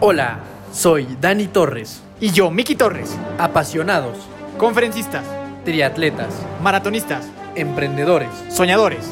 Hola, 0.00 0.40
soy 0.72 1.16
Dani 1.20 1.46
Torres. 1.46 2.02
Y 2.20 2.30
yo, 2.32 2.50
Miki 2.50 2.74
Torres. 2.76 3.16
Apasionados, 3.38 4.16
Conferencistas, 4.58 5.24
triatletas, 5.64 6.28
maratonistas, 6.62 7.28
emprendedores, 7.54 8.30
soñadores. 8.50 9.10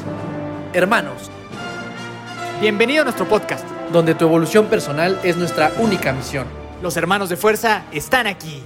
hermanos, 0.72 1.30
Bienvenido 2.60 3.02
a 3.02 3.04
nuestro 3.04 3.26
podcast. 3.26 3.64
donde 3.92 4.14
tu 4.14 4.24
evolución 4.24 4.66
personal 4.66 5.18
es 5.22 5.36
nuestra 5.36 5.70
única 5.78 6.12
misión. 6.12 6.46
Los 6.82 6.96
hermanos 6.96 7.28
de 7.28 7.36
fuerza 7.36 7.82
están 7.92 8.26
aquí. 8.26 8.62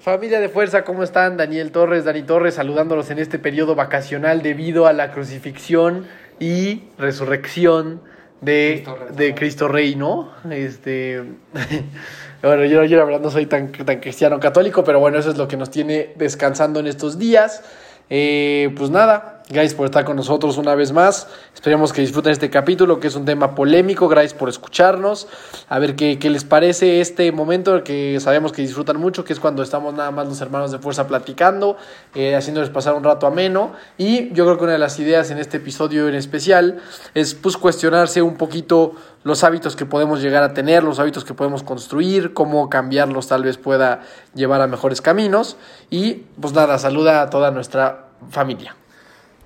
Familia 0.00 0.40
de 0.40 0.48
fuerza, 0.48 0.82
¿cómo 0.82 1.02
están? 1.04 1.36
Daniel 1.36 1.70
Torres, 1.70 2.04
Dani 2.04 2.22
Torres, 2.22 2.54
saludándolos 2.54 3.10
en 3.10 3.18
este 3.18 3.38
periodo 3.38 3.74
vacacional 3.74 4.42
debido 4.42 4.86
a 4.86 4.92
la 4.94 5.12
crucifixión 5.12 6.06
y 6.40 6.82
resurrección 6.98 8.00
de 8.42 8.82
Cristo 8.84 8.96
Rey, 8.96 9.16
de 9.16 9.34
Cristo 9.34 9.68
Rey 9.68 9.96
¿no? 9.96 10.32
Este, 10.50 11.22
bueno, 12.42 12.64
yo, 12.66 12.84
yo 12.84 12.98
la 12.98 13.04
verdad 13.04 13.20
no 13.20 13.30
soy 13.30 13.46
tan, 13.46 13.72
tan 13.72 14.00
cristiano 14.00 14.38
católico, 14.38 14.84
pero 14.84 15.00
bueno, 15.00 15.18
eso 15.18 15.30
es 15.30 15.38
lo 15.38 15.48
que 15.48 15.56
nos 15.56 15.70
tiene 15.70 16.12
descansando 16.16 16.80
en 16.80 16.88
estos 16.88 17.18
días. 17.18 17.62
Eh, 18.10 18.74
pues 18.76 18.90
nada, 18.90 19.41
gracias 19.52 19.74
por 19.74 19.84
estar 19.84 20.04
con 20.04 20.16
nosotros 20.16 20.56
una 20.56 20.74
vez 20.74 20.92
más. 20.92 21.28
Esperemos 21.54 21.92
que 21.92 22.00
disfruten 22.00 22.32
este 22.32 22.50
capítulo, 22.50 22.98
que 22.98 23.08
es 23.08 23.14
un 23.14 23.24
tema 23.24 23.54
polémico. 23.54 24.08
Gracias 24.08 24.34
por 24.34 24.48
escucharnos. 24.48 25.28
A 25.68 25.78
ver 25.78 25.94
qué, 25.94 26.18
qué 26.18 26.30
les 26.30 26.44
parece 26.44 27.00
este 27.00 27.30
momento 27.32 27.84
que 27.84 28.18
sabemos 28.20 28.52
que 28.52 28.62
disfrutan 28.62 28.98
mucho, 28.98 29.24
que 29.24 29.32
es 29.32 29.40
cuando 29.40 29.62
estamos 29.62 29.94
nada 29.94 30.10
más 30.10 30.26
los 30.26 30.40
hermanos 30.40 30.72
de 30.72 30.78
fuerza 30.78 31.06
platicando, 31.06 31.76
eh, 32.14 32.34
haciéndoles 32.34 32.70
pasar 32.70 32.94
un 32.94 33.04
rato 33.04 33.26
ameno. 33.26 33.72
Y 33.98 34.32
yo 34.32 34.44
creo 34.44 34.58
que 34.58 34.64
una 34.64 34.72
de 34.72 34.78
las 34.78 34.98
ideas 34.98 35.30
en 35.30 35.38
este 35.38 35.58
episodio 35.58 36.08
en 36.08 36.14
especial 36.14 36.80
es 37.14 37.34
pues 37.34 37.56
cuestionarse 37.56 38.22
un 38.22 38.36
poquito 38.36 38.94
los 39.24 39.44
hábitos 39.44 39.76
que 39.76 39.86
podemos 39.86 40.20
llegar 40.20 40.42
a 40.42 40.54
tener, 40.54 40.82
los 40.82 40.98
hábitos 40.98 41.24
que 41.24 41.34
podemos 41.34 41.62
construir, 41.62 42.32
cómo 42.32 42.68
cambiarlos 42.68 43.28
tal 43.28 43.44
vez 43.44 43.58
pueda 43.58 44.00
llevar 44.34 44.60
a 44.62 44.66
mejores 44.66 45.00
caminos. 45.00 45.56
Y 45.90 46.24
pues 46.40 46.54
nada, 46.54 46.78
saluda 46.78 47.22
a 47.22 47.30
toda 47.30 47.50
nuestra 47.50 48.08
familia. 48.30 48.76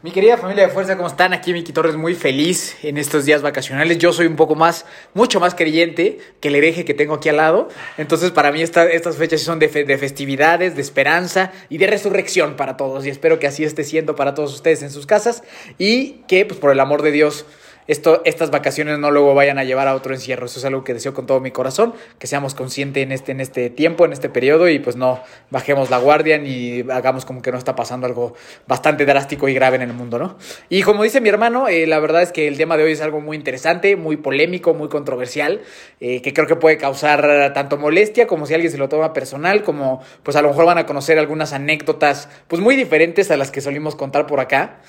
Mi 0.02 0.12
querida 0.12 0.36
familia 0.36 0.66
de 0.66 0.72
fuerza, 0.72 0.96
¿cómo 0.96 1.08
están? 1.08 1.32
Aquí 1.32 1.52
Miki 1.52 1.72
Torres 1.72 1.96
muy 1.96 2.14
feliz 2.14 2.76
en 2.84 2.96
estos 2.96 3.24
días 3.24 3.42
vacacionales. 3.42 3.98
Yo 3.98 4.12
soy 4.12 4.26
un 4.26 4.36
poco 4.36 4.54
más, 4.54 4.84
mucho 5.14 5.40
más 5.40 5.54
creyente 5.56 6.18
que 6.38 6.48
el 6.48 6.54
hereje 6.54 6.84
que 6.84 6.94
tengo 6.94 7.14
aquí 7.14 7.28
al 7.28 7.38
lado. 7.38 7.68
Entonces, 7.96 8.30
para 8.30 8.52
mí 8.52 8.62
esta- 8.62 8.86
estas 8.88 9.16
fechas 9.16 9.40
son 9.40 9.58
de, 9.58 9.66
de 9.68 9.98
festividades, 9.98 10.76
de 10.76 10.82
esperanza 10.82 11.50
y 11.70 11.78
de 11.78 11.88
resurrección 11.88 12.54
para 12.56 12.76
todos. 12.76 13.04
Y 13.04 13.08
espero 13.10 13.40
que 13.40 13.48
así 13.48 13.64
esté 13.64 13.82
siendo 13.82 14.14
para 14.14 14.34
todos 14.34 14.54
ustedes 14.54 14.82
en 14.82 14.90
sus 14.90 15.06
casas. 15.06 15.42
Y 15.78 16.22
que, 16.28 16.44
pues 16.46 16.60
por 16.60 16.70
el 16.70 16.78
amor 16.78 17.02
de 17.02 17.10
Dios, 17.10 17.44
esto, 17.88 18.22
estas 18.24 18.50
vacaciones 18.50 18.98
no 18.98 19.10
luego 19.10 19.34
vayan 19.34 19.58
a 19.58 19.64
llevar 19.64 19.88
a 19.88 19.94
otro 19.94 20.14
encierro. 20.14 20.46
Eso 20.46 20.58
es 20.58 20.64
algo 20.64 20.84
que 20.84 20.94
deseo 20.94 21.14
con 21.14 21.26
todo 21.26 21.40
mi 21.40 21.50
corazón, 21.50 21.94
que 22.18 22.26
seamos 22.26 22.54
conscientes 22.54 23.02
en 23.02 23.12
este, 23.12 23.32
en 23.32 23.40
este 23.40 23.70
tiempo, 23.70 24.04
en 24.04 24.12
este 24.12 24.28
periodo 24.28 24.68
y 24.68 24.78
pues 24.78 24.96
no 24.96 25.20
bajemos 25.50 25.90
la 25.90 25.98
guardia 25.98 26.38
ni 26.38 26.80
hagamos 26.90 27.24
como 27.24 27.42
que 27.42 27.52
no 27.52 27.58
está 27.58 27.76
pasando 27.76 28.06
algo 28.06 28.34
bastante 28.66 29.06
drástico 29.06 29.48
y 29.48 29.54
grave 29.54 29.76
en 29.76 29.82
el 29.82 29.92
mundo, 29.92 30.18
¿no? 30.18 30.36
Y 30.68 30.82
como 30.82 31.02
dice 31.02 31.20
mi 31.20 31.28
hermano, 31.28 31.68
eh, 31.68 31.86
la 31.86 31.98
verdad 31.98 32.22
es 32.22 32.32
que 32.32 32.48
el 32.48 32.56
tema 32.56 32.76
de 32.76 32.84
hoy 32.84 32.92
es 32.92 33.00
algo 33.00 33.20
muy 33.20 33.36
interesante, 33.36 33.96
muy 33.96 34.16
polémico, 34.16 34.74
muy 34.74 34.88
controversial, 34.88 35.60
eh, 36.00 36.22
que 36.22 36.32
creo 36.32 36.46
que 36.46 36.56
puede 36.56 36.78
causar 36.78 37.52
tanto 37.52 37.76
molestia 37.76 38.26
como 38.26 38.46
si 38.46 38.54
alguien 38.54 38.72
se 38.72 38.78
lo 38.78 38.88
toma 38.88 39.12
personal, 39.12 39.62
como 39.62 40.02
pues 40.22 40.36
a 40.36 40.42
lo 40.42 40.48
mejor 40.48 40.66
van 40.66 40.78
a 40.78 40.86
conocer 40.86 41.18
algunas 41.18 41.52
anécdotas 41.52 42.28
pues 42.48 42.60
muy 42.60 42.76
diferentes 42.76 43.30
a 43.30 43.36
las 43.36 43.50
que 43.50 43.60
solimos 43.60 43.96
contar 43.96 44.26
por 44.26 44.40
acá. 44.40 44.80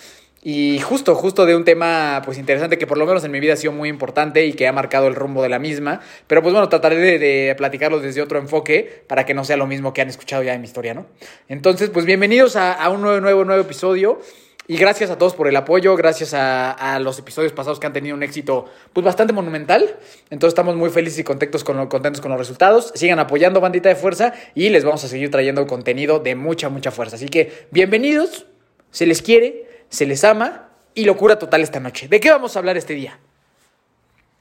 Y 0.49 0.79
justo, 0.79 1.13
justo 1.13 1.45
de 1.45 1.57
un 1.57 1.65
tema 1.65 2.21
pues 2.23 2.37
interesante 2.37 2.77
que 2.77 2.87
por 2.87 2.97
lo 2.97 3.05
menos 3.05 3.21
en 3.25 3.31
mi 3.31 3.41
vida 3.41 3.51
ha 3.51 3.57
sido 3.57 3.73
muy 3.73 3.89
importante 3.89 4.45
y 4.45 4.53
que 4.53 4.65
ha 4.65 4.71
marcado 4.71 5.07
el 5.07 5.13
rumbo 5.13 5.43
de 5.43 5.49
la 5.49 5.59
misma. 5.59 5.99
Pero 6.25 6.41
pues 6.41 6.53
bueno, 6.53 6.69
trataré 6.69 7.19
de, 7.19 7.53
platicarlo 7.57 7.99
desde 7.99 8.21
otro 8.21 8.39
enfoque 8.39 9.03
para 9.07 9.25
que 9.25 9.33
no 9.33 9.43
sea 9.43 9.57
lo 9.57 9.67
mismo 9.67 9.93
que 9.93 9.99
han 9.99 10.07
escuchado 10.07 10.43
ya 10.43 10.53
en 10.53 10.61
mi 10.61 10.67
historia, 10.67 10.93
¿no? 10.93 11.05
Entonces, 11.49 11.89
pues 11.89 12.05
bienvenidos 12.05 12.55
a, 12.55 12.89
un 12.89 13.01
nuevo, 13.01 13.19
nuevo, 13.19 13.43
nuevo 13.43 13.61
episodio. 13.61 14.21
Y 14.69 14.77
gracias 14.77 15.09
a 15.09 15.17
todos 15.17 15.35
por 15.35 15.49
el 15.49 15.55
apoyo, 15.57 15.97
gracias 15.97 16.33
a, 16.33 16.97
los 17.01 17.19
episodios 17.19 17.51
pasados 17.51 17.81
que 17.81 17.87
han 17.87 17.91
tenido 17.91 18.15
un 18.15 18.23
éxito 18.23 18.67
pues 18.93 19.05
bastante 19.05 19.33
monumental. 19.33 19.97
Entonces 20.29 20.51
estamos 20.51 20.77
muy 20.77 20.91
felices 20.91 21.19
y 21.19 21.23
contentos 21.25 21.65
con, 21.65 21.87
contentos 21.87 22.21
con 22.21 22.31
los 22.31 22.39
resultados. 22.39 22.93
Sigan 22.95 23.19
apoyando 23.19 23.59
Bandita 23.59 23.89
de 23.89 23.95
Fuerza 23.95 24.31
y 24.55 24.69
les 24.69 24.85
vamos 24.85 25.03
a 25.03 25.09
seguir 25.09 25.29
trayendo 25.29 25.67
contenido 25.67 26.19
de 26.19 26.35
mucha, 26.35 26.69
mucha 26.69 26.91
fuerza. 26.91 27.17
Así 27.17 27.27
que 27.27 27.67
bienvenidos, 27.71 28.45
se 28.91 29.05
les 29.05 29.21
quiere, 29.21 29.67
se 29.89 30.05
les 30.05 30.23
ama 30.23 30.69
y 30.93 31.05
locura 31.05 31.37
total 31.37 31.61
esta 31.61 31.79
noche. 31.79 32.07
¿De 32.07 32.19
qué 32.19 32.31
vamos 32.31 32.55
a 32.55 32.59
hablar 32.59 32.77
este 32.77 32.93
día? 32.93 33.19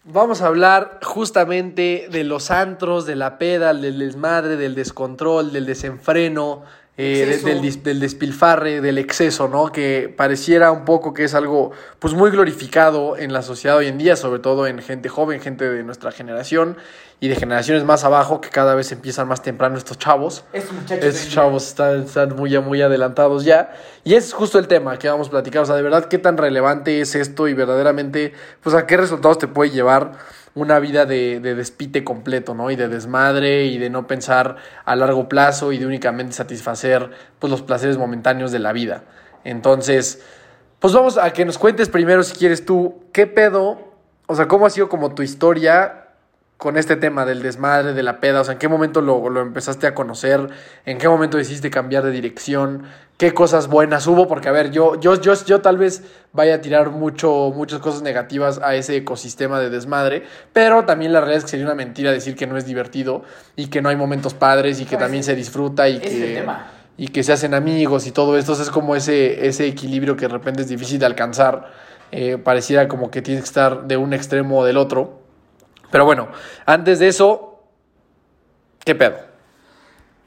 Vamos 0.05 0.41
a 0.41 0.47
hablar 0.47 1.01
justamente 1.03 2.09
de 2.11 2.23
los 2.23 2.51
antros, 2.51 3.07
de 3.07 3.17
la 3.17 3.39
peda, 3.39 3.75
del 3.75 3.99
desmadre, 3.99 4.57
del 4.57 4.75
descontrol, 4.75 5.53
del 5.53 5.67
desenfreno, 5.67 6.63
eh, 6.97 7.41
del, 7.45 7.83
del 7.83 8.01
despilfarre, 8.01 8.81
del 8.81 8.99
exceso, 8.99 9.49
¿no? 9.49 9.71
Que 9.73 10.13
pareciera 10.17 10.71
un 10.71 10.85
poco 10.85 11.13
que 11.13 11.25
es 11.25 11.35
algo 11.35 11.73
pues 11.99 12.15
muy 12.15 12.31
glorificado 12.31 13.17
en 13.19 13.33
la 13.33 13.43
sociedad 13.43 13.77
hoy 13.77 13.89
en 13.89 13.99
día, 13.99 14.17
sobre 14.17 14.39
todo 14.39 14.67
en 14.67 14.79
gente 14.79 15.09
joven, 15.09 15.41
gente 15.41 15.69
de 15.69 15.83
nuestra 15.83 16.13
generación 16.13 16.77
y 17.19 17.29
de 17.29 17.37
generaciones 17.37 17.85
más 17.85 18.05
abajo 18.05 18.41
que 18.41 18.51
cada 18.51 18.75
vez 18.75 18.93
empiezan 18.93 19.27
más 19.27 19.43
temprano 19.43 19.79
estos 19.79 19.99
chavos. 19.99 20.45
Estos 20.53 20.75
muchachos. 20.75 21.05
Esos 21.05 21.33
chavos 21.33 21.67
están, 21.69 22.03
están 22.03 22.37
muy, 22.37 22.59
muy 22.61 22.83
adelantados 22.83 23.45
ya. 23.45 23.73
Y 24.05 24.15
ese 24.15 24.29
es 24.29 24.35
justo 24.35 24.59
el 24.59 24.69
tema 24.69 24.99
que 24.99 25.09
vamos 25.09 25.29
a 25.29 25.31
platicar. 25.31 25.63
O 25.63 25.67
sea, 25.67 25.77
de 25.77 25.83
verdad, 25.83 26.07
qué 26.07 26.19
tan 26.19 26.37
relevante 26.37 27.01
es 27.01 27.15
esto 27.15 27.49
y 27.49 27.55
verdaderamente, 27.55 28.35
pues 28.63 28.75
a 28.75 28.87
qué 28.87 28.99
resultados 28.99 29.39
te 29.39 29.49
puede 29.49 29.71
llevar 29.71 30.13
una 30.55 30.79
vida 30.79 31.07
de, 31.07 31.41
de 31.41 31.55
despite 31.55 32.05
completo, 32.05 32.55
¿no? 32.55 32.71
Y 32.71 32.77
de 32.77 32.89
desmadre 32.89 33.65
y 33.65 33.79
de 33.79 33.89
no 33.89 34.07
pensar 34.07 34.57
a 34.85 34.95
largo 34.95 35.29
plazo 35.29 35.73
y 35.73 35.79
de 35.79 35.87
únicamente 35.87 36.35
satisfacer, 36.35 37.11
pues, 37.39 37.51
los 37.51 37.63
placeres 37.63 37.97
momentáneos 37.97 38.53
de 38.53 38.59
la 38.59 38.73
vida. 38.73 39.05
Entonces, 39.45 40.23
pues 40.81 40.93
vamos 40.93 41.17
a 41.17 41.33
que 41.33 41.47
nos 41.47 41.57
cuentes 41.57 41.89
primero, 41.89 42.23
si 42.23 42.35
quieres 42.35 42.67
tú, 42.67 43.05
qué 43.13 43.27
pedo, 43.27 43.79
o 44.27 44.37
sea, 44.37 44.49
cómo 44.49 44.67
ha 44.67 44.71
sido 44.71 44.89
como 44.89 45.15
tu 45.15 45.23
historia 45.23 46.06
con 46.57 46.77
este 46.79 46.97
tema 46.97 47.25
del 47.27 47.43
desmadre, 47.43 47.93
de 47.93 48.03
la 48.03 48.19
peda? 48.21 48.41
O 48.41 48.45
sea, 48.45 48.53
¿en 48.53 48.59
qué 48.59 48.69
momento 48.69 49.01
lo, 49.03 49.29
lo 49.29 49.41
empezaste 49.43 49.87
a 49.87 49.95
conocer? 49.95 50.49
¿En 50.85 50.99
qué 50.99 51.09
momento 51.09 51.37
decidiste 51.37 51.71
cambiar 51.71 52.03
de 52.05 52.11
dirección? 52.11 52.85
¿Qué 53.19 53.33
cosas 53.33 53.69
buenas 53.69 54.07
hubo? 54.07 54.27
Porque, 54.29 54.49
a 54.49 54.53
ver, 54.53 54.71
yo, 54.71 55.01
yo, 55.01 55.21
yo, 55.21 55.33
yo 55.45 55.61
tal 55.63 55.79
vez 55.79 56.03
vaya 56.33 56.57
a 56.57 56.61
tirar 56.61 56.91
mucho, 56.91 57.53
muchas 57.55 57.81
cosas 57.81 58.03
negativas 58.03 58.61
a 58.63 58.75
ese 58.75 58.97
ecosistema 58.97 59.59
de 59.59 59.71
desmadre, 59.71 60.25
pero 60.53 60.85
también 60.85 61.13
la 61.13 61.21
realidad 61.21 61.39
es 61.39 61.45
que 61.45 61.51
sería 61.51 61.65
una 61.67 61.75
mentira 61.75 62.13
decir 62.13 62.37
que 62.37 62.47
no 62.47 62.57
es 62.59 62.67
divertido 62.67 63.23
y 63.55 63.69
que 63.69 63.81
no 63.81 63.89
hay 63.89 63.97
momentos 63.97 64.35
padres 64.35 64.81
y 64.81 64.85
que 64.85 64.97
No, 64.97 65.01
también 65.01 65.25
se 65.25 65.35
disfruta 65.35 65.89
y 65.89 65.95
el 65.97 66.01
que 66.03 66.35
tema. 66.35 66.67
y 66.99 67.09
que 67.09 67.23
se 67.23 67.33
hacen 67.33 67.55
amigos 67.55 68.07
y 68.07 68.13
todo 68.13 68.37
esto. 68.37 68.53
Es 68.53 68.71
como 68.71 68.97
ese, 68.97 69.47
ese 69.47 69.67
equilibrio 69.67 70.15
que 70.17 70.27
de 70.27 70.33
repente 70.33 70.63
es 70.63 70.69
difícil 70.69 70.99
de 70.99 71.07
alcanzar. 71.07 71.71
Eh, 72.13 72.37
pareciera 72.39 72.87
como 72.87 73.11
que 73.11 73.21
tienes 73.23 73.43
que 73.45 73.49
estar 73.49 73.85
de 73.87 73.97
un 73.97 74.13
extremo 74.13 74.59
o 74.61 74.65
del 74.65 74.77
otro. 74.77 75.26
Pero 75.91 76.05
bueno, 76.05 76.29
antes 76.65 76.99
de 76.99 77.09
eso, 77.09 77.63
¿qué 78.85 78.95
pedo? 78.95 79.17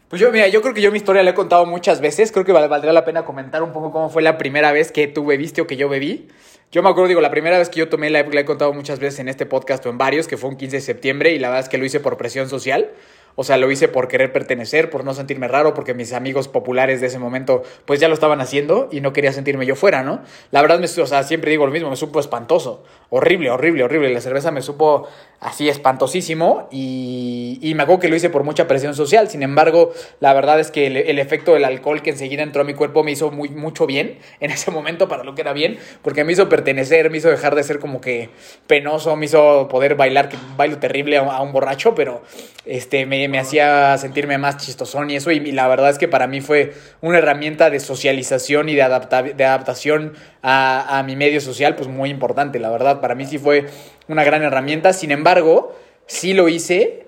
Pues 0.09 0.19
yo, 0.19 0.31
mira, 0.31 0.47
yo 0.47 0.61
creo 0.61 0.73
que 0.73 0.81
yo 0.81 0.91
mi 0.91 0.97
historia 0.97 1.21
la 1.21 1.31
he 1.31 1.33
contado 1.35 1.65
muchas 1.65 2.01
veces. 2.01 2.31
Creo 2.31 2.43
que 2.43 2.51
val- 2.51 2.67
valdría 2.67 2.93
la 2.93 3.05
pena 3.05 3.25
comentar 3.25 3.61
un 3.61 3.71
poco 3.71 3.91
cómo 3.91 4.09
fue 4.09 4.21
la 4.23 4.37
primera 4.39 4.71
vez 4.71 4.91
que 4.91 5.07
tú 5.07 5.25
bebiste 5.25 5.61
o 5.61 5.67
que 5.67 5.75
yo 5.77 5.87
bebí. 5.87 6.27
Yo 6.71 6.81
me 6.81 6.89
acuerdo, 6.89 7.07
digo, 7.09 7.21
la 7.21 7.29
primera 7.31 7.57
vez 7.59 7.69
que 7.69 7.79
yo 7.79 7.89
tomé 7.89 8.09
la, 8.09 8.21
he- 8.21 8.29
la 8.31 8.41
he 8.41 8.45
contado 8.45 8.73
muchas 8.73 8.99
veces 8.99 9.19
en 9.19 9.29
este 9.29 9.45
podcast 9.45 9.85
o 9.85 9.89
en 9.89 9.97
varios, 9.99 10.27
que 10.27 10.37
fue 10.37 10.49
un 10.49 10.55
15 10.57 10.77
de 10.77 10.81
septiembre, 10.81 11.31
y 11.33 11.39
la 11.39 11.49
verdad 11.49 11.63
es 11.63 11.69
que 11.69 11.77
lo 11.77 11.85
hice 11.85 11.99
por 11.99 12.17
presión 12.17 12.49
social. 12.49 12.89
O 13.35 13.43
sea, 13.43 13.57
lo 13.57 13.71
hice 13.71 13.87
por 13.87 14.07
querer 14.07 14.31
pertenecer, 14.31 14.89
por 14.89 15.03
no 15.05 15.13
sentirme 15.13 15.47
raro, 15.47 15.73
porque 15.73 15.93
mis 15.93 16.13
amigos 16.13 16.47
populares 16.47 17.01
de 17.01 17.07
ese 17.07 17.19
momento, 17.19 17.63
pues 17.85 17.99
ya 17.99 18.07
lo 18.07 18.13
estaban 18.13 18.41
haciendo 18.41 18.89
y 18.91 19.01
no 19.01 19.13
quería 19.13 19.31
sentirme 19.31 19.65
yo 19.65 19.75
fuera, 19.75 20.03
¿no? 20.03 20.21
La 20.51 20.61
verdad, 20.61 20.79
me, 20.79 20.85
o 20.85 21.07
sea, 21.07 21.23
siempre 21.23 21.51
digo 21.51 21.65
lo 21.65 21.71
mismo, 21.71 21.89
me 21.89 21.95
supo 21.95 22.19
espantoso. 22.19 22.83
Horrible, 23.09 23.49
horrible, 23.49 23.83
horrible. 23.83 24.13
La 24.13 24.21
cerveza 24.21 24.51
me 24.51 24.61
supo 24.61 25.07
así 25.39 25.69
espantosísimo 25.69 26.67
y, 26.71 27.59
y 27.61 27.73
me 27.73 27.83
acuerdo 27.83 28.01
que 28.01 28.09
lo 28.09 28.15
hice 28.15 28.29
por 28.29 28.43
mucha 28.43 28.67
presión 28.67 28.93
social. 28.93 29.29
Sin 29.29 29.43
embargo, 29.43 29.93
la 30.19 30.33
verdad 30.33 30.59
es 30.59 30.71
que 30.71 30.87
el, 30.87 31.19
efecto 31.19 31.53
del 31.53 31.65
alcohol 31.65 32.01
que 32.01 32.11
enseguida 32.11 32.43
entró 32.43 32.61
a 32.61 32.65
mi 32.65 32.73
cuerpo 32.73 33.03
me 33.03 33.11
hizo 33.11 33.31
muy, 33.31 33.49
mucho 33.49 33.85
bien 33.85 34.19
en 34.39 34.51
ese 34.51 34.71
momento 34.71 35.07
para 35.07 35.23
lo 35.23 35.35
que 35.35 35.41
era 35.41 35.53
bien, 35.53 35.77
porque 36.01 36.23
me 36.23 36.33
hizo 36.33 36.49
pertenecer, 36.49 37.09
me 37.09 37.17
hizo 37.17 37.29
dejar 37.29 37.55
de 37.55 37.63
ser 37.63 37.79
como 37.79 38.01
que 38.01 38.29
penoso, 38.67 39.15
me 39.15 39.25
hizo 39.25 39.67
poder 39.69 39.95
bailar, 39.95 40.29
que 40.29 40.37
bailo 40.57 40.79
terrible 40.79 41.17
a, 41.17 41.21
a 41.21 41.41
un 41.41 41.51
borracho, 41.51 41.95
pero 41.95 42.21
este, 42.65 43.05
me, 43.05 43.18
me 43.27 43.39
hacía 43.39 43.97
sentirme 43.97 44.37
más 44.37 44.57
chistosón 44.57 45.09
y 45.09 45.15
eso. 45.15 45.31
Y, 45.31 45.51
la 45.51 45.67
verdad 45.67 45.89
es 45.89 45.97
que 45.97 46.07
para 46.07 46.27
mí 46.27 46.41
fue 46.41 46.73
una 47.01 47.17
herramienta 47.17 47.69
de 47.69 47.79
socialización 47.79 48.69
y 48.69 48.75
de, 48.75 48.83
adapta- 48.83 49.33
de 49.33 49.45
adaptación 49.45 50.13
a 50.41 51.03
mi 51.05 51.15
medio 51.15 51.41
social, 51.41 51.75
pues 51.75 51.89
muy 51.89 52.09
importante, 52.09 52.59
la 52.59 52.69
verdad. 52.69 53.01
Para 53.01 53.15
mí 53.15 53.25
sí 53.25 53.37
fue 53.37 53.65
una 54.07 54.23
gran 54.23 54.43
herramienta. 54.43 54.93
Sin 54.93 55.11
embargo, 55.11 55.75
sí 56.05 56.33
lo 56.33 56.49
hice 56.49 57.05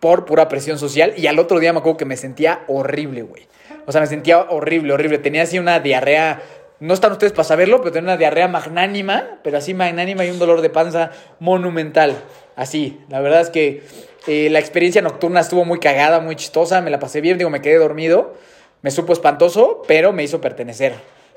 por 0.00 0.24
pura 0.24 0.48
presión 0.48 0.78
social 0.78 1.14
y 1.16 1.28
al 1.28 1.38
otro 1.38 1.60
día 1.60 1.72
me 1.72 1.78
acuerdo 1.78 1.96
que 1.96 2.04
me 2.04 2.16
sentía 2.16 2.64
horrible, 2.66 3.22
güey. 3.22 3.46
O 3.86 3.92
sea, 3.92 4.00
me 4.00 4.06
sentía 4.08 4.40
horrible, 4.40 4.92
horrible. 4.92 5.18
Tenía 5.18 5.42
así 5.42 5.58
una 5.58 5.78
diarrea. 5.80 6.42
No 6.80 6.94
están 6.94 7.12
ustedes 7.12 7.32
para 7.32 7.44
saberlo, 7.44 7.78
pero 7.78 7.92
tenía 7.92 8.10
una 8.10 8.16
diarrea 8.16 8.48
magnánima, 8.48 9.38
pero 9.44 9.58
así 9.58 9.74
magnánima 9.74 10.24
y 10.24 10.30
un 10.30 10.40
dolor 10.40 10.60
de 10.60 10.70
panza 10.70 11.10
monumental. 11.38 12.16
Así, 12.56 12.98
la 13.08 13.20
verdad 13.20 13.40
es 13.40 13.50
que 13.50 13.82
eh, 14.26 14.48
la 14.50 14.58
experiencia 14.58 15.02
nocturna 15.02 15.40
estuvo 15.40 15.64
muy 15.64 15.78
cagada, 15.78 16.20
muy 16.20 16.36
chistosa, 16.36 16.80
me 16.80 16.90
la 16.90 16.98
pasé 16.98 17.20
bien, 17.20 17.38
digo, 17.38 17.50
me 17.50 17.60
quedé 17.60 17.78
dormido, 17.78 18.34
me 18.82 18.90
supo 18.90 19.12
espantoso, 19.12 19.82
pero 19.86 20.12
me 20.12 20.22
hizo 20.22 20.40
pertenecer. 20.40 20.94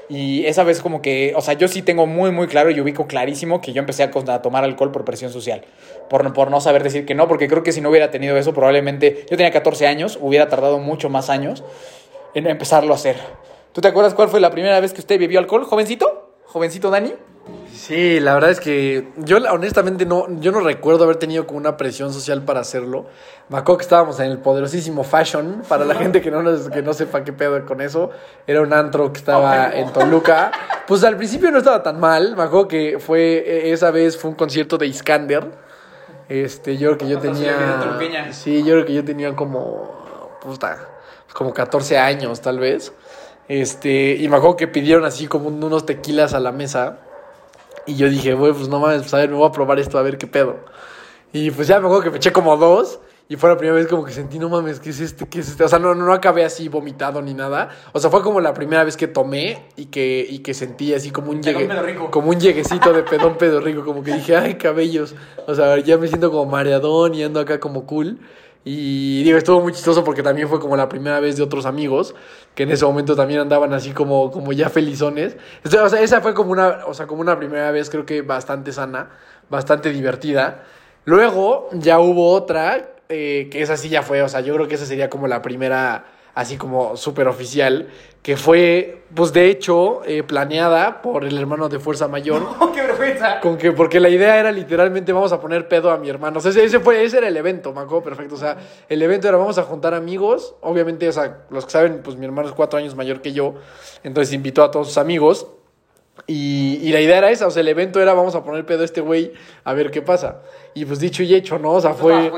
Y 0.07 0.45
esa 0.45 0.63
vez 0.63 0.81
como 0.81 1.01
que, 1.01 1.33
o 1.35 1.41
sea, 1.41 1.55
yo 1.55 1.67
sí 1.67 1.81
tengo 1.81 2.05
muy, 2.05 2.31
muy 2.31 2.45
claro 2.47 2.69
y 2.69 2.79
ubico 2.79 3.07
clarísimo 3.07 3.59
que 3.59 3.73
yo 3.73 3.79
empecé 3.79 4.03
a, 4.03 4.11
tomar 4.11 4.63
alcohol 4.63 4.91
por 4.91 5.03
presión 5.03 5.31
social, 5.31 5.63
por, 6.09 6.31
por 6.33 6.51
no 6.51 6.61
saber 6.61 6.83
decir 6.83 7.07
que 7.07 7.15
no, 7.15 7.27
porque 7.27 7.47
creo 7.47 7.63
que 7.63 7.71
si 7.71 7.81
no 7.81 7.89
hubiera 7.89 8.11
tenido 8.11 8.37
eso, 8.37 8.53
probablemente, 8.53 9.25
yo 9.31 9.37
tenía 9.37 9.51
14 9.51 9.87
años, 9.87 10.19
hubiera 10.21 10.47
tardado 10.47 10.77
mucho 10.77 11.09
más 11.09 11.31
años 11.31 11.63
en 12.35 12.45
empezarlo 12.45 12.93
a 12.93 12.97
hacer. 12.97 13.15
¿Tú 13.73 13.81
te 13.81 13.87
acuerdas 13.87 14.13
cuál 14.13 14.29
fue 14.29 14.39
la 14.39 14.51
primera 14.51 14.79
vez 14.79 14.93
que 14.93 15.01
usted 15.01 15.19
bebió 15.19 15.39
alcohol, 15.39 15.63
jovencito? 15.63 16.35
¿Jovencito 16.45 16.91
Dani? 16.91 17.13
Sí, 17.71 18.19
la 18.19 18.33
verdad 18.33 18.49
es 18.49 18.59
que 18.59 19.09
yo 19.17 19.37
honestamente 19.37 20.05
no, 20.05 20.25
yo 20.39 20.51
no 20.51 20.61
recuerdo 20.61 21.03
haber 21.03 21.17
tenido 21.17 21.45
como 21.45 21.59
una 21.59 21.77
presión 21.77 22.11
social 22.13 22.41
para 22.43 22.61
hacerlo. 22.61 23.05
Me 23.49 23.57
acuerdo 23.59 23.77
que 23.77 23.83
estábamos 23.83 24.19
en 24.19 24.31
el 24.31 24.39
poderosísimo 24.39 25.03
Fashion, 25.03 25.61
para 25.67 25.85
la 25.85 25.93
gente 25.93 26.21
que 26.21 26.31
no, 26.31 26.41
nos- 26.41 26.69
que 26.69 26.81
no 26.81 26.93
sepa 26.93 27.23
qué 27.23 27.31
pedo 27.33 27.63
con 27.65 27.81
eso. 27.81 28.09
Era 28.47 28.61
un 28.61 28.73
antro 28.73 29.11
que 29.13 29.19
estaba 29.19 29.67
en 29.75 29.93
Toluca. 29.93 30.51
Pues 30.87 31.03
al 31.03 31.17
principio 31.17 31.51
no 31.51 31.59
estaba 31.59 31.83
tan 31.83 31.99
mal. 31.99 32.35
Me 32.35 32.43
acuerdo 32.43 32.67
que 32.67 32.97
fue, 32.99 33.43
eh, 33.45 33.71
esa 33.73 33.91
vez 33.91 34.17
fue 34.17 34.31
un 34.31 34.35
concierto 34.35 34.77
de 34.79 34.87
Iskander. 34.87 35.45
Este, 36.27 36.77
yo 36.77 36.87
creo 36.87 36.97
que 36.97 37.07
yo 37.09 37.19
¿Cuántos 37.19 37.39
años 37.41 37.53
tenía... 37.55 37.87
Sí, 38.33 38.59
yo 38.63 38.73
creo 38.73 38.85
que 38.85 38.93
yo 38.93 39.05
tenía 39.05 39.35
como... 39.35 40.03
Puta, 40.41 40.79
como 41.33 41.53
14 41.53 41.99
años 41.99 42.41
tal 42.41 42.57
vez. 42.57 42.91
Este, 43.47 44.15
y 44.15 44.27
me 44.27 44.37
acuerdo 44.37 44.57
que 44.57 44.67
pidieron 44.67 45.05
así 45.05 45.27
como 45.27 45.49
un- 45.49 45.63
unos 45.63 45.85
tequilas 45.85 46.33
a 46.33 46.39
la 46.39 46.51
mesa. 46.51 46.97
Y 47.85 47.95
yo 47.95 48.09
dije, 48.09 48.33
güey, 48.33 48.53
pues 48.53 48.67
no 48.67 48.79
mames, 48.79 49.01
pues 49.01 49.13
a 49.13 49.17
ver, 49.17 49.29
me 49.29 49.35
voy 49.35 49.47
a 49.47 49.51
probar 49.51 49.79
esto, 49.79 49.97
a 49.97 50.01
ver 50.01 50.17
qué 50.17 50.27
pedo. 50.27 50.57
Y 51.33 51.51
pues 51.51 51.67
ya 51.67 51.79
me 51.79 51.87
acuerdo 51.87 52.03
que 52.03 52.11
me 52.11 52.17
eché 52.17 52.31
como 52.31 52.55
dos. 52.57 52.99
Y 53.27 53.37
fue 53.37 53.49
la 53.49 53.57
primera 53.57 53.75
vez 53.75 53.87
como 53.87 54.05
que 54.05 54.11
sentí, 54.11 54.37
no 54.37 54.49
mames, 54.49 54.79
¿qué 54.79 54.91
es 54.91 54.99
este? 54.99 55.27
¿Qué 55.27 55.39
es 55.39 55.49
este? 55.49 55.63
O 55.63 55.67
sea, 55.67 55.79
no, 55.79 55.95
no 55.95 56.13
acabé 56.13 56.45
así 56.45 56.69
vomitado 56.69 57.23
ni 57.23 57.33
nada. 57.33 57.69
O 57.91 57.99
sea, 57.99 58.11
fue 58.11 58.21
como 58.21 58.39
la 58.39 58.53
primera 58.53 58.83
vez 58.83 58.95
que 58.97 59.07
tomé 59.07 59.65
y 59.75 59.85
que, 59.85 60.27
y 60.29 60.39
que 60.39 60.53
sentí 60.53 60.93
así 60.93 61.09
como 61.09 61.31
un 61.31 61.41
llegue, 61.41 61.65
pedorrico. 61.65 62.11
como 62.11 62.29
un 62.29 62.39
lleguecito 62.39 62.93
de 62.93 63.01
pedón 63.01 63.35
pedo 63.39 63.61
rico. 63.61 63.83
Como 63.83 64.03
que 64.03 64.13
dije, 64.13 64.37
ay, 64.37 64.55
cabellos. 64.55 65.15
O 65.47 65.55
sea, 65.55 65.79
ya 65.79 65.97
me 65.97 66.07
siento 66.07 66.29
como 66.29 66.45
mareadón 66.45 67.15
y 67.15 67.23
ando 67.23 67.39
acá 67.39 67.59
como 67.59 67.87
cool. 67.87 68.19
Y 68.67 69.21
digo, 69.23 69.37
estuvo 69.37 69.61
muy 69.61 69.73
chistoso 69.73 70.03
porque 70.03 70.23
también 70.23 70.49
fue 70.49 70.59
como 70.59 70.75
la 70.75 70.89
primera 70.89 71.19
vez 71.19 71.37
de 71.37 71.43
otros 71.43 71.67
amigos 71.67 72.15
que 72.55 72.63
en 72.63 72.71
ese 72.71 72.83
momento 72.83 73.15
también 73.15 73.39
andaban 73.39 73.71
así 73.73 73.91
como, 73.91 74.31
como 74.31 74.53
ya 74.53 74.69
felizones. 74.69 75.37
Entonces, 75.57 75.81
o 75.81 75.89
sea, 75.89 76.01
esa 76.01 76.19
fue 76.21 76.33
como 76.33 76.51
una, 76.51 76.79
o 76.87 76.95
sea, 76.95 77.05
como 77.05 77.21
una 77.21 77.37
primera 77.37 77.69
vez 77.69 77.91
creo 77.91 78.07
que 78.07 78.23
bastante 78.23 78.71
sana, 78.71 79.11
bastante 79.51 79.91
divertida. 79.93 80.63
Luego 81.05 81.69
ya 81.73 81.99
hubo 81.99 82.31
otra 82.31 82.89
eh, 83.07 83.49
que 83.51 83.61
esa 83.61 83.77
sí 83.77 83.89
ya 83.89 84.01
fue, 84.01 84.23
o 84.23 84.29
sea, 84.29 84.41
yo 84.41 84.55
creo 84.55 84.67
que 84.67 84.75
esa 84.75 84.87
sería 84.87 85.11
como 85.11 85.27
la 85.27 85.43
primera 85.43 86.05
así 86.35 86.57
como 86.57 86.95
súper 86.97 87.27
oficial, 87.27 87.87
que 88.21 88.37
fue, 88.37 89.03
pues 89.13 89.31
de 89.33 89.49
hecho, 89.49 90.01
eh, 90.05 90.21
planeada 90.23 91.01
por 91.01 91.23
el 91.23 91.37
hermano 91.37 91.69
de 91.69 91.79
Fuerza 91.79 92.07
Mayor. 92.07 92.41
¡Qué 92.73 92.81
vergüenza! 92.81 93.39
Con 93.39 93.57
que, 93.57 93.71
porque 93.71 93.99
la 93.99 94.09
idea 94.09 94.37
era 94.39 94.51
literalmente 94.51 95.13
vamos 95.13 95.31
a 95.31 95.39
poner 95.39 95.67
pedo 95.67 95.91
a 95.91 95.97
mi 95.97 96.09
hermano. 96.09 96.39
O 96.39 96.41
sea, 96.41 96.51
ese 96.51 96.79
fue, 96.79 97.03
ese 97.03 97.19
era 97.19 97.29
el 97.29 97.37
evento, 97.37 97.71
me 97.73 97.81
acuerdo 97.81 98.03
perfecto. 98.03 98.35
O 98.35 98.37
sea, 98.37 98.57
el 98.89 99.01
evento 99.01 99.27
era 99.27 99.37
vamos 99.37 99.57
a 99.57 99.63
juntar 99.63 99.93
amigos. 99.93 100.55
Obviamente, 100.61 101.07
o 101.07 101.11
sea, 101.11 101.45
los 101.49 101.65
que 101.65 101.71
saben, 101.71 102.01
pues 102.03 102.17
mi 102.17 102.25
hermano 102.25 102.49
es 102.49 102.53
cuatro 102.53 102.77
años 102.77 102.95
mayor 102.95 103.21
que 103.21 103.31
yo. 103.31 103.55
Entonces 104.03 104.33
invitó 104.33 104.63
a 104.63 104.71
todos 104.71 104.87
sus 104.87 104.97
amigos. 104.97 105.47
Y, 106.27 106.79
y 106.81 106.91
la 106.91 107.01
idea 107.01 107.17
era 107.19 107.29
esa, 107.29 107.45
o 107.45 107.51
sea, 107.51 107.61
el 107.61 107.67
evento 107.67 108.01
era 108.01 108.13
vamos 108.13 108.33
a 108.35 108.43
poner 108.43 108.65
pedo 108.65 108.81
a 108.81 108.85
este 108.85 109.01
güey 109.01 109.33
a 109.63 109.73
ver 109.73 109.91
qué 109.91 110.01
pasa. 110.01 110.41
Y 110.73 110.83
pues 110.85 110.99
dicho 110.99 111.21
y 111.23 111.35
hecho, 111.35 111.59
¿no? 111.59 111.73
O 111.73 111.81
sea, 111.81 111.93
fue... 111.93 112.31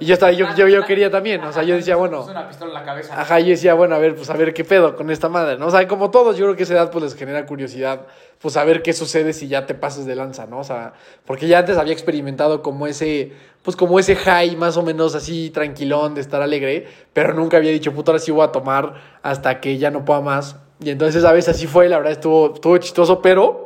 Y 0.00 0.06
yo, 0.06 0.14
estaba, 0.14 0.32
yo, 0.32 0.46
yo, 0.56 0.66
yo 0.66 0.84
quería 0.84 1.10
también, 1.10 1.42
o 1.44 1.52
sea, 1.52 1.62
yo 1.62 1.74
decía, 1.74 1.96
bueno... 1.96 2.24
Una 2.24 2.48
pistola 2.48 2.70
en 2.70 2.74
la 2.74 2.84
cabeza. 2.84 3.20
Ajá, 3.20 3.40
yo 3.40 3.48
decía, 3.48 3.74
bueno, 3.74 3.96
a 3.96 3.98
ver, 3.98 4.14
pues 4.14 4.30
a 4.30 4.36
ver 4.36 4.54
qué 4.54 4.64
pedo 4.64 4.96
con 4.96 5.10
esta 5.10 5.28
madre, 5.28 5.58
¿no? 5.58 5.66
O 5.66 5.70
sea, 5.70 5.86
como 5.86 6.10
todos, 6.10 6.36
yo 6.36 6.46
creo 6.46 6.56
que 6.56 6.62
esa 6.62 6.74
edad 6.74 6.90
pues 6.90 7.04
les 7.04 7.14
genera 7.16 7.44
curiosidad, 7.44 8.06
pues 8.40 8.56
a 8.56 8.64
ver 8.64 8.82
qué 8.82 8.92
sucede 8.92 9.32
si 9.32 9.48
ya 9.48 9.66
te 9.66 9.74
pasas 9.74 10.06
de 10.06 10.16
lanza, 10.16 10.46
¿no? 10.46 10.60
O 10.60 10.64
sea, 10.64 10.94
porque 11.26 11.46
ya 11.46 11.58
antes 11.58 11.76
había 11.76 11.92
experimentado 11.92 12.62
como 12.62 12.86
ese, 12.86 13.32
pues 13.62 13.76
como 13.76 13.98
ese 13.98 14.16
high 14.16 14.56
más 14.56 14.76
o 14.76 14.82
menos 14.82 15.14
así 15.14 15.50
tranquilón 15.50 16.14
de 16.14 16.20
estar 16.20 16.40
alegre, 16.40 16.86
pero 17.12 17.34
nunca 17.34 17.58
había 17.58 17.72
dicho, 17.72 17.92
puta, 17.92 18.12
ahora 18.12 18.20
sí 18.20 18.30
voy 18.30 18.44
a 18.44 18.52
tomar 18.52 18.94
hasta 19.22 19.60
que 19.60 19.76
ya 19.76 19.90
no 19.90 20.04
pueda 20.04 20.20
más. 20.20 20.56
Y 20.80 20.90
entonces 20.90 21.16
esa 21.16 21.32
vez 21.32 21.48
así 21.48 21.66
fue, 21.66 21.88
la 21.88 21.98
verdad 21.98 22.12
estuvo, 22.12 22.54
estuvo 22.54 22.78
chistoso, 22.78 23.22
pero... 23.22 23.64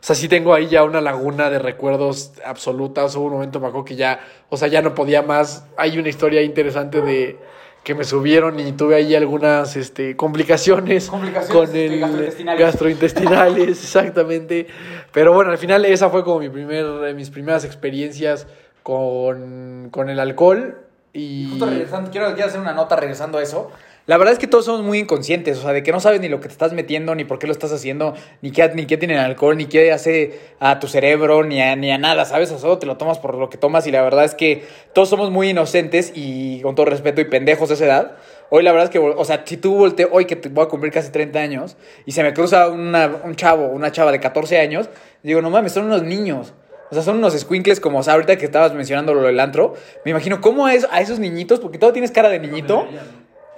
O 0.00 0.04
sea, 0.08 0.14
sí 0.14 0.28
tengo 0.28 0.54
ahí 0.54 0.68
ya 0.68 0.84
una 0.84 1.00
laguna 1.00 1.50
de 1.50 1.58
recuerdos 1.58 2.32
absolutas. 2.44 3.16
Hubo 3.16 3.26
un 3.26 3.32
momento, 3.32 3.58
me 3.58 3.66
acuerdo 3.66 3.84
que 3.84 3.96
ya, 3.96 4.20
o 4.48 4.56
sea, 4.56 4.68
ya 4.68 4.80
no 4.80 4.94
podía 4.94 5.22
más. 5.22 5.66
Hay 5.76 5.98
una 5.98 6.08
historia 6.08 6.40
interesante 6.42 7.00
de 7.00 7.36
que 7.82 7.94
me 7.94 8.04
subieron 8.04 8.60
y 8.60 8.72
tuve 8.72 8.96
ahí 8.96 9.14
algunas 9.14 9.74
este, 9.74 10.14
complicaciones, 10.14 11.08
Complicaciones, 11.08 11.52
con 11.52 11.64
este, 11.64 11.86
el 11.86 12.00
gastrointestinales. 12.00 12.60
gastrointestinales, 12.60 13.68
exactamente. 13.82 14.66
Pero 15.12 15.32
bueno, 15.32 15.50
al 15.50 15.58
final 15.58 15.84
esa 15.84 16.10
fue 16.10 16.22
como 16.22 16.40
mi 16.40 16.48
primer, 16.48 16.84
eh, 17.06 17.14
mis 17.14 17.30
primeras 17.30 17.64
experiencias 17.64 18.46
con, 18.82 19.88
con 19.90 20.10
el 20.10 20.20
alcohol. 20.20 20.78
Y 21.12 21.48
Justo 21.50 21.66
regresando, 21.66 22.10
quiero, 22.10 22.34
quiero 22.34 22.48
hacer 22.48 22.60
una 22.60 22.74
nota 22.74 22.94
regresando 22.94 23.38
a 23.38 23.42
eso. 23.42 23.70
La 24.08 24.16
verdad 24.16 24.32
es 24.32 24.38
que 24.38 24.46
todos 24.46 24.64
somos 24.64 24.80
muy 24.82 25.00
inconscientes, 25.00 25.58
o 25.58 25.60
sea, 25.60 25.74
de 25.74 25.82
que 25.82 25.92
no 25.92 26.00
sabes 26.00 26.18
ni 26.22 26.30
lo 26.30 26.40
que 26.40 26.48
te 26.48 26.52
estás 26.52 26.72
metiendo, 26.72 27.14
ni 27.14 27.24
por 27.24 27.38
qué 27.38 27.46
lo 27.46 27.52
estás 27.52 27.72
haciendo, 27.72 28.14
ni 28.40 28.50
qué, 28.52 28.66
ni 28.74 28.86
qué 28.86 28.96
tiene 28.96 29.12
el 29.14 29.20
alcohol, 29.20 29.54
ni 29.58 29.66
qué 29.66 29.92
hace 29.92 30.40
a 30.60 30.80
tu 30.80 30.88
cerebro, 30.88 31.44
ni 31.44 31.60
a, 31.60 31.76
ni 31.76 31.90
a 31.92 31.98
nada, 31.98 32.24
¿sabes? 32.24 32.50
O 32.50 32.58
solo 32.58 32.78
te 32.78 32.86
lo 32.86 32.96
tomas 32.96 33.18
por 33.18 33.34
lo 33.34 33.50
que 33.50 33.58
tomas 33.58 33.86
y 33.86 33.90
la 33.90 34.00
verdad 34.00 34.24
es 34.24 34.34
que 34.34 34.64
todos 34.94 35.10
somos 35.10 35.30
muy 35.30 35.50
inocentes 35.50 36.12
y 36.14 36.62
con 36.62 36.74
todo 36.74 36.86
respeto 36.86 37.20
y 37.20 37.26
pendejos 37.26 37.68
de 37.68 37.74
esa 37.74 37.84
edad. 37.84 38.16
Hoy 38.48 38.62
la 38.62 38.72
verdad 38.72 38.86
es 38.86 38.90
que, 38.90 38.98
o 38.98 39.24
sea, 39.26 39.42
si 39.44 39.58
tú 39.58 39.74
volteas, 39.76 40.08
hoy 40.10 40.24
que 40.24 40.36
voy 40.48 40.64
a 40.64 40.68
cumplir 40.68 40.90
casi 40.90 41.12
30 41.12 41.40
años 41.40 41.76
y 42.06 42.12
se 42.12 42.22
me 42.22 42.32
cruza 42.32 42.68
una- 42.70 43.14
un 43.24 43.36
chavo, 43.36 43.66
una 43.66 43.92
chava 43.92 44.10
de 44.10 44.20
14 44.20 44.58
años, 44.58 44.88
digo, 45.22 45.42
no 45.42 45.50
mames, 45.50 45.72
son 45.72 45.84
unos 45.84 46.02
niños. 46.02 46.54
O 46.90 46.94
sea, 46.94 47.02
son 47.02 47.18
unos 47.18 47.34
squinkles 47.38 47.78
como, 47.78 48.00
o 48.00 48.10
ahorita 48.10 48.36
que 48.38 48.46
estabas 48.46 48.72
mencionando 48.72 49.12
lo 49.12 49.20
del 49.24 49.38
antro, 49.38 49.74
me 50.06 50.12
imagino 50.12 50.40
cómo 50.40 50.66
es 50.70 50.86
a 50.90 51.02
esos 51.02 51.18
niñitos, 51.18 51.60
porque 51.60 51.76
todo 51.76 51.92
tienes 51.92 52.10
cara 52.10 52.30
de 52.30 52.38
niñito, 52.38 52.86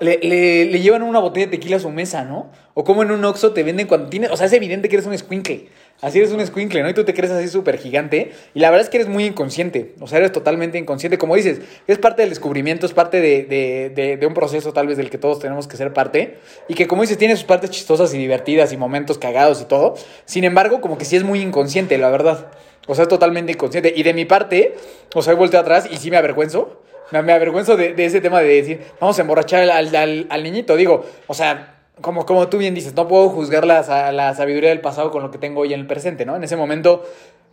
le, 0.00 0.18
le, 0.22 0.64
le 0.64 0.80
llevan 0.80 1.02
una 1.02 1.18
botella 1.18 1.46
de 1.46 1.52
tequila 1.52 1.76
a 1.76 1.80
su 1.80 1.90
mesa, 1.90 2.24
¿no? 2.24 2.50
O 2.74 2.84
como 2.84 3.02
en 3.02 3.10
un 3.10 3.24
Oxxo 3.24 3.52
te 3.52 3.62
venden 3.62 3.86
cuando 3.86 4.08
tienes, 4.08 4.30
o 4.30 4.36
sea, 4.36 4.46
es 4.46 4.52
evidente 4.52 4.88
que 4.88 4.96
eres 4.96 5.06
un 5.06 5.16
squinkle. 5.16 5.68
Así 6.00 6.18
eres 6.18 6.32
un 6.32 6.44
squinkle, 6.44 6.82
¿no? 6.82 6.88
Y 6.88 6.94
tú 6.94 7.04
te 7.04 7.12
crees 7.12 7.30
así 7.30 7.48
súper 7.48 7.76
gigante. 7.76 8.32
Y 8.54 8.60
la 8.60 8.70
verdad 8.70 8.84
es 8.84 8.90
que 8.90 8.96
eres 8.96 9.08
muy 9.08 9.24
inconsciente. 9.26 9.94
O 10.00 10.06
sea, 10.06 10.18
eres 10.18 10.32
totalmente 10.32 10.78
inconsciente. 10.78 11.18
Como 11.18 11.36
dices, 11.36 11.60
es 11.86 11.98
parte 11.98 12.22
del 12.22 12.30
descubrimiento, 12.30 12.86
es 12.86 12.94
parte 12.94 13.20
de, 13.20 14.16
de 14.18 14.26
un 14.26 14.32
proceso 14.32 14.72
tal 14.72 14.86
vez 14.86 14.96
del 14.96 15.10
que 15.10 15.18
todos 15.18 15.40
tenemos 15.40 15.68
que 15.68 15.76
ser 15.76 15.92
parte. 15.92 16.38
Y 16.68 16.74
que 16.74 16.86
como 16.86 17.02
dices, 17.02 17.18
tiene 17.18 17.36
sus 17.36 17.44
partes 17.44 17.68
chistosas 17.68 18.14
y 18.14 18.18
divertidas 18.18 18.72
y 18.72 18.78
momentos 18.78 19.18
cagados 19.18 19.60
y 19.60 19.66
todo. 19.66 19.94
Sin 20.24 20.44
embargo, 20.44 20.80
como 20.80 20.96
que 20.96 21.04
sí 21.04 21.16
es 21.16 21.22
muy 21.22 21.42
inconsciente, 21.42 21.98
la 21.98 22.08
verdad. 22.08 22.50
O 22.86 22.94
sea, 22.94 23.02
es 23.02 23.08
totalmente 23.08 23.52
inconsciente. 23.52 23.92
Y 23.94 24.02
de 24.02 24.14
mi 24.14 24.24
parte, 24.24 24.76
o 25.14 25.20
sea, 25.20 25.34
he 25.34 25.36
vuelto 25.36 25.58
atrás 25.58 25.86
y 25.90 25.98
sí 25.98 26.10
me 26.10 26.16
avergüenzo. 26.16 26.80
Me, 27.10 27.22
me 27.22 27.32
avergüenzo 27.32 27.76
de, 27.76 27.94
de 27.94 28.04
ese 28.04 28.20
tema 28.20 28.40
de 28.40 28.48
decir, 28.48 28.80
vamos 29.00 29.18
a 29.18 29.22
emborrachar 29.22 29.68
al, 29.68 29.94
al, 29.94 30.26
al 30.28 30.42
niñito. 30.42 30.76
Digo, 30.76 31.04
o 31.26 31.34
sea, 31.34 31.76
como, 32.00 32.24
como 32.26 32.48
tú 32.48 32.58
bien 32.58 32.74
dices, 32.74 32.94
no 32.94 33.08
puedo 33.08 33.28
juzgar 33.28 33.66
la, 33.66 34.12
la 34.12 34.34
sabiduría 34.34 34.70
del 34.70 34.80
pasado 34.80 35.10
con 35.10 35.22
lo 35.22 35.30
que 35.30 35.38
tengo 35.38 35.60
hoy 35.60 35.74
en 35.74 35.80
el 35.80 35.86
presente, 35.86 36.24
¿no? 36.24 36.36
En 36.36 36.44
ese 36.44 36.56
momento, 36.56 37.04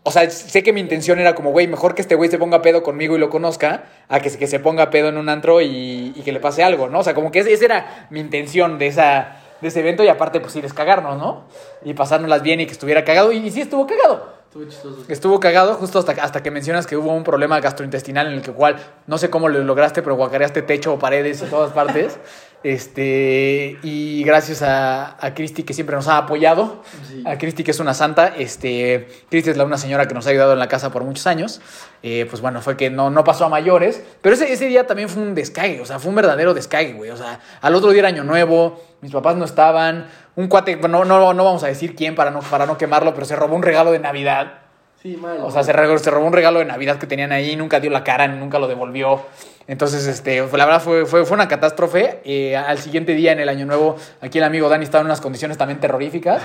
o 0.03 0.11
sea, 0.11 0.29
sé 0.29 0.63
que 0.63 0.71
mi 0.71 0.79
intención 0.79 1.19
era 1.19 1.35
como, 1.35 1.51
güey, 1.51 1.67
mejor 1.67 1.95
que 1.95 2.01
este 2.01 2.15
güey 2.15 2.29
se 2.29 2.37
ponga 2.37 2.61
pedo 2.61 2.81
conmigo 2.83 3.15
y 3.15 3.19
lo 3.19 3.29
conozca, 3.29 3.85
a 4.07 4.19
que, 4.19 4.29
que 4.37 4.47
se 4.47 4.59
ponga 4.59 4.89
pedo 4.89 5.09
en 5.09 5.17
un 5.17 5.27
antro 5.27 5.61
y, 5.61 6.13
y 6.15 6.21
que 6.23 6.31
le 6.31 6.39
pase 6.39 6.63
algo, 6.63 6.87
¿no? 6.87 6.99
O 6.99 7.03
sea, 7.03 7.13
como 7.13 7.31
que 7.31 7.39
esa 7.39 7.65
era 7.65 8.07
mi 8.09 8.19
intención 8.21 8.79
de, 8.79 8.87
esa, 8.87 9.37
de 9.59 9.67
ese 9.67 9.81
evento 9.81 10.03
y 10.03 10.07
aparte, 10.07 10.39
pues 10.39 10.53
sí, 10.53 10.61
descagarnos, 10.61 11.17
¿no? 11.17 11.43
Y 11.83 11.93
pasárnoslas 11.93 12.41
bien 12.41 12.61
y 12.61 12.65
que 12.65 12.71
estuviera 12.71 13.03
cagado. 13.03 13.31
Y, 13.33 13.37
y 13.37 13.51
sí 13.51 13.61
estuvo 13.61 13.85
cagado. 13.85 14.36
Estuvo 14.47 14.65
chistoso. 14.65 15.03
Estuvo 15.09 15.39
cagado 15.41 15.73
justo 15.73 15.99
hasta, 15.99 16.13
hasta 16.13 16.41
que 16.41 16.51
mencionas 16.51 16.87
que 16.87 16.95
hubo 16.95 17.13
un 17.13 17.25
problema 17.25 17.59
gastrointestinal 17.59 18.27
en 18.27 18.33
el 18.33 18.41
que 18.41 18.53
cual 18.53 18.77
no 19.05 19.17
sé 19.17 19.29
cómo 19.29 19.49
lo 19.49 19.61
lograste, 19.63 20.01
pero 20.01 20.15
guacareaste 20.15 20.61
techo, 20.61 20.97
paredes 20.97 21.41
y 21.41 21.45
todas 21.45 21.73
partes. 21.73 22.17
Este, 22.63 23.77
y 23.83 24.23
gracias 24.23 24.61
a, 24.61 25.15
a 25.25 25.33
Cristi 25.33 25.63
que 25.63 25.73
siempre 25.73 25.95
nos 25.95 26.07
ha 26.07 26.17
apoyado. 26.17 26.81
Sí. 27.07 27.23
A 27.25 27.37
Cristi 27.37 27.63
que 27.63 27.71
es 27.71 27.79
una 27.79 27.93
santa. 27.93 28.27
Este, 28.27 29.07
Cristi 29.29 29.51
es 29.51 29.57
la, 29.57 29.63
una 29.63 29.77
señora 29.77 30.07
que 30.07 30.13
nos 30.13 30.25
ha 30.27 30.31
ayudado 30.31 30.53
en 30.53 30.59
la 30.59 30.67
casa 30.67 30.91
por 30.91 31.03
muchos 31.03 31.27
años. 31.27 31.61
Eh, 32.03 32.25
pues 32.29 32.41
bueno, 32.41 32.61
fue 32.61 32.75
que 32.75 32.89
no, 32.89 33.09
no 33.09 33.23
pasó 33.23 33.45
a 33.45 33.49
mayores. 33.49 34.01
Pero 34.21 34.35
ese, 34.35 34.51
ese 34.51 34.65
día 34.67 34.87
también 34.87 35.07
fue 35.07 35.21
un 35.21 35.35
descague, 35.35 35.79
o 35.81 35.85
sea, 35.85 35.99
fue 35.99 36.09
un 36.09 36.15
verdadero 36.15 36.53
descague, 36.53 36.93
güey. 36.93 37.11
O 37.11 37.17
sea, 37.17 37.39
al 37.61 37.75
otro 37.75 37.91
día 37.91 37.99
era 37.99 38.09
año 38.09 38.23
nuevo, 38.23 38.81
mis 39.01 39.11
papás 39.11 39.35
no 39.35 39.45
estaban. 39.45 40.07
Un 40.35 40.47
cuate, 40.47 40.75
no, 40.75 41.05
no, 41.05 41.33
no 41.33 41.43
vamos 41.43 41.63
a 41.63 41.67
decir 41.67 41.95
quién 41.95 42.15
para 42.15 42.31
no, 42.31 42.41
para 42.41 42.65
no 42.65 42.77
quemarlo, 42.77 43.13
pero 43.13 43.25
se 43.25 43.35
robó 43.35 43.55
un 43.55 43.63
regalo 43.63 43.91
de 43.91 43.99
Navidad. 43.99 44.66
Sí, 45.01 45.15
mal. 45.15 45.37
O 45.41 45.51
sea, 45.51 45.63
se, 45.63 45.71
robó 45.73 46.25
un 46.25 46.33
regalo 46.33 46.59
de 46.59 46.65
Navidad 46.65 46.97
que 46.97 47.07
tenían 47.07 47.31
ahí, 47.31 47.55
nunca 47.55 47.79
dio 47.79 47.91
la 47.91 48.03
cara, 48.03 48.27
nunca 48.27 48.59
lo 48.59 48.67
devolvió. 48.67 49.21
Entonces, 49.67 50.07
este, 50.07 50.37
la 50.39 50.65
verdad 50.65 50.81
fue, 50.81 51.05
fue, 51.05 51.25
fue 51.25 51.35
una 51.35 51.47
catástrofe. 51.47 52.21
Eh, 52.23 52.55
al 52.55 52.79
siguiente 52.79 53.13
día, 53.13 53.31
en 53.31 53.39
el 53.39 53.49
Año 53.49 53.65
Nuevo, 53.65 53.97
aquí 54.21 54.37
el 54.39 54.43
amigo 54.43 54.69
Dani 54.69 54.83
estaba 54.83 55.01
en 55.01 55.07
unas 55.07 55.21
condiciones 55.21 55.57
también 55.57 55.79
terroríficas. 55.79 56.41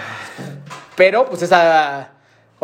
Pero, 0.97 1.26
pues 1.26 1.42
esa... 1.42 2.11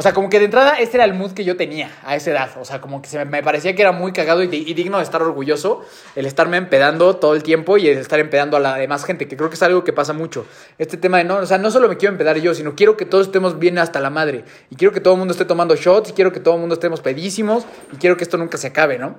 O 0.01 0.03
sea, 0.03 0.13
como 0.13 0.31
que 0.31 0.39
de 0.39 0.45
entrada 0.45 0.79
ese 0.79 0.97
era 0.97 1.05
el 1.05 1.13
mood 1.13 1.33
que 1.33 1.45
yo 1.45 1.57
tenía 1.57 1.91
a 2.05 2.15
esa 2.15 2.31
edad. 2.31 2.51
O 2.61 2.65
sea, 2.65 2.81
como 2.81 3.03
que 3.03 3.09
se 3.09 3.25
me, 3.25 3.43
parecía 3.43 3.75
que 3.75 3.83
era 3.83 3.91
muy 3.91 4.13
cagado 4.13 4.45
y, 4.45 4.47
y 4.47 4.73
digno 4.73 4.99
de 4.99 5.03
estar 5.03 5.21
orgulloso 5.21 5.85
el 6.15 6.25
estarme 6.25 6.57
empedando 6.57 7.17
todo 7.17 7.35
el 7.35 7.43
tiempo 7.43 7.79
y 7.79 7.89
el 7.89 7.99
estar 7.99 8.21
empedando 8.21 8.57
a 8.57 8.61
la 8.61 8.77
demás 8.77 9.05
gente, 9.05 9.27
que 9.27 9.37
creo 9.37 9.49
que 9.49 9.57
es 9.57 9.63
algo 9.65 9.83
que 9.83 9.93
pasa 9.93 10.13
mucho. 10.13 10.47
Este 10.79 10.99
tema 10.99 11.19
de 11.19 11.25
no, 11.25 11.39
o 11.39 11.47
sea, 11.47 11.59
no 11.59 11.73
solo 11.73 11.89
me 11.89 11.97
quiero 11.97 12.13
empedar 12.13 12.39
yo, 12.39 12.55
sino 12.55 12.77
quiero 12.77 12.97
que 12.97 13.07
todos 13.07 13.27
estemos 13.27 13.59
bien 13.59 13.77
hasta 13.77 13.99
la 13.99 14.11
madre. 14.11 14.45
Y 14.71 14.77
quiero 14.77 14.95
que 14.95 15.01
todo 15.01 15.15
el 15.15 15.19
mundo 15.19 15.33
esté 15.33 15.45
tomando 15.45 15.75
shots 15.75 16.11
y 16.11 16.13
quiero 16.13 16.31
que 16.31 16.39
todo 16.39 16.55
el 16.55 16.61
mundo 16.61 16.75
estemos 16.75 17.01
pedísimos 17.01 17.67
y 17.93 17.97
quiero 17.97 18.17
que 18.17 18.23
esto 18.23 18.37
nunca 18.37 18.57
se 18.57 18.69
acabe, 18.69 19.01
¿no? 19.01 19.17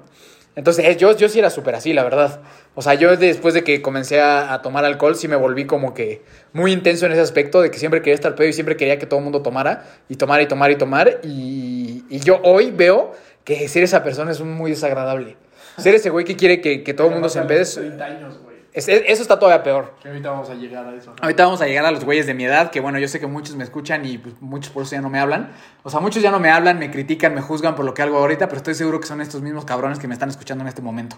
Entonces, 0.55 0.83
eh, 0.85 0.97
yo, 0.97 1.15
yo 1.15 1.29
sí 1.29 1.39
era 1.39 1.49
súper 1.49 1.75
así, 1.75 1.93
la 1.93 2.03
verdad. 2.03 2.41
O 2.75 2.81
sea, 2.81 2.93
yo 2.95 3.15
después 3.15 3.53
de 3.53 3.63
que 3.63 3.81
comencé 3.81 4.19
a, 4.19 4.53
a 4.53 4.61
tomar 4.61 4.83
alcohol, 4.83 5.15
sí 5.15 5.27
me 5.27 5.35
volví 5.37 5.65
como 5.65 5.93
que 5.93 6.21
muy 6.53 6.71
intenso 6.73 7.05
en 7.05 7.13
ese 7.13 7.21
aspecto, 7.21 7.61
de 7.61 7.71
que 7.71 7.77
siempre 7.79 8.01
quería 8.01 8.15
estar 8.15 8.35
pedo 8.35 8.47
y 8.49 8.53
siempre 8.53 8.75
quería 8.75 8.99
que 8.99 9.05
todo 9.05 9.19
el 9.19 9.23
mundo 9.23 9.41
tomara, 9.41 9.85
y 10.09 10.15
tomar 10.15 10.41
y 10.41 10.47
tomar 10.47 10.71
y 10.71 10.75
tomar. 10.75 11.19
Y, 11.23 12.03
y 12.09 12.19
yo 12.19 12.39
hoy 12.43 12.71
veo 12.71 13.13
que 13.45 13.67
ser 13.69 13.83
esa 13.83 14.03
persona 14.03 14.31
es 14.31 14.41
muy 14.41 14.71
desagradable. 14.71 15.37
Ser 15.77 15.95
ese 15.95 16.09
güey 16.09 16.25
que 16.25 16.35
quiere 16.35 16.59
que, 16.59 16.83
que 16.83 16.93
todo 16.93 17.07
el 17.07 17.13
mundo 17.13 17.29
se 17.29 17.39
empede, 17.39 17.61
es- 17.61 17.75
30 17.75 18.03
años, 18.05 18.37
güey. 18.43 18.48
Es- 18.73 18.87
es- 18.87 19.03
eso 19.07 19.21
está 19.21 19.39
todavía 19.39 19.63
peor. 19.63 19.93
Que 20.01 20.09
ahorita 20.09 20.29
vamos 20.31 20.49
a 20.49 20.53
llegar 20.55 20.85
a 20.85 20.93
eso. 20.95 21.13
Ahorita 21.21 21.43
vamos 21.45 21.61
a 21.61 21.65
llegar 21.67 21.85
a 21.85 21.91
los 21.91 22.03
güeyes 22.05 22.25
de 22.27 22.33
mi 22.33 22.45
edad, 22.45 22.71
que 22.71 22.79
bueno, 22.79 22.99
yo 22.99 23.07
sé 23.07 23.19
que 23.19 23.27
muchos 23.27 23.55
me 23.55 23.63
escuchan 23.63 24.05
y 24.05 24.17
pues, 24.17 24.35
muchos 24.41 24.71
por 24.71 24.83
eso 24.83 24.91
ya 24.93 25.01
no 25.01 25.09
me 25.09 25.19
hablan. 25.19 25.51
O 25.83 25.89
sea, 25.89 25.99
muchos 25.99 26.21
ya 26.21 26.31
no 26.31 26.39
me 26.39 26.49
hablan, 26.49 26.79
me 26.79 26.91
critican, 26.91 27.33
me 27.33 27.41
juzgan 27.41 27.75
por 27.75 27.85
lo 27.85 27.93
que 27.93 28.01
hago 28.01 28.17
ahorita, 28.17 28.47
pero 28.47 28.57
estoy 28.57 28.75
seguro 28.75 28.99
que 28.99 29.07
son 29.07 29.21
estos 29.21 29.41
mismos 29.41 29.65
cabrones 29.65 29.99
que 29.99 30.07
me 30.07 30.13
están 30.13 30.29
escuchando 30.29 30.63
en 30.63 30.67
este 30.67 30.81
momento. 30.81 31.15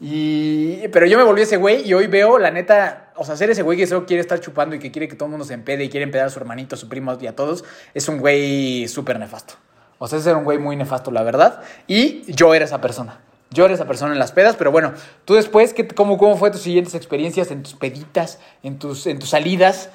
Y... 0.00 0.88
Pero 0.88 1.06
yo 1.06 1.16
me 1.18 1.24
volví 1.24 1.42
ese 1.42 1.56
güey 1.56 1.86
y 1.88 1.94
hoy 1.94 2.06
veo, 2.08 2.38
la 2.38 2.50
neta, 2.50 3.12
o 3.16 3.24
sea, 3.24 3.36
ser 3.36 3.50
ese 3.50 3.62
güey 3.62 3.78
que 3.78 3.86
solo 3.86 4.06
quiere 4.06 4.20
estar 4.20 4.40
chupando 4.40 4.74
y 4.74 4.78
que 4.78 4.90
quiere 4.90 5.08
que 5.08 5.14
todo 5.16 5.26
el 5.26 5.30
mundo 5.30 5.44
se 5.44 5.54
empede 5.54 5.84
y 5.84 5.88
quiere 5.88 6.04
empedar 6.04 6.26
a 6.26 6.30
su 6.30 6.38
hermanito, 6.40 6.74
a 6.74 6.78
su 6.78 6.88
primo 6.88 7.16
y 7.20 7.26
a 7.26 7.36
todos, 7.36 7.64
es 7.94 8.08
un 8.08 8.18
güey 8.18 8.88
súper 8.88 9.18
nefasto. 9.18 9.54
O 9.98 10.08
sea, 10.08 10.18
era 10.18 10.36
un 10.36 10.44
güey 10.44 10.58
muy 10.58 10.76
nefasto, 10.76 11.10
la 11.10 11.22
verdad. 11.22 11.62
Y 11.86 12.30
yo 12.32 12.54
era 12.54 12.64
esa 12.64 12.80
persona. 12.80 13.20
Yo 13.54 13.64
era 13.64 13.72
esa 13.74 13.86
persona 13.86 14.12
en 14.12 14.18
las 14.18 14.32
pedas, 14.32 14.56
pero 14.56 14.70
bueno, 14.70 14.92
tú 15.24 15.34
después, 15.34 15.72
¿qué, 15.72 15.88
cómo, 15.88 16.18
¿cómo 16.18 16.36
fue 16.36 16.50
tus 16.50 16.60
siguientes 16.60 16.94
experiencias 16.94 17.50
en 17.50 17.62
tus 17.62 17.74
peditas, 17.74 18.38
en 18.62 18.78
tus, 18.78 19.06
en 19.06 19.18
tus 19.18 19.30
salidas? 19.30 19.88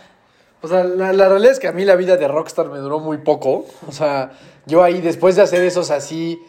O 0.62 0.68
sea, 0.68 0.84
la, 0.84 1.14
la 1.14 1.30
realidad 1.30 1.52
es 1.54 1.60
que 1.60 1.68
a 1.68 1.72
mí 1.72 1.86
la 1.86 1.96
vida 1.96 2.18
de 2.18 2.28
rockstar 2.28 2.68
me 2.70 2.80
duró 2.80 3.00
muy 3.00 3.20
poco. 3.20 3.66
O 3.88 3.92
sea, 3.92 4.32
yo 4.66 4.84
ahí, 4.84 5.00
después 5.02 5.36
de 5.36 5.42
hacer 5.44 5.62
esos 5.64 5.90
así, 5.92 6.40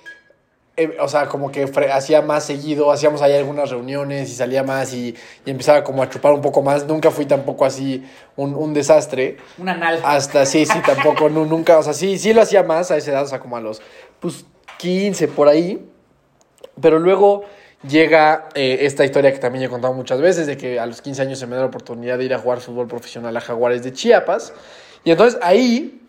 eh, 0.76 0.97
o 1.00 1.09
sea, 1.09 1.26
como 1.26 1.52
que 1.52 1.71
hacía 1.93 2.23
más 2.23 2.45
seguido, 2.45 2.90
hacíamos 2.90 3.23
ahí 3.23 3.35
algunas 3.35 3.71
reuniones 3.71 4.31
y 4.31 4.35
salía 4.35 4.62
más 4.64 4.95
y, 4.95 5.14
y 5.45 5.50
empezaba 5.50 5.85
como 5.85 6.02
a 6.02 6.09
chupar 6.09 6.33
un 6.33 6.40
poco 6.40 6.62
más. 6.62 6.87
Nunca 6.87 7.11
fui 7.11 7.26
tampoco 7.26 7.64
así 7.64 8.02
un, 8.37 8.55
un 8.55 8.73
desastre. 8.73 9.37
Una 9.59 9.76
nal. 9.76 10.00
Hasta, 10.05 10.47
sí, 10.47 10.64
sí, 10.67 10.79
tampoco, 10.85 11.29
nu- 11.31 11.45
nunca, 11.47 11.79
o 11.79 11.83
sea, 11.83 11.93
sí, 11.93 12.19
sí 12.19 12.33
lo 12.33 12.43
hacía 12.43 12.62
más 12.62 12.90
a 12.90 12.97
esa 12.97 13.11
edad, 13.11 13.25
o 13.25 13.29
sea, 13.29 13.40
como 13.40 13.57
a 13.57 13.61
los, 13.61 13.83
pues, 14.21 14.45
15 14.79 15.29
por 15.29 15.49
ahí. 15.49 15.87
Pero 16.80 16.99
luego 16.99 17.44
llega 17.88 18.49
eh, 18.54 18.78
esta 18.82 19.04
historia 19.04 19.32
que 19.32 19.38
también 19.38 19.64
he 19.64 19.68
contado 19.68 19.94
muchas 19.94 20.20
veces, 20.20 20.46
de 20.46 20.56
que 20.56 20.78
a 20.78 20.87
los 20.87 21.02
15 21.02 21.22
años 21.22 21.38
se 21.38 21.46
me 21.46 21.56
da 21.56 21.62
la 21.62 21.68
oportunidad 21.68 22.18
de 22.18 22.25
ir 22.25 22.34
a 22.34 22.38
jugar 22.38 22.60
fútbol 22.60 22.87
profesional 22.87 23.37
a 23.37 23.40
Jaguares 23.40 23.82
de 23.82 23.92
Chiapas. 23.92 24.52
Y 25.04 25.10
entonces 25.10 25.40
ahí, 25.42 26.02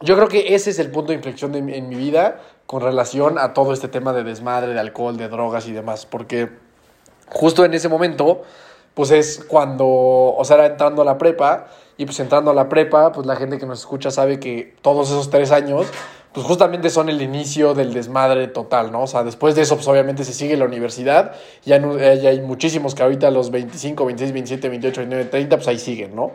yo 0.00 0.16
creo 0.16 0.28
que 0.28 0.54
ese 0.54 0.70
es 0.70 0.78
el 0.78 0.90
punto 0.90 1.08
de 1.08 1.16
inflexión 1.16 1.54
en 1.54 1.88
mi 1.88 1.94
vida 1.96 2.40
con 2.66 2.82
relación 2.82 3.38
a 3.38 3.54
todo 3.54 3.72
este 3.72 3.88
tema 3.88 4.12
de 4.12 4.24
desmadre, 4.24 4.74
de 4.74 4.80
alcohol, 4.80 5.16
de 5.16 5.28
drogas 5.28 5.66
y 5.68 5.72
demás. 5.72 6.06
Porque 6.06 6.50
justo 7.28 7.64
en 7.64 7.74
ese 7.74 7.88
momento, 7.88 8.42
pues 8.94 9.10
es 9.10 9.44
cuando, 9.46 9.86
o 9.86 10.44
sea, 10.44 10.56
era 10.56 10.66
entrando 10.66 11.02
a 11.02 11.04
la 11.04 11.18
prepa, 11.18 11.68
y 11.98 12.04
pues 12.04 12.20
entrando 12.20 12.50
a 12.50 12.54
la 12.54 12.68
prepa, 12.68 13.12
pues 13.12 13.26
la 13.26 13.36
gente 13.36 13.58
que 13.58 13.66
nos 13.66 13.80
escucha 13.80 14.10
sabe 14.10 14.38
que 14.38 14.74
todos 14.82 15.08
esos 15.08 15.30
tres 15.30 15.50
años, 15.50 15.86
pues 16.36 16.46
justamente 16.46 16.90
son 16.90 17.08
el 17.08 17.22
inicio 17.22 17.72
del 17.72 17.94
desmadre 17.94 18.46
total, 18.48 18.92
¿no? 18.92 19.04
O 19.04 19.06
sea, 19.06 19.24
después 19.24 19.54
de 19.54 19.62
eso, 19.62 19.76
pues 19.76 19.88
obviamente 19.88 20.22
se 20.22 20.34
sigue 20.34 20.54
la 20.58 20.66
universidad, 20.66 21.32
ya, 21.64 21.78
ya 21.78 22.28
hay 22.28 22.42
muchísimos 22.42 22.94
que 22.94 23.02
ahorita 23.02 23.30
los 23.30 23.50
25, 23.50 24.04
26, 24.04 24.32
27, 24.34 24.68
28, 24.68 25.00
29, 25.00 25.30
30, 25.30 25.56
pues 25.56 25.68
ahí 25.68 25.78
siguen, 25.78 26.14
¿no? 26.14 26.32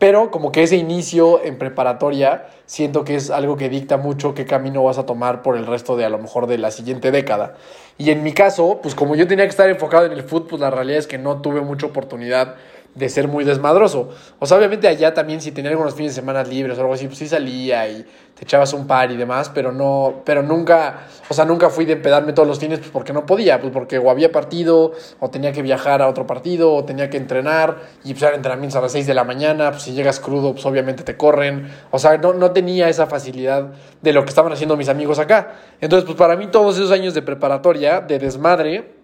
Pero 0.00 0.32
como 0.32 0.50
que 0.50 0.64
ese 0.64 0.74
inicio 0.74 1.40
en 1.44 1.56
preparatoria, 1.56 2.46
siento 2.66 3.04
que 3.04 3.14
es 3.14 3.30
algo 3.30 3.56
que 3.56 3.68
dicta 3.68 3.96
mucho 3.96 4.34
qué 4.34 4.44
camino 4.44 4.82
vas 4.82 4.98
a 4.98 5.06
tomar 5.06 5.42
por 5.42 5.56
el 5.56 5.66
resto 5.66 5.96
de 5.96 6.04
a 6.04 6.08
lo 6.08 6.18
mejor 6.18 6.48
de 6.48 6.58
la 6.58 6.72
siguiente 6.72 7.12
década. 7.12 7.54
Y 7.96 8.10
en 8.10 8.24
mi 8.24 8.32
caso, 8.32 8.80
pues 8.82 8.96
como 8.96 9.14
yo 9.14 9.28
tenía 9.28 9.44
que 9.44 9.50
estar 9.50 9.70
enfocado 9.70 10.06
en 10.06 10.10
el 10.10 10.24
fútbol, 10.24 10.48
pues 10.48 10.60
la 10.62 10.70
realidad 10.72 10.98
es 10.98 11.06
que 11.06 11.18
no 11.18 11.40
tuve 11.40 11.60
mucha 11.60 11.86
oportunidad 11.86 12.56
de 12.94 13.08
ser 13.08 13.28
muy 13.28 13.44
desmadroso. 13.44 14.10
O 14.38 14.46
sea, 14.46 14.58
obviamente 14.58 14.88
allá 14.88 15.14
también 15.14 15.40
si 15.40 15.52
tenía 15.52 15.70
algunos 15.70 15.94
fines 15.94 16.14
de 16.14 16.20
semana 16.20 16.42
libres 16.44 16.78
o 16.78 16.80
algo 16.80 16.94
así, 16.94 17.06
pues 17.06 17.18
sí 17.18 17.28
salía 17.28 17.88
y 17.88 18.06
te 18.34 18.44
echabas 18.44 18.72
un 18.72 18.86
par 18.86 19.10
y 19.10 19.16
demás, 19.16 19.50
pero 19.54 19.72
no, 19.72 20.22
pero 20.24 20.42
nunca, 20.42 21.06
o 21.28 21.34
sea, 21.34 21.44
nunca 21.44 21.70
fui 21.70 21.84
de 21.84 21.94
empedarme 21.94 22.32
todos 22.32 22.48
los 22.48 22.58
fines 22.58 22.80
pues 22.80 22.90
porque 22.90 23.12
no 23.12 23.26
podía, 23.26 23.60
pues 23.60 23.72
porque 23.72 23.98
o 23.98 24.10
había 24.10 24.32
partido, 24.32 24.92
o 25.20 25.30
tenía 25.30 25.52
que 25.52 25.62
viajar 25.62 26.02
a 26.02 26.08
otro 26.08 26.26
partido, 26.26 26.74
o 26.74 26.84
tenía 26.84 27.10
que 27.10 27.16
entrenar, 27.16 27.78
y 28.04 28.12
pues 28.12 28.22
eran 28.22 28.36
entrenamientos 28.36 28.76
a 28.76 28.80
las 28.80 28.92
6 28.92 29.06
de 29.06 29.14
la 29.14 29.24
mañana, 29.24 29.70
pues 29.70 29.82
si 29.82 29.92
llegas 29.92 30.20
crudo, 30.20 30.52
pues 30.52 30.66
obviamente 30.66 31.04
te 31.04 31.16
corren. 31.16 31.70
O 31.90 31.98
sea, 31.98 32.18
no, 32.18 32.32
no 32.32 32.50
tenía 32.50 32.88
esa 32.88 33.06
facilidad 33.06 33.72
de 34.02 34.12
lo 34.12 34.24
que 34.24 34.30
estaban 34.30 34.52
haciendo 34.52 34.76
mis 34.76 34.88
amigos 34.88 35.18
acá. 35.18 35.54
Entonces, 35.80 36.04
pues 36.04 36.16
para 36.16 36.36
mí 36.36 36.48
todos 36.48 36.76
esos 36.76 36.90
años 36.90 37.14
de 37.14 37.22
preparatoria, 37.22 38.00
de 38.00 38.18
desmadre, 38.18 39.03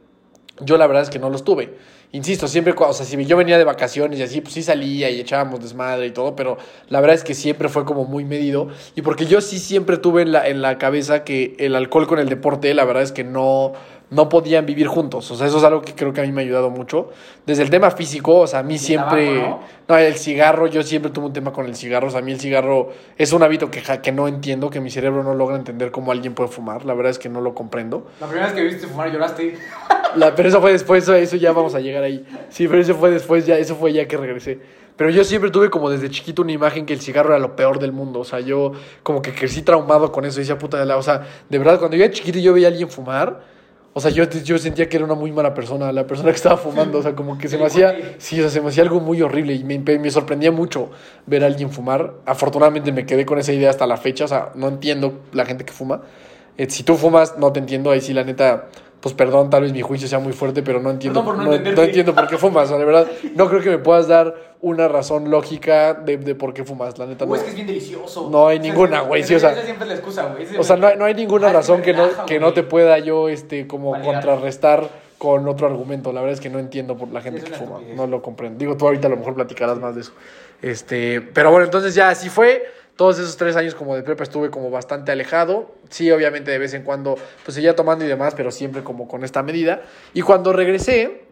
yo 0.61 0.76
la 0.76 0.87
verdad 0.87 1.02
es 1.02 1.11
que 1.11 1.19
no 1.19 1.31
los 1.31 1.45
tuve. 1.45 1.75
Insisto, 2.12 2.49
siempre, 2.49 2.75
o 2.76 2.93
sea, 2.93 3.07
si 3.07 3.25
yo 3.25 3.37
venía 3.37 3.57
de 3.57 3.62
vacaciones 3.62 4.19
y 4.19 4.23
así, 4.25 4.40
pues 4.40 4.55
sí 4.55 4.64
salía 4.64 5.11
y 5.11 5.21
echábamos 5.21 5.61
desmadre 5.61 6.07
y 6.07 6.11
todo, 6.11 6.35
pero 6.35 6.59
la 6.88 7.00
verdad 7.00 7.14
es 7.14 7.23
que 7.23 7.35
siempre 7.35 7.69
fue 7.69 7.85
como 7.85 8.05
muy 8.05 8.25
medido. 8.25 8.69
Y 8.97 9.02
porque 9.02 9.26
yo 9.26 9.40
sí 9.40 9.61
siempre 9.61 9.97
tuve 9.97 10.23
en 10.23 10.33
la, 10.33 10.49
en 10.49 10.61
la 10.61 10.76
cabeza 10.76 11.23
que 11.23 11.55
el 11.61 11.76
alcohol 11.76 12.09
con 12.09 12.19
el 12.19 12.29
deporte, 12.29 12.75
la 12.75 12.85
verdad 12.85 13.05
es 13.05 13.12
que 13.12 13.23
no, 13.23 13.75
no 14.11 14.29
podían 14.29 14.67
vivir 14.67 14.88
juntos. 14.88 15.31
O 15.31 15.37
sea, 15.37 15.47
eso 15.47 15.59
es 15.59 15.64
algo 15.64 15.83
que 15.83 15.95
creo 15.95 16.12
que 16.12 16.21
a 16.21 16.25
mí 16.25 16.33
me 16.33 16.43
ha 16.43 16.45
ayudado 16.45 16.69
mucho. 16.69 17.11
Desde 17.47 17.62
el 17.62 17.71
tema 17.71 17.93
físico, 17.93 18.40
o 18.40 18.47
sea, 18.49 18.59
a 18.59 18.62
mí 18.64 18.76
siempre... 18.76 19.37
tabaco, 19.37 19.61
¿no? 19.88 19.99
el 19.99 20.14
cigarro, 20.17 20.67
yo 20.67 20.83
siempre 20.83 21.12
tuve 21.12 21.26
un 21.26 21.33
tema 21.33 21.52
con 21.52 21.67
el 21.67 21.76
cigarro. 21.76 22.09
O 22.09 22.11
sea, 22.11 22.19
a 22.19 22.23
mí 22.23 22.33
el 22.33 22.40
cigarro 22.40 22.90
es 23.19 23.33
un 23.33 23.45
hábito 23.45 23.71
que, 23.71 23.83
que 24.02 24.11
no 24.11 24.26
entiendo, 24.26 24.69
que 24.69 24.81
mi 24.81 24.90
cerebro 24.90 25.23
no 25.23 25.35
logra 25.35 25.55
entender 25.55 25.93
cómo 25.93 26.11
alguien 26.11 26.35
puede 26.35 26.50
fumar. 26.50 26.85
La 26.85 26.95
verdad 26.95 27.11
es 27.11 27.21
que 27.21 27.29
no 27.29 27.40
lo 27.40 27.55
comprendo. 27.55 28.09
La 28.21 28.26
primera 28.26 28.47
vez 28.47 28.57
que 28.57 28.64
viste 28.64 28.88
fumar 28.88 29.12
lloraste. 29.12 29.55
La, 30.17 30.35
pero 30.35 30.49
eso 30.49 30.61
fue 30.61 30.73
después, 30.73 31.05
eso, 31.05 31.14
eso 31.14 31.37
ya 31.37 31.52
vamos 31.52 31.75
a 31.75 31.81
llegar 31.81 32.02
ahí. 32.02 32.25
Sí, 32.49 32.67
pero 32.69 32.81
eso 32.81 32.95
fue 32.95 33.11
después, 33.11 33.47
ya, 33.47 33.57
eso 33.57 33.76
fue 33.76 33.93
ya 33.93 34.07
que 34.07 34.17
regresé. 34.17 34.59
Pero 35.00 35.09
yo 35.09 35.25
siempre 35.25 35.50
tuve 35.50 35.71
como 35.71 35.88
desde 35.88 36.11
chiquito 36.11 36.43
una 36.43 36.52
imagen 36.52 36.85
que 36.85 36.93
el 36.93 37.00
cigarro 37.00 37.31
era 37.31 37.38
lo 37.38 37.57
peor 37.57 37.79
del 37.79 37.90
mundo. 37.90 38.21
O 38.21 38.25
sea, 38.25 38.40
yo 38.40 38.73
como 39.02 39.23
que 39.23 39.33
crecí 39.33 39.62
traumado 39.62 40.12
con 40.12 40.26
eso. 40.26 40.38
Y 40.38 40.43
decía, 40.43 40.59
puta 40.59 40.79
de 40.79 40.85
la. 40.85 40.99
O 40.99 41.02
sea, 41.02 41.26
de 41.49 41.57
verdad, 41.57 41.79
cuando 41.79 41.97
yo 41.97 42.05
era 42.05 42.12
chiquito 42.12 42.38
y 42.38 42.43
yo 42.43 42.52
veía 42.52 42.69
a 42.69 42.71
alguien 42.71 42.90
fumar, 42.90 43.40
o 43.95 44.00
sea, 44.00 44.11
yo, 44.11 44.25
yo 44.29 44.59
sentía 44.59 44.90
que 44.90 44.99
era 44.99 45.07
una 45.07 45.14
muy 45.14 45.33
mala 45.33 45.55
persona, 45.55 45.90
la 45.90 46.07
persona 46.07 46.29
que 46.29 46.37
estaba 46.37 46.59
fumando. 46.59 46.99
O 46.99 47.02
sea, 47.02 47.14
como 47.17 47.38
que 47.38 47.49
se 47.49 47.57
me 47.57 47.64
hacía. 47.64 48.14
Sí, 48.19 48.38
o 48.40 48.43
sea, 48.43 48.50
se 48.50 48.61
me 48.61 48.69
hacía 48.69 48.83
algo 48.83 49.00
muy 49.00 49.23
horrible. 49.23 49.55
Y 49.55 49.64
me, 49.64 49.79
me 49.79 50.11
sorprendía 50.11 50.52
mucho 50.52 50.90
ver 51.25 51.45
a 51.45 51.47
alguien 51.47 51.71
fumar. 51.71 52.17
Afortunadamente 52.26 52.93
me 52.93 53.07
quedé 53.07 53.25
con 53.25 53.38
esa 53.38 53.55
idea 53.55 53.71
hasta 53.71 53.87
la 53.87 53.97
fecha. 53.97 54.26
O 54.26 54.29
sea, 54.29 54.50
no 54.55 54.69
entiendo 54.69 55.21
la 55.33 55.47
gente 55.47 55.64
que 55.64 55.73
fuma. 55.73 56.02
Eh, 56.59 56.69
si 56.69 56.83
tú 56.83 56.97
fumas, 56.97 57.38
no 57.38 57.55
te 57.55 57.59
entiendo. 57.59 57.90
Ahí 57.90 58.02
sí, 58.02 58.12
la 58.12 58.25
neta, 58.25 58.69
pues 59.00 59.14
perdón, 59.14 59.49
tal 59.50 59.62
vez 59.62 59.73
mi 59.73 59.80
juicio 59.83 60.07
sea 60.09 60.19
muy 60.19 60.33
fuerte, 60.33 60.62
pero 60.62 60.80
no 60.80 60.90
entiendo, 60.90 61.25
por 61.25 61.37
no 61.37 61.45
no, 61.45 61.50
no 61.59 61.83
entiendo 61.83 62.14
por 62.14 62.26
qué 62.28 62.37
fumas. 62.37 62.66
O 62.66 62.69
sea, 62.69 62.78
de 62.78 62.85
verdad, 62.85 63.07
no 63.35 63.49
creo 63.49 63.61
que 63.62 63.71
me 63.71 63.78
puedas 63.78 64.09
dar 64.09 64.35
una 64.61 64.88
razón 64.88 65.30
lógica 65.30 65.95
de, 65.95 66.19
de 66.19 66.35
por 66.35 66.52
qué 66.52 66.64
fumas. 66.64 66.99
La 66.99 67.07
neta, 67.07 67.25
no. 67.25 67.33
Uy, 67.33 67.38
es 67.38 67.45
que 67.45 67.50
es 67.50 67.54
bien 67.57 67.66
delicioso. 67.66 68.28
No 68.30 68.47
hay 68.49 68.59
O 68.59 68.62
sea, 68.62 68.71
ninguna, 68.71 69.00
güey, 69.00 69.23
sí, 69.25 69.35
o 69.35 69.40
sea- 69.40 69.52
Esa 69.52 69.62
siempre 69.62 69.85
es 69.85 69.88
la 69.88 69.95
excusa, 69.95 70.26
güey. 70.26 70.47
O 70.59 70.62
sea, 70.62 70.76
no 70.76 70.87
hay, 70.87 70.97
no 70.99 71.04
hay 71.07 71.14
ninguna 71.14 71.49
Ah, 71.49 71.52
razón 71.54 71.80
que 71.83 71.92
no, 71.95 72.09
que 72.26 72.38
no 72.38 72.52
te 72.52 72.62
pueda 72.62 72.99
yo 72.99 73.28
este, 73.30 73.66
como 73.66 73.92
Validar. 73.92 74.12
contrarrestar 74.16 74.88
con 75.16 75.49
otro 75.49 75.66
argumento. 75.66 76.12
La 76.12 76.21
verdad 76.21 76.35
es 76.35 76.40
que 76.40 76.50
no 76.50 76.59
entiendo 76.59 76.97
por 76.97 77.09
la 77.11 77.21
gente 77.23 77.38
Es 77.40 77.45
que 77.45 77.52
fuma. 77.54 77.73
estupidez. 77.76 77.97
No 77.97 78.07
lo 78.07 78.21
comprendo. 78.21 78.59
Digo, 78.59 78.76
tú 78.76 78.87
ahorita 78.87 79.07
a 79.07 79.11
lo 79.11 79.16
mejor 79.16 79.35
platicarás 79.35 79.78
más 79.78 79.95
de 79.95 80.02
eso. 80.02 80.12
Este, 80.62 81.21
pero 81.23 81.50
bueno, 81.50 81.64
entonces 81.64 81.95
ya 81.95 82.11
así 82.11 82.28
fue. 82.28 82.62
Todos 82.97 83.18
esos 83.18 83.37
tres 83.37 83.56
años 83.56 83.75
como 83.75 83.97
de 83.97 84.02
prepa 84.02 84.23
estuve 84.25 84.50
como 84.50 84.70
bastante 84.70 85.12
alejado. 85.12 85.75
Sí, 85.88 86.11
obviamente 86.11 86.50
de 86.50 86.59
vez 86.59 86.75
en 86.75 86.82
cuando 86.82 87.16
pues 87.44 87.54
seguía 87.54 87.75
tomando 87.75 88.04
y 88.04 88.09
demás, 88.09 88.35
pero 88.37 88.50
siempre 88.50 88.82
como 88.82 89.09
con 89.09 89.25
esta 89.25 89.42
medida. 89.42 89.82
Y 90.12 90.23
cuando 90.23 90.52
regresé, 90.52 91.25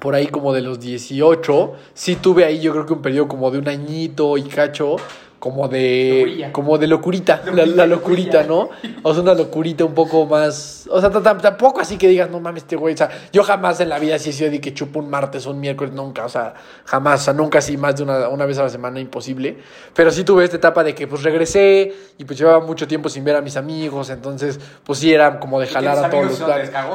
por 0.00 0.14
ahí 0.14 0.26
como 0.26 0.52
de 0.52 0.60
los 0.60 0.80
18, 0.80 1.72
sí 1.94 2.16
tuve 2.16 2.44
ahí 2.44 2.60
yo 2.60 2.72
creo 2.72 2.86
que 2.86 2.92
un 2.92 3.02
periodo 3.02 3.28
como 3.28 3.50
de 3.50 3.58
un 3.58 3.68
añito 3.68 4.36
y 4.36 4.42
cacho, 4.42 4.96
como 5.38 5.68
de 5.68 6.16
Locurilla. 6.18 6.52
como 6.52 6.78
de 6.78 6.86
locurita, 6.88 7.42
la, 7.44 7.50
Locurilla, 7.52 7.76
la 7.76 7.86
locurita, 7.86 8.42
locurilla. 8.42 8.46
¿no? 8.46 9.00
O 9.02 9.12
sea, 9.12 9.22
una 9.22 9.34
locurita 9.34 9.84
un 9.84 9.94
poco 9.94 10.26
más, 10.26 10.88
o 10.90 11.00
sea, 11.00 11.10
tampoco 11.10 11.80
así 11.80 11.96
que 11.96 12.08
digas, 12.08 12.28
no 12.28 12.40
mames, 12.40 12.64
este 12.64 12.76
güey, 12.76 12.94
o 12.94 12.96
sea, 12.96 13.08
yo 13.32 13.44
jamás 13.44 13.78
en 13.80 13.88
la 13.88 13.98
vida 13.98 14.16
así 14.16 14.30
he 14.30 14.32
sido 14.32 14.50
de 14.50 14.60
que 14.60 14.74
chupo 14.74 14.98
un 14.98 15.08
martes 15.08 15.46
o 15.46 15.52
un 15.52 15.60
miércoles, 15.60 15.94
nunca, 15.94 16.24
o 16.24 16.28
sea, 16.28 16.54
jamás, 16.84 17.20
o 17.20 17.24
sea, 17.26 17.34
nunca 17.34 17.58
así 17.58 17.76
más 17.76 17.96
de 17.96 18.02
una, 18.02 18.28
una 18.28 18.46
vez 18.46 18.58
a 18.58 18.64
la 18.64 18.68
semana, 18.68 18.98
imposible, 18.98 19.58
pero 19.94 20.10
sí 20.10 20.24
tuve 20.24 20.44
esta 20.44 20.56
etapa 20.56 20.82
de 20.82 20.94
que 20.94 21.06
pues 21.06 21.22
regresé 21.22 21.92
y 22.18 22.24
pues 22.24 22.38
llevaba 22.38 22.64
mucho 22.64 22.88
tiempo 22.88 23.08
sin 23.08 23.22
ver 23.24 23.36
a 23.36 23.40
mis 23.40 23.56
amigos, 23.56 24.10
entonces 24.10 24.58
pues 24.82 24.98
sí 24.98 25.12
era 25.12 25.38
como 25.38 25.60
de 25.60 25.68
jalar 25.68 26.04
a 26.04 26.10
todos 26.10 26.40
los 26.40 26.42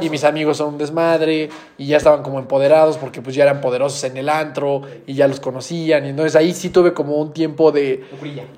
y 0.01 0.09
mis 0.09 0.23
amigos 0.25 0.57
son 0.57 0.73
un 0.73 0.77
desmadre 0.77 1.49
y 1.77 1.87
ya 1.87 1.97
estaban 1.97 2.23
como 2.23 2.39
empoderados 2.39 2.97
porque 2.97 3.21
pues 3.21 3.35
ya 3.35 3.43
eran 3.43 3.61
poderosos 3.61 4.03
en 4.03 4.17
el 4.17 4.27
antro 4.27 4.81
y 5.07 5.13
ya 5.13 5.27
los 5.27 5.39
conocían 5.39 6.05
y 6.05 6.09
entonces 6.09 6.35
ahí 6.35 6.53
sí 6.53 6.69
tuve 6.69 6.93
como 6.93 7.15
un 7.17 7.31
tiempo 7.31 7.71
de, 7.71 8.03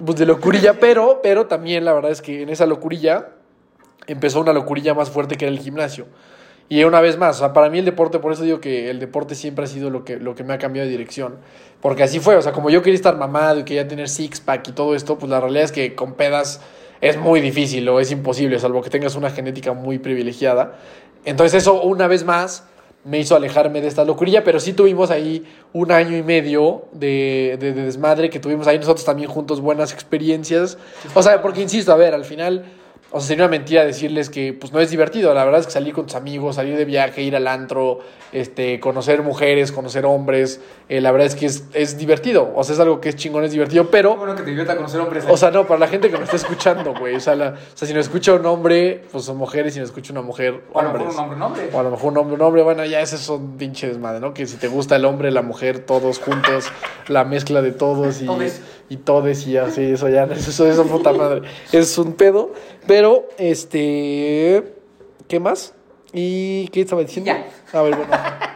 Pues 0.03 0.17
de 0.17 0.25
locurilla, 0.25 0.73
pero, 0.79 1.19
pero 1.21 1.47
también 1.47 1.85
la 1.85 1.93
verdad 1.93 2.11
es 2.11 2.21
que 2.21 2.43
en 2.43 2.49
esa 2.49 2.65
locurilla 2.65 3.29
empezó 4.07 4.39
una 4.39 4.53
locurilla 4.53 4.93
más 4.93 5.09
fuerte 5.09 5.35
que 5.35 5.45
era 5.45 5.53
el 5.53 5.59
gimnasio. 5.59 6.07
Y 6.67 6.83
una 6.83 6.99
vez 6.99 7.17
más, 7.17 7.35
o 7.35 7.39
sea, 7.39 7.53
para 7.53 7.69
mí 7.69 7.77
el 7.77 7.85
deporte, 7.85 8.17
por 8.17 8.31
eso 8.31 8.43
digo 8.43 8.59
que 8.59 8.89
el 8.89 8.99
deporte 8.99 9.35
siempre 9.35 9.65
ha 9.65 9.67
sido 9.67 9.91
lo 9.91 10.03
que, 10.03 10.17
lo 10.17 10.33
que 10.33 10.43
me 10.43 10.53
ha 10.53 10.57
cambiado 10.57 10.87
de 10.87 10.91
dirección. 10.91 11.35
Porque 11.79 12.01
así 12.01 12.19
fue, 12.19 12.35
o 12.35 12.41
sea, 12.41 12.53
como 12.53 12.71
yo 12.71 12.81
quería 12.81 12.95
estar 12.95 13.17
mamado 13.17 13.59
y 13.59 13.63
quería 13.63 13.87
tener 13.87 14.09
six-pack 14.09 14.69
y 14.69 14.71
todo 14.71 14.95
esto, 14.95 15.19
pues 15.19 15.29
la 15.29 15.39
realidad 15.39 15.65
es 15.65 15.71
que 15.71 15.93
con 15.93 16.13
pedas 16.13 16.61
es 17.01 17.17
muy 17.17 17.39
difícil 17.39 17.87
o 17.89 17.99
es 17.99 18.09
imposible, 18.11 18.57
salvo 18.57 18.81
que 18.81 18.89
tengas 18.89 19.15
una 19.15 19.29
genética 19.29 19.73
muy 19.73 19.99
privilegiada. 19.99 20.73
Entonces 21.23 21.61
eso, 21.61 21.83
una 21.83 22.07
vez 22.07 22.23
más, 22.23 22.67
me 23.05 23.19
hizo 23.19 23.35
alejarme 23.35 23.81
de 23.81 23.87
esta 23.87 24.03
locurilla, 24.03 24.43
pero 24.43 24.59
sí 24.59 24.73
tuvimos 24.73 25.11
ahí 25.11 25.45
un 25.73 25.91
año 25.91 26.17
y 26.17 26.23
medio 26.23 26.85
de, 26.91 27.55
de, 27.59 27.71
de 27.71 27.83
desmadre, 27.83 28.29
que 28.29 28.39
tuvimos 28.39 28.67
ahí 28.67 28.79
nosotros 28.79 29.05
también 29.05 29.29
juntos 29.29 29.61
buenas 29.61 29.93
experiencias. 29.93 30.77
O 31.13 31.21
sea, 31.21 31.41
porque 31.41 31.61
insisto, 31.61 31.93
a 31.93 31.95
ver, 31.95 32.15
al 32.15 32.25
final 32.25 32.65
o 33.11 33.19
sea, 33.19 33.27
sería 33.29 33.45
una 33.45 33.51
mentira 33.51 33.85
decirles 33.85 34.29
que 34.29 34.53
pues 34.53 34.73
no 34.73 34.79
es 34.79 34.89
divertido. 34.89 35.33
La 35.33 35.45
verdad 35.45 35.61
es 35.61 35.67
que 35.67 35.71
salir 35.71 35.93
con 35.93 36.05
tus 36.05 36.15
amigos, 36.15 36.55
salir 36.55 36.75
de 36.75 36.85
viaje, 36.85 37.21
ir 37.21 37.35
al 37.35 37.47
antro, 37.47 37.99
este, 38.33 38.79
conocer 38.79 39.21
mujeres, 39.23 39.71
conocer 39.71 40.05
hombres, 40.05 40.59
eh, 40.89 40.99
la 40.99 41.11
verdad 41.11 41.27
es 41.27 41.35
que 41.35 41.45
es, 41.45 41.63
es, 41.73 41.97
divertido. 41.97 42.51
O 42.55 42.63
sea, 42.63 42.73
es 42.73 42.79
algo 42.79 42.99
que 42.99 43.09
es 43.09 43.15
chingón, 43.15 43.45
es 43.45 43.51
divertido, 43.51 43.89
pero... 43.89 44.17
Bueno, 44.17 44.35
que 44.35 44.43
te 44.43 44.49
divierta 44.49 44.75
conocer 44.75 44.99
hombres. 44.99 45.23
O 45.29 45.37
sea, 45.37 45.51
no, 45.51 45.65
para 45.65 45.79
la 45.79 45.87
gente 45.87 46.09
que 46.09 46.17
me 46.17 46.25
está 46.25 46.35
escuchando, 46.35 46.93
güey. 46.93 47.15
O, 47.15 47.19
sea, 47.19 47.35
la, 47.35 47.49
o 47.51 47.77
sea, 47.77 47.87
si 47.87 47.93
no 47.93 48.01
escucha 48.01 48.33
un 48.33 48.45
hombre, 48.45 49.03
pues 49.11 49.23
son 49.23 49.37
mujeres, 49.37 49.73
si 49.73 49.79
no 49.79 49.85
escucha 49.85 50.11
una 50.11 50.21
mujer, 50.21 50.63
o 50.73 50.79
a 50.79 50.83
lo 50.83 50.91
mejor 50.91 51.07
un 51.07 51.17
hombre, 51.17 51.35
un 51.37 51.41
hombre. 51.41 51.69
O 51.71 51.79
a 51.79 51.83
lo 51.83 51.91
mejor 51.91 52.11
un 52.11 52.17
hombre, 52.17 52.35
un 52.35 52.41
hombre. 52.41 52.63
Bueno, 52.63 52.83
ya 52.85 52.99
ese 52.99 53.15
es 53.15 53.29
un 53.29 53.55
pinche 53.57 53.87
desmadre, 53.87 54.19
¿no? 54.19 54.33
Que 54.33 54.45
si 54.45 54.57
te 54.57 54.67
gusta 54.67 54.97
el 54.97 55.05
hombre, 55.05 55.31
la 55.31 55.41
mujer, 55.41 55.79
todos 55.79 56.19
juntos, 56.19 56.65
la 57.07 57.23
mezcla 57.23 57.61
de 57.61 57.71
todos 57.71 58.21
y... 58.21 58.25
Todes. 58.25 58.61
Y 58.89 58.97
todes 58.97 59.47
y 59.47 59.57
así, 59.57 59.83
eso 59.83 60.09
ya, 60.09 60.23
eso, 60.31 60.67
eso 60.67 60.85
puta 60.85 61.11
madre. 61.13 61.41
Es 61.71 61.97
un 61.97 62.13
pedo. 62.13 62.53
Pero, 62.87 63.27
este. 63.37 64.73
¿Qué 65.27 65.39
más? 65.39 65.73
¿Y 66.13 66.67
qué 66.69 66.81
estaba 66.81 67.01
diciendo? 67.01 67.31
Ya. 67.31 67.47
A 67.77 67.81
ver, 67.81 67.95
bueno. 67.95 68.11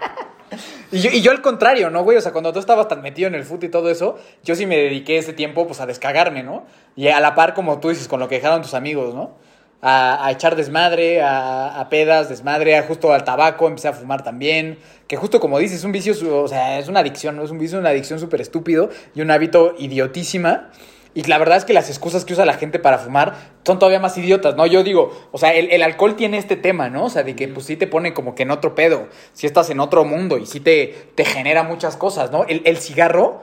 Y 0.91 1.01
yo, 1.01 1.11
y 1.11 1.21
yo 1.21 1.29
al 1.29 1.43
contrario, 1.43 1.91
¿no, 1.91 2.03
güey? 2.03 2.17
O 2.17 2.21
sea, 2.21 2.31
cuando 2.31 2.51
tú 2.51 2.57
estabas 2.57 2.87
tan 2.87 3.03
metido 3.03 3.27
en 3.27 3.35
el 3.35 3.43
fútbol 3.43 3.65
y 3.65 3.69
todo 3.69 3.91
eso, 3.91 4.17
yo 4.43 4.55
sí 4.55 4.65
me 4.65 4.75
dediqué 4.75 5.19
ese 5.19 5.33
tiempo, 5.33 5.67
pues, 5.67 5.79
a 5.81 5.85
descagarme, 5.85 6.41
¿no? 6.41 6.65
Y 6.95 7.09
a 7.09 7.19
la 7.19 7.35
par, 7.35 7.53
como 7.53 7.79
tú 7.79 7.89
dices, 7.89 8.07
con 8.07 8.19
lo 8.19 8.27
que 8.27 8.35
dejaron 8.35 8.63
tus 8.63 8.73
amigos, 8.73 9.13
¿no? 9.13 9.35
A, 9.81 10.25
a 10.27 10.31
echar 10.31 10.55
desmadre, 10.57 11.21
a, 11.21 11.79
a, 11.79 11.89
pedas, 11.89 12.27
desmadre, 12.27 12.75
a 12.75 12.83
justo 12.83 13.13
al 13.13 13.23
tabaco, 13.23 13.67
empecé 13.67 13.87
a 13.87 13.93
fumar 13.93 14.23
también. 14.23 14.77
Que 15.07 15.15
justo 15.15 15.39
como 15.39 15.57
dices, 15.59 15.79
es 15.79 15.83
un 15.85 15.91
vicio, 15.91 16.13
o 16.43 16.47
sea, 16.47 16.79
es 16.79 16.87
una 16.87 16.99
adicción, 16.99 17.37
¿no? 17.37 17.43
Es 17.43 17.51
un 17.51 17.59
vicio, 17.59 17.79
una 17.79 17.89
adicción 17.89 18.19
súper 18.19 18.41
estúpido 18.41 18.89
y 19.15 19.21
un 19.21 19.31
hábito 19.31 19.75
idiotísima. 19.77 20.69
Y 21.15 21.23
la 21.23 21.37
verdad 21.37 21.57
es 21.57 21.65
que 21.65 21.73
las 21.73 21.89
excusas 21.89 22.23
que 22.23 22.33
usa 22.33 22.45
la 22.45 22.53
gente 22.53 22.77
para 22.77 22.99
fumar 22.99 23.35
son 23.65 23.79
todavía 23.79 23.99
más 23.99 24.17
idiotas, 24.17 24.55
¿no? 24.55 24.67
Yo 24.67 24.83
digo, 24.83 25.11
o 25.31 25.37
sea, 25.37 25.53
el, 25.53 25.71
el, 25.71 25.81
alcohol 25.81 26.15
tiene 26.15 26.37
este 26.37 26.55
tema, 26.55 26.89
¿no? 26.89 27.05
O 27.05 27.09
sea, 27.09 27.23
de 27.23 27.35
que 27.35 27.47
pues 27.47 27.65
sí 27.65 27.75
te 27.77 27.87
pone 27.87 28.13
como 28.13 28.35
que 28.35 28.43
en 28.43 28.51
otro 28.51 28.75
pedo, 28.75 29.07
si 29.33 29.47
estás 29.47 29.69
en 29.71 29.79
otro 29.79 30.05
mundo 30.05 30.37
y 30.37 30.45
sí 30.45 30.59
te, 30.59 31.09
te 31.15 31.25
genera 31.25 31.63
muchas 31.63 31.97
cosas, 31.97 32.31
¿no? 32.31 32.45
El, 32.45 32.61
el 32.65 32.77
cigarro 32.77 33.41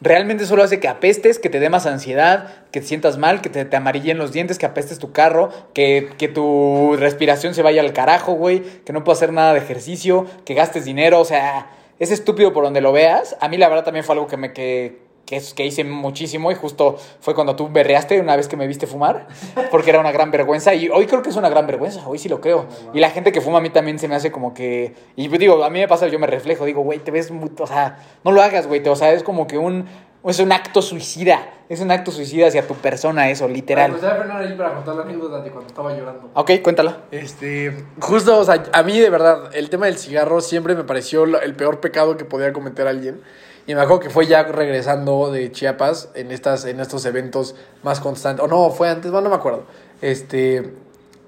realmente 0.00 0.46
solo 0.46 0.62
hace 0.62 0.80
que 0.80 0.88
apestes, 0.88 1.38
que 1.38 1.48
te 1.48 1.60
dé 1.60 1.70
más 1.70 1.86
ansiedad, 1.86 2.64
que 2.70 2.80
te 2.80 2.86
sientas 2.86 3.18
mal, 3.18 3.40
que 3.40 3.48
te, 3.48 3.64
te 3.64 3.76
amarillen 3.76 4.18
los 4.18 4.32
dientes, 4.32 4.58
que 4.58 4.66
apestes 4.66 4.98
tu 4.98 5.12
carro, 5.12 5.50
que, 5.74 6.10
que 6.18 6.28
tu 6.28 6.96
respiración 6.98 7.54
se 7.54 7.62
vaya 7.62 7.80
al 7.80 7.92
carajo, 7.92 8.32
güey, 8.32 8.62
que 8.84 8.92
no 8.92 9.04
puedas 9.04 9.18
hacer 9.18 9.32
nada 9.32 9.52
de 9.52 9.60
ejercicio, 9.60 10.26
que 10.44 10.54
gastes 10.54 10.84
dinero, 10.84 11.20
o 11.20 11.24
sea, 11.24 11.70
es 11.98 12.10
estúpido 12.10 12.52
por 12.52 12.64
donde 12.64 12.80
lo 12.80 12.92
veas. 12.92 13.36
A 13.40 13.48
mí 13.48 13.56
la 13.56 13.68
verdad 13.68 13.84
también 13.84 14.04
fue 14.04 14.14
algo 14.14 14.26
que 14.26 14.36
me... 14.36 14.52
Que, 14.52 15.05
que, 15.26 15.36
es, 15.36 15.52
que 15.52 15.66
hice 15.66 15.84
muchísimo 15.84 16.50
y 16.52 16.54
justo 16.54 16.96
fue 17.20 17.34
cuando 17.34 17.56
tú 17.56 17.68
berreaste 17.68 18.20
una 18.20 18.36
vez 18.36 18.48
que 18.48 18.56
me 18.56 18.66
viste 18.66 18.86
fumar, 18.86 19.26
porque 19.70 19.90
era 19.90 20.00
una 20.00 20.12
gran 20.12 20.30
vergüenza 20.30 20.72
y 20.74 20.88
hoy 20.88 21.06
creo 21.06 21.20
que 21.22 21.30
es 21.30 21.36
una 21.36 21.48
gran 21.48 21.66
vergüenza, 21.66 22.06
hoy 22.06 22.18
sí 22.18 22.28
lo 22.28 22.40
creo. 22.40 22.66
Y 22.94 23.00
la 23.00 23.10
gente 23.10 23.32
que 23.32 23.40
fuma 23.40 23.58
a 23.58 23.60
mí 23.60 23.70
también 23.70 23.98
se 23.98 24.08
me 24.08 24.14
hace 24.14 24.30
como 24.30 24.54
que, 24.54 24.94
y 25.16 25.28
digo, 25.28 25.62
a 25.64 25.68
mí 25.68 25.80
me 25.80 25.88
pasa, 25.88 26.06
yo 26.06 26.18
me 26.18 26.28
reflejo, 26.28 26.64
digo, 26.64 26.82
güey, 26.82 27.00
te 27.00 27.10
ves, 27.10 27.30
muy, 27.30 27.50
o 27.58 27.66
sea, 27.66 27.98
no 28.24 28.30
lo 28.30 28.40
hagas, 28.40 28.66
güey, 28.68 28.86
o 28.86 28.96
sea, 28.96 29.12
es 29.12 29.24
como 29.24 29.48
que 29.48 29.58
un, 29.58 29.86
es 30.24 30.38
un 30.38 30.52
acto 30.52 30.80
suicida, 30.80 31.48
es 31.68 31.80
un 31.80 31.90
acto 31.90 32.12
suicida 32.12 32.46
hacia 32.46 32.66
tu 32.66 32.74
persona 32.74 33.28
eso, 33.28 33.48
literal. 33.48 33.90
Pues 33.90 34.02
Fernando 34.02 34.44
ahí 34.44 34.54
para 34.56 34.74
contar 34.74 34.94
la 34.94 35.02
anécdota 35.02 35.40
de 35.40 35.50
cuando 35.50 35.66
estaba 35.66 35.92
llorando. 35.92 36.30
Ok, 36.34 36.52
cuéntala. 36.62 36.98
Este, 37.10 37.84
justo, 38.00 38.38
o 38.38 38.44
sea, 38.44 38.62
a 38.72 38.82
mí 38.84 38.98
de 38.98 39.10
verdad, 39.10 39.50
el 39.54 39.70
tema 39.70 39.86
del 39.86 39.98
cigarro 39.98 40.40
siempre 40.40 40.76
me 40.76 40.84
pareció 40.84 41.24
el 41.24 41.54
peor 41.56 41.80
pecado 41.80 42.16
que 42.16 42.24
podía 42.24 42.52
cometer 42.52 42.86
alguien. 42.86 43.20
Y 43.66 43.74
me 43.74 43.80
acuerdo 43.80 44.00
que 44.00 44.10
fue 44.10 44.26
ya 44.26 44.44
regresando 44.44 45.30
de 45.30 45.50
Chiapas 45.50 46.10
en, 46.14 46.30
estas, 46.30 46.64
en 46.66 46.78
estos 46.78 47.04
eventos 47.04 47.56
más 47.82 48.00
constantes. 48.00 48.44
O 48.44 48.48
no, 48.48 48.70
fue 48.70 48.88
antes, 48.88 49.10
bueno, 49.10 49.28
no 49.28 49.34
me 49.34 49.40
acuerdo. 49.40 49.64
Este, 50.00 50.72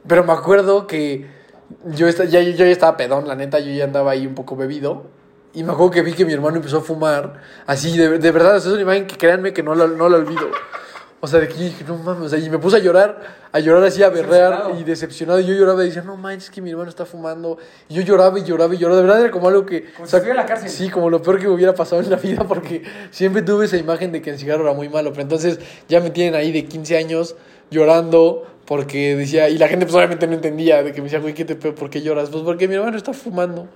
pero 0.06 0.22
me 0.22 0.32
acuerdo 0.32 0.86
que 0.86 1.26
yo, 1.84 2.08
ya, 2.08 2.40
yo 2.40 2.64
ya 2.64 2.66
estaba 2.66 2.96
pedón, 2.96 3.26
la 3.26 3.34
neta, 3.34 3.58
yo 3.58 3.72
ya 3.72 3.84
andaba 3.84 4.12
ahí 4.12 4.26
un 4.26 4.34
poco 4.34 4.54
bebido. 4.54 5.06
Y 5.52 5.64
me 5.64 5.72
acuerdo 5.72 5.90
que 5.90 6.02
vi 6.02 6.12
que 6.12 6.24
mi 6.24 6.32
hermano 6.32 6.56
empezó 6.56 6.78
a 6.78 6.80
fumar. 6.82 7.42
Así, 7.66 7.96
de, 7.96 8.18
de 8.18 8.30
verdad, 8.30 8.56
es 8.56 8.66
una 8.66 8.82
imagen 8.82 9.06
que 9.06 9.16
créanme 9.16 9.52
que 9.52 9.62
no 9.64 9.74
la, 9.74 9.88
no 9.88 10.08
la 10.08 10.18
olvido. 10.18 10.48
O 11.20 11.26
sea, 11.26 11.40
de 11.40 11.48
que 11.48 11.54
dije, 11.54 11.84
no 11.84 11.96
mames, 11.96 12.26
o 12.26 12.28
sea, 12.28 12.38
y 12.38 12.48
me 12.48 12.58
puse 12.58 12.76
a 12.76 12.78
llorar, 12.78 13.18
a 13.50 13.58
llorar 13.58 13.82
así, 13.82 14.04
a 14.04 14.08
berrear 14.08 14.70
y 14.78 14.84
decepcionado. 14.84 15.40
Y 15.40 15.46
yo 15.46 15.54
lloraba 15.54 15.82
y 15.82 15.88
decía, 15.88 16.02
no 16.02 16.16
manches, 16.16 16.44
es 16.44 16.50
que 16.50 16.62
mi 16.62 16.70
hermano 16.70 16.88
está 16.88 17.04
fumando. 17.04 17.58
Y 17.88 17.94
yo 17.94 18.02
lloraba 18.02 18.38
y 18.38 18.44
lloraba 18.44 18.72
y 18.72 18.78
lloraba. 18.78 19.00
De 19.00 19.02
verdad 19.02 19.20
era 19.22 19.30
como 19.32 19.48
algo 19.48 19.66
que. 19.66 19.92
Como 19.92 20.04
o 20.04 20.06
sea, 20.06 20.20
si 20.20 20.32
la 20.32 20.46
cárcel. 20.46 20.70
Sí, 20.70 20.88
como 20.88 21.10
lo 21.10 21.20
peor 21.20 21.40
que 21.40 21.48
me 21.48 21.54
hubiera 21.54 21.74
pasado 21.74 22.00
en 22.00 22.10
la 22.10 22.16
vida, 22.16 22.44
porque 22.46 22.84
siempre 23.10 23.42
tuve 23.42 23.64
esa 23.64 23.76
imagen 23.76 24.12
de 24.12 24.22
que 24.22 24.30
el 24.30 24.38
cigarro 24.38 24.62
era 24.62 24.74
muy 24.74 24.88
malo. 24.88 25.10
Pero 25.10 25.22
entonces 25.22 25.58
ya 25.88 26.00
me 26.00 26.10
tienen 26.10 26.36
ahí 26.36 26.52
de 26.52 26.66
15 26.66 26.96
años 26.96 27.34
llorando 27.68 28.46
porque 28.64 29.16
decía, 29.16 29.48
y 29.48 29.58
la 29.58 29.66
gente 29.66 29.86
pues 29.86 29.96
obviamente 29.96 30.26
no 30.28 30.34
entendía, 30.34 30.84
de 30.84 30.92
que 30.92 31.00
me 31.00 31.04
decía, 31.04 31.18
güey, 31.18 31.34
¿qué 31.34 31.44
te 31.44 31.56
¿por 31.56 31.90
qué 31.90 32.02
lloras? 32.02 32.28
Pues 32.30 32.44
porque 32.44 32.68
mi 32.68 32.74
hermano 32.74 32.96
está 32.96 33.12
fumando. 33.12 33.66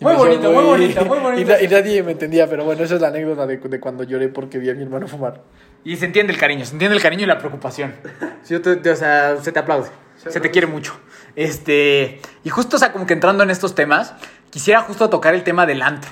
Y 0.00 0.04
muy 0.04 0.14
bonito, 0.14 0.42
decía, 0.42 0.60
muy 0.60 0.64
bonito, 0.64 1.04
muy 1.06 1.18
bonito. 1.18 1.52
Y, 1.60 1.64
y, 1.64 1.68
nadie 1.68 2.02
me 2.02 2.12
entendía, 2.12 2.48
pero 2.48 2.64
bueno, 2.64 2.84
esa 2.84 2.96
es 2.96 3.00
la 3.00 3.08
anécdota 3.08 3.46
de, 3.46 3.56
de 3.56 3.80
cuando 3.80 4.04
lloré 4.04 4.28
porque 4.28 4.58
vi 4.58 4.68
a 4.68 4.74
mi 4.74 4.82
hermano 4.82 5.08
fumar. 5.08 5.40
Y 5.84 5.96
se 5.96 6.06
entiende 6.06 6.32
el 6.32 6.38
cariño, 6.38 6.64
se 6.64 6.72
entiende 6.72 6.96
el 6.96 7.02
cariño 7.02 7.24
y 7.24 7.26
la 7.26 7.38
preocupación. 7.38 7.94
Sí, 8.42 8.58
te, 8.58 8.76
te, 8.76 8.90
o 8.90 8.96
sea, 8.96 9.36
se 9.36 9.52
te 9.52 9.58
aplaude, 9.58 9.88
se, 10.16 10.30
se 10.30 10.40
te 10.40 10.50
quiere 10.50 10.66
mucho. 10.66 10.98
Este, 11.36 12.20
y 12.42 12.50
justo, 12.50 12.76
o 12.76 12.78
sea, 12.78 12.92
como 12.92 13.06
que 13.06 13.14
entrando 13.14 13.42
en 13.42 13.50
estos 13.50 13.74
temas, 13.74 14.14
quisiera 14.50 14.80
justo 14.82 15.10
tocar 15.10 15.34
el 15.34 15.42
tema 15.42 15.66
del 15.66 15.82
antro, 15.82 16.10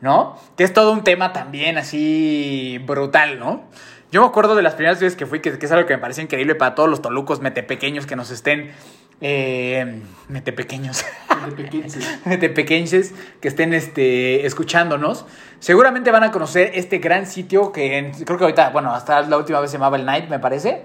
¿no? 0.00 0.38
Que 0.56 0.64
es 0.64 0.72
todo 0.72 0.92
un 0.92 1.02
tema 1.02 1.32
también 1.32 1.78
así 1.78 2.80
brutal, 2.86 3.38
¿no? 3.38 3.64
Yo 4.12 4.20
me 4.20 4.26
acuerdo 4.26 4.54
de 4.54 4.62
las 4.62 4.74
primeras 4.74 5.00
veces 5.00 5.16
que 5.16 5.26
fui, 5.26 5.40
que, 5.40 5.58
que 5.58 5.66
es 5.66 5.72
algo 5.72 5.86
que 5.86 5.94
me 5.94 6.00
parece 6.00 6.22
increíble 6.22 6.54
para 6.54 6.74
todos 6.74 6.88
los 6.88 7.00
tolucos 7.00 7.40
metepequeños 7.40 8.06
que 8.06 8.16
nos 8.16 8.30
estén 8.30 8.72
eh, 9.20 10.02
metepequeños. 10.28 11.04
Metepequenses. 11.44 12.20
metepequenses 12.24 13.14
que 13.40 13.48
estén 13.48 13.74
este, 13.74 14.46
escuchándonos. 14.46 15.26
Seguramente 15.58 16.10
van 16.10 16.24
a 16.24 16.30
conocer 16.30 16.72
este 16.74 16.98
gran 16.98 17.26
sitio 17.26 17.72
que 17.72 17.98
en, 17.98 18.12
creo 18.12 18.38
que 18.38 18.44
ahorita, 18.44 18.70
bueno, 18.70 18.92
hasta 18.92 19.20
la 19.22 19.36
última 19.36 19.60
vez 19.60 19.70
se 19.70 19.76
llamaba 19.76 19.96
el 19.96 20.04
Night, 20.06 20.28
me 20.28 20.38
parece. 20.38 20.82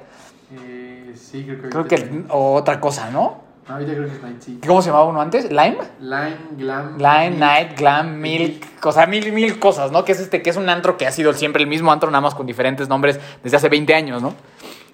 Eh, 0.53 1.13
sí, 1.15 1.43
creo 1.43 1.61
que. 1.61 1.69
Creo 1.69 1.87
que 1.87 2.23
o 2.29 2.53
otra 2.53 2.79
cosa, 2.79 3.09
¿no? 3.09 3.45
Ahorita 3.67 3.93
creo 3.93 4.05
que 4.05 4.15
es 4.15 4.21
Night, 4.21 4.41
sí. 4.41 4.59
¿Cómo 4.67 4.81
se 4.81 4.89
llamaba 4.89 5.07
uno 5.07 5.21
antes? 5.21 5.49
¿Lime? 5.49 5.77
Lime, 5.99 6.37
Glam. 6.57 6.97
Lime, 6.97 7.29
milk, 7.29 7.39
Night, 7.39 7.79
Glam, 7.79 8.19
Milk, 8.19 8.65
o 8.83 8.91
sea, 8.91 9.07
mil, 9.07 9.31
mil 9.31 9.59
cosas, 9.59 9.91
¿no? 9.91 10.05
Que 10.05 10.11
es 10.11 10.19
este, 10.19 10.41
que 10.41 10.49
es 10.49 10.57
un 10.57 10.69
antro 10.69 10.97
que 10.97 11.07
ha 11.07 11.11
sido 11.11 11.33
siempre 11.33 11.63
el 11.63 11.69
mismo 11.69 11.91
antro, 11.91 12.11
nada 12.11 12.21
más 12.21 12.35
con 12.35 12.45
diferentes 12.45 12.89
nombres 12.89 13.19
desde 13.43 13.57
hace 13.57 13.69
20 13.69 13.95
años, 13.95 14.21
¿no? 14.21 14.35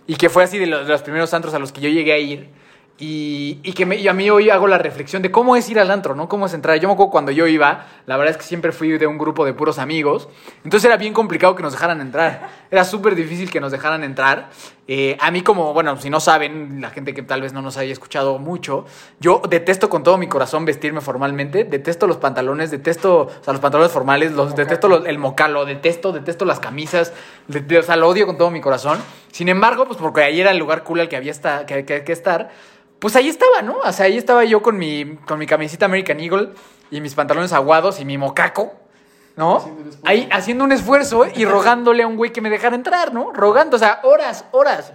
Y 0.07 0.15
que 0.15 0.29
fue 0.29 0.43
así 0.43 0.57
de 0.57 0.67
los, 0.67 0.85
de 0.85 0.93
los 0.93 1.01
primeros 1.01 1.33
antros 1.33 1.53
a 1.53 1.59
los 1.59 1.71
que 1.71 1.81
yo 1.81 1.89
llegué 1.89 2.13
a 2.13 2.17
ir. 2.17 2.60
Y, 2.97 3.59
y, 3.63 3.73
que 3.73 3.95
y 3.95 4.07
a 4.07 4.13
mí 4.13 4.29
hoy 4.29 4.51
hago 4.51 4.67
la 4.67 4.77
reflexión 4.77 5.23
de 5.23 5.31
cómo 5.31 5.55
es 5.55 5.67
ir 5.69 5.79
al 5.79 5.89
antro, 5.89 6.13
¿no? 6.15 6.29
Cómo 6.29 6.45
es 6.45 6.53
entrar. 6.53 6.79
Yo 6.79 6.87
me 6.87 6.93
acuerdo 6.93 7.11
cuando 7.11 7.31
yo 7.31 7.47
iba, 7.47 7.87
la 8.05 8.15
verdad 8.15 8.31
es 8.31 8.37
que 8.37 8.43
siempre 8.43 8.71
fui 8.71 8.97
de 8.97 9.07
un 9.07 9.17
grupo 9.17 9.43
de 9.43 9.53
puros 9.53 9.79
amigos. 9.79 10.29
Entonces 10.63 10.85
era 10.85 10.97
bien 10.97 11.13
complicado 11.13 11.55
que 11.55 11.63
nos 11.63 11.73
dejaran 11.73 11.99
entrar. 11.99 12.49
Era 12.69 12.83
súper 12.83 13.15
difícil 13.15 13.49
que 13.49 13.59
nos 13.59 13.71
dejaran 13.71 14.03
entrar. 14.03 14.49
Eh, 14.87 15.15
a 15.19 15.31
mí 15.31 15.41
como, 15.41 15.73
bueno, 15.73 15.95
si 15.97 16.09
no 16.09 16.19
saben, 16.19 16.81
la 16.81 16.89
gente 16.89 17.13
que 17.13 17.21
tal 17.21 17.41
vez 17.41 17.53
no 17.53 17.61
nos 17.61 17.77
haya 17.77 17.93
escuchado 17.93 18.39
mucho, 18.39 18.85
yo 19.19 19.41
detesto 19.47 19.89
con 19.89 20.03
todo 20.03 20.17
mi 20.17 20.27
corazón 20.27 20.65
vestirme 20.65 21.01
formalmente. 21.01 21.63
Detesto 21.63 22.07
los 22.07 22.17
pantalones, 22.17 22.71
detesto, 22.71 23.21
o 23.21 23.43
sea, 23.43 23.53
los 23.53 23.61
pantalones 23.61 23.91
formales, 23.91 24.31
los, 24.33 24.55
detesto 24.55 24.89
los, 24.89 25.05
el 25.05 25.17
mocalo, 25.17 25.65
detesto, 25.65 26.11
detesto 26.11 26.45
las 26.45 26.59
camisas. 26.59 27.13
De, 27.47 27.61
de, 27.61 27.79
o 27.79 27.83
sea, 27.83 27.95
lo 27.95 28.07
odio 28.07 28.25
con 28.25 28.37
todo 28.37 28.51
mi 28.51 28.61
corazón. 28.61 28.99
Sin 29.31 29.49
embargo, 29.49 29.85
pues 29.85 29.97
porque 29.97 30.23
ahí 30.23 30.41
era 30.41 30.51
el 30.51 30.57
lugar 30.57 30.83
cool 30.83 30.99
al 30.99 31.09
que 31.09 31.15
había 31.15 31.31
esta, 31.31 31.65
que, 31.65 31.85
que, 31.85 32.03
que 32.03 32.11
estar 32.11 32.49
pues 33.01 33.15
ahí 33.15 33.29
estaba, 33.29 33.63
¿no? 33.63 33.79
O 33.83 33.91
sea, 33.91 34.05
ahí 34.05 34.15
estaba 34.15 34.45
yo 34.45 34.61
con 34.61 34.77
mi, 34.77 35.15
con 35.27 35.39
mi 35.39 35.47
camisita 35.47 35.85
American 35.87 36.19
Eagle 36.19 36.49
y 36.91 37.01
mis 37.01 37.15
pantalones 37.15 37.51
aguados 37.51 37.99
y 37.99 38.05
mi 38.05 38.15
mocaco, 38.19 38.73
¿no? 39.41 39.57
Haciendo 39.57 39.91
ahí 40.05 40.29
haciendo 40.31 40.63
un 40.63 40.71
esfuerzo 40.71 41.25
y 41.33 41.45
rogándole 41.45 42.03
a 42.03 42.07
un 42.07 42.15
güey 42.15 42.31
que 42.31 42.41
me 42.41 42.51
dejara 42.51 42.75
entrar, 42.75 43.11
¿no? 43.11 43.33
Rogando, 43.33 43.75
o 43.75 43.79
sea, 43.79 43.99
horas, 44.03 44.45
horas. 44.51 44.93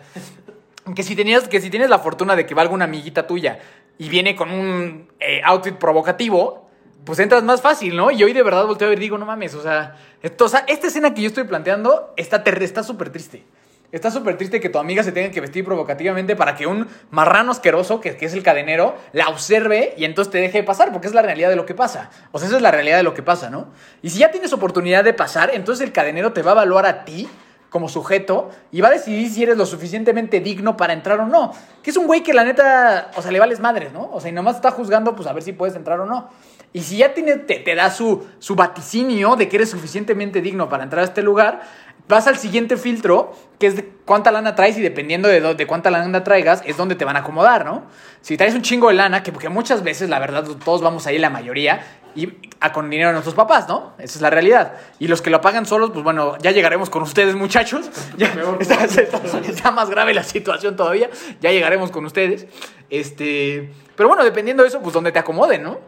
Que 0.95 1.03
si, 1.03 1.17
tenías, 1.17 1.49
que 1.49 1.61
si 1.61 1.69
tienes 1.69 1.91
la 1.91 1.99
fortuna 1.99 2.37
de 2.37 2.47
que 2.47 2.55
valga 2.55 2.73
una 2.73 2.85
amiguita 2.85 3.27
tuya 3.27 3.59
y 3.99 4.09
viene 4.09 4.37
con 4.37 4.53
un 4.53 5.09
eh, 5.19 5.41
outfit 5.45 5.75
provocativo, 5.75 6.69
pues 7.05 7.19
entras 7.19 7.43
más 7.43 7.61
fácil, 7.61 7.97
¿no? 7.97 8.13
Y 8.13 8.23
hoy 8.23 8.33
de 8.33 8.45
verdad 8.45 8.65
volteo 8.67 8.87
a 8.87 8.91
ver 8.91 8.99
y 9.01 9.03
digo, 9.03 9.19
no 9.19 9.27
mames, 9.27 9.53
o 9.55 9.63
sea, 9.63 9.97
esto, 10.23 10.45
o 10.45 10.49
sea, 10.49 10.65
esta 10.69 10.87
escena 10.87 11.13
que 11.13 11.23
yo 11.23 11.27
estoy 11.27 11.43
planteando 11.43 12.15
está 12.17 12.45
súper 12.85 13.11
triste. 13.11 13.45
Está 13.93 14.11
súper 14.11 14.37
triste 14.37 14.61
que 14.61 14.69
tu 14.69 14.79
amiga 14.79 15.03
se 15.03 15.13
tenga 15.13 15.31
que 15.31 15.41
vestir 15.41 15.65
provocativamente 15.65 16.37
para 16.37 16.55
que 16.55 16.67
un 16.67 16.89
marrano 17.11 17.53
asqueroso, 17.53 18.01
que, 18.01 18.17
que, 18.17 18.27
es 18.27 18.35
el 18.35 18.43
cadenero, 18.43 18.97
la 19.13 19.29
observe 19.29 19.95
y 19.97 20.05
entonces 20.05 20.33
te 20.33 20.39
deje 20.39 20.63
pasar, 20.63 20.93
porque 20.93 21.07
es 21.07 21.15
la 21.15 21.23
realidad 21.23 21.49
de 21.49 21.57
lo 21.57 21.67
que 21.67 21.75
pasa. 21.75 22.11
O 22.33 22.39
sea, 22.39 22.49
esa 22.49 22.57
es 22.57 22.63
la 22.63 22.71
realidad 22.71 22.97
de 22.97 23.05
lo 23.05 23.15
que 23.15 23.23
pasa, 23.23 23.49
¿no? 23.49 23.69
Y 24.03 24.11
si 24.11 24.19
ya 24.19 24.31
tienes 24.31 24.53
oportunidad 24.53 25.05
de 25.05 25.15
pasar, 25.15 25.51
entonces 25.55 25.87
el 25.87 25.93
cadenero 25.93 26.33
te 26.33 26.43
va 26.43 26.53
a 26.53 26.55
evaluar 26.55 26.87
a 26.87 27.05
ti 27.05 27.29
como 27.77 27.89
sujeto 27.89 28.51
y 28.73 28.81
va 28.81 28.89
a 28.89 28.93
decidir 28.93 29.31
si 29.31 29.43
eres 29.43 29.57
lo 29.57 29.67
suficientemente 29.67 30.41
digno 30.41 30.77
para 30.77 30.93
entrar 30.93 31.21
o 31.21 31.27
no. 31.27 31.53
Que 31.83 31.91
es 31.91 31.97
un 31.97 32.07
güey 32.07 32.23
que 32.23 32.33
la 32.33 32.45
neta, 32.45 33.11
o 33.17 33.23
sea, 33.23 33.31
le 33.31 33.39
vales 33.39 33.61
madres, 33.61 33.93
¿no? 33.93 34.11
O 34.13 34.21
sea, 34.21 34.31
y 34.31 34.33
nomás 34.33 34.57
está 34.57 34.71
juzgando, 34.71 35.15
pues 35.15 35.29
a 35.29 35.33
ver 35.33 35.43
si 35.43 35.53
puedes 35.53 35.77
entrar 35.77 36.01
o 36.01 36.07
no. 36.07 36.31
Y 36.73 36.81
si 36.81 36.99
ya 36.99 37.15
tiene, 37.15 37.37
te, 37.37 37.57
te 37.57 37.75
da 37.75 37.91
su, 37.91 38.27
su 38.39 38.55
vaticinio 38.55 39.37
de 39.37 39.49
que 39.49 39.57
eres 39.57 39.71
suficientemente 39.71 40.41
digno 40.41 40.69
para 40.69 40.85
entrar 40.85 41.03
a 41.03 41.05
este 41.05 41.23
lugar, 41.23 41.61
vas 42.09 42.27
al 42.27 42.37
siguiente 42.39 42.77
filtro, 42.77 43.35
que 43.59 43.67
es 43.67 43.77
de 43.77 43.89
cuánta 44.05 44.31
lana 44.31 44.55
traes 44.55 44.77
y 44.79 44.83
dependiendo 44.83 45.29
de, 45.29 45.55
de, 45.55 45.67
cuánta 45.67 45.91
lana 45.91 46.25
traigas, 46.25 46.63
es 46.67 46.77
donde 46.77 46.95
te 46.95 47.05
van 47.05 47.17
a 47.17 47.21
acomodar, 47.21 47.65
¿no? 47.65 47.85
Si 48.21 48.37
traes 48.37 48.55
un 48.55 48.63
chingo 48.63 48.89
de 48.89 48.95
lana, 48.95 49.23
que 49.23 49.33
porque 49.33 49.49
muchas 49.49 49.83
veces, 49.83 50.09
la 50.09 50.19
verdad, 50.19 50.45
todos 50.65 50.83
vamos 50.83 51.07
ahí, 51.07 51.19
la 51.19 51.31
mayoría, 51.31 51.85
y 52.17 52.33
a, 52.61 52.73
con 52.73 52.89
dinero 52.89 53.11
de 53.11 53.13
nuestros 53.13 53.35
papás, 53.35 53.69
¿no? 53.69 53.93
Esa 53.99 54.19
es 54.19 54.23
la 54.23 54.31
realidad. 54.31 54.73
Y 54.99 55.07
los 55.09 55.21
que 55.21 55.31
lo 55.31 55.41
pagan 55.41 55.67
solos, 55.67 55.91
pues 55.93 56.03
bueno, 56.03 56.37
ya 56.39 56.51
llegaremos 56.51 56.89
con 56.91 57.03
ustedes, 57.03 57.35
muchachos. 57.35 57.91
Ya, 58.17 58.33
está, 58.59 58.85
está, 58.85 59.21
está, 59.47 59.71
más 59.71 59.91
grave 59.91 60.15
la 60.15 60.23
situación 60.23 60.75
todavía. 60.75 61.11
Ya 61.43 61.51
llegaremos 61.51 61.91
con 61.91 62.07
ustedes. 62.07 62.47
Este, 62.89 63.73
pero 63.97 64.09
bueno, 64.09 64.25
dependiendo 64.25 64.63
de 64.63 64.69
eso, 64.69 64.81
pues 64.81 64.95
donde 64.95 65.13
te 65.13 65.19
acomoden, 65.19 65.63
¿no? 65.63 65.79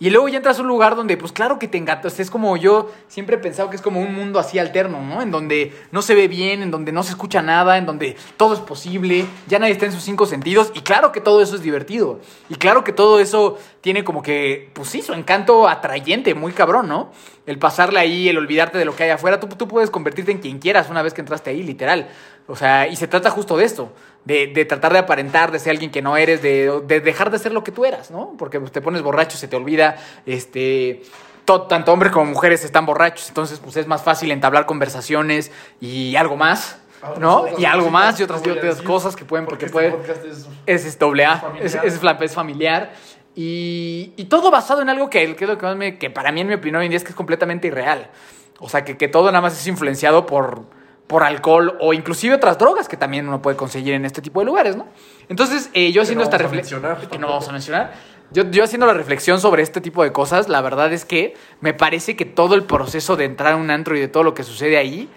Y 0.00 0.10
luego 0.10 0.28
ya 0.28 0.36
entras 0.36 0.58
a 0.58 0.62
un 0.62 0.68
lugar 0.68 0.94
donde, 0.94 1.16
pues 1.16 1.32
claro 1.32 1.58
que 1.58 1.66
te 1.66 1.76
engatas. 1.76 2.20
Es 2.20 2.30
como 2.30 2.56
yo 2.56 2.88
siempre 3.08 3.34
he 3.34 3.38
pensado 3.38 3.68
que 3.68 3.74
es 3.74 3.82
como 3.82 4.00
un 4.00 4.14
mundo 4.14 4.38
así 4.38 4.58
alterno, 4.60 5.02
¿no? 5.02 5.22
En 5.22 5.32
donde 5.32 5.72
no 5.90 6.02
se 6.02 6.14
ve 6.14 6.28
bien, 6.28 6.62
en 6.62 6.70
donde 6.70 6.92
no 6.92 7.02
se 7.02 7.10
escucha 7.10 7.42
nada, 7.42 7.78
en 7.78 7.86
donde 7.86 8.16
todo 8.36 8.54
es 8.54 8.60
posible, 8.60 9.26
ya 9.48 9.58
nadie 9.58 9.72
está 9.72 9.86
en 9.86 9.92
sus 9.92 10.04
cinco 10.04 10.26
sentidos. 10.26 10.70
Y 10.74 10.82
claro 10.82 11.10
que 11.10 11.20
todo 11.20 11.42
eso 11.42 11.56
es 11.56 11.62
divertido. 11.62 12.20
Y 12.48 12.54
claro 12.54 12.84
que 12.84 12.92
todo 12.92 13.18
eso 13.18 13.58
tiene 13.80 14.04
como 14.04 14.22
que, 14.22 14.70
pues 14.72 14.88
sí, 14.88 15.02
su 15.02 15.14
encanto 15.14 15.66
atrayente, 15.66 16.32
muy 16.34 16.52
cabrón, 16.52 16.86
¿no? 16.86 17.10
El 17.46 17.58
pasarle 17.58 17.98
ahí, 17.98 18.28
el 18.28 18.38
olvidarte 18.38 18.78
de 18.78 18.84
lo 18.84 18.94
que 18.94 19.02
hay 19.02 19.10
afuera. 19.10 19.40
Tú, 19.40 19.48
tú 19.48 19.66
puedes 19.66 19.90
convertirte 19.90 20.30
en 20.30 20.38
quien 20.38 20.60
quieras 20.60 20.90
una 20.90 21.02
vez 21.02 21.12
que 21.12 21.22
entraste 21.22 21.50
ahí, 21.50 21.64
literal. 21.64 22.08
O 22.46 22.54
sea, 22.54 22.86
y 22.86 22.94
se 22.94 23.08
trata 23.08 23.30
justo 23.30 23.56
de 23.56 23.64
esto, 23.64 23.92
de, 24.28 24.46
de, 24.48 24.64
tratar 24.66 24.92
de 24.92 24.98
aparentar, 24.98 25.50
de 25.50 25.58
ser 25.58 25.70
alguien 25.70 25.90
que 25.90 26.02
no 26.02 26.18
eres, 26.18 26.42
de, 26.42 26.82
de, 26.86 27.00
dejar 27.00 27.30
de 27.30 27.38
ser 27.38 27.52
lo 27.52 27.64
que 27.64 27.72
tú 27.72 27.86
eras, 27.86 28.10
¿no? 28.10 28.34
Porque 28.38 28.60
te 28.60 28.82
pones 28.82 29.00
borracho, 29.00 29.38
se 29.38 29.48
te 29.48 29.56
olvida, 29.56 29.96
este, 30.26 31.02
todo, 31.46 31.62
tanto 31.62 31.94
hombres 31.94 32.12
como 32.12 32.26
mujeres 32.26 32.62
están 32.62 32.84
borrachos, 32.84 33.28
entonces 33.28 33.58
pues 33.58 33.78
es 33.78 33.86
más 33.86 34.02
fácil 34.02 34.30
entablar 34.30 34.66
conversaciones 34.66 35.50
y 35.80 36.14
algo 36.16 36.36
más. 36.36 36.78
¿No? 37.20 37.46
Y 37.56 37.64
algo 37.64 37.90
más 37.90 38.18
y 38.18 38.24
otras, 38.24 38.44
y 38.44 38.50
otras 38.50 38.82
cosas 38.82 39.14
que 39.14 39.24
pueden, 39.24 39.46
porque, 39.46 39.68
porque 39.68 39.86
este 39.86 40.10
puede. 40.26 40.44
Es, 40.66 40.84
es, 40.84 40.98
doble 40.98 41.26
A, 41.26 41.52
es, 41.62 41.76
es, 41.76 42.00
es 42.02 42.34
familiar. 42.34 42.92
Y, 43.36 44.14
y, 44.16 44.24
todo 44.24 44.50
basado 44.50 44.82
en 44.82 44.88
algo 44.88 45.08
que, 45.08 45.36
que, 45.36 45.46
lo 45.46 45.56
que, 45.56 45.64
más 45.64 45.76
me, 45.76 45.96
que 45.96 46.10
para 46.10 46.32
mí, 46.32 46.40
en 46.40 46.48
mi 46.48 46.54
opinión, 46.54 46.80
hoy 46.80 46.86
en 46.86 46.90
día 46.90 46.96
es 46.96 47.04
que 47.04 47.10
es 47.10 47.14
completamente 47.14 47.68
irreal. 47.68 48.10
O 48.58 48.68
sea, 48.68 48.84
que, 48.84 48.96
que 48.96 49.06
todo 49.06 49.26
nada 49.30 49.42
más 49.42 49.56
es 49.56 49.64
influenciado 49.68 50.26
por, 50.26 50.64
por 51.08 51.24
alcohol 51.24 51.76
o 51.80 51.92
inclusive 51.94 52.34
otras 52.34 52.58
drogas 52.58 52.86
que 52.86 52.96
también 52.96 53.26
uno 53.26 53.42
puede 53.42 53.56
conseguir 53.56 53.94
en 53.94 54.04
este 54.04 54.22
tipo 54.22 54.40
de 54.40 54.46
lugares, 54.46 54.76
¿no? 54.76 54.86
Entonces, 55.28 55.70
eh, 55.72 55.90
yo 55.90 56.02
haciendo 56.02 56.22
no 56.22 56.30
esta 56.30 56.38
reflexión... 56.38 56.82
Que 57.10 57.18
no 57.18 57.28
vamos 57.28 57.48
a 57.48 57.52
mencionar. 57.52 57.94
Yo, 58.30 58.48
yo, 58.50 58.62
haciendo 58.62 58.86
la 58.86 58.92
reflexión 58.92 59.40
sobre 59.40 59.62
este 59.62 59.80
tipo 59.80 60.04
de 60.04 60.12
cosas, 60.12 60.50
la 60.50 60.60
verdad 60.60 60.92
es 60.92 61.06
que 61.06 61.34
me 61.60 61.72
parece 61.72 62.14
que 62.14 62.26
todo 62.26 62.54
el 62.54 62.64
proceso 62.64 63.16
de 63.16 63.24
entrar 63.24 63.54
a 63.54 63.56
un 63.56 63.70
antro 63.70 63.96
y 63.96 64.00
de 64.00 64.08
todo 64.08 64.22
lo 64.22 64.34
que 64.34 64.44
sucede 64.44 64.76
ahí 64.76 65.08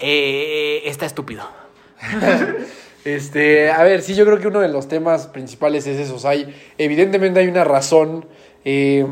eh, 0.00 0.82
está 0.84 1.06
estúpido. 1.06 1.48
este, 3.04 3.70
a 3.70 3.82
ver, 3.84 4.02
sí, 4.02 4.16
yo 4.16 4.24
creo 4.24 4.40
que 4.40 4.48
uno 4.48 4.58
de 4.58 4.68
los 4.68 4.88
temas 4.88 5.28
principales 5.28 5.86
es 5.86 6.00
eso. 6.00 6.16
O 6.16 6.18
sea, 6.18 6.32
hay, 6.32 6.54
evidentemente 6.76 7.40
hay 7.40 7.46
una 7.46 7.64
razón... 7.64 8.26
Eh, 8.64 9.06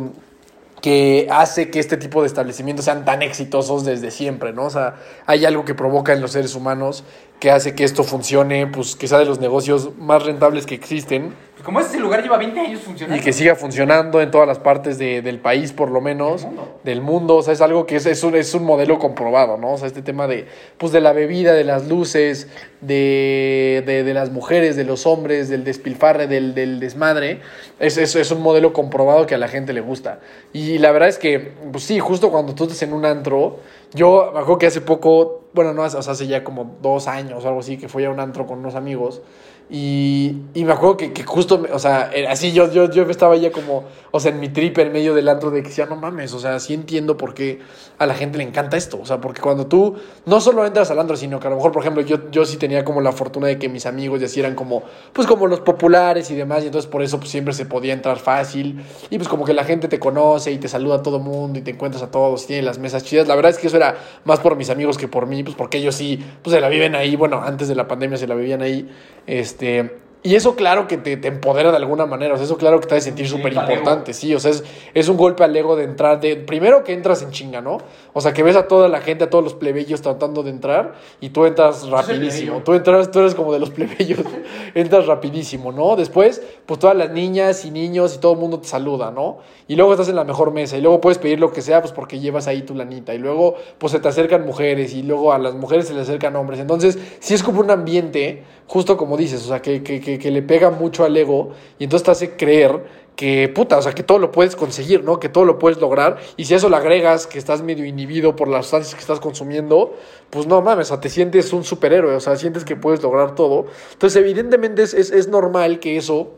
que 0.80 1.26
hace 1.30 1.70
que 1.70 1.78
este 1.78 1.96
tipo 1.96 2.20
de 2.20 2.26
establecimientos 2.26 2.84
sean 2.84 3.04
tan 3.04 3.22
exitosos 3.22 3.84
desde 3.84 4.10
siempre, 4.10 4.52
¿no? 4.52 4.66
O 4.66 4.70
sea, 4.70 4.96
hay 5.26 5.44
algo 5.44 5.64
que 5.64 5.74
provoca 5.74 6.12
en 6.12 6.20
los 6.20 6.32
seres 6.32 6.54
humanos 6.54 7.04
que 7.40 7.50
hace 7.50 7.74
que 7.74 7.84
esto 7.84 8.04
funcione, 8.04 8.66
pues 8.66 8.96
que 8.96 9.08
sea 9.08 9.18
de 9.18 9.24
los 9.24 9.40
negocios 9.40 9.96
más 9.98 10.22
rentables 10.24 10.66
que 10.66 10.74
existen. 10.74 11.34
Como 11.66 11.80
este 11.80 11.98
lugar 11.98 12.22
lleva 12.22 12.36
20 12.36 12.60
años 12.60 12.80
funcionando. 12.80 13.20
Y 13.20 13.24
que 13.24 13.32
siga 13.32 13.56
funcionando 13.56 14.22
en 14.22 14.30
todas 14.30 14.46
las 14.46 14.60
partes 14.60 14.98
de, 14.98 15.20
del 15.20 15.40
país, 15.40 15.72
por 15.72 15.90
lo 15.90 16.00
menos, 16.00 16.42
del 16.42 16.50
mundo. 16.52 16.78
del 16.84 17.00
mundo. 17.00 17.36
O 17.38 17.42
sea, 17.42 17.54
es 17.54 17.60
algo 17.60 17.86
que 17.86 17.96
es, 17.96 18.06
es, 18.06 18.22
un, 18.22 18.36
es 18.36 18.54
un 18.54 18.62
modelo 18.62 19.00
comprobado, 19.00 19.56
¿no? 19.56 19.72
O 19.72 19.76
sea, 19.76 19.88
este 19.88 20.00
tema 20.00 20.28
de, 20.28 20.46
pues, 20.78 20.92
de 20.92 21.00
la 21.00 21.12
bebida, 21.12 21.54
de 21.54 21.64
las 21.64 21.88
luces, 21.88 22.46
de, 22.80 23.82
de, 23.84 24.04
de 24.04 24.14
las 24.14 24.30
mujeres, 24.30 24.76
de 24.76 24.84
los 24.84 25.06
hombres, 25.06 25.48
del 25.48 25.64
despilfarre, 25.64 26.28
del, 26.28 26.54
del 26.54 26.78
desmadre, 26.78 27.40
es, 27.80 27.96
es, 27.96 28.14
es 28.14 28.30
un 28.30 28.42
modelo 28.42 28.72
comprobado 28.72 29.26
que 29.26 29.34
a 29.34 29.38
la 29.38 29.48
gente 29.48 29.72
le 29.72 29.80
gusta. 29.80 30.20
Y 30.52 30.78
la 30.78 30.92
verdad 30.92 31.08
es 31.08 31.18
que, 31.18 31.52
pues 31.72 31.82
sí, 31.82 31.98
justo 31.98 32.30
cuando 32.30 32.54
tú 32.54 32.62
estás 32.62 32.80
en 32.82 32.92
un 32.92 33.04
antro, 33.04 33.58
yo 33.92 34.30
me 34.32 34.38
acuerdo 34.38 34.58
que 34.58 34.66
hace 34.66 34.82
poco, 34.82 35.46
bueno, 35.52 35.72
no, 35.72 35.82
o 35.82 35.90
sea, 35.90 36.12
hace 36.12 36.28
ya 36.28 36.44
como 36.44 36.76
dos 36.80 37.08
años 37.08 37.44
o 37.44 37.48
algo 37.48 37.58
así, 37.58 37.76
que 37.76 37.88
fui 37.88 38.04
a 38.04 38.10
un 38.10 38.20
antro 38.20 38.46
con 38.46 38.60
unos 38.60 38.76
amigos. 38.76 39.20
Y, 39.68 40.36
y 40.54 40.64
me 40.64 40.72
acuerdo 40.72 40.96
que, 40.96 41.12
que 41.12 41.24
justo, 41.24 41.66
o 41.72 41.78
sea, 41.80 42.12
así 42.28 42.52
yo, 42.52 42.70
yo, 42.70 42.88
yo 42.88 43.02
estaba 43.10 43.34
ya 43.36 43.50
como, 43.50 43.84
o 44.12 44.20
sea, 44.20 44.30
en 44.30 44.38
mi 44.38 44.48
trip 44.48 44.78
en 44.78 44.92
medio 44.92 45.12
del 45.12 45.28
antro 45.28 45.50
de 45.50 45.62
que 45.62 45.68
decía, 45.68 45.86
no 45.86 45.96
mames, 45.96 46.32
o 46.34 46.38
sea, 46.38 46.60
sí 46.60 46.72
entiendo 46.72 47.16
por 47.16 47.34
qué 47.34 47.58
a 47.98 48.06
la 48.06 48.14
gente 48.14 48.38
le 48.38 48.44
encanta 48.44 48.76
esto. 48.76 49.00
O 49.00 49.06
sea, 49.06 49.20
porque 49.20 49.40
cuando 49.40 49.66
tú 49.66 49.96
no 50.24 50.40
solo 50.40 50.64
entras 50.64 50.90
al 50.92 51.00
antro, 51.00 51.16
sino 51.16 51.40
que 51.40 51.48
a 51.48 51.50
lo 51.50 51.56
mejor, 51.56 51.72
por 51.72 51.82
ejemplo, 51.82 52.02
yo, 52.02 52.30
yo 52.30 52.44
sí 52.44 52.58
tenía 52.58 52.84
como 52.84 53.00
la 53.00 53.10
fortuna 53.10 53.48
de 53.48 53.58
que 53.58 53.68
mis 53.68 53.86
amigos 53.86 54.20
ya 54.20 54.28
sí 54.28 54.38
eran 54.38 54.54
como, 54.54 54.84
pues 55.12 55.26
como 55.26 55.48
los 55.48 55.60
populares 55.60 56.30
y 56.30 56.36
demás, 56.36 56.62
y 56.62 56.66
entonces 56.66 56.88
por 56.88 57.02
eso 57.02 57.18
pues, 57.18 57.30
siempre 57.30 57.52
se 57.52 57.66
podía 57.66 57.92
entrar 57.92 58.18
fácil. 58.18 58.84
Y 59.10 59.16
pues 59.16 59.28
como 59.28 59.44
que 59.44 59.52
la 59.52 59.64
gente 59.64 59.88
te 59.88 59.98
conoce 59.98 60.52
y 60.52 60.58
te 60.58 60.68
saluda 60.68 60.96
a 60.96 61.02
todo 61.02 61.18
mundo 61.18 61.58
y 61.58 61.62
te 61.62 61.72
encuentras 61.72 62.04
a 62.04 62.10
todos 62.12 62.44
y 62.44 62.46
tiene 62.46 62.62
las 62.62 62.78
mesas 62.78 63.02
chidas. 63.02 63.26
La 63.26 63.34
verdad 63.34 63.50
es 63.50 63.58
que 63.58 63.66
eso 63.66 63.76
era 63.76 63.96
más 64.24 64.38
por 64.38 64.54
mis 64.54 64.70
amigos 64.70 64.96
que 64.96 65.08
por 65.08 65.26
mí, 65.26 65.42
pues 65.42 65.56
porque 65.56 65.78
ellos 65.78 65.96
sí, 65.96 66.24
pues 66.42 66.54
se 66.54 66.60
la 66.60 66.68
viven 66.68 66.94
ahí, 66.94 67.16
bueno, 67.16 67.42
antes 67.42 67.66
de 67.66 67.74
la 67.74 67.88
pandemia 67.88 68.16
se 68.16 68.28
la 68.28 68.36
vivían 68.36 68.62
ahí. 68.62 68.88
Este, 69.26 69.55
este, 69.56 69.90
y 70.26 70.34
eso 70.34 70.56
claro 70.56 70.88
que 70.88 70.96
te, 70.96 71.16
te, 71.16 71.28
empodera 71.28 71.70
de 71.70 71.76
alguna 71.76 72.04
manera, 72.04 72.34
o 72.34 72.36
sea, 72.36 72.44
eso 72.44 72.56
claro 72.56 72.80
que 72.80 72.88
te 72.88 72.96
hace 72.96 73.06
sentir 73.06 73.28
súper 73.28 73.52
importante, 73.52 74.12
sí, 74.12 74.34
o 74.34 74.40
sea, 74.40 74.50
es, 74.50 74.64
es, 74.92 75.08
un 75.08 75.16
golpe 75.16 75.44
al 75.44 75.56
ego 75.56 75.76
de 75.76 75.84
entrar, 75.84 76.18
de, 76.18 76.34
primero 76.34 76.82
que 76.82 76.92
entras 76.92 77.22
en 77.22 77.30
chinga, 77.30 77.60
¿no? 77.60 77.78
O 78.12 78.20
sea, 78.20 78.32
que 78.32 78.42
ves 78.42 78.56
a 78.56 78.66
toda 78.66 78.88
la 78.88 79.00
gente, 79.00 79.22
a 79.22 79.30
todos 79.30 79.44
los 79.44 79.54
plebeyos 79.54 80.02
tratando 80.02 80.42
de 80.42 80.50
entrar 80.50 80.94
y 81.20 81.28
tú 81.28 81.44
entras 81.44 81.88
rapidísimo, 81.88 82.60
tú 82.64 82.74
entras, 82.74 83.08
tú 83.12 83.20
eres 83.20 83.36
como 83.36 83.52
de 83.52 83.60
los 83.60 83.70
plebeyos, 83.70 84.18
entras 84.74 85.06
rapidísimo, 85.06 85.70
¿no? 85.70 85.94
Después, 85.94 86.42
pues 86.66 86.80
todas 86.80 86.96
las 86.96 87.10
niñas 87.12 87.64
y 87.64 87.70
niños 87.70 88.16
y 88.16 88.18
todo 88.18 88.32
el 88.32 88.38
mundo 88.40 88.58
te 88.58 88.66
saluda, 88.66 89.12
¿no? 89.12 89.38
Y 89.68 89.76
luego 89.76 89.92
estás 89.92 90.08
en 90.08 90.16
la 90.16 90.24
mejor 90.24 90.50
mesa 90.50 90.76
y 90.76 90.80
luego 90.80 91.00
puedes 91.00 91.18
pedir 91.18 91.38
lo 91.38 91.52
que 91.52 91.62
sea, 91.62 91.80
pues 91.82 91.92
porque 91.92 92.18
llevas 92.18 92.48
ahí 92.48 92.62
tu 92.62 92.74
lanita 92.74 93.14
y 93.14 93.18
luego, 93.18 93.54
pues 93.78 93.92
se 93.92 94.00
te 94.00 94.08
acercan 94.08 94.44
mujeres 94.44 94.92
y 94.92 95.04
luego 95.04 95.32
a 95.32 95.38
las 95.38 95.54
mujeres 95.54 95.86
se 95.86 95.94
le 95.94 96.00
acercan 96.00 96.34
hombres, 96.34 96.58
entonces, 96.58 96.98
sí 97.20 97.34
es 97.34 97.44
como 97.44 97.60
un 97.60 97.70
ambiente, 97.70 98.42
justo 98.66 98.96
como 98.96 99.16
dices, 99.16 99.44
o 99.44 99.48
sea, 99.48 99.62
que, 99.62 99.82
que, 99.82 100.00
que 100.00 100.15
que, 100.18 100.30
le 100.30 100.42
pega 100.42 100.70
mucho 100.70 101.04
al 101.04 101.16
ego 101.16 101.50
y 101.78 101.84
entonces 101.84 102.04
te 102.04 102.10
hace 102.10 102.36
creer 102.36 103.06
que 103.16 103.48
puta, 103.48 103.78
o 103.78 103.82
sea, 103.82 103.92
que 103.92 104.02
todo 104.02 104.18
lo 104.18 104.30
puedes 104.30 104.56
conseguir, 104.56 105.02
¿no? 105.02 105.18
Que 105.18 105.30
todo 105.30 105.46
lo 105.46 105.58
puedes 105.58 105.80
lograr. 105.80 106.18
Y 106.36 106.44
si 106.44 106.52
a 106.52 106.58
eso 106.58 106.68
le 106.68 106.76
agregas 106.76 107.26
que 107.26 107.38
estás 107.38 107.62
medio 107.62 107.86
inhibido 107.86 108.36
por 108.36 108.46
las 108.46 108.66
sustancias 108.66 108.94
que 108.94 109.00
estás 109.00 109.20
consumiendo, 109.20 109.94
pues 110.28 110.46
no 110.46 110.60
mames, 110.60 110.88
o 110.88 110.94
sea, 110.94 111.00
te 111.00 111.08
sientes 111.08 111.52
un 111.54 111.64
superhéroe, 111.64 112.14
o 112.14 112.20
sea, 112.20 112.36
sientes 112.36 112.64
que 112.64 112.76
puedes 112.76 113.02
lograr 113.02 113.34
todo. 113.34 113.66
Entonces, 113.92 114.20
evidentemente 114.20 114.82
es, 114.82 114.92
es, 114.92 115.28
normal 115.28 115.80
que 115.80 115.96
eso 115.96 116.34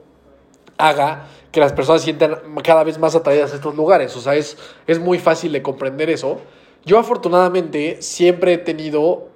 haga 0.79 1.27
que 1.51 1.59
las 1.59 1.73
personas 1.73 2.03
sientan 2.03 2.37
cada 2.63 2.85
vez 2.85 2.99
más 2.99 3.17
atraídas 3.17 3.53
a 3.53 3.57
estos 3.57 3.75
lugares. 3.75 4.17
O 4.17 4.21
sea, 4.21 4.37
es, 4.37 4.57
es 4.87 5.01
muy 5.01 5.19
fácil 5.19 5.51
de 5.53 5.63
comprender 5.63 6.11
eso. 6.11 6.39
Yo 6.85 6.99
afortunadamente 6.99 8.01
siempre 8.01 8.55
he 8.55 8.59
tenido 8.59 9.29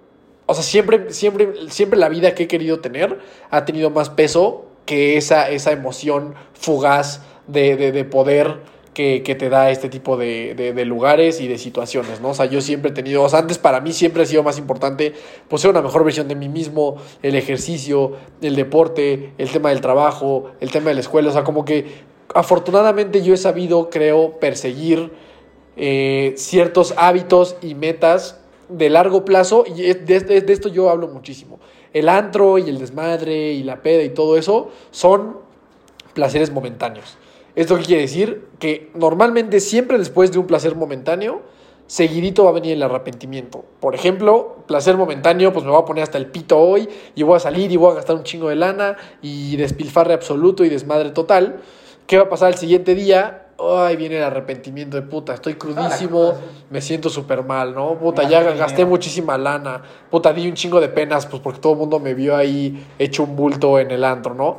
o 0.53 0.55
sea, 0.55 0.63
siempre, 0.63 1.13
siempre, 1.13 1.53
siempre 1.69 1.99
la 1.99 2.09
vida 2.09 2.35
que 2.35 2.45
he 2.45 2.49
querido 2.49 2.81
tener 2.81 3.19
ha 3.51 3.65
tenido 3.65 3.91
más 3.91 4.11
peso 4.11 4.67
que 4.87 5.17
esa, 5.17 5.51
esa 5.51 5.73
emoción 5.73 6.35
fugaz 6.55 7.23
de, 7.47 7.77
de, 7.77 7.93
de 7.93 8.05
poder 8.05 8.61
que, 8.95 9.23
que, 9.23 9.35
te 9.35 9.49
da 9.49 9.71
este 9.71 9.89
tipo 9.89 10.17
de, 10.17 10.55
de, 10.55 10.85
lugares 10.85 11.41
y 11.41 11.49
de 11.49 11.57
situaciones, 11.57 12.21
¿no? 12.21 12.31
O 12.31 12.35
sea, 12.35 12.47
yo 12.47 12.61
siempre 12.61 12.91
he 12.91 12.95
tenido, 12.95 13.23
o 13.23 13.29
sea, 13.29 13.39
antes 13.39 13.59
para 13.59 13.81
mí 13.81 13.93
siempre 13.93 14.23
ha 14.23 14.27
sido 14.27 14.43
más 14.43 14.59
importante, 14.59 15.15
pues 15.49 15.63
ser 15.63 15.71
una 15.71 15.81
mejor 15.81 16.05
versión 16.05 16.29
de 16.29 16.35
mí 16.35 16.49
mismo, 16.49 16.97
el 17.23 17.35
ejercicio, 17.35 18.13
el 18.43 18.55
deporte, 18.55 19.33
el 19.39 19.51
tema 19.51 19.71
del 19.71 19.81
trabajo, 19.81 20.51
el 20.61 20.71
tema 20.71 20.89
de 20.89 20.95
la 20.95 21.01
escuela, 21.01 21.31
o 21.31 21.33
sea, 21.33 21.43
como 21.43 21.65
que 21.65 21.87
afortunadamente 22.35 23.23
yo 23.23 23.33
he 23.33 23.39
sabido, 23.39 23.89
creo, 23.89 24.39
perseguir 24.39 25.11
eh, 25.77 26.35
ciertos 26.37 26.93
hábitos 26.99 27.57
y 27.63 27.75
metas 27.75 28.42
de 28.69 28.91
largo 28.91 29.25
plazo, 29.25 29.65
y 29.67 29.83
de, 29.83 30.45
esto 30.49 30.69
yo 30.69 30.91
hablo 30.91 31.09
muchísimo. 31.09 31.61
El 31.93 32.09
antro 32.09 32.59
y 32.59 32.69
el 32.69 32.79
desmadre 32.79 33.53
y 33.53 33.63
la 33.63 33.83
peda 33.83 34.03
y 34.03 34.11
todo 34.11 34.37
eso 34.37 34.71
son 34.91 35.39
placeres 36.15 36.51
momentáneos. 36.51 37.17
¿Esto 37.55 37.77
qué 37.77 37.85
quiere 37.85 38.03
decir? 38.03 38.47
Que 38.59 38.91
normalmente 38.95 39.61
siempre 39.61 39.99
después 39.99 40.33
de 40.33 40.39
un 40.39 40.47
placer 40.47 40.75
momentáneo 40.75 41.43
seguidito 41.87 42.45
va 42.45 42.51
a 42.51 42.53
venir 42.55 42.73
el 42.73 42.83
arrepentimiento. 42.83 43.67
Por 43.79 43.95
ejemplo, 43.95 44.65
placer 44.67 44.97
momentáneo, 44.97 45.53
pues 45.53 45.65
me 45.65 45.71
voy 45.71 45.83
a 45.83 45.85
poner 45.85 46.03
hasta 46.03 46.17
el 46.17 46.27
pito 46.27 46.59
hoy 46.59 46.89
y 47.15 47.23
voy 47.23 47.37
a 47.37 47.41
salir 47.41 47.71
y 47.71 47.77
voy 47.77 47.93
a 47.93 47.97
gastar 47.97 48.17
un 48.17 48.23
chingo 48.23 48.49
de 48.49 48.57
lana 48.57 48.97
y 49.21 49.57
despilfarre 49.57 50.15
absoluto 50.15 50.65
y 50.65 50.71
desmadre 50.71 51.11
total. 51.11 51.61
¿Qué 52.07 52.17
va 52.17 52.25
a 52.25 52.29
pasar 52.31 52.53
el 52.53 52.59
siguiente 52.59 52.95
día? 52.95 53.42
Ay, 53.65 53.97
viene 53.97 54.17
el 54.17 54.25
arrepentimiento 54.25 54.97
de 54.97 55.03
puta, 55.03 55.35
estoy 55.35 55.55
crudísimo, 55.55 56.35
me 56.71 56.81
siento 56.81 57.09
súper 57.09 57.45
mal, 57.45 57.75
¿no? 57.75 57.95
Puta, 57.95 58.29
ya 58.29 58.43
gasté 58.43 58.85
muchísima 58.85 59.39
lana, 59.39 59.83
puta, 60.11 60.33
di 60.33 60.49
un 60.49 60.55
chingo 60.55 60.81
de 60.81 60.89
penas, 60.89 61.27
pues 61.27 61.41
porque 61.41 61.61
todo 61.61 61.75
el 61.75 61.79
mundo 61.79 62.01
me 62.01 62.13
vio 62.15 62.37
ahí 62.37 62.85
hecho 62.99 63.23
un 63.23 63.37
bulto 63.37 63.79
en 63.79 63.93
el 63.93 64.03
antro, 64.05 64.35
¿no? 64.35 64.59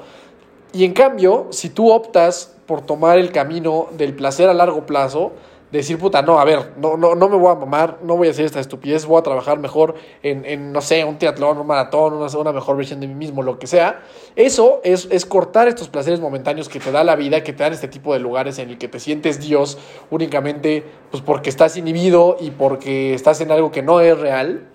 Y 0.71 0.85
en 0.85 0.93
cambio, 0.93 1.47
si 1.49 1.69
tú 1.69 1.91
optas 1.91 2.55
por 2.65 2.81
tomar 2.81 3.17
el 3.17 3.31
camino 3.31 3.87
del 3.97 4.15
placer 4.15 4.47
a 4.47 4.53
largo 4.53 4.85
plazo, 4.85 5.33
decir, 5.79 5.97
puta, 5.97 6.21
no, 6.21 6.39
a 6.39 6.45
ver, 6.45 6.73
no, 6.77 6.97
no, 6.97 7.15
no 7.15 7.29
me 7.29 7.35
voy 7.35 7.51
a 7.51 7.55
mamar, 7.55 7.97
no 8.03 8.15
voy 8.15 8.27
a 8.27 8.31
hacer 8.31 8.45
esta 8.45 8.59
estupidez, 8.59 9.05
voy 9.05 9.19
a 9.19 9.23
trabajar 9.23 9.57
mejor 9.57 9.95
en, 10.21 10.45
en 10.45 10.71
no 10.71 10.81
sé, 10.81 11.03
un 11.03 11.17
teatlón, 11.17 11.57
un 11.57 11.65
maratón, 11.65 12.13
una, 12.13 12.27
una, 12.37 12.51
mejor 12.51 12.77
versión 12.77 12.99
de 12.99 13.07
mí 13.07 13.15
mismo, 13.15 13.41
lo 13.41 13.57
que 13.57 13.65
sea. 13.65 14.03
Eso 14.35 14.81
es, 14.83 15.07
es 15.09 15.25
cortar 15.25 15.67
estos 15.67 15.89
placeres 15.89 16.19
momentáneos 16.19 16.69
que 16.69 16.79
te 16.79 16.91
da 16.91 17.03
la 17.03 17.15
vida, 17.15 17.43
que 17.43 17.53
te 17.53 17.63
dan 17.63 17.73
este 17.73 17.87
tipo 17.87 18.13
de 18.13 18.19
lugares 18.19 18.59
en 18.59 18.69
el 18.69 18.77
que 18.77 18.87
te 18.87 18.99
sientes 18.99 19.39
Dios 19.39 19.79
únicamente 20.11 20.83
pues 21.09 21.23
porque 21.23 21.49
estás 21.49 21.75
inhibido 21.75 22.37
y 22.39 22.51
porque 22.51 23.13
estás 23.13 23.41
en 23.41 23.51
algo 23.51 23.71
que 23.71 23.81
no 23.81 23.99
es 23.99 24.17
real. 24.19 24.67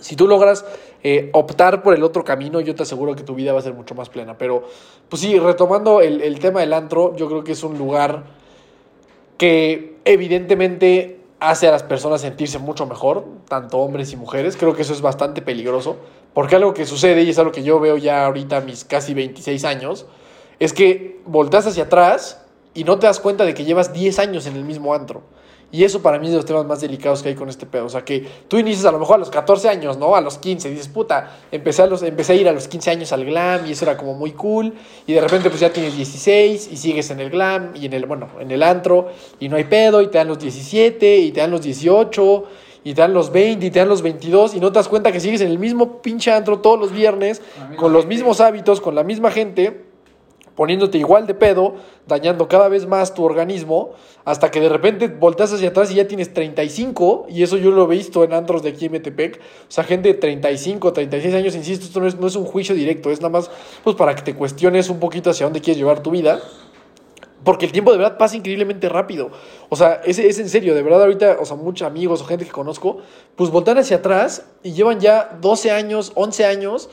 Si 0.00 0.16
tú 0.16 0.26
logras 0.26 0.66
eh, 1.02 1.30
optar 1.32 1.82
por 1.82 1.94
el 1.94 2.02
otro 2.02 2.24
camino, 2.24 2.60
yo 2.60 2.74
te 2.74 2.82
aseguro 2.82 3.14
que 3.16 3.22
tu 3.22 3.34
vida 3.34 3.52
va 3.52 3.60
a 3.60 3.62
ser 3.62 3.72
mucho 3.72 3.94
más 3.94 4.10
plena. 4.10 4.36
Pero, 4.36 4.64
pues 5.08 5.22
sí, 5.22 5.38
retomando 5.38 6.00
el, 6.00 6.20
el 6.20 6.38
tema 6.38 6.60
del 6.60 6.74
antro, 6.74 7.16
yo 7.16 7.26
creo 7.26 7.42
que 7.42 7.52
es 7.52 7.62
un 7.62 7.78
lugar 7.78 8.39
que 9.40 9.96
evidentemente 10.04 11.18
hace 11.38 11.66
a 11.66 11.70
las 11.70 11.82
personas 11.82 12.20
sentirse 12.20 12.58
mucho 12.58 12.84
mejor, 12.84 13.24
tanto 13.48 13.78
hombres 13.78 14.12
y 14.12 14.16
mujeres. 14.18 14.54
Creo 14.54 14.74
que 14.74 14.82
eso 14.82 14.92
es 14.92 15.00
bastante 15.00 15.40
peligroso, 15.40 15.96
porque 16.34 16.56
algo 16.56 16.74
que 16.74 16.84
sucede, 16.84 17.22
y 17.22 17.30
es 17.30 17.38
algo 17.38 17.50
que 17.50 17.62
yo 17.62 17.80
veo 17.80 17.96
ya 17.96 18.26
ahorita 18.26 18.58
a 18.58 18.60
mis 18.60 18.84
casi 18.84 19.14
26 19.14 19.64
años, 19.64 20.04
es 20.58 20.74
que 20.74 21.22
volteas 21.24 21.66
hacia 21.66 21.84
atrás 21.84 22.44
y 22.74 22.84
no 22.84 22.98
te 22.98 23.06
das 23.06 23.18
cuenta 23.18 23.46
de 23.46 23.54
que 23.54 23.64
llevas 23.64 23.94
10 23.94 24.18
años 24.18 24.44
en 24.44 24.56
el 24.56 24.64
mismo 24.64 24.92
antro. 24.92 25.22
Y 25.72 25.84
eso 25.84 26.02
para 26.02 26.18
mí 26.18 26.26
es 26.26 26.32
de 26.32 26.36
los 26.36 26.46
temas 26.46 26.66
más 26.66 26.80
delicados 26.80 27.22
que 27.22 27.28
hay 27.28 27.34
con 27.36 27.48
este 27.48 27.64
pedo. 27.64 27.86
O 27.86 27.88
sea, 27.88 28.04
que 28.04 28.26
tú 28.48 28.58
inicias 28.58 28.84
a 28.86 28.92
lo 28.92 28.98
mejor 28.98 29.16
a 29.16 29.18
los 29.18 29.30
14 29.30 29.68
años, 29.68 29.98
¿no? 29.98 30.16
A 30.16 30.20
los 30.20 30.38
15. 30.38 30.68
dices, 30.68 30.88
puta, 30.88 31.38
empecé 31.52 31.82
a, 31.82 31.86
los, 31.86 32.02
empecé 32.02 32.32
a 32.32 32.36
ir 32.36 32.48
a 32.48 32.52
los 32.52 32.66
15 32.66 32.90
años 32.90 33.12
al 33.12 33.24
glam 33.24 33.66
y 33.66 33.72
eso 33.72 33.84
era 33.84 33.96
como 33.96 34.14
muy 34.14 34.32
cool. 34.32 34.74
Y 35.06 35.12
de 35.12 35.20
repente 35.20 35.48
pues 35.48 35.60
ya 35.60 35.72
tienes 35.72 35.96
16 35.96 36.70
y 36.72 36.76
sigues 36.76 37.10
en 37.10 37.20
el 37.20 37.30
glam 37.30 37.70
y 37.74 37.86
en 37.86 37.92
el, 37.92 38.06
bueno, 38.06 38.28
en 38.40 38.50
el 38.50 38.62
antro 38.62 39.08
y 39.38 39.48
no 39.48 39.56
hay 39.56 39.64
pedo 39.64 40.02
y 40.02 40.08
te 40.08 40.18
dan 40.18 40.28
los 40.28 40.40
17 40.40 41.18
y 41.18 41.30
te 41.30 41.40
dan 41.40 41.52
los 41.52 41.62
18 41.62 42.44
y 42.82 42.94
te 42.94 43.00
dan 43.00 43.14
los 43.14 43.30
20 43.30 43.66
y 43.66 43.70
te 43.70 43.78
dan 43.78 43.88
los 43.88 44.02
22 44.02 44.54
y 44.54 44.60
no 44.60 44.72
te 44.72 44.78
das 44.78 44.88
cuenta 44.88 45.12
que 45.12 45.20
sigues 45.20 45.40
en 45.42 45.48
el 45.48 45.58
mismo 45.58 46.02
pinche 46.02 46.32
antro 46.32 46.58
todos 46.58 46.80
los 46.80 46.92
viernes 46.92 47.42
con 47.76 47.92
los 47.92 48.06
mismos 48.06 48.40
hábitos, 48.40 48.80
con 48.80 48.94
la 48.94 49.04
misma 49.04 49.30
gente 49.30 49.89
poniéndote 50.54 50.98
igual 50.98 51.26
de 51.26 51.34
pedo, 51.34 51.74
dañando 52.06 52.48
cada 52.48 52.68
vez 52.68 52.86
más 52.86 53.14
tu 53.14 53.24
organismo, 53.24 53.90
hasta 54.24 54.50
que 54.50 54.60
de 54.60 54.68
repente 54.68 55.08
volteas 55.08 55.52
hacia 55.52 55.70
atrás 55.70 55.90
y 55.90 55.94
ya 55.94 56.06
tienes 56.06 56.34
35, 56.34 57.26
y 57.28 57.42
eso 57.42 57.56
yo 57.56 57.70
lo 57.70 57.84
he 57.84 57.96
visto 57.96 58.24
en 58.24 58.32
antros 58.32 58.62
de 58.62 58.70
aquí 58.70 58.86
en 58.86 58.92
Metepec, 58.92 59.38
o 59.38 59.70
sea, 59.70 59.84
gente 59.84 60.08
de 60.08 60.14
35, 60.14 60.92
36 60.92 61.34
años, 61.34 61.54
insisto, 61.54 61.86
esto 61.86 62.00
no 62.00 62.06
es, 62.06 62.16
no 62.18 62.26
es 62.26 62.36
un 62.36 62.44
juicio 62.44 62.74
directo, 62.74 63.10
es 63.10 63.20
nada 63.20 63.30
más 63.30 63.50
pues 63.82 63.96
para 63.96 64.14
que 64.14 64.22
te 64.22 64.34
cuestiones 64.34 64.90
un 64.90 65.00
poquito 65.00 65.30
hacia 65.30 65.46
dónde 65.46 65.60
quieres 65.60 65.78
llevar 65.78 66.02
tu 66.02 66.10
vida. 66.10 66.40
Porque 67.44 67.64
el 67.64 67.72
tiempo 67.72 67.90
de 67.90 67.98
verdad 67.98 68.18
pasa 68.18 68.36
increíblemente 68.36 68.88
rápido. 68.88 69.30
O 69.70 69.76
sea, 69.76 70.02
es, 70.04 70.18
es 70.18 70.38
en 70.38 70.48
serio, 70.48 70.74
de 70.74 70.82
verdad 70.82 71.02
ahorita, 71.02 71.38
o 71.40 71.46
sea, 71.46 71.56
muchos 71.56 71.86
amigos 71.86 72.20
o 72.20 72.26
gente 72.26 72.44
que 72.44 72.50
conozco, 72.50 72.98
pues 73.34 73.50
voltean 73.50 73.78
hacia 73.78 73.98
atrás 73.98 74.44
y 74.62 74.72
llevan 74.72 75.00
ya 75.00 75.38
12 75.40 75.70
años, 75.70 76.12
11 76.16 76.44
años. 76.44 76.90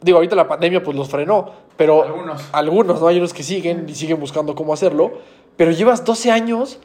Digo, 0.00 0.18
ahorita 0.18 0.36
la 0.36 0.46
pandemia 0.46 0.82
pues 0.82 0.96
los 0.96 1.08
frenó, 1.08 1.52
pero 1.76 2.04
algunos. 2.04 2.42
algunos, 2.52 3.00
¿no? 3.00 3.08
Hay 3.08 3.18
unos 3.18 3.34
que 3.34 3.42
siguen 3.42 3.86
y 3.88 3.94
siguen 3.94 4.20
buscando 4.20 4.54
cómo 4.54 4.72
hacerlo, 4.72 5.12
pero 5.56 5.72
llevas 5.72 6.04
12 6.04 6.30
años 6.30 6.78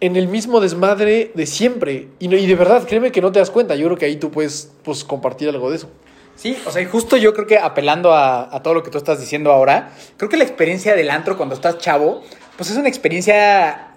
en 0.00 0.16
el 0.16 0.28
mismo 0.28 0.60
desmadre 0.60 1.30
de 1.34 1.46
siempre. 1.46 2.08
Y, 2.18 2.28
no, 2.28 2.36
y 2.36 2.46
de 2.46 2.54
verdad, 2.54 2.86
créeme 2.86 3.12
que 3.12 3.20
no 3.20 3.30
te 3.30 3.38
das 3.38 3.50
cuenta. 3.50 3.76
Yo 3.76 3.86
creo 3.86 3.96
que 3.96 4.06
ahí 4.06 4.16
tú 4.16 4.30
puedes 4.30 4.72
pues, 4.82 5.04
compartir 5.04 5.48
algo 5.48 5.70
de 5.70 5.76
eso. 5.76 5.88
Sí, 6.34 6.58
o 6.66 6.70
sea, 6.72 6.82
y 6.82 6.86
justo 6.86 7.16
yo 7.16 7.32
creo 7.32 7.46
que 7.46 7.58
apelando 7.58 8.12
a, 8.12 8.54
a, 8.54 8.62
todo 8.62 8.74
lo 8.74 8.82
que 8.82 8.90
tú 8.90 8.98
estás 8.98 9.20
diciendo 9.20 9.52
ahora, 9.52 9.92
creo 10.16 10.28
que 10.28 10.36
la 10.36 10.42
experiencia 10.42 10.96
del 10.96 11.10
antro 11.10 11.36
cuando 11.36 11.54
estás 11.54 11.78
chavo, 11.78 12.22
pues 12.56 12.70
es 12.70 12.76
una 12.76 12.88
experiencia 12.88 13.94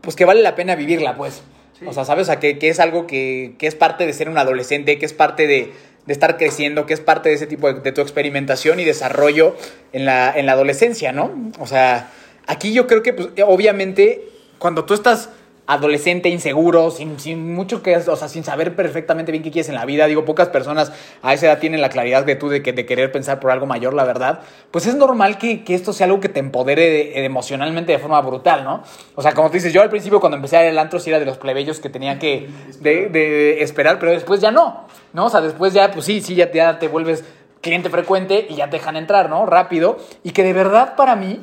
pues 0.00 0.16
que 0.16 0.24
vale 0.24 0.42
la 0.42 0.56
pena 0.56 0.74
vivirla, 0.74 1.16
pues. 1.16 1.42
Sí. 1.78 1.86
O 1.86 1.92
sea, 1.92 2.04
¿sabes? 2.04 2.22
O 2.22 2.26
sea, 2.26 2.40
que, 2.40 2.58
que 2.58 2.68
es 2.68 2.80
algo 2.80 3.06
que, 3.06 3.54
que 3.58 3.66
es 3.66 3.74
parte 3.74 4.04
de 4.04 4.12
ser 4.12 4.28
un 4.28 4.38
adolescente, 4.38 4.98
que 4.98 5.06
es 5.06 5.12
parte 5.12 5.46
de, 5.46 5.72
de 6.06 6.12
estar 6.12 6.36
creciendo, 6.36 6.86
que 6.86 6.94
es 6.94 7.00
parte 7.00 7.28
de 7.28 7.34
ese 7.34 7.46
tipo 7.46 7.72
de, 7.72 7.80
de, 7.80 7.92
tu 7.92 8.00
experimentación 8.00 8.80
y 8.80 8.84
desarrollo 8.84 9.56
en 9.92 10.06
la, 10.06 10.32
en 10.36 10.46
la 10.46 10.52
adolescencia, 10.52 11.12
¿no? 11.12 11.50
O 11.58 11.66
sea, 11.66 12.10
aquí 12.46 12.72
yo 12.72 12.86
creo 12.86 13.02
que, 13.02 13.12
pues, 13.12 13.28
obviamente, 13.44 14.28
cuando 14.58 14.84
tú 14.84 14.94
estás 14.94 15.30
adolescente, 15.66 16.28
inseguro, 16.28 16.90
sin, 16.90 17.18
sin 17.18 17.54
mucho 17.54 17.82
que, 17.82 17.96
o 17.96 18.16
sea, 18.16 18.28
sin 18.28 18.44
saber 18.44 18.76
perfectamente 18.76 19.32
bien 19.32 19.42
qué 19.42 19.50
quieres 19.50 19.68
en 19.68 19.74
la 19.74 19.84
vida, 19.84 20.06
digo, 20.06 20.24
pocas 20.24 20.48
personas 20.48 20.92
a 21.22 21.34
esa 21.34 21.46
edad 21.46 21.58
tienen 21.58 21.80
la 21.80 21.88
claridad 21.88 22.24
de 22.24 22.36
tú 22.36 22.48
de, 22.48 22.62
que, 22.62 22.72
de 22.72 22.86
querer 22.86 23.10
pensar 23.10 23.40
por 23.40 23.50
algo 23.50 23.66
mayor, 23.66 23.92
la 23.92 24.04
verdad, 24.04 24.40
pues 24.70 24.86
es 24.86 24.94
normal 24.94 25.38
que, 25.38 25.64
que 25.64 25.74
esto 25.74 25.92
sea 25.92 26.06
algo 26.06 26.20
que 26.20 26.28
te 26.28 26.38
empodere 26.38 26.88
de, 26.88 27.24
emocionalmente 27.24 27.92
de 27.92 27.98
forma 27.98 28.20
brutal, 28.20 28.62
¿no? 28.62 28.84
O 29.16 29.22
sea, 29.22 29.34
como 29.34 29.48
tú 29.48 29.54
dices, 29.54 29.72
yo 29.72 29.82
al 29.82 29.90
principio 29.90 30.20
cuando 30.20 30.36
empecé 30.36 30.56
a 30.56 30.64
ir 30.64 30.70
al 30.70 30.78
antro 30.78 31.00
sí 31.00 31.10
era 31.10 31.18
de 31.18 31.26
los 31.26 31.38
plebeyos 31.38 31.80
que 31.80 31.88
tenía 31.88 32.18
que 32.18 32.48
de, 32.80 33.62
esperar, 33.62 33.98
pero 33.98 34.12
después 34.12 34.40
ya 34.40 34.52
no, 34.52 34.86
¿no? 35.12 35.26
O 35.26 35.30
sea, 35.30 35.40
después 35.40 35.72
ya, 35.72 35.90
pues 35.90 36.04
sí, 36.04 36.20
sí, 36.20 36.36
ya 36.36 36.50
ya 36.52 36.78
te 36.78 36.86
vuelves 36.86 37.24
cliente 37.60 37.90
frecuente 37.90 38.46
y 38.48 38.54
ya 38.54 38.70
te 38.70 38.76
dejan 38.76 38.96
entrar, 38.96 39.28
¿no? 39.28 39.46
Rápido, 39.46 39.98
y 40.22 40.30
que 40.30 40.44
de 40.44 40.52
verdad 40.52 40.94
para 40.94 41.16
mí 41.16 41.40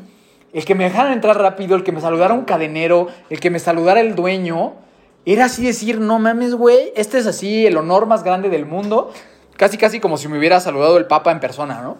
el 0.54 0.66
que 0.66 0.76
me 0.76 0.84
dejaran 0.84 1.12
entrar 1.12 1.38
rápido, 1.40 1.76
el 1.76 1.84
que 1.84 1.92
me 1.92 2.00
saludara 2.00 2.34
un 2.34 2.46
cadenero, 2.46 3.08
el 3.30 3.40
que 3.40 3.50
me 3.50 3.60
saludara 3.60 4.00
el 4.00 4.16
dueño, 4.16 4.76
era 5.26 5.46
así 5.46 5.66
decir, 5.66 6.00
no 6.00 6.20
mames, 6.20 6.54
güey, 6.54 6.94
este 6.96 7.18
es 7.18 7.28
así 7.28 7.66
el 7.66 7.76
honor 7.78 8.06
más 8.06 8.24
grande 8.24 8.50
del 8.50 8.66
mundo, 8.66 9.12
casi 9.58 9.78
casi 9.78 10.00
como 10.00 10.18
si 10.18 10.28
me 10.28 10.38
hubiera 10.38 10.60
saludado 10.60 10.98
el 10.98 11.06
Papa 11.06 11.32
en 11.32 11.40
persona, 11.40 11.82
¿no? 11.82 11.98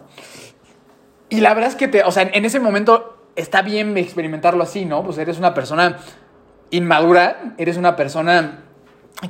Y 1.30 1.40
la 1.40 1.52
verdad 1.52 1.70
es 1.70 1.76
que, 1.76 1.88
te, 1.88 2.04
o 2.04 2.12
sea, 2.12 2.22
en 2.32 2.44
ese 2.44 2.60
momento 2.60 3.16
está 3.34 3.62
bien 3.62 3.96
experimentarlo 3.96 4.62
así, 4.62 4.84
¿no? 4.84 5.02
Pues 5.02 5.18
eres 5.18 5.38
una 5.38 5.52
persona 5.52 5.98
inmadura, 6.70 7.54
eres 7.58 7.76
una 7.76 7.96
persona 7.96 8.60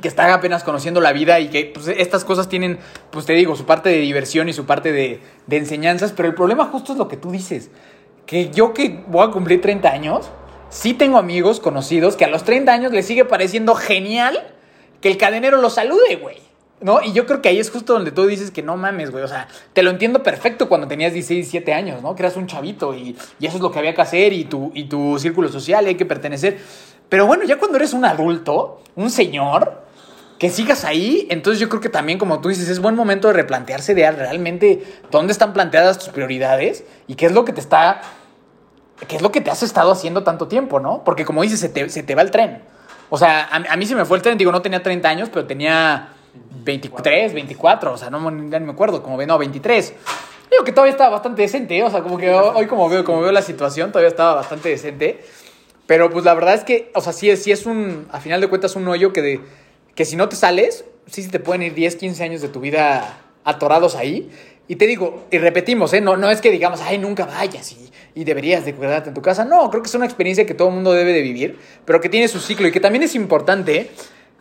que 0.01 0.07
está 0.07 0.31
apenas 0.33 0.63
conociendo 0.63 0.99
la 0.99 1.13
vida 1.13 1.39
y 1.39 1.49
que 1.49 1.71
pues, 1.73 1.87
estas 1.87 2.25
cosas 2.25 2.49
tienen, 2.49 2.79
pues 3.11 3.25
te 3.25 3.33
digo, 3.33 3.55
su 3.55 3.65
parte 3.65 3.89
de 3.89 3.99
diversión 3.99 4.49
y 4.49 4.53
su 4.53 4.65
parte 4.65 4.91
de, 4.91 5.21
de 5.47 5.57
enseñanzas, 5.57 6.11
pero 6.11 6.27
el 6.27 6.35
problema 6.35 6.65
justo 6.65 6.91
es 6.91 6.97
lo 6.97 7.07
que 7.07 7.17
tú 7.17 7.31
dices 7.31 7.71
que 8.25 8.49
yo 8.49 8.73
que 8.73 9.03
voy 9.07 9.27
a 9.27 9.31
cumplir 9.31 9.61
30 9.61 9.89
años, 9.89 10.29
sí 10.69 10.93
tengo 10.93 11.17
amigos 11.17 11.59
conocidos 11.59 12.15
que 12.15 12.25
a 12.25 12.27
los 12.27 12.43
30 12.43 12.71
años 12.71 12.91
les 12.91 13.05
sigue 13.05 13.25
pareciendo 13.25 13.75
genial 13.75 14.51
que 15.01 15.09
el 15.09 15.17
cadenero 15.17 15.61
lo 15.61 15.69
salude, 15.69 16.17
güey. 16.21 16.37
¿No? 16.81 17.01
Y 17.01 17.13
yo 17.13 17.25
creo 17.25 17.41
que 17.41 17.47
ahí 17.49 17.57
es 17.57 17.71
justo 17.71 17.93
donde 17.93 18.11
tú 18.11 18.27
dices 18.27 18.51
que 18.51 18.61
no 18.61 18.75
mames, 18.75 19.09
güey. 19.09 19.23
O 19.23 19.27
sea, 19.27 19.47
te 19.71 19.81
lo 19.81 19.91
entiendo 19.91 20.23
perfecto 20.23 20.67
cuando 20.67 20.87
tenías 20.87 21.13
16, 21.13 21.51
17 21.51 21.73
años, 21.73 22.01
¿no? 22.01 22.15
Que 22.15 22.23
eras 22.23 22.35
un 22.35 22.47
chavito 22.47 22.93
y, 22.93 23.15
y 23.39 23.45
eso 23.45 23.55
es 23.55 23.63
lo 23.63 23.71
que 23.71 23.79
había 23.79 23.95
que 23.95 24.01
hacer 24.01 24.33
y 24.33 24.43
tu, 24.43 24.71
y 24.73 24.83
tu 24.83 25.17
círculo 25.17 25.47
social 25.47 25.85
y 25.85 25.89
hay 25.89 25.95
que 25.95 26.05
pertenecer. 26.05 26.59
Pero 27.07 27.27
bueno, 27.27 27.45
ya 27.45 27.57
cuando 27.57 27.77
eres 27.77 27.93
un 27.93 28.03
adulto, 28.03 28.81
un 28.95 29.09
señor, 29.09 29.84
que 30.37 30.49
sigas 30.49 30.83
ahí, 30.83 31.27
entonces 31.29 31.59
yo 31.59 31.69
creo 31.69 31.81
que 31.81 31.89
también, 31.89 32.19
como 32.19 32.41
tú 32.41 32.49
dices, 32.49 32.67
es 32.67 32.79
buen 32.79 32.95
momento 32.95 33.27
de 33.27 33.33
replantearse 33.33 33.95
de 33.95 34.09
realmente 34.11 34.83
dónde 35.09 35.31
están 35.31 35.53
planteadas 35.53 35.97
tus 35.97 36.09
prioridades 36.09 36.83
y 37.07 37.15
qué 37.15 37.27
es 37.27 37.31
lo 37.31 37.45
que 37.45 37.53
te 37.53 37.61
está, 37.61 38.01
qué 39.07 39.15
es 39.15 39.21
lo 39.21 39.31
que 39.31 39.39
te 39.41 39.49
has 39.49 39.63
estado 39.63 39.91
haciendo 39.91 40.23
tanto 40.23 40.47
tiempo, 40.47 40.79
¿no? 40.79 41.03
Porque 41.05 41.23
como 41.23 41.41
dices, 41.41 41.59
se 41.59 41.69
te, 41.69 41.89
se 41.89 42.03
te 42.03 42.15
va 42.15 42.21
el 42.21 42.31
tren. 42.31 42.61
O 43.09 43.17
sea, 43.17 43.47
a, 43.47 43.77
mí 43.77 43.85
se 43.85 43.95
me 43.95 44.03
fue 44.03 44.17
el 44.17 44.23
tren, 44.23 44.37
digo, 44.37 44.51
no 44.51 44.61
tenía 44.61 44.83
30 44.83 45.07
años, 45.07 45.29
pero 45.31 45.45
tenía 45.45 46.09
23, 46.63 47.33
24, 47.33 47.93
o 47.93 47.97
sea, 47.97 48.09
no 48.09 48.29
ni 48.29 48.59
me 48.59 48.71
acuerdo, 48.71 49.01
como 49.03 49.21
no, 49.23 49.37
23. 49.37 49.93
Digo 50.51 50.63
que 50.63 50.71
todavía 50.71 50.91
estaba 50.91 51.11
bastante 51.11 51.43
decente, 51.43 51.77
¿eh? 51.77 51.83
o 51.83 51.89
sea, 51.89 52.01
como 52.01 52.17
que 52.17 52.31
hoy 52.31 52.65
como 52.65 52.89
veo, 52.89 53.03
como 53.05 53.21
veo 53.21 53.31
la 53.31 53.41
situación, 53.41 53.91
todavía 53.91 54.09
estaba 54.09 54.35
bastante 54.35 54.69
decente. 54.69 55.23
Pero 55.87 56.09
pues 56.09 56.25
la 56.25 56.33
verdad 56.33 56.55
es 56.55 56.63
que, 56.63 56.91
o 56.95 57.01
sea, 57.01 57.13
sí, 57.13 57.35
sí 57.37 57.51
es 57.51 57.65
un, 57.67 58.07
a 58.11 58.19
final 58.19 58.41
de 58.41 58.47
cuentas, 58.47 58.75
un 58.75 58.87
hoyo 58.87 59.13
que 59.13 59.21
de 59.21 59.39
que 59.95 60.05
si 60.05 60.15
no 60.15 60.29
te 60.29 60.35
sales, 60.35 60.85
sí 61.07 61.23
se 61.23 61.29
te 61.29 61.39
pueden 61.39 61.63
ir 61.63 61.73
10, 61.73 61.95
15 61.95 62.23
años 62.23 62.41
de 62.41 62.49
tu 62.49 62.59
vida 62.59 63.17
atorados 63.43 63.95
ahí. 63.95 64.29
Y 64.67 64.75
te 64.77 64.87
digo, 64.87 65.25
y 65.31 65.37
repetimos, 65.37 65.93
¿eh? 65.93 66.01
no, 66.01 66.17
no 66.17 66.29
es 66.29 66.41
que 66.41 66.51
digamos, 66.51 66.81
ay, 66.81 66.97
nunca 66.97 67.25
vayas 67.25 67.71
y, 67.71 67.91
y 68.15 68.23
deberías 68.23 68.65
de 68.65 68.73
quedarte 68.73 69.09
en 69.09 69.15
tu 69.15 69.21
casa. 69.21 69.45
No, 69.45 69.69
creo 69.69 69.83
que 69.83 69.87
es 69.87 69.95
una 69.95 70.05
experiencia 70.05 70.45
que 70.45 70.55
todo 70.55 70.69
el 70.69 70.73
mundo 70.73 70.91
debe 70.93 71.13
de 71.13 71.21
vivir, 71.21 71.59
pero 71.85 72.01
que 72.01 72.09
tiene 72.09 72.27
su 72.27 72.39
ciclo 72.39 72.67
y 72.67 72.71
que 72.71 72.79
también 72.79 73.03
es 73.03 73.13
importante 73.13 73.91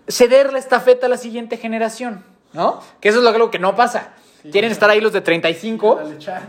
ceder 0.09 0.53
la 0.53 0.59
estafeta 0.59 1.07
a 1.07 1.09
la 1.09 1.19
siguiente 1.19 1.57
generación, 1.59 2.25
¿no? 2.53 2.81
Que 3.01 3.11
eso 3.11 3.21
es 3.21 3.27
algo 3.27 3.51
que 3.51 3.59
no 3.59 3.77
pasa. 3.77 4.15
Sí, 4.43 4.51
Quieren 4.51 4.71
estar 4.71 4.89
ahí 4.91 5.01
los 5.01 5.13
de 5.13 5.23
35 5.23 6.01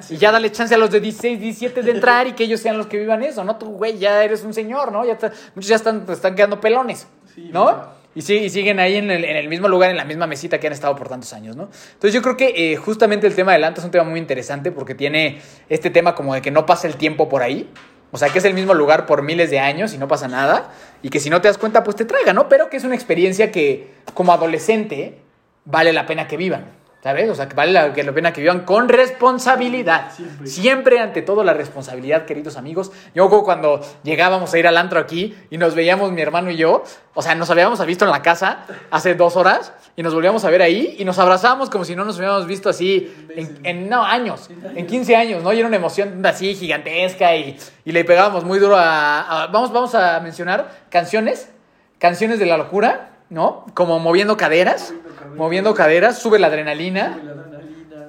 y 0.09 0.17
ya 0.17 0.31
dale 0.31 0.51
chance 0.51 0.75
a 0.75 0.77
los 0.77 0.91
de 0.91 0.99
16, 0.99 1.39
17 1.39 1.81
de 1.81 1.91
entrar 1.91 2.27
y 2.27 2.33
que 2.33 2.43
ellos 2.43 2.59
sean 2.59 2.77
los 2.77 2.87
que 2.87 2.97
vivan 2.97 3.23
eso, 3.23 3.43
¿no? 3.43 3.57
Tú, 3.57 3.67
güey, 3.67 3.97
ya 3.97 4.23
eres 4.23 4.43
un 4.43 4.53
señor, 4.53 4.91
¿no? 4.91 5.05
Ya 5.05 5.13
está, 5.13 5.31
muchos 5.53 5.69
ya 5.69 5.77
están, 5.77 6.05
están 6.09 6.35
quedando 6.35 6.59
pelones, 6.59 7.07
¿no? 7.37 7.85
Y, 8.15 8.21
sí, 8.21 8.35
y 8.35 8.49
siguen 8.49 8.79
ahí 8.79 8.95
en 8.95 9.11
el, 9.11 9.25
en 9.25 9.35
el, 9.35 9.49
mismo 9.49 9.67
lugar, 9.67 9.91
en 9.91 9.97
la 9.97 10.05
misma 10.05 10.25
mesita 10.25 10.57
que 10.57 10.67
han 10.67 10.73
estado 10.73 10.95
por 10.95 11.09
tantos 11.09 11.33
años, 11.33 11.57
¿no? 11.57 11.63
Entonces 11.93 12.13
yo 12.13 12.21
creo 12.21 12.37
que 12.37 12.71
eh, 12.71 12.77
justamente 12.77 13.27
el 13.27 13.35
tema 13.35 13.51
del 13.51 13.65
antro 13.65 13.81
es 13.81 13.85
un 13.85 13.91
tema 13.91 14.05
muy 14.05 14.19
interesante 14.19 14.71
porque 14.71 14.95
tiene 14.95 15.41
este 15.67 15.89
tema 15.89 16.15
como 16.15 16.33
de 16.33 16.41
que 16.41 16.49
no 16.49 16.65
pasa 16.65 16.87
el 16.87 16.95
tiempo 16.95 17.27
por 17.27 17.43
ahí. 17.43 17.69
O 18.11 18.17
sea, 18.17 18.29
que 18.29 18.39
es 18.39 18.45
el 18.45 18.53
mismo 18.53 18.73
lugar 18.73 19.05
por 19.05 19.21
miles 19.21 19.49
de 19.49 19.59
años 19.59 19.93
y 19.93 19.97
no 19.97 20.07
pasa 20.07 20.29
nada. 20.29 20.71
Y 21.01 21.09
que 21.09 21.19
si 21.19 21.29
no 21.29 21.41
te 21.41 21.49
das 21.49 21.57
cuenta, 21.57 21.83
pues 21.83 21.97
te 21.97 22.05
traiga, 22.05 22.31
¿no? 22.31 22.47
Pero 22.47 22.69
que 22.69 22.77
es 22.77 22.85
una 22.85 22.95
experiencia 22.95 23.51
que 23.51 23.89
como 24.13 24.31
adolescente 24.31 25.19
vale 25.65 25.91
la 25.91 26.05
pena 26.05 26.25
que 26.25 26.37
vivan. 26.37 26.71
¿Sabes? 27.05 27.29
O 27.29 27.35
sea, 27.35 27.47
que 27.47 27.53
vale 27.53 27.71
la, 27.71 27.93
que 27.93 28.03
la 28.03 28.13
pena 28.13 28.33
que 28.33 28.41
vivan 28.41 28.61
con 28.61 28.89
responsabilidad. 28.89 30.11
Siempre. 30.43 30.99
ante 30.99 31.21
todo 31.21 31.43
la 31.43 31.53
responsabilidad, 31.53 32.25
queridos 32.25 32.57
amigos. 32.57 32.91
Yo 33.13 33.29
cuando 33.43 33.79
llegábamos 34.01 34.51
a 34.51 34.57
ir 34.57 34.65
al 34.65 34.75
antro 34.75 34.99
aquí 34.99 35.35
y 35.51 35.59
nos 35.59 35.75
veíamos 35.75 36.11
mi 36.11 36.23
hermano 36.23 36.49
y 36.49 36.57
yo, 36.57 36.83
o 37.13 37.21
sea, 37.21 37.35
nos 37.35 37.47
habíamos 37.51 37.85
visto 37.85 38.05
en 38.05 38.11
la 38.11 38.23
casa 38.23 38.65
hace 38.89 39.13
dos 39.13 39.35
horas 39.35 39.71
y 39.95 40.01
nos 40.01 40.15
volvíamos 40.15 40.45
a 40.45 40.49
ver 40.49 40.63
ahí 40.63 40.95
y 40.97 41.05
nos 41.05 41.19
abrazábamos 41.19 41.69
como 41.69 41.85
si 41.85 41.95
no 41.95 42.05
nos 42.05 42.17
hubiéramos 42.17 42.47
visto 42.47 42.69
así 42.69 43.13
en, 43.61 43.87
no, 43.87 44.03
años, 44.03 44.49
en 44.73 44.87
15 44.87 45.15
años, 45.15 45.43
¿no? 45.43 45.53
Y 45.53 45.59
era 45.59 45.67
una 45.67 45.77
emoción 45.77 46.25
así 46.25 46.55
gigantesca 46.55 47.35
y, 47.35 47.55
y 47.85 47.91
le 47.91 48.03
pegábamos 48.03 48.45
muy 48.45 48.57
duro 48.57 48.77
a, 48.79 49.47
Vamos, 49.53 49.71
vamos 49.71 49.93
a 49.93 50.19
mencionar 50.21 50.71
canciones, 50.89 51.51
canciones 51.99 52.39
de 52.39 52.47
la 52.47 52.57
locura 52.57 53.11
¿no? 53.29 53.65
Como 53.73 53.99
moviendo 53.99 54.37
caderas, 54.37 54.93
moviendo 55.35 55.73
caderas, 55.73 56.19
sube 56.19 56.39
la 56.39 56.47
adrenalina. 56.47 57.19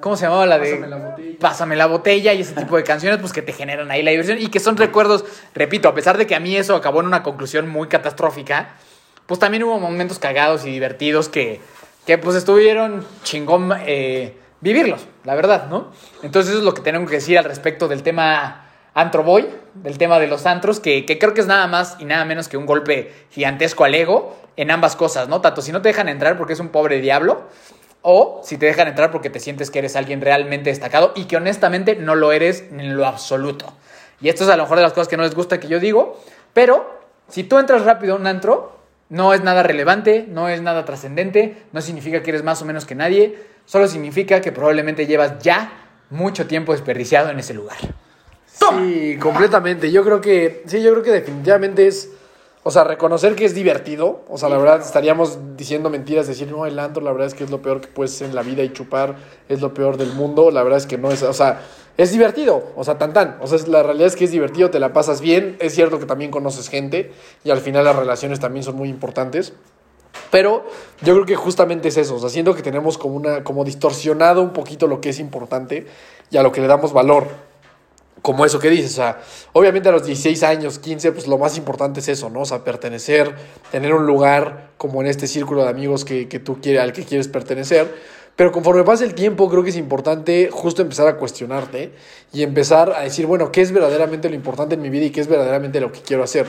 ¿Cómo 0.01 0.15
se 0.15 0.25
llamaba 0.25 0.45
la 0.45 0.59
de 0.59 0.75
Pásame 0.75 0.87
la 0.87 0.97
botella? 0.97 1.37
Pásame 1.39 1.75
la 1.75 1.85
botella 1.87 2.33
y 2.33 2.41
ese 2.41 2.53
tipo 2.53 2.77
de 2.77 2.83
canciones 2.83 3.19
pues 3.19 3.33
que 3.33 3.41
te 3.41 3.51
generan 3.51 3.89
ahí 3.89 4.03
la 4.03 4.11
diversión 4.11 4.37
y 4.39 4.47
que 4.47 4.59
son 4.59 4.77
recuerdos, 4.77 5.25
repito, 5.55 5.89
a 5.89 5.95
pesar 5.95 6.17
de 6.17 6.27
que 6.27 6.35
a 6.35 6.39
mí 6.39 6.55
eso 6.55 6.75
acabó 6.75 6.99
en 7.01 7.07
una 7.07 7.23
conclusión 7.23 7.67
muy 7.67 7.87
catastrófica, 7.87 8.75
pues 9.25 9.39
también 9.39 9.63
hubo 9.63 9.79
momentos 9.79 10.19
cagados 10.19 10.65
y 10.65 10.71
divertidos 10.71 11.29
que, 11.29 11.59
que 12.05 12.17
pues 12.17 12.35
estuvieron 12.35 13.05
chingón 13.23 13.73
eh, 13.85 14.37
vivirlos, 14.61 15.05
la 15.23 15.35
verdad, 15.35 15.67
¿no? 15.67 15.91
Entonces 16.23 16.51
eso 16.51 16.59
es 16.59 16.65
lo 16.65 16.73
que 16.73 16.81
tengo 16.81 17.05
que 17.05 17.15
decir 17.15 17.37
al 17.37 17.45
respecto 17.45 17.87
del 17.87 18.03
tema 18.03 18.65
Antroboy, 18.93 19.47
del 19.83 19.97
tema 19.97 20.19
de 20.19 20.27
los 20.27 20.45
antros, 20.45 20.79
que, 20.79 21.05
que 21.05 21.19
creo 21.19 21.33
que 21.33 21.41
es 21.41 21.47
nada 21.47 21.67
más 21.67 21.97
y 21.99 22.05
nada 22.05 22.25
menos 22.25 22.47
que 22.47 22.57
un 22.57 22.65
golpe 22.65 23.13
gigantesco 23.31 23.83
al 23.83 23.95
ego 23.95 24.35
en 24.55 24.71
ambas 24.71 24.95
cosas, 24.95 25.27
¿no? 25.27 25.41
Tanto 25.41 25.61
si 25.61 25.71
no 25.71 25.81
te 25.81 25.89
dejan 25.89 26.09
entrar 26.09 26.37
porque 26.37 26.53
es 26.53 26.59
un 26.59 26.69
pobre 26.69 26.99
diablo, 26.99 27.47
o 28.01 28.41
si 28.43 28.57
te 28.57 28.65
dejan 28.67 28.87
entrar 28.87 29.11
porque 29.11 29.29
te 29.29 29.39
sientes 29.39 29.69
que 29.69 29.79
eres 29.79 29.95
alguien 29.95 30.21
realmente 30.21 30.69
destacado 30.69 31.11
y 31.15 31.25
que 31.25 31.37
honestamente 31.37 31.95
no 31.95 32.15
lo 32.15 32.31
eres 32.31 32.63
en 32.71 32.95
lo 32.95 33.05
absoluto. 33.05 33.73
Y 34.21 34.29
esto 34.29 34.45
es 34.45 34.49
a 34.49 34.55
lo 34.55 34.63
mejor 34.63 34.77
de 34.77 34.83
las 34.83 34.93
cosas 34.93 35.07
que 35.07 35.17
no 35.17 35.23
les 35.23 35.35
gusta 35.35 35.59
que 35.59 35.67
yo 35.67 35.79
digo, 35.79 36.17
pero 36.53 37.01
si 37.27 37.43
tú 37.43 37.59
entras 37.59 37.83
rápido 37.83 38.13
a 38.13 38.17
un 38.17 38.25
antro, 38.25 38.77
no 39.09 39.33
es 39.33 39.43
nada 39.43 39.61
relevante, 39.63 40.25
no 40.27 40.49
es 40.49 40.61
nada 40.61 40.85
trascendente, 40.85 41.63
no 41.71 41.81
significa 41.81 42.23
que 42.23 42.29
eres 42.29 42.43
más 42.43 42.61
o 42.61 42.65
menos 42.65 42.85
que 42.85 42.95
nadie, 42.95 43.37
solo 43.65 43.87
significa 43.87 44.41
que 44.41 44.51
probablemente 44.51 45.05
llevas 45.05 45.39
ya 45.39 45.71
mucho 46.09 46.47
tiempo 46.47 46.71
desperdiciado 46.71 47.29
en 47.29 47.39
ese 47.39 47.53
lugar. 47.53 47.77
Sí, 48.59 49.17
completamente. 49.21 49.91
Yo 49.91 50.03
creo 50.03 50.21
que, 50.21 50.63
sí, 50.67 50.81
yo 50.81 50.91
creo 50.91 51.03
que 51.03 51.11
definitivamente 51.11 51.87
es 51.87 52.09
o 52.67 52.69
sea, 52.69 52.83
reconocer 52.83 53.33
que 53.33 53.45
es 53.45 53.55
divertido. 53.55 54.25
O 54.27 54.37
sea, 54.37 54.49
la 54.49 54.57
verdad 54.57 54.81
estaríamos 54.81 55.55
diciendo 55.55 55.89
mentiras, 55.89 56.27
decir, 56.27 56.51
no, 56.51 56.65
el 56.65 56.77
antro 56.79 57.01
la 57.01 57.13
verdad 57.13 57.27
es 57.27 57.33
que 57.33 57.45
es 57.45 57.49
lo 57.49 57.61
peor 57.61 57.79
que 57.79 57.87
puedes 57.87 58.13
hacer 58.13 58.27
en 58.27 58.35
la 58.35 58.41
vida 58.41 58.61
y 58.61 58.73
chupar 58.73 59.15
es 59.47 59.61
lo 59.61 59.73
peor 59.73 59.95
del 59.95 60.11
mundo. 60.11 60.51
La 60.51 60.63
verdad 60.63 60.77
es 60.77 60.85
que 60.85 60.97
no 60.97 61.09
es, 61.09 61.23
o 61.23 61.31
sea, 61.31 61.61
es 61.95 62.11
divertido. 62.11 62.73
O 62.75 62.83
sea, 62.83 62.97
tan 62.97 63.13
tan. 63.13 63.37
O 63.39 63.47
sea, 63.47 63.57
la 63.69 63.83
realidad 63.83 64.07
es 64.07 64.17
que 64.17 64.25
es 64.25 64.31
divertido, 64.31 64.69
te 64.69 64.81
la 64.81 64.91
pasas 64.91 65.21
bien. 65.21 65.55
Es 65.61 65.75
cierto 65.75 65.97
que 65.97 66.05
también 66.05 66.29
conoces 66.29 66.67
gente 66.67 67.13
y 67.45 67.51
al 67.51 67.61
final 67.61 67.85
las 67.85 67.95
relaciones 67.95 68.41
también 68.41 68.63
son 68.63 68.75
muy 68.75 68.89
importantes. 68.89 69.53
Pero 70.29 70.65
yo 71.03 71.13
creo 71.13 71.25
que 71.25 71.37
justamente 71.37 71.87
es 71.87 71.95
eso, 71.95 72.15
o 72.15 72.19
sea, 72.19 72.29
siento 72.29 72.53
que 72.53 72.63
tenemos 72.63 72.97
como 72.97 73.15
una 73.15 73.45
como 73.45 73.63
distorsionado 73.63 74.41
un 74.41 74.51
poquito 74.51 74.87
lo 74.87 74.99
que 74.99 75.09
es 75.09 75.19
importante 75.19 75.85
y 76.31 76.35
a 76.35 76.43
lo 76.43 76.51
que 76.51 76.59
le 76.59 76.67
damos 76.67 76.91
valor 76.91 77.27
como 78.27 78.43
eso 78.43 78.59
que 78.59 78.69
dices, 78.69 78.91
o 78.91 78.95
sea, 78.95 79.21
obviamente 79.53 79.87
a 79.87 79.93
los 79.93 80.05
16 80.05 80.43
años, 80.43 80.79
15, 80.79 81.13
pues 81.13 81.27
lo 81.27 81.37
más 81.37 81.57
importante 81.57 82.01
es 82.01 82.09
eso, 82.09 82.29
¿no? 82.29 82.41
O 82.41 82.45
sea, 82.45 82.61
pertenecer, 82.61 83.33
tener 83.71 83.93
un 83.93 84.05
lugar 84.05 84.71
como 84.75 84.99
en 84.99 85.07
este 85.07 85.27
círculo 85.27 85.63
de 85.63 85.69
amigos 85.69 86.03
que, 86.03 86.27
que 86.27 86.37
tú 86.37 86.59
quieres, 86.59 86.81
al 86.81 86.91
que 86.91 87.05
quieres 87.05 87.29
pertenecer. 87.29 87.87
Pero 88.35 88.51
conforme 88.51 88.83
pasa 88.83 89.05
el 89.05 89.13
tiempo, 89.13 89.49
creo 89.49 89.63
que 89.63 89.69
es 89.69 89.77
importante 89.77 90.49
justo 90.51 90.81
empezar 90.81 91.07
a 91.07 91.15
cuestionarte 91.15 91.93
y 92.33 92.43
empezar 92.43 92.91
a 92.91 93.03
decir, 93.03 93.25
bueno, 93.27 93.49
¿qué 93.49 93.61
es 93.61 93.71
verdaderamente 93.71 94.27
lo 94.27 94.35
importante 94.35 94.75
en 94.75 94.81
mi 94.81 94.89
vida 94.89 95.05
y 95.05 95.09
qué 95.09 95.21
es 95.21 95.27
verdaderamente 95.27 95.79
lo 95.79 95.93
que 95.93 96.01
quiero 96.01 96.21
hacer? 96.21 96.47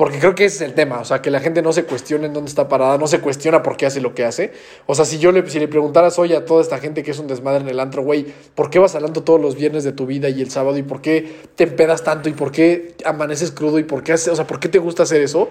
Porque 0.00 0.18
creo 0.18 0.34
que 0.34 0.46
ese 0.46 0.64
es 0.64 0.70
el 0.70 0.74
tema, 0.74 0.98
o 1.00 1.04
sea, 1.04 1.20
que 1.20 1.30
la 1.30 1.40
gente 1.40 1.60
no 1.60 1.74
se 1.74 1.84
cuestione 1.84 2.24
en 2.24 2.32
dónde 2.32 2.48
está 2.48 2.68
parada, 2.68 2.96
no 2.96 3.06
se 3.06 3.20
cuestiona 3.20 3.62
por 3.62 3.76
qué 3.76 3.84
hace 3.84 4.00
lo 4.00 4.14
que 4.14 4.24
hace. 4.24 4.50
O 4.86 4.94
sea, 4.94 5.04
si 5.04 5.18
yo 5.18 5.30
le, 5.30 5.46
si 5.50 5.58
le 5.58 5.68
preguntaras 5.68 6.18
hoy 6.18 6.32
a 6.32 6.46
toda 6.46 6.62
esta 6.62 6.78
gente 6.78 7.02
que 7.02 7.10
es 7.10 7.18
un 7.18 7.26
desmadre 7.26 7.60
en 7.60 7.68
el 7.68 7.78
antro, 7.78 8.02
güey, 8.02 8.24
¿por 8.54 8.70
qué 8.70 8.78
vas 8.78 8.94
hablando 8.94 9.22
todos 9.24 9.38
los 9.38 9.56
viernes 9.56 9.84
de 9.84 9.92
tu 9.92 10.06
vida 10.06 10.30
y 10.30 10.40
el 10.40 10.50
sábado? 10.50 10.78
¿Y 10.78 10.82
por 10.82 11.02
qué 11.02 11.30
te 11.54 11.64
empedas 11.64 12.02
tanto? 12.02 12.30
¿Y 12.30 12.32
por 12.32 12.50
qué 12.50 12.94
amaneces 13.04 13.50
crudo? 13.50 13.78
¿Y 13.78 13.84
por 13.84 14.02
qué, 14.02 14.14
hace, 14.14 14.30
o 14.30 14.36
sea, 14.36 14.46
por 14.46 14.58
qué 14.58 14.70
te 14.70 14.78
gusta 14.78 15.02
hacer 15.02 15.20
eso? 15.20 15.50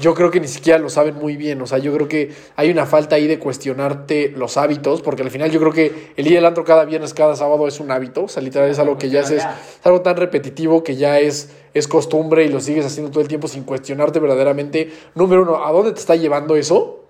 Yo 0.00 0.14
creo 0.14 0.30
que 0.30 0.40
ni 0.40 0.48
siquiera 0.48 0.78
lo 0.78 0.88
saben 0.88 1.14
muy 1.14 1.36
bien. 1.36 1.60
O 1.62 1.66
sea, 1.66 1.78
yo 1.78 1.92
creo 1.92 2.08
que 2.08 2.30
hay 2.56 2.70
una 2.70 2.86
falta 2.86 3.16
ahí 3.16 3.26
de 3.26 3.38
cuestionarte 3.38 4.32
los 4.36 4.56
hábitos, 4.56 5.02
porque 5.02 5.22
al 5.22 5.30
final 5.30 5.50
yo 5.50 5.60
creo 5.60 5.72
que 5.72 6.12
el 6.16 6.26
ir 6.26 6.38
al 6.38 6.46
antro 6.46 6.64
cada 6.64 6.84
viernes, 6.84 7.14
cada 7.14 7.36
sábado 7.36 7.68
es 7.68 7.80
un 7.80 7.90
hábito. 7.90 8.24
O 8.24 8.28
sea, 8.28 8.42
literal 8.42 8.70
es 8.70 8.78
algo 8.78 8.98
que 8.98 9.10
ya 9.10 9.20
es, 9.20 9.30
es 9.30 9.46
algo 9.82 10.00
tan 10.00 10.16
repetitivo 10.16 10.82
que 10.82 10.96
ya 10.96 11.20
es 11.20 11.50
es 11.74 11.86
costumbre 11.88 12.44
y 12.44 12.48
lo 12.48 12.60
sigues 12.60 12.84
haciendo 12.84 13.10
todo 13.10 13.22
el 13.22 13.28
tiempo 13.28 13.48
sin 13.48 13.64
cuestionarte 13.64 14.18
verdaderamente, 14.18 14.92
número 15.14 15.42
uno, 15.42 15.64
¿a 15.64 15.72
dónde 15.72 15.92
te 15.92 16.00
está 16.00 16.16
llevando 16.16 16.56
eso? 16.56 17.04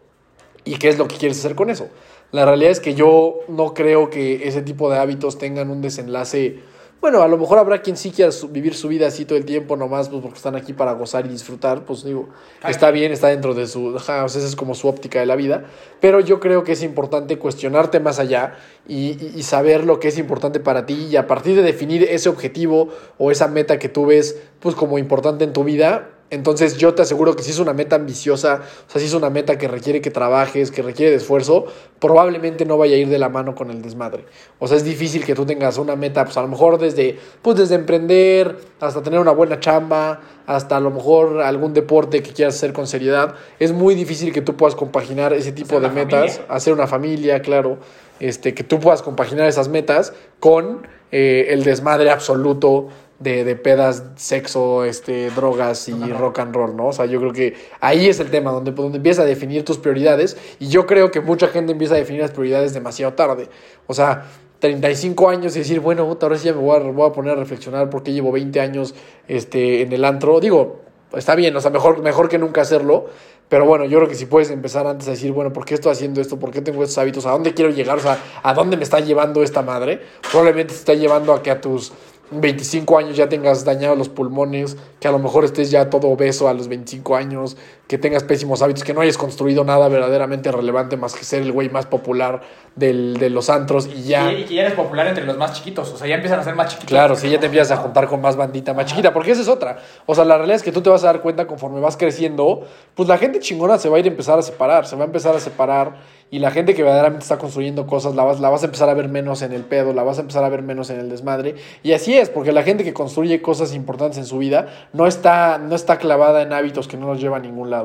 ¿Y 0.64 0.76
qué 0.76 0.88
es 0.88 0.98
lo 0.98 1.09
que 1.09 1.16
quieres 1.16 1.38
hacer 1.38 1.55
con 1.55 1.70
eso? 1.70 1.88
La 2.33 2.44
realidad 2.44 2.70
es 2.70 2.81
que 2.81 2.94
yo 2.94 3.40
no 3.48 3.74
creo 3.74 4.11
que 4.11 4.46
ese 4.46 4.62
tipo 4.62 4.90
de 4.90 4.98
hábitos 4.98 5.38
tengan 5.38 5.70
un 5.70 5.81
desenlace 5.81 6.61
bueno, 7.00 7.22
a 7.22 7.28
lo 7.28 7.38
mejor 7.38 7.58
habrá 7.58 7.80
quien 7.80 7.96
sí 7.96 8.10
quiera 8.10 8.30
vivir 8.50 8.74
su 8.74 8.88
vida 8.88 9.06
así 9.06 9.24
todo 9.24 9.38
el 9.38 9.46
tiempo, 9.46 9.74
nomás 9.76 10.10
pues, 10.10 10.20
porque 10.20 10.36
están 10.36 10.54
aquí 10.54 10.74
para 10.74 10.92
gozar 10.92 11.24
y 11.24 11.30
disfrutar. 11.30 11.84
Pues 11.86 12.04
digo, 12.04 12.28
está 12.68 12.90
bien, 12.90 13.10
está 13.10 13.28
dentro 13.28 13.54
de 13.54 13.66
su. 13.66 13.96
esa 13.96 14.26
es 14.26 14.54
como 14.54 14.74
su 14.74 14.86
óptica 14.86 15.18
de 15.18 15.26
la 15.26 15.34
vida. 15.34 15.64
Pero 16.00 16.20
yo 16.20 16.40
creo 16.40 16.62
que 16.62 16.72
es 16.72 16.82
importante 16.82 17.38
cuestionarte 17.38 18.00
más 18.00 18.18
allá 18.18 18.54
y, 18.86 19.16
y, 19.34 19.42
saber 19.44 19.84
lo 19.84 19.98
que 19.98 20.08
es 20.08 20.18
importante 20.18 20.60
para 20.60 20.84
ti. 20.84 21.08
Y 21.10 21.16
a 21.16 21.26
partir 21.26 21.56
de 21.56 21.62
definir 21.62 22.02
ese 22.02 22.28
objetivo 22.28 22.90
o 23.16 23.30
esa 23.30 23.48
meta 23.48 23.78
que 23.78 23.88
tú 23.88 24.04
ves, 24.04 24.38
pues 24.60 24.74
como 24.74 24.98
importante 24.98 25.44
en 25.44 25.54
tu 25.54 25.64
vida, 25.64 26.10
entonces 26.30 26.76
yo 26.76 26.94
te 26.94 27.02
aseguro 27.02 27.34
que 27.34 27.42
si 27.42 27.50
es 27.50 27.58
una 27.58 27.72
meta 27.72 27.96
ambiciosa, 27.96 28.62
o 28.86 28.90
sea, 28.90 29.00
si 29.00 29.06
es 29.06 29.14
una 29.14 29.30
meta 29.30 29.58
que 29.58 29.66
requiere 29.66 30.00
que 30.00 30.10
trabajes, 30.10 30.70
que 30.70 30.80
requiere 30.80 31.10
de 31.10 31.16
esfuerzo, 31.16 31.66
probablemente 31.98 32.64
no 32.64 32.78
vaya 32.78 32.94
a 32.94 32.98
ir 32.98 33.08
de 33.08 33.18
la 33.18 33.28
mano 33.28 33.54
con 33.54 33.70
el 33.70 33.82
desmadre. 33.82 34.24
O 34.60 34.68
sea, 34.68 34.76
es 34.76 34.84
difícil 34.84 35.24
que 35.24 35.34
tú 35.34 35.44
tengas 35.44 35.76
una 35.76 35.96
meta, 35.96 36.24
pues 36.24 36.36
a 36.36 36.42
lo 36.42 36.48
mejor 36.48 36.78
desde, 36.78 37.18
pues 37.42 37.58
desde 37.58 37.74
emprender, 37.74 38.56
hasta 38.78 39.02
tener 39.02 39.18
una 39.18 39.32
buena 39.32 39.58
chamba, 39.58 40.20
hasta 40.46 40.76
a 40.76 40.80
lo 40.80 40.90
mejor 40.90 41.40
algún 41.42 41.74
deporte 41.74 42.22
que 42.22 42.32
quieras 42.32 42.54
hacer 42.54 42.72
con 42.72 42.86
seriedad. 42.86 43.34
Es 43.58 43.72
muy 43.72 43.94
difícil 43.94 44.32
que 44.32 44.40
tú 44.40 44.56
puedas 44.56 44.76
compaginar 44.76 45.32
ese 45.32 45.50
tipo 45.52 45.80
de 45.80 45.88
metas, 45.90 46.40
hacer 46.48 46.72
una 46.72 46.86
familia, 46.86 47.42
claro, 47.42 47.78
este, 48.20 48.54
que 48.54 48.62
tú 48.62 48.78
puedas 48.78 49.02
compaginar 49.02 49.48
esas 49.48 49.68
metas 49.68 50.12
con 50.38 50.86
eh, 51.10 51.46
el 51.50 51.64
desmadre 51.64 52.10
absoluto 52.10 52.88
de, 53.20 53.44
de, 53.44 53.54
pedas, 53.54 54.02
sexo, 54.16 54.85
este, 54.85 55.30
drogas 55.30 55.88
y 55.88 55.94
rock 56.12 56.40
and 56.40 56.54
roll, 56.54 56.74
¿no? 56.74 56.88
O 56.88 56.92
sea, 56.92 57.06
yo 57.06 57.20
creo 57.20 57.33
que 57.33 57.54
ahí 57.80 58.09
es 58.09 58.18
el 58.18 58.30
tema, 58.30 58.50
donde, 58.50 58.72
donde 58.72 58.96
empieza 58.96 59.22
a 59.22 59.26
definir 59.26 59.64
tus 59.64 59.78
prioridades 59.78 60.37
y 60.59 60.68
yo 60.68 60.87
creo 60.87 61.11
que 61.11 61.20
mucha 61.20 61.48
gente 61.48 61.72
empieza 61.72 61.94
a 61.94 61.98
definir 61.98 62.22
las 62.22 62.33
prioridades 62.33 62.74
demasiado 62.74 63.12
tarde. 63.12 63.48
O 63.87 63.94
sea, 63.94 64.26
35 64.61 65.28
años 65.28 65.56
y 65.56 65.61
decir, 65.61 65.80
bueno, 65.80 66.16
ahora 66.20 66.38
sí 66.38 66.46
ya 66.46 66.52
me 66.52 66.61
voy 66.61 66.76
a, 66.76 66.80
voy 66.80 67.09
a 67.09 67.12
poner 67.12 67.33
a 67.33 67.37
reflexionar 67.37 67.90
porque 67.90 68.12
llevo 68.12 68.30
20 68.33 68.61
años 68.61 68.94
este, 69.26 69.83
en 69.83 69.92
el 69.92 70.04
antro. 70.04 70.38
Digo, 70.40 70.80
está 71.14 71.35
bien, 71.35 71.56
o 71.56 71.61
sea, 71.61 71.70
mejor, 71.70 72.02
mejor 72.02 72.28
que 72.28 72.38
nunca 72.38 72.61
hacerlo, 72.61 73.06
pero 73.48 73.64
bueno, 73.64 73.85
yo 73.85 73.98
creo 73.98 74.09
que 74.09 74.14
si 74.14 74.26
puedes 74.26 74.50
empezar 74.50 74.87
antes 74.87 75.09
a 75.09 75.12
decir, 75.12 75.33
bueno, 75.33 75.52
¿por 75.52 75.64
qué 75.64 75.74
estoy 75.74 75.92
haciendo 75.92 76.20
esto? 76.20 76.38
¿Por 76.38 76.52
qué 76.52 76.61
tengo 76.61 76.85
estos 76.85 76.98
hábitos? 76.98 77.26
¿A 77.26 77.33
dónde 77.33 77.52
quiero 77.52 77.70
llegar? 77.70 77.98
O 77.98 78.00
sea, 78.00 78.18
¿a 78.42 78.54
dónde 78.54 78.76
me 78.76 78.85
está 78.85 79.00
llevando 79.00 79.42
esta 79.42 79.62
madre? 79.62 80.00
Probablemente 80.30 80.72
te 80.72 80.78
está 80.78 80.94
llevando 80.94 81.32
a 81.32 81.42
que 81.42 81.51
a 81.51 81.61
tus 81.61 81.92
25 82.31 82.99
años 82.99 83.16
ya 83.16 83.28
tengas 83.28 83.64
dañados 83.64 83.99
los 83.99 84.09
pulmones, 84.09 84.76
que 85.01 85.09
a 85.09 85.12
lo 85.12 85.18
mejor 85.18 85.45
estés 85.45 85.70
ya 85.70 85.91
todo 85.91 86.09
obeso 86.09 86.49
a 86.49 86.55
los 86.55 86.68
25 86.68 87.16
años, 87.16 87.57
que 87.91 87.99
tengas 87.99 88.22
pésimos 88.22 88.62
hábitos, 88.62 88.84
que 88.84 88.95
no 88.95 89.01
hayas 89.01 89.18
construido 89.18 89.64
nada 89.64 89.88
verdaderamente 89.88 90.53
relevante 90.53 90.97
más 90.97 91.12
que 91.12 91.24
ser 91.24 91.43
el 91.43 91.51
güey 91.51 91.70
más 91.70 91.86
popular 91.86 92.41
del, 92.76 93.16
de 93.16 93.30
los 93.30 93.51
antros 93.51 93.88
y 93.88 94.05
ya... 94.05 94.32
Y, 94.32 94.45
ya 94.45 94.61
eres 94.62 94.74
popular 94.74 95.09
entre 95.09 95.24
los 95.24 95.36
más 95.36 95.55
chiquitos, 95.55 95.93
o 95.93 95.97
sea, 95.97 96.07
ya 96.07 96.14
empiezan 96.14 96.38
a 96.38 96.45
ser 96.45 96.55
más 96.55 96.68
chiquitos. 96.68 96.88
Claro, 96.88 97.16
si 97.16 97.28
ya 97.28 97.41
te 97.41 97.47
empiezas 97.47 97.76
a 97.76 97.82
juntar 97.82 98.07
con 98.07 98.20
más 98.20 98.36
bandita 98.36 98.74
más 98.74 98.86
chiquita, 98.86 99.12
porque 99.12 99.32
esa 99.32 99.43
es 99.43 99.49
otra. 99.49 99.78
O 100.07 100.14
sea, 100.14 100.24
la 100.24 100.36
realidad 100.36 100.55
es 100.55 100.62
que 100.62 100.70
tú 100.70 100.82
te 100.82 100.88
vas 100.88 101.03
a 101.03 101.09
dar 101.09 101.20
cuenta 101.20 101.49
conforme 101.49 101.80
vas 101.80 101.97
creciendo, 101.97 102.64
pues 102.95 103.09
la 103.09 103.18
gente 103.18 103.41
chingona 103.41 103.76
se 103.76 103.88
va 103.88 103.97
a 103.97 103.99
ir 103.99 104.05
a 104.05 104.09
empezar 104.09 104.38
a 104.38 104.43
separar, 104.43 104.86
se 104.86 104.95
va 104.95 105.03
a 105.03 105.07
empezar 105.07 105.34
a 105.34 105.41
separar 105.41 105.95
y 106.30 106.38
la 106.38 106.53
gente 106.53 106.74
que 106.74 106.82
verdaderamente 106.84 107.24
está 107.24 107.38
construyendo 107.38 107.88
cosas 107.88 108.14
la 108.14 108.22
vas, 108.22 108.38
la 108.38 108.51
vas 108.51 108.62
a 108.62 108.66
empezar 108.66 108.88
a 108.88 108.95
ver 108.95 109.09
menos 109.09 109.43
en 109.43 109.53
el 109.53 109.64
pedo, 109.64 109.93
la 109.93 110.05
vas 110.05 110.18
a 110.18 110.20
empezar 110.20 110.45
a 110.45 110.49
ver 110.49 110.62
menos 110.62 110.88
en 110.91 111.01
el 111.01 111.11
desmadre. 111.11 111.57
Y 111.82 111.93
así 111.93 112.16
es, 112.16 112.30
porque 112.30 112.53
la 112.53 112.62
gente 112.62 112.84
que 112.84 112.95
construye 112.95 113.43
cosas 113.43 113.74
importantes 113.74 114.18
en 114.18 114.26
su 114.26 114.38
vida 114.38 114.68
no 114.93 115.09
está, 115.09 115.59
no 115.59 115.74
está 115.74 115.99
clavada 115.99 116.43
en 116.43 116.53
hábitos 116.53 116.86
que 116.86 116.97
no 116.97 117.07
nos 117.07 117.20
llevan 117.20 117.43
a 117.43 117.47
ningún 117.47 117.70
lado. 117.70 117.80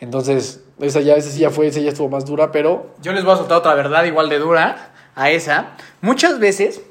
Entonces, 0.00 0.62
esa 0.80 1.00
ya, 1.00 1.14
esa 1.14 1.36
ya 1.36 1.50
fue, 1.50 1.66
esa 1.68 1.80
ya 1.80 1.90
estuvo 1.90 2.08
más 2.08 2.24
dura, 2.24 2.52
pero... 2.52 2.94
Yo 3.02 3.12
les 3.12 3.24
voy 3.24 3.34
a 3.34 3.36
soltar 3.36 3.58
otra 3.58 3.74
verdad 3.74 4.04
igual 4.04 4.28
de 4.28 4.38
dura 4.38 4.92
a 5.14 5.30
esa. 5.30 5.76
Muchas 6.02 6.38
veces 6.38 6.82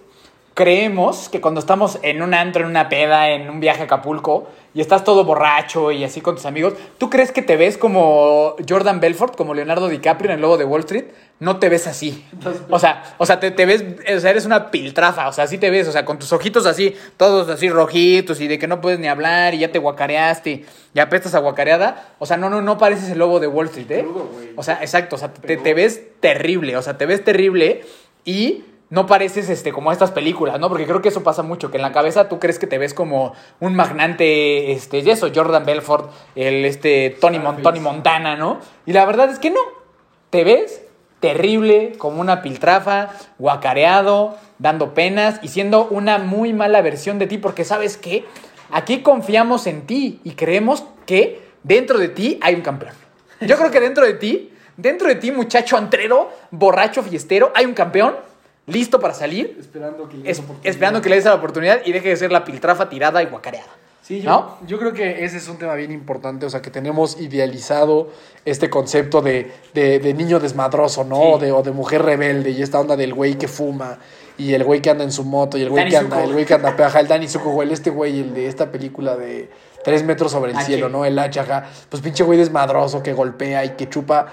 creemos 0.55 1.27
que 1.27 1.41
cuando 1.41 1.59
estamos 1.59 1.99
en 2.01 2.21
un 2.21 2.33
antro, 2.33 2.63
en 2.63 2.69
una 2.69 2.87
peda, 2.87 3.29
en 3.29 3.49
un 3.49 3.59
viaje 3.59 3.81
a 3.81 3.83
Acapulco, 3.85 4.47
y 4.73 4.79
estás 4.79 5.03
todo 5.03 5.25
borracho 5.25 5.91
y 5.91 6.05
así 6.05 6.21
con 6.21 6.35
tus 6.35 6.45
amigos, 6.45 6.73
¿tú 6.97 7.09
crees 7.09 7.33
que 7.33 7.41
te 7.41 7.57
ves 7.57 7.77
como 7.77 8.55
Jordan 8.67 9.01
Belfort, 9.01 9.35
como 9.35 9.53
Leonardo 9.53 9.89
DiCaprio 9.89 10.31
en 10.31 10.35
el 10.35 10.41
logo 10.41 10.57
de 10.57 10.63
Wall 10.63 10.81
Street? 10.81 11.05
No 11.39 11.59
te 11.59 11.67
ves 11.67 11.87
así. 11.87 12.25
O 12.69 12.79
sea, 12.79 13.03
o 13.17 13.25
sea, 13.25 13.41
te, 13.41 13.51
te 13.51 13.65
ves, 13.65 13.83
o 14.15 14.19
sea, 14.21 14.29
eres 14.29 14.45
una 14.45 14.71
piltrafa, 14.71 15.27
o 15.27 15.33
sea, 15.33 15.43
así 15.43 15.57
te 15.57 15.69
ves, 15.69 15.89
o 15.89 15.91
sea, 15.91 16.05
con 16.05 16.19
tus 16.19 16.31
ojitos 16.31 16.65
así, 16.65 16.95
todos 17.17 17.49
así 17.49 17.69
rojitos 17.69 18.39
y 18.39 18.47
de 18.47 18.57
que 18.57 18.67
no 18.67 18.79
puedes 18.79 18.99
ni 18.99 19.07
hablar 19.07 19.53
y 19.53 19.59
ya 19.59 19.73
te 19.73 19.79
guacareaste, 19.79 20.63
ya 20.93 21.03
apestas 21.03 21.35
a 21.35 21.39
guacareada. 21.39 22.13
O 22.19 22.25
sea, 22.25 22.37
no, 22.37 22.49
no, 22.49 22.61
no 22.61 22.77
pareces 22.77 23.09
el 23.09 23.19
logo 23.19 23.41
de 23.41 23.47
Wall 23.47 23.67
Street, 23.67 23.91
¿eh? 23.91 24.07
O 24.55 24.63
sea, 24.63 24.79
exacto, 24.79 25.17
o 25.17 25.19
sea, 25.19 25.33
te, 25.33 25.57
te 25.57 25.73
ves 25.73 26.01
terrible, 26.21 26.77
o 26.77 26.81
sea, 26.81 26.97
te 26.97 27.05
ves 27.05 27.21
terrible 27.25 27.83
y 28.23 28.63
no 28.95 29.05
pareces 29.05 29.49
este, 29.49 29.71
como 29.73 29.91
estas 29.91 30.11
películas, 30.11 30.59
¿no? 30.59 30.69
Porque 30.69 30.85
creo 30.85 31.01
que 31.01 31.09
eso 31.09 31.21
pasa 31.21 31.43
mucho, 31.43 31.69
que 31.69 31.77
en 31.77 31.83
la 31.83 31.91
cabeza 31.91 32.29
tú 32.29 32.39
crees 32.39 32.57
que 32.57 32.65
te 32.65 32.77
ves 32.77 32.93
como 32.93 33.33
un 33.59 33.75
magnante, 33.75 34.71
este, 34.71 34.99
y 34.99 35.09
eso, 35.09 35.29
Jordan 35.35 35.65
Belfort, 35.65 36.09
el, 36.35 36.63
este, 36.65 37.15
Tony, 37.19 37.37
Mon- 37.37 37.61
Tony 37.61 37.81
Montana, 37.81 38.35
¿no? 38.37 38.59
Y 38.85 38.93
la 38.93 39.05
verdad 39.05 39.29
es 39.29 39.37
que 39.37 39.51
no. 39.51 39.59
Te 40.29 40.43
ves 40.45 40.81
terrible, 41.19 41.93
como 41.97 42.21
una 42.21 42.41
piltrafa, 42.41 43.09
guacareado, 43.37 44.37
dando 44.59 44.93
penas 44.93 45.39
y 45.43 45.49
siendo 45.49 45.85
una 45.87 46.17
muy 46.17 46.53
mala 46.53 46.81
versión 46.81 47.19
de 47.19 47.27
ti, 47.27 47.37
porque 47.37 47.63
sabes 47.65 47.97
que 47.97 48.25
aquí 48.71 49.01
confiamos 49.01 49.67
en 49.67 49.85
ti 49.85 50.21
y 50.23 50.31
creemos 50.31 50.83
que 51.05 51.41
dentro 51.63 51.97
de 51.99 52.09
ti 52.09 52.39
hay 52.41 52.55
un 52.55 52.61
campeón. 52.61 52.93
Yo 53.41 53.57
creo 53.57 53.71
que 53.71 53.79
dentro 53.79 54.05
de 54.05 54.13
ti, 54.13 54.53
dentro 54.77 55.07
de 55.07 55.15
ti, 55.15 55.31
muchacho 55.31 55.77
antrero, 55.77 56.29
borracho, 56.51 57.03
fiestero, 57.03 57.51
hay 57.55 57.65
un 57.65 57.73
campeón 57.73 58.15
listo 58.67 58.99
para 58.99 59.13
salir, 59.13 59.57
Esperando 59.59 60.09
que 60.09 60.21
es- 60.29 60.41
esperando 60.63 61.01
que 61.01 61.09
le 61.09 61.15
des 61.15 61.25
la 61.25 61.35
oportunidad 61.35 61.81
y 61.85 61.91
deje 61.91 62.09
de 62.09 62.17
ser 62.17 62.31
la 62.31 62.43
piltrafa 62.43 62.89
tirada 62.89 63.21
y 63.21 63.27
guacareada. 63.27 63.71
Sí, 64.01 64.21
yo, 64.21 64.29
¿No? 64.29 64.57
yo 64.67 64.77
creo 64.77 64.93
que 64.93 65.25
ese 65.25 65.37
es 65.37 65.47
un 65.47 65.57
tema 65.57 65.73
bien 65.73 65.91
importante, 65.91 66.45
o 66.45 66.49
sea, 66.49 66.61
que 66.61 66.69
tenemos 66.69 67.19
idealizado 67.19 68.09
este 68.45 68.69
concepto 68.69 69.21
de, 69.23 69.51
de, 69.73 69.97
de 69.99 70.13
niño 70.13 70.39
desmadroso, 70.39 71.03
¿no? 71.03 71.15
Sí. 71.15 71.21
O, 71.33 71.37
de, 71.39 71.51
o 71.51 71.63
de 71.63 71.71
mujer 71.71 72.03
rebelde 72.03 72.51
y 72.51 72.61
esta 72.61 72.79
onda 72.79 72.95
del 72.95 73.15
güey 73.15 73.35
que 73.35 73.47
fuma 73.47 73.97
y 74.37 74.53
el 74.53 74.63
güey 74.63 74.79
que 74.81 74.91
anda 74.91 75.03
en 75.03 75.11
su 75.11 75.23
moto 75.23 75.57
y 75.57 75.63
el 75.63 75.69
güey 75.69 75.89
que 75.89 75.97
anda, 75.97 76.17
Zuko. 76.17 76.27
el 76.27 76.33
güey 76.33 76.45
que 76.45 76.53
anda 76.53 76.75
peaja, 76.75 76.99
el 76.99 77.07
Danny 77.07 77.27
Zuko, 77.27 77.49
güey, 77.51 77.73
este 77.73 77.89
güey, 77.89 78.19
el 78.19 78.33
de 78.35 78.47
esta 78.47 78.71
película 78.71 79.15
de 79.15 79.49
Tres 79.83 80.03
metros 80.03 80.31
sobre 80.31 80.51
el 80.51 80.57
cielo. 80.61 80.89
¿no? 80.89 81.05
El 81.05 81.17
hacha. 81.19 81.63
Pues 81.89 82.01
pinche 82.01 82.23
güey 82.23 82.39
desmadroso 82.39 83.03
que 83.03 83.13
golpea 83.13 83.63
y 83.65 83.69
que 83.75 83.87
chupa. 83.87 84.25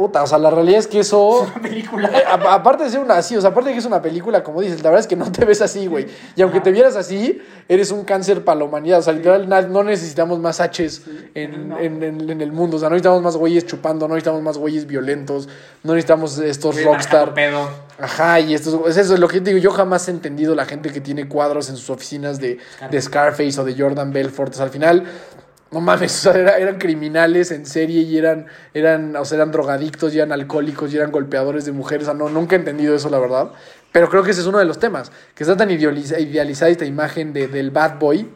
Puta, 0.00 0.22
o 0.22 0.26
sea, 0.26 0.38
la 0.38 0.48
realidad 0.48 0.78
es 0.78 0.86
que 0.86 1.00
eso... 1.00 1.46
película. 1.62 2.08
Eh, 2.08 2.22
a- 2.26 2.54
aparte 2.54 2.84
de 2.84 2.88
ser 2.90 3.00
una 3.00 3.18
así, 3.18 3.36
o 3.36 3.40
sea, 3.42 3.50
aparte 3.50 3.68
de 3.68 3.74
que 3.74 3.80
es 3.80 3.84
una 3.84 4.00
película, 4.00 4.42
como 4.42 4.62
dices, 4.62 4.78
la 4.82 4.88
verdad 4.88 5.00
es 5.00 5.06
que 5.06 5.14
no 5.14 5.30
te 5.30 5.44
ves 5.44 5.60
así, 5.60 5.86
güey. 5.86 6.06
Y 6.36 6.40
aunque 6.40 6.60
te 6.60 6.72
vieras 6.72 6.96
así, 6.96 7.38
eres 7.68 7.90
un 7.90 8.04
cáncer 8.04 8.42
para 8.42 8.60
la 8.60 8.64
humanidad. 8.64 9.00
O 9.00 9.02
sea, 9.02 9.12
literal, 9.12 9.46
no 9.70 9.84
necesitamos 9.84 10.38
más 10.38 10.58
H's 10.58 11.02
en, 11.34 11.70
en- 11.78 12.02
en- 12.02 12.30
en 12.30 12.40
el 12.40 12.50
mundo. 12.50 12.78
O 12.78 12.80
sea, 12.80 12.88
no 12.88 12.94
necesitamos 12.94 13.22
más 13.22 13.36
güeyes 13.36 13.66
chupando, 13.66 14.08
no 14.08 14.14
necesitamos 14.14 14.40
más 14.42 14.56
güeyes 14.56 14.86
violentos, 14.86 15.50
no 15.82 15.92
necesitamos 15.92 16.38
estos 16.38 16.82
rockstar. 16.82 17.34
Pedo. 17.34 17.68
Ajá, 17.98 18.40
y 18.40 18.54
esto 18.54 18.88
es 18.88 18.96
eso 18.96 19.12
es 19.12 19.20
lo 19.20 19.28
que 19.28 19.42
te 19.42 19.50
digo. 19.50 19.60
Yo 19.62 19.70
jamás 19.72 20.08
he 20.08 20.12
entendido 20.12 20.54
la 20.54 20.64
gente 20.64 20.90
que 20.90 21.02
tiene 21.02 21.28
cuadros 21.28 21.68
en 21.68 21.76
sus 21.76 21.90
oficinas 21.90 22.40
de, 22.40 22.56
de 22.90 23.02
Scarface 23.02 23.60
o 23.60 23.64
de 23.64 23.74
Jordan 23.76 24.10
Belfort. 24.14 24.52
O 24.54 24.56
sea, 24.56 24.64
al 24.64 24.70
final, 24.70 25.04
no 25.72 25.80
mames, 25.80 26.26
o 26.26 26.32
sea, 26.32 26.40
era- 26.40 26.58
eran 26.58 26.78
criminales 26.78 27.50
en 27.52 27.64
serie 27.66 28.02
y 28.02 28.18
eran, 28.18 28.46
eran, 28.74 29.14
o 29.16 29.24
sea, 29.24 29.36
eran 29.36 29.52
drogadictos 29.52 30.12
y 30.14 30.18
eran 30.18 30.32
alcohólicos 30.32 30.92
y 30.92 30.96
eran 30.96 31.12
golpeadores 31.12 31.64
de 31.64 31.72
mujeres. 31.72 32.08
O 32.08 32.14
no, 32.14 32.28
nunca 32.28 32.56
he 32.56 32.58
entendido 32.58 32.94
eso, 32.94 33.08
la 33.08 33.18
verdad. 33.18 33.52
Pero 33.92 34.08
creo 34.08 34.22
que 34.22 34.32
ese 34.32 34.40
es 34.40 34.46
uno 34.46 34.58
de 34.58 34.64
los 34.64 34.78
temas. 34.78 35.12
Que 35.34 35.44
está 35.44 35.56
tan 35.56 35.70
idealiza- 35.70 36.18
idealizada 36.18 36.70
esta 36.70 36.84
imagen 36.84 37.32
de, 37.32 37.46
del 37.48 37.70
bad 37.70 37.98
boy 37.98 38.28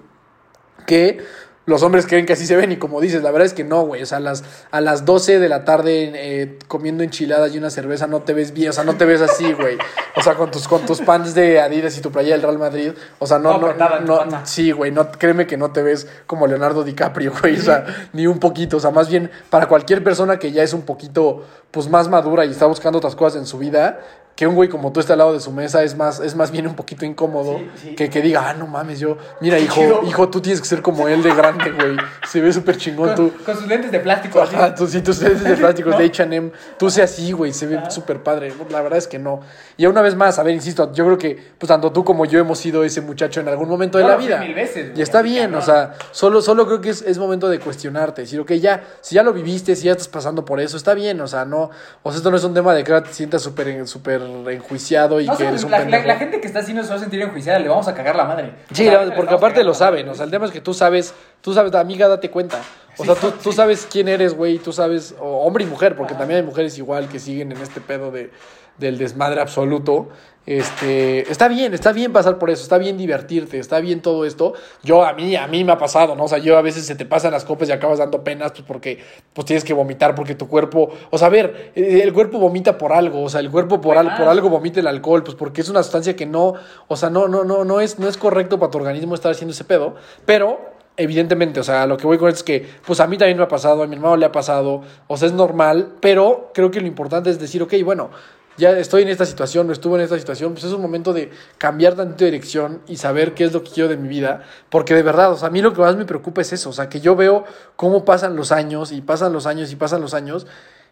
que 0.87 1.19
los 1.67 1.83
hombres 1.83 2.07
creen 2.07 2.27
que 2.27 2.35
así 2.35 2.47
se 2.47 2.57
ven 2.57 2.73
y 2.73 2.77
como 2.77 3.01
dices, 3.01 3.23
la 3.23 3.31
verdad 3.31 3.47
es 3.47 3.55
que 3.55 3.65
no, 3.65 3.83
güey, 3.83 4.03
o 4.03 4.07
sea, 4.07 4.19
a 4.19 4.21
las, 4.21 4.45
a 4.71 4.81
las 4.81 5.05
12 5.05 5.39
de 5.39 5.49
la 5.49 5.65
tarde 5.65 6.13
eh, 6.15 6.59
comiendo 6.69 7.03
enchiladas 7.03 7.55
y 7.55 7.59
una 7.59 7.71
cerveza 7.71 8.07
no 8.07 8.21
te 8.21 8.35
ves 8.35 8.53
bien, 8.53 8.71
o 8.71 8.73
sea, 8.73 8.85
no 8.85 8.97
te 8.97 9.05
ves 9.05 9.23
así, 9.23 9.53
güey. 9.53 9.79
O 10.17 10.23
sea, 10.23 10.35
con 10.35 10.51
tus, 10.51 10.69
con 10.69 10.85
tus 10.85 11.01
pants 11.01 11.35
de 11.35 11.61
Adidas 11.61 11.97
y 11.97 12.01
tu 12.01 12.13
playa 12.13 12.33
del 12.33 12.43
Real 12.43 12.59
Madrid, 12.59 12.93
o 13.19 13.27
sea, 13.27 13.39
no, 13.39 13.59
No 13.59 13.73
no, 14.01 14.25
no, 14.25 14.47
sí, 14.47 14.73
güey, 14.73 14.91
no, 14.91 15.11
créeme 15.11 15.47
que 15.47 15.57
no 15.57 15.73
te 15.73 15.83
ves 15.83 16.07
como 16.27 16.47
Leonardo 16.47 16.85
DiCaprio, 16.85 17.33
güey, 17.41 17.59
o 17.59 17.63
sea, 17.63 17.87
ni 18.13 18.27
un 18.27 18.39
poquito, 18.39 18.77
o 18.77 18.81
sea, 18.81 18.91
más 18.91 19.09
bien 19.09 19.31
para 19.49 19.67
cualquier 19.67 20.05
persona 20.05 20.39
que 20.39 20.53
ya 20.53 20.63
es 20.63 20.75
un 20.75 20.83
poquito, 20.83 21.45
pues, 21.71 21.89
más 21.89 22.09
madura 22.09 22.45
y 22.45 22.51
está 22.51 22.67
buscando 22.67 22.99
otras 22.99 23.17
cosas 23.17 23.41
en 23.41 23.47
su 23.47 23.59
vida, 23.59 24.01
que 24.35 24.47
un 24.47 24.55
güey 24.55 24.69
como 24.69 24.93
tú 24.93 25.01
esté 25.01 25.13
al 25.13 25.19
lado 25.19 25.33
de 25.33 25.41
su 25.41 25.53
mesa 25.53 25.83
es 25.85 25.97
más, 25.97 26.19
es 26.19 26.35
más 26.35 26.51
bien 26.51 26.67
un 26.67 26.75
poquito 26.75 27.05
incómodo 27.05 27.59
Sí, 27.59 27.71
sí. 27.83 27.95
Que, 27.95 28.11
que 28.11 28.21
diga, 28.21 28.49
ah, 28.51 28.55
no 28.55 28.67
mames, 28.67 28.99
yo, 28.99 29.17
mira, 29.41 29.59
hijo, 29.61 29.81
chido. 29.81 30.03
hijo, 30.05 30.29
tú 30.29 30.41
tienes 30.41 30.61
que 30.61 30.67
ser 30.67 30.83
como 30.83 31.07
él 31.09 31.23
de 31.23 31.33
grande, 31.35 31.71
güey. 31.71 31.97
Se 32.29 32.41
ve 32.41 32.53
súper 32.53 32.77
chingón 32.77 33.15
Con, 33.15 33.17
tú. 33.31 33.45
con 33.45 33.57
sus 33.57 33.67
lentes 33.69 33.93
de 33.93 34.01
plástico. 34.01 34.41
Ajá, 34.43 34.75
tú 34.75 34.87
sí, 34.87 35.03
tus 35.03 35.21
lentes 35.21 35.45
de 35.45 35.57
plásticos 35.57 35.93
¿No? 35.95 35.99
de 35.99 36.07
H&M, 36.07 36.53
tú 36.79 36.91
sé 36.91 37.03
así, 37.03 37.33
güey, 37.33 37.53
se 37.53 37.67
ve 37.67 37.79
súper 37.91 38.23
padre. 38.23 38.53
La 38.71 38.83
verdad 38.83 38.99
es 38.99 39.07
que 39.07 39.19
no. 39.19 39.41
Y 39.77 39.87
una 39.87 40.03
vez 40.03 40.15
más, 40.17 40.39
a 40.39 40.43
ver, 40.43 40.55
insisto, 40.55 40.93
yo 40.93 41.05
creo 41.05 41.19
que 41.19 41.55
pues 41.59 41.69
tanto 41.69 41.93
tú 41.93 42.05
como 42.05 42.25
yo 42.25 42.39
hemos 42.39 42.59
sido 42.59 42.85
ese 42.85 43.01
muchacho 43.01 43.41
en 43.41 43.49
algún 43.49 43.69
momento 43.69 43.99
de 43.99 44.05
la 44.05 44.17
vida. 44.17 44.41
mil 44.41 44.55
veces, 44.55 44.97
y 44.97 45.03
está 45.03 45.23
bien, 45.23 45.55
o 45.55 45.63
sea, 45.63 45.95
solo, 46.11 46.43
solo 46.43 46.67
creo 46.67 46.81
que 46.81 46.91
es, 46.91 47.03
es 47.03 47.19
momento 47.19 47.49
de 47.49 47.61
cuestionarte, 47.61 48.23
decir, 48.23 48.41
ok, 48.41 48.53
ya, 48.53 48.83
si 49.01 49.15
ya 49.15 49.23
lo 49.23 49.33
viviste, 49.33 49.77
si 49.77 49.85
ya 49.85 49.93
estás 49.93 50.09
pasando 50.09 50.45
por 50.45 50.61
eso, 50.61 50.77
está 50.77 50.95
bien, 50.95 51.21
o 51.21 51.27
sea, 51.27 51.45
no, 51.45 51.71
o 52.03 52.11
sea, 52.11 52.17
esto 52.19 52.31
no 52.31 52.37
es 52.37 52.45
un 52.45 52.55
tema 52.55 52.75
de 52.75 52.83
que 52.85 53.01
te 53.01 53.13
sientas 53.13 53.43
súper 53.43 53.87
súper 53.87 54.24
enjuiciado 54.51 55.21
y 55.21 55.27
No, 55.27 55.37
que 55.37 55.45
eres 55.47 55.65
un 55.65 55.71
la, 55.71 55.79
la- 55.79 55.85
pendejo. 55.85 56.07
la 56.07 56.17
gente 56.17 56.41
que 56.41 56.47
está 56.47 56.61
así 56.61 56.73
no 56.75 56.83
se 56.83 56.91
va 56.91 56.97
a 56.97 56.99
sentir 56.99 57.21
enjuiciada, 57.23 57.59
le 57.59 57.69
vamos 57.69 57.89
a 57.89 57.95
cagar 57.95 58.17
la 58.17 58.25
madre. 58.25 58.53
Sí, 58.73 58.83
O 58.83 58.85
sea, 58.85 58.93
la- 58.93 58.99
ahorita 58.99 59.11
le 59.15 59.17
porque 59.17 59.35
aparte 59.35 59.65
lo 59.65 59.75
saben, 59.75 60.09
o 60.09 60.15
sea, 60.15 60.25
el 60.25 60.31
tema 60.31 60.47
es 60.47 60.53
que 60.53 60.61
tú 60.61 60.75
sabes, 60.75 61.15
tú 61.41 61.53
sabes, 61.55 61.75
amiga, 61.75 62.09
date 62.09 62.31
cuenta. 62.31 62.61
O 62.97 63.05
sea, 63.05 63.15
tú, 63.15 63.31
tú 63.43 63.53
sabes 63.53 63.87
quién 63.91 64.09
eres, 64.09 64.35
güey, 64.35 64.59
tú 64.59 64.73
sabes, 64.73 65.15
o 65.21 65.39
hombre 65.45 65.65
y 65.65 65.67
mujer, 65.67 65.97
porque 65.97 66.15
también 66.15 66.41
hay 66.41 66.47
mujeres 66.47 66.77
igual 66.79 67.09
que 67.09 67.19
siguen 67.19 67.53
en 67.53 67.59
este 67.61 67.81
pedo 67.81 68.11
de, 68.11 68.31
del 68.79 68.99
desmadre 68.99 69.41
absoluto. 69.41 70.09
Este, 70.47 71.31
está 71.33 71.49
bien, 71.49 71.73
está 71.73 71.93
bien 71.93 72.13
pasar 72.13 72.39
por 72.39 72.51
eso, 72.51 72.63
está 72.63 72.77
bien 72.77 72.99
divertirte, 72.99 73.59
está 73.59 73.81
bien 73.81 74.03
todo 74.03 74.27
esto. 74.27 74.53
Yo, 74.83 75.03
a 75.05 75.15
mí, 75.15 75.35
a 75.37 75.47
mí 75.47 75.65
me 75.65 75.73
ha 75.73 75.79
pasado, 75.79 76.15
¿no? 76.15 76.25
O 76.25 76.29
sea, 76.29 76.37
yo 76.37 76.59
a 76.59 76.63
veces 76.63 76.85
se 76.85 76.95
te 76.95 77.07
pasan 77.07 77.33
las 77.33 77.47
copas 77.47 77.69
y 77.71 77.73
acabas 77.73 77.99
dando 77.99 78.23
penas, 78.23 78.53
pues 78.53 78.63
porque 78.65 78.99
pues 79.33 79.47
tienes 79.47 79.65
que 79.65 79.73
vomitar, 79.73 80.15
porque 80.15 80.35
tu 80.35 80.47
cuerpo, 80.47 80.91
o 81.11 81.17
sea, 81.17 81.29
a 81.29 81.31
ver, 81.31 81.73
eh, 81.75 82.01
el 82.03 82.13
cuerpo 82.13 82.39
vomita 82.39 82.77
por 82.77 82.93
algo, 82.93 83.23
o 83.23 83.29
sea, 83.31 83.41
el 83.41 83.51
cuerpo 83.51 83.81
por, 83.81 83.97
al- 83.97 84.15
por 84.17 84.29
algo 84.29 84.51
vomita 84.51 84.81
el 84.81 84.87
alcohol, 84.87 85.25
pues 85.25 85.35
porque 85.35 85.63
es 85.63 85.71
una 85.71 85.83
sustancia 85.83 86.15
que 86.15 86.27
no, 86.27 86.53
o 86.89 86.97
sea, 86.97 87.09
no, 87.09 87.27
no, 87.27 87.43
no, 87.45 87.65
no 87.65 87.81
es, 87.81 87.99
no 87.99 88.07
es 88.07 88.19
correcto 88.19 88.59
para 88.59 88.71
tu 88.71 88.77
organismo 88.79 89.15
estar 89.15 89.33
haciendo 89.33 89.53
ese 89.53 89.65
pedo, 89.65 89.95
pero 90.27 90.61
evidentemente, 90.99 91.59
o 91.59 91.65
sea, 91.65 91.87
lo 91.87 91.97
que 91.97 92.07
voy 92.07 92.19
con 92.19 92.29
esto 92.29 92.41
es 92.41 92.45
que, 92.45 92.69
pues 92.87 93.01
a 93.01 93.07
mí 93.07 93.17
también 93.17 93.39
me 93.39 93.45
ha 93.45 93.49
pasado, 93.49 93.83
a 93.83 93.87
mi 93.87 93.97
hermano 93.97 94.17
le 94.17 94.27
ha 94.27 94.31
pasado, 94.33 94.83
o 95.09 95.17
sea, 95.17 95.27
es 95.27 95.35
normal, 95.35 95.95
pero 96.01 96.51
creo 96.55 96.71
que 96.71 96.81
lo 96.81 96.87
importante 96.87 97.31
es 97.31 97.39
decir, 97.41 97.63
ok, 97.63 97.73
bueno, 97.83 98.11
ya 98.57 98.71
estoy 98.79 99.03
en 99.03 99.09
esta 99.09 99.27
situación, 99.27 99.71
estuve 99.71 99.97
en 99.97 100.05
esta 100.05 100.19
situación, 100.19 100.53
pues 100.53 100.65
es 100.65 100.73
un 100.73 100.81
momento 100.81 101.13
de 101.13 101.31
cambiar 101.59 101.95
tantito 101.95 102.25
de 102.25 102.31
dirección 102.31 102.81
y 102.87 102.97
saber 102.97 103.35
qué 103.35 103.45
es 103.45 103.53
lo 103.53 103.63
que 103.63 103.71
quiero 103.71 103.89
de 103.89 103.97
mi 103.97 104.09
vida, 104.09 104.43
porque 104.71 104.95
de 104.95 105.03
verdad, 105.03 105.33
o 105.33 105.37
sea, 105.37 105.49
a 105.49 105.51
mí 105.51 105.61
lo 105.61 105.73
que 105.73 105.81
más 105.81 105.97
me 105.97 106.05
preocupa 106.05 106.41
es 106.41 106.53
eso, 106.53 106.71
o 106.71 106.73
sea, 106.73 106.89
que 106.89 107.01
yo 107.01 107.17
veo 107.17 107.45
cómo 107.77 108.05
pasan 108.05 108.37
los 108.37 108.53
años 108.53 108.93
y 108.93 109.01
pasan 109.01 109.33
los 109.33 109.47
años 109.47 109.73
y 109.73 109.77
pasan 109.77 110.01
los 110.01 110.15
años 110.15 110.47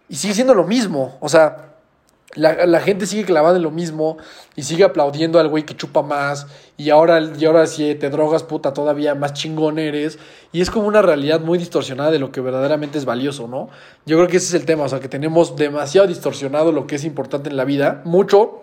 y 0.08 0.16
sigue 0.16 0.34
siendo 0.34 0.54
lo 0.54 0.64
mismo, 0.64 1.16
o 1.20 1.28
sea, 1.28 1.71
la, 2.34 2.64
la 2.66 2.80
gente 2.80 3.06
sigue 3.06 3.24
clavada 3.24 3.56
en 3.56 3.62
lo 3.62 3.70
mismo 3.70 4.16
y 4.56 4.62
sigue 4.62 4.84
aplaudiendo 4.84 5.38
al 5.38 5.48
güey 5.48 5.64
que 5.64 5.76
chupa 5.76 6.02
más 6.02 6.46
y 6.78 6.90
ahora, 6.90 7.20
y 7.20 7.44
ahora 7.44 7.66
si 7.66 7.94
te 7.94 8.10
drogas, 8.10 8.42
puta, 8.42 8.72
todavía 8.72 9.14
más 9.14 9.34
chingón 9.34 9.78
eres. 9.78 10.18
Y 10.50 10.60
es 10.62 10.70
como 10.70 10.88
una 10.88 11.02
realidad 11.02 11.40
muy 11.40 11.58
distorsionada 11.58 12.10
de 12.10 12.18
lo 12.18 12.32
que 12.32 12.40
verdaderamente 12.40 12.98
es 12.98 13.04
valioso, 13.04 13.46
¿no? 13.46 13.68
Yo 14.06 14.16
creo 14.16 14.28
que 14.28 14.38
ese 14.38 14.46
es 14.48 14.54
el 14.54 14.66
tema, 14.66 14.84
o 14.84 14.88
sea, 14.88 15.00
que 15.00 15.08
tenemos 15.08 15.56
demasiado 15.56 16.08
distorsionado 16.08 16.72
lo 16.72 16.86
que 16.86 16.96
es 16.96 17.04
importante 17.04 17.50
en 17.50 17.56
la 17.56 17.64
vida, 17.64 18.00
mucho 18.04 18.62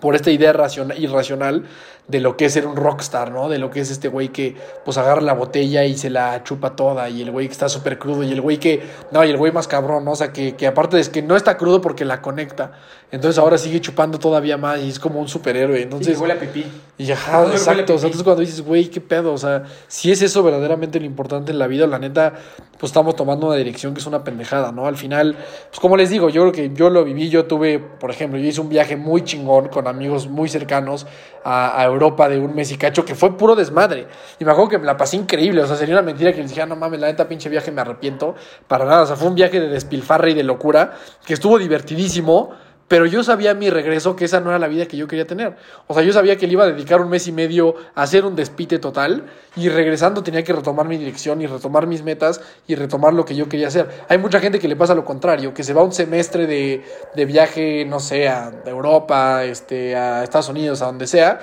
por 0.00 0.14
esta 0.14 0.30
idea 0.30 0.50
irracional 0.98 1.64
de 2.08 2.20
lo 2.20 2.36
que 2.36 2.44
es 2.44 2.52
ser 2.52 2.66
un 2.66 2.76
rockstar, 2.76 3.32
¿no? 3.32 3.48
De 3.48 3.58
lo 3.58 3.70
que 3.70 3.80
es 3.80 3.90
este 3.90 4.08
güey 4.08 4.28
que 4.28 4.56
pues 4.84 4.96
agarra 4.96 5.20
la 5.20 5.32
botella 5.32 5.84
y 5.84 5.96
se 5.96 6.08
la 6.08 6.44
chupa 6.44 6.76
toda 6.76 7.08
y 7.08 7.22
el 7.22 7.32
güey 7.32 7.48
que 7.48 7.52
está 7.52 7.68
súper 7.68 7.98
crudo 7.98 8.22
y 8.22 8.32
el 8.32 8.40
güey 8.40 8.58
que, 8.58 8.82
no, 9.10 9.24
y 9.24 9.30
el 9.30 9.36
güey 9.36 9.50
más 9.50 9.66
cabrón, 9.66 10.04
¿no? 10.04 10.12
O 10.12 10.16
sea, 10.16 10.32
que, 10.32 10.54
que 10.54 10.68
aparte 10.68 11.00
es 11.00 11.08
que 11.08 11.22
no 11.22 11.36
está 11.36 11.56
crudo 11.56 11.80
porque 11.80 12.04
la 12.04 12.22
conecta, 12.22 12.72
entonces 13.10 13.38
ahora 13.38 13.58
sigue 13.58 13.80
chupando 13.80 14.18
todavía 14.18 14.56
más 14.56 14.80
y 14.80 14.88
es 14.88 14.98
como 15.00 15.20
un 15.20 15.28
superhéroe, 15.28 15.82
entonces... 15.82 16.16
Y 16.16 16.20
huele 16.20 16.34
a 16.34 16.40
pipí. 16.40 16.64
Y 16.98 17.10
ajá, 17.10 17.46
exacto, 17.46 17.94
o 17.94 17.98
sea, 17.98 18.06
entonces 18.06 18.22
cuando 18.22 18.40
dices, 18.40 18.62
güey, 18.62 18.88
qué 18.88 19.00
pedo, 19.00 19.32
o 19.32 19.38
sea, 19.38 19.64
si 19.88 20.10
es 20.10 20.22
eso 20.22 20.42
verdaderamente 20.42 20.98
lo 21.00 21.06
importante 21.06 21.52
en 21.52 21.58
la 21.58 21.66
vida, 21.66 21.86
la 21.86 21.98
neta, 21.98 22.34
pues 22.78 22.90
estamos 22.90 23.16
tomando 23.16 23.48
una 23.48 23.56
dirección 23.56 23.94
que 23.94 24.00
es 24.00 24.06
una 24.06 24.24
pendejada, 24.24 24.72
¿no? 24.72 24.86
Al 24.86 24.96
final, 24.96 25.36
pues 25.68 25.80
como 25.80 25.96
les 25.96 26.10
digo, 26.10 26.30
yo 26.30 26.42
creo 26.42 26.52
que 26.52 26.74
yo 26.74 26.88
lo 26.88 27.04
viví, 27.04 27.28
yo 27.28 27.46
tuve, 27.46 27.78
por 27.78 28.10
ejemplo, 28.10 28.38
yo 28.38 28.46
hice 28.46 28.60
un 28.60 28.68
viaje 28.68 28.96
muy 28.96 29.24
chingón 29.24 29.68
con 29.68 29.86
amigos 29.86 30.28
muy 30.28 30.48
cercanos 30.48 31.06
a, 31.44 31.84
Europa 31.84 31.95
de 31.98 32.38
un 32.38 32.54
mes 32.54 32.70
y 32.72 32.78
cacho 32.78 33.04
que 33.04 33.14
fue 33.14 33.36
puro 33.36 33.54
desmadre. 33.54 34.06
Y 34.38 34.44
me 34.44 34.52
acuerdo 34.52 34.70
que 34.70 34.78
me 34.78 34.86
la 34.86 34.96
pasé 34.96 35.16
increíble, 35.16 35.62
o 35.62 35.66
sea, 35.66 35.76
sería 35.76 35.94
una 35.94 36.02
mentira 36.02 36.32
que 36.32 36.40
les 36.40 36.50
dijera, 36.50 36.66
no 36.66 36.76
mames, 36.76 37.00
la 37.00 37.08
neta 37.08 37.28
pinche 37.28 37.48
viaje 37.48 37.70
me 37.70 37.80
arrepiento, 37.80 38.34
para 38.68 38.84
nada, 38.84 39.02
o 39.02 39.06
sea, 39.06 39.16
fue 39.16 39.28
un 39.28 39.34
viaje 39.34 39.60
de 39.60 39.68
despilfarra 39.68 40.30
y 40.30 40.34
de 40.34 40.42
locura, 40.42 40.94
que 41.24 41.34
estuvo 41.34 41.58
divertidísimo, 41.58 42.54
pero 42.88 43.04
yo 43.04 43.24
sabía 43.24 43.50
a 43.50 43.54
mi 43.54 43.68
regreso 43.68 44.14
que 44.14 44.26
esa 44.26 44.38
no 44.40 44.50
era 44.50 44.60
la 44.60 44.68
vida 44.68 44.86
que 44.86 44.96
yo 44.96 45.08
quería 45.08 45.26
tener. 45.26 45.56
O 45.88 45.94
sea, 45.94 46.04
yo 46.04 46.12
sabía 46.12 46.36
que 46.36 46.46
le 46.46 46.52
iba 46.52 46.64
a 46.64 46.68
dedicar 46.68 47.00
un 47.00 47.08
mes 47.08 47.26
y 47.26 47.32
medio 47.32 47.74
a 47.96 48.02
hacer 48.02 48.24
un 48.24 48.36
despite 48.36 48.78
total 48.78 49.24
y 49.56 49.68
regresando 49.68 50.22
tenía 50.22 50.44
que 50.44 50.52
retomar 50.52 50.86
mi 50.86 50.96
dirección 50.96 51.42
y 51.42 51.48
retomar 51.48 51.88
mis 51.88 52.04
metas 52.04 52.40
y 52.68 52.76
retomar 52.76 53.12
lo 53.12 53.24
que 53.24 53.34
yo 53.34 53.48
quería 53.48 53.68
hacer. 53.68 53.88
Hay 54.08 54.18
mucha 54.18 54.38
gente 54.38 54.60
que 54.60 54.68
le 54.68 54.76
pasa 54.76 54.94
lo 54.94 55.04
contrario, 55.04 55.52
que 55.52 55.64
se 55.64 55.74
va 55.74 55.82
un 55.82 55.92
semestre 55.92 56.46
de, 56.46 56.84
de 57.14 57.24
viaje, 57.24 57.84
no 57.84 57.98
sé, 57.98 58.28
a 58.28 58.52
Europa, 58.64 59.42
este, 59.44 59.96
a 59.96 60.22
Estados 60.22 60.48
Unidos, 60.48 60.80
a 60.80 60.86
donde 60.86 61.08
sea, 61.08 61.40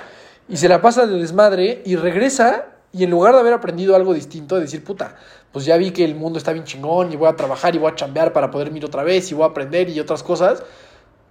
y 0.48 0.56
se 0.56 0.68
la 0.68 0.80
pasa 0.80 1.06
de 1.06 1.18
desmadre 1.18 1.82
y 1.84 1.96
regresa 1.96 2.66
y 2.92 3.04
en 3.04 3.10
lugar 3.10 3.34
de 3.34 3.40
haber 3.40 3.54
aprendido 3.54 3.96
algo 3.96 4.14
distinto, 4.14 4.54
de 4.54 4.62
decir, 4.62 4.84
puta, 4.84 5.16
pues 5.52 5.64
ya 5.64 5.76
vi 5.76 5.90
que 5.90 6.04
el 6.04 6.14
mundo 6.14 6.38
está 6.38 6.52
bien 6.52 6.64
chingón 6.64 7.12
y 7.12 7.16
voy 7.16 7.28
a 7.28 7.36
trabajar 7.36 7.74
y 7.74 7.78
voy 7.78 7.90
a 7.90 7.94
chambear 7.94 8.32
para 8.32 8.50
poder 8.50 8.74
ir 8.76 8.84
otra 8.84 9.02
vez 9.02 9.30
y 9.30 9.34
voy 9.34 9.44
a 9.44 9.48
aprender 9.48 9.88
y 9.88 9.98
otras 9.98 10.22
cosas 10.22 10.62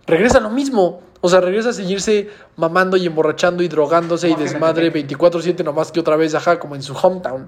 regresa 0.06 0.40
lo 0.40 0.50
mismo. 0.50 1.02
O 1.22 1.30
sea, 1.30 1.40
regresa 1.40 1.70
a 1.70 1.74
seguirse 1.74 2.30
mamando 2.58 2.98
y 2.98 3.06
emborrachando 3.06 3.64
y 3.64 3.70
drogándose 3.70 4.30
y 4.30 4.36
desmadre 4.36 4.92
24-7 4.92 5.64
nomás 5.64 5.92
que 5.92 6.02
otra 6.02 6.18
vez, 6.18 6.36
ajá, 6.36 6.60
como 6.60 6.76
en 6.76 6.84
su 6.84 6.94
hometown. 6.94 7.48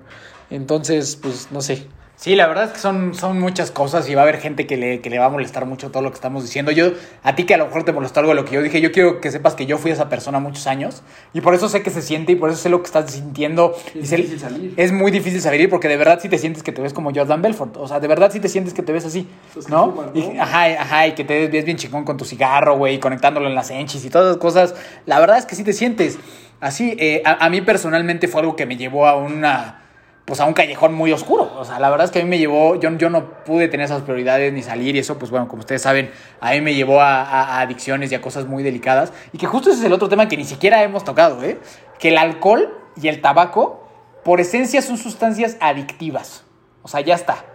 Entonces, 0.49 1.18
pues 1.18 1.49
no 1.51 1.61
sé. 1.61 1.86
Sí, 2.18 2.36
la 2.36 2.47
verdad 2.47 2.66
es 2.66 2.72
que 2.72 2.80
son, 2.80 3.13
son 3.13 3.39
muchas 3.39 3.72
cosas 3.72 4.07
y 4.09 4.16
va 4.16 4.22
a 4.22 4.24
haber 4.24 4.39
gente 4.39 4.66
que 4.66 4.78
le, 4.78 5.01
que 5.01 5.09
le 5.09 5.20
va 5.20 5.26
a 5.26 5.30
molestar 5.30 5.66
mucho 5.66 5.91
todo 5.91 6.01
lo 6.01 6.11
que 6.11 6.16
estamos 6.16 6.43
diciendo. 6.43 6.72
Yo, 6.72 6.91
a 7.24 7.36
ti 7.36 7.43
que 7.43 7.53
a 7.53 7.57
lo 7.57 7.66
mejor 7.66 7.84
te 7.84 7.91
molestó 7.91 8.22
algo 8.22 8.32
de 8.32 8.36
lo 8.36 8.45
que 8.45 8.55
yo 8.55 8.61
dije, 8.61 8.80
yo 8.80 8.91
quiero 8.93 9.20
que 9.20 9.32
sepas 9.32 9.53
que 9.53 9.66
yo 9.66 9.78
fui 9.78 9.91
esa 9.91 10.07
persona 10.07 10.39
muchos 10.39 10.66
años 10.66 11.03
y 11.34 11.41
por 11.41 11.53
eso 11.53 11.68
sé 11.68 11.84
que 11.84 11.89
se 11.89 12.01
siente 12.01 12.32
y 12.32 12.36
por 12.36 12.49
eso 12.49 12.57
sé 12.57 12.70
lo 12.70 12.80
que 12.80 12.86
estás 12.86 13.11
sintiendo. 13.11 13.76
Es 13.93 14.09
difícil 14.09 14.39
salir. 14.39 14.74
Es 14.78 14.91
muy 14.93 15.11
difícil 15.11 15.41
salir 15.41 15.70
porque 15.70 15.89
de 15.89 15.97
verdad 15.97 16.20
sí 16.22 16.30
te 16.30 16.38
sientes 16.38 16.63
que 16.63 16.72
te 16.72 16.82
ves 16.82 16.93
como 16.93 17.13
Jordan 17.13 17.41
Belfort. 17.41 17.76
O 17.78 17.88
sea, 17.88 17.99
de 17.99 18.07
verdad 18.07 18.32
sí 18.32 18.39
te 18.39 18.47
sientes 18.47 18.74
que 18.74 18.82
te 18.82 18.93
ves 18.93 19.05
así, 19.05 19.28
¿no? 19.68 20.11
Y, 20.13 20.38
ajá, 20.38 20.66
ajá, 20.82 21.07
y 21.07 21.11
que 21.13 21.26
te 21.26 21.47
ves 21.49 21.66
bien 21.66 21.78
chingón 21.78 22.05
con 22.05 22.16
tu 22.16 22.24
cigarro, 22.24 22.78
güey, 22.78 22.99
conectándolo 22.99 23.47
en 23.47 23.55
las 23.55 23.70
enchis 23.72 24.05
y 24.05 24.09
todas 24.09 24.28
esas 24.28 24.38
cosas. 24.38 24.76
La 25.05 25.20
verdad 25.20 25.38
es 25.38 25.45
que 25.45 25.55
sí 25.55 25.66
te 25.66 25.74
sientes 25.74 26.18
así. 26.61 26.95
Eh, 26.97 27.22
a 27.26 27.49
mí 27.49 27.59
personalmente 27.61 28.30
fue 28.30 28.39
algo 28.39 28.55
que 28.55 28.66
me 28.66 28.78
llevó 28.78 29.05
a 29.05 29.18
una 29.18 29.85
pues 30.26 30.39
a 30.39 30.45
un 30.45 30.53
callejón 30.53 30.93
muy 30.93 31.11
oscuro. 31.11 31.51
O 31.57 31.65
sea, 31.65 31.80
la 31.80 31.89
verdad 31.89 32.05
es 32.05 32.11
que 32.11 32.19
a 32.19 32.23
mí 32.23 32.30
me 32.30 32.39
llevó, 32.39 32.76
yo, 32.76 32.89
yo 32.97 33.09
no 33.09 33.43
pude 33.43 33.67
tener 33.67 33.86
esas 33.86 34.01
prioridades 34.01 34.51
ni 34.51 34.63
salir 34.63 34.95
y 34.95 34.99
eso, 34.99 35.19
pues 35.19 35.30
bueno, 35.30 35.47
como 35.47 35.59
ustedes 35.59 35.84
saben, 35.84 36.11
a 36.41 36.51
mí 36.51 36.61
me 36.61 36.73
llevó 36.73 36.99
a, 36.99 37.61
adicciones 37.61 38.11
y 38.11 38.15
a 38.15 38.21
cosas 38.21 38.47
muy 38.47 38.63
delicadas. 38.63 39.13
Y 39.32 39.38
que 39.38 39.45
justo 39.45 39.69
ese 39.69 39.80
es 39.80 39.86
el 39.86 39.93
otro 39.93 40.09
tema 40.09 40.28
que 40.28 40.36
ni 40.36 40.45
siquiera 40.45 40.82
hemos 40.82 41.03
tocado, 41.03 41.43
¿eh? 41.43 41.59
Que 41.99 42.09
el 42.09 42.17
alcohol 42.17 42.76
y 42.95 43.07
el 43.07 43.21
tabaco, 43.21 43.88
por 44.23 44.41
esencia, 44.41 44.82
son 44.82 44.97
sustancias 44.97 45.57
adictivas. 45.59 46.43
O 46.82 46.88
sea, 46.88 47.01
ya 47.01 47.13
está. 47.13 47.45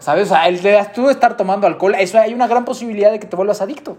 ¿Sabes? 0.00 0.26
O 0.26 0.34
sea, 0.34 0.48
el 0.48 0.60
de 0.60 0.84
tú 0.94 1.10
estar 1.10 1.36
tomando 1.36 1.66
alcohol, 1.66 1.94
eso 1.96 2.18
hay 2.18 2.34
una 2.34 2.46
gran 2.48 2.64
posibilidad 2.64 3.12
de 3.12 3.20
que 3.20 3.26
te 3.26 3.36
vuelvas 3.36 3.60
adicto. 3.60 3.96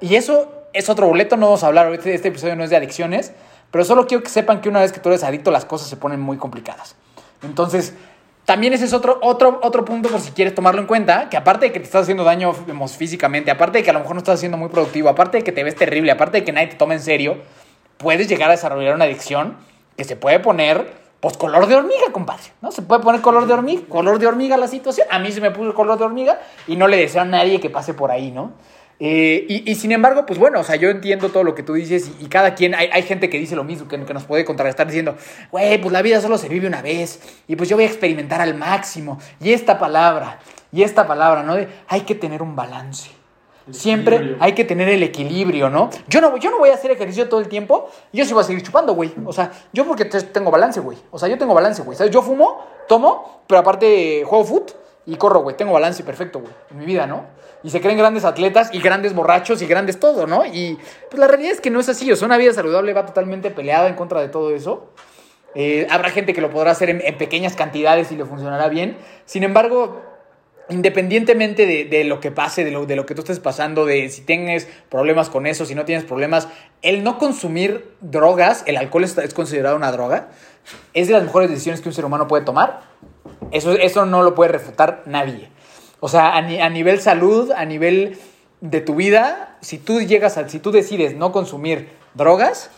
Y 0.00 0.14
eso 0.14 0.66
es 0.72 0.88
otro 0.88 1.06
boleto, 1.06 1.36
no 1.36 1.46
vamos 1.46 1.64
a 1.64 1.68
hablar, 1.68 1.92
este, 1.92 2.14
este 2.14 2.28
episodio 2.28 2.56
no 2.56 2.64
es 2.64 2.70
de 2.70 2.76
adicciones, 2.76 3.32
pero 3.70 3.84
solo 3.84 4.06
quiero 4.06 4.22
que 4.22 4.30
sepan 4.30 4.60
que 4.60 4.68
una 4.68 4.80
vez 4.80 4.92
que 4.92 5.00
tú 5.00 5.08
eres 5.08 5.22
adicto, 5.22 5.50
las 5.50 5.64
cosas 5.64 5.88
se 5.88 5.96
ponen 5.96 6.20
muy 6.20 6.38
complicadas. 6.38 6.96
Entonces, 7.42 7.94
también 8.44 8.72
ese 8.72 8.86
es 8.86 8.92
otro, 8.92 9.18
otro, 9.22 9.60
otro 9.62 9.84
punto 9.84 10.08
por 10.08 10.20
si 10.20 10.32
quieres 10.32 10.54
tomarlo 10.54 10.80
en 10.80 10.86
cuenta, 10.86 11.28
que 11.28 11.36
aparte 11.36 11.66
de 11.66 11.72
que 11.72 11.78
te 11.78 11.84
estás 11.84 12.02
haciendo 12.02 12.24
daño 12.24 12.52
físicamente, 12.88 13.50
aparte 13.50 13.78
de 13.78 13.84
que 13.84 13.90
a 13.90 13.92
lo 13.92 14.00
mejor 14.00 14.16
no 14.16 14.18
estás 14.18 14.40
siendo 14.40 14.58
muy 14.58 14.68
productivo, 14.68 15.08
aparte 15.08 15.38
de 15.38 15.44
que 15.44 15.52
te 15.52 15.62
ves 15.62 15.76
terrible, 15.76 16.10
aparte 16.10 16.38
de 16.38 16.44
que 16.44 16.52
nadie 16.52 16.68
te 16.68 16.76
toma 16.76 16.94
en 16.94 17.00
serio, 17.00 17.36
puedes 17.98 18.28
llegar 18.28 18.48
a 18.48 18.52
desarrollar 18.52 18.94
una 18.94 19.04
adicción 19.04 19.56
que 19.96 20.04
se 20.04 20.16
puede 20.16 20.40
poner, 20.40 20.92
pues, 21.20 21.36
color 21.36 21.68
de 21.68 21.76
hormiga, 21.76 22.10
compadre, 22.10 22.44
¿no? 22.60 22.72
Se 22.72 22.82
puede 22.82 23.00
poner 23.00 23.20
color 23.20 23.46
de 23.46 23.52
hormiga, 23.52 23.82
color 23.88 24.18
de 24.18 24.26
hormiga 24.26 24.56
la 24.56 24.66
situación. 24.66 25.06
A 25.10 25.20
mí 25.20 25.30
se 25.30 25.40
me 25.40 25.52
puso 25.52 25.72
color 25.72 25.96
de 25.98 26.04
hormiga 26.04 26.40
y 26.66 26.74
no 26.74 26.88
le 26.88 26.96
deseo 26.96 27.22
a 27.22 27.24
nadie 27.24 27.60
que 27.60 27.70
pase 27.70 27.94
por 27.94 28.10
ahí, 28.10 28.32
¿no? 28.32 28.52
Eh, 29.00 29.46
y, 29.48 29.74
sin 29.74 29.90
embargo, 29.90 30.26
pues 30.26 30.38
bueno, 30.38 30.60
o 30.60 30.64
sea, 30.64 30.76
yo 30.76 30.88
entiendo 30.88 31.28
todo 31.30 31.42
lo 31.42 31.56
que 31.56 31.64
tú 31.64 31.74
dices 31.74 32.10
y, 32.20 32.26
cada 32.26 32.54
quien, 32.54 32.74
hay, 32.74 32.88
hay, 32.92 33.02
gente 33.02 33.28
que 33.28 33.38
dice 33.38 33.56
lo 33.56 33.64
mismo, 33.64 33.88
que, 33.88 34.04
que 34.04 34.14
nos 34.14 34.24
puede 34.24 34.44
contrarrestar 34.44 34.86
diciendo, 34.86 35.16
güey, 35.50 35.80
pues 35.80 35.92
la 35.92 36.02
vida 36.02 36.20
solo 36.20 36.38
se 36.38 36.48
vive 36.48 36.68
una 36.68 36.82
vez 36.82 37.20
y 37.48 37.56
pues 37.56 37.68
yo 37.68 37.76
voy 37.76 37.84
a 37.84 37.88
experimentar 37.88 38.40
al 38.40 38.54
máximo. 38.54 39.18
Y 39.40 39.52
esta 39.52 39.78
palabra, 39.78 40.38
y 40.70 40.82
esta 40.82 41.06
palabra, 41.06 41.42
¿no? 41.42 41.56
De 41.56 41.68
hay 41.88 42.02
que 42.02 42.14
tener 42.14 42.42
un 42.42 42.54
balance. 42.54 43.10
Siempre 43.70 44.36
hay 44.40 44.54
que 44.54 44.64
tener 44.64 44.88
el 44.88 45.02
equilibrio, 45.02 45.70
¿no? 45.70 45.90
Yo 46.08 46.20
no, 46.20 46.36
yo 46.36 46.50
no 46.50 46.58
voy 46.58 46.70
a 46.70 46.74
hacer 46.74 46.90
ejercicio 46.90 47.28
todo 47.28 47.40
el 47.40 47.48
tiempo, 47.48 47.88
yo 48.12 48.24
sí 48.24 48.32
voy 48.32 48.42
a 48.42 48.46
seguir 48.46 48.62
chupando, 48.62 48.94
güey. 48.94 49.12
O 49.24 49.32
sea, 49.32 49.52
yo 49.72 49.86
porque 49.86 50.04
tengo 50.04 50.50
balance, 50.50 50.80
güey. 50.80 50.98
O 51.10 51.18
sea, 51.18 51.28
yo 51.28 51.38
tengo 51.38 51.54
balance, 51.54 51.82
güey. 51.82 51.96
¿Sabes? 51.96 52.12
Yo 52.12 52.22
fumo, 52.22 52.64
tomo, 52.88 53.42
pero 53.46 53.60
aparte 53.60 54.24
juego 54.26 54.44
foot 54.44 54.81
y 55.06 55.16
corro, 55.16 55.40
güey. 55.42 55.56
Tengo 55.56 55.72
balance 55.72 56.02
perfecto, 56.04 56.40
güey, 56.40 56.52
en 56.70 56.78
mi 56.78 56.84
vida, 56.84 57.06
¿no? 57.06 57.26
Y 57.62 57.70
se 57.70 57.80
creen 57.80 57.98
grandes 57.98 58.24
atletas 58.24 58.70
y 58.72 58.80
grandes 58.80 59.14
borrachos 59.14 59.62
y 59.62 59.66
grandes 59.66 60.00
todo, 60.00 60.26
¿no? 60.26 60.44
Y 60.44 60.78
pues 61.10 61.18
la 61.18 61.28
realidad 61.28 61.52
es 61.52 61.60
que 61.60 61.70
no 61.70 61.80
es 61.80 61.88
así. 61.88 62.10
O 62.10 62.16
sea, 62.16 62.26
una 62.26 62.36
vida 62.36 62.52
saludable 62.52 62.92
va 62.92 63.06
totalmente 63.06 63.50
peleada 63.50 63.88
en 63.88 63.94
contra 63.94 64.20
de 64.20 64.28
todo 64.28 64.54
eso. 64.54 64.90
Eh, 65.54 65.86
habrá 65.90 66.10
gente 66.10 66.32
que 66.32 66.40
lo 66.40 66.50
podrá 66.50 66.70
hacer 66.70 66.90
en, 66.90 67.18
pequeñas 67.18 67.54
cantidades 67.54 68.10
y 68.10 68.16
le 68.16 68.24
funcionará 68.24 68.68
bien. 68.68 68.96
Sin 69.26 69.44
embargo, 69.44 70.02
independientemente 70.70 71.66
de, 71.66 72.04
lo 72.04 72.20
que 72.20 72.30
pase, 72.30 72.64
de 72.64 72.70
lo, 72.70 72.86
de 72.86 72.96
lo 72.96 73.06
que 73.06 73.14
tú 73.14 73.20
estés 73.20 73.38
pasando, 73.38 73.84
de 73.84 74.08
si 74.08 74.22
tienes 74.22 74.66
problemas 74.88 75.28
con 75.28 75.46
eso, 75.46 75.66
si 75.66 75.74
no 75.74 75.84
tienes 75.84 76.04
problemas, 76.04 76.48
el 76.80 77.04
no 77.04 77.18
consumir 77.18 77.94
drogas, 78.00 78.64
el 78.66 78.76
alcohol 78.76 79.04
es, 79.04 79.16
es 79.18 79.34
considerado 79.34 79.76
una 79.76 79.92
droga, 79.92 80.30
es 80.94 81.08
de 81.08 81.14
las 81.14 81.22
mejores 81.22 81.50
decisiones 81.50 81.80
que 81.80 81.88
un 81.88 81.94
ser 81.94 82.04
humano 82.04 82.26
puede 82.26 82.44
tomar. 82.44 82.91
Eso, 83.50 83.72
eso 83.72 84.06
no 84.06 84.22
lo 84.22 84.34
puede 84.34 84.52
refutar 84.52 85.02
nadie. 85.06 85.48
O 86.00 86.08
sea, 86.08 86.36
a, 86.36 86.40
nivel 86.42 87.00
salud, 87.00 87.52
a 87.52 87.64
nivel 87.64 88.18
de 88.60 88.80
tu 88.80 88.96
vida, 88.96 89.56
si 89.60 89.78
tú 89.78 90.00
llegas 90.00 90.36
a, 90.36 90.48
si 90.48 90.58
tú 90.58 90.72
decides 90.72 91.14
no 91.14 91.30
consumir 91.30 91.90
drogas, 92.14 92.70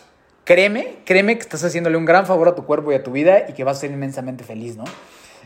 créeme, 0.43 0.97
créeme 1.05 1.35
que 1.35 1.41
estás 1.41 1.63
haciéndole 1.63 1.97
un 1.97 2.05
gran 2.05 2.27
favor 2.27 2.49
a 2.49 2.55
tu 2.55 2.65
cuerpo 2.65 2.91
y 2.91 2.95
a 2.95 3.03
tu 3.03 3.11
vida 3.11 3.45
y 3.49 3.53
que 3.53 3.63
vas 3.63 3.77
a 3.77 3.79
ser 3.81 3.91
inmensamente 3.91 4.43
feliz, 4.43 4.77
¿no? 4.77 4.83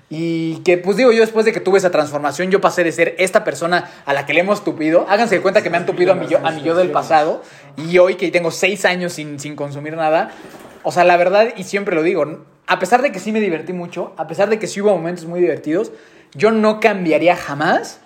Y 0.10 0.58
que, 0.66 0.78
pues 0.78 0.98
digo, 0.98 1.12
yo 1.12 1.22
después 1.22 1.46
de 1.46 1.54
que 1.54 1.60
tuve 1.60 1.78
esa 1.78 1.92
transformación, 1.92 2.50
yo 2.50 2.60
pasé 2.60 2.84
de 2.84 2.92
ser 2.92 3.16
esta 3.20 3.44
persona 3.44 3.90
a 4.06 4.14
la 4.14 4.26
que 4.26 4.34
le 4.34 4.40
hemos 4.40 4.64
tupido. 4.64 5.06
Háganse 5.08 5.40
cuenta 5.40 5.62
que 5.62 5.70
me 5.70 5.78
han 5.78 5.86
tupido 5.86 6.14
a 6.14 6.16
mi 6.16 6.28
yo, 6.28 6.40
a 6.46 6.52
mi 6.52 6.64
yo 6.64 6.76
del 6.76 6.90
pasado. 6.92 7.44
Y 7.78 7.98
hoy 8.00 8.16
que 8.16 8.32
tengo 8.32 8.50
seis 8.50 8.86
años 8.86 9.14
sin, 9.14 9.40
sin 9.40 9.56
consumir 9.56 9.96
nada. 9.96 10.32
O 10.84 10.92
sea, 10.92 11.04
la 11.04 11.16
verdad, 11.16 11.54
y 11.56 11.64
siempre 11.64 11.96
lo 11.96 12.02
digo, 12.02 12.44
a 12.70 12.78
pesar 12.78 13.02
de 13.02 13.12
que 13.12 13.20
sí 13.20 13.32
me 13.32 13.40
divertí 13.42 13.74
mucho, 13.74 14.14
a 14.16 14.28
pesar 14.28 14.48
de 14.48 14.60
que 14.60 14.68
sí 14.68 14.80
hubo 14.80 14.92
momentos 14.92 15.26
muy 15.26 15.42
divertidos, 15.42 15.92
yo 16.36 16.52
no 16.52 16.80
cambiaría 16.80 17.36
jamás 17.36 18.00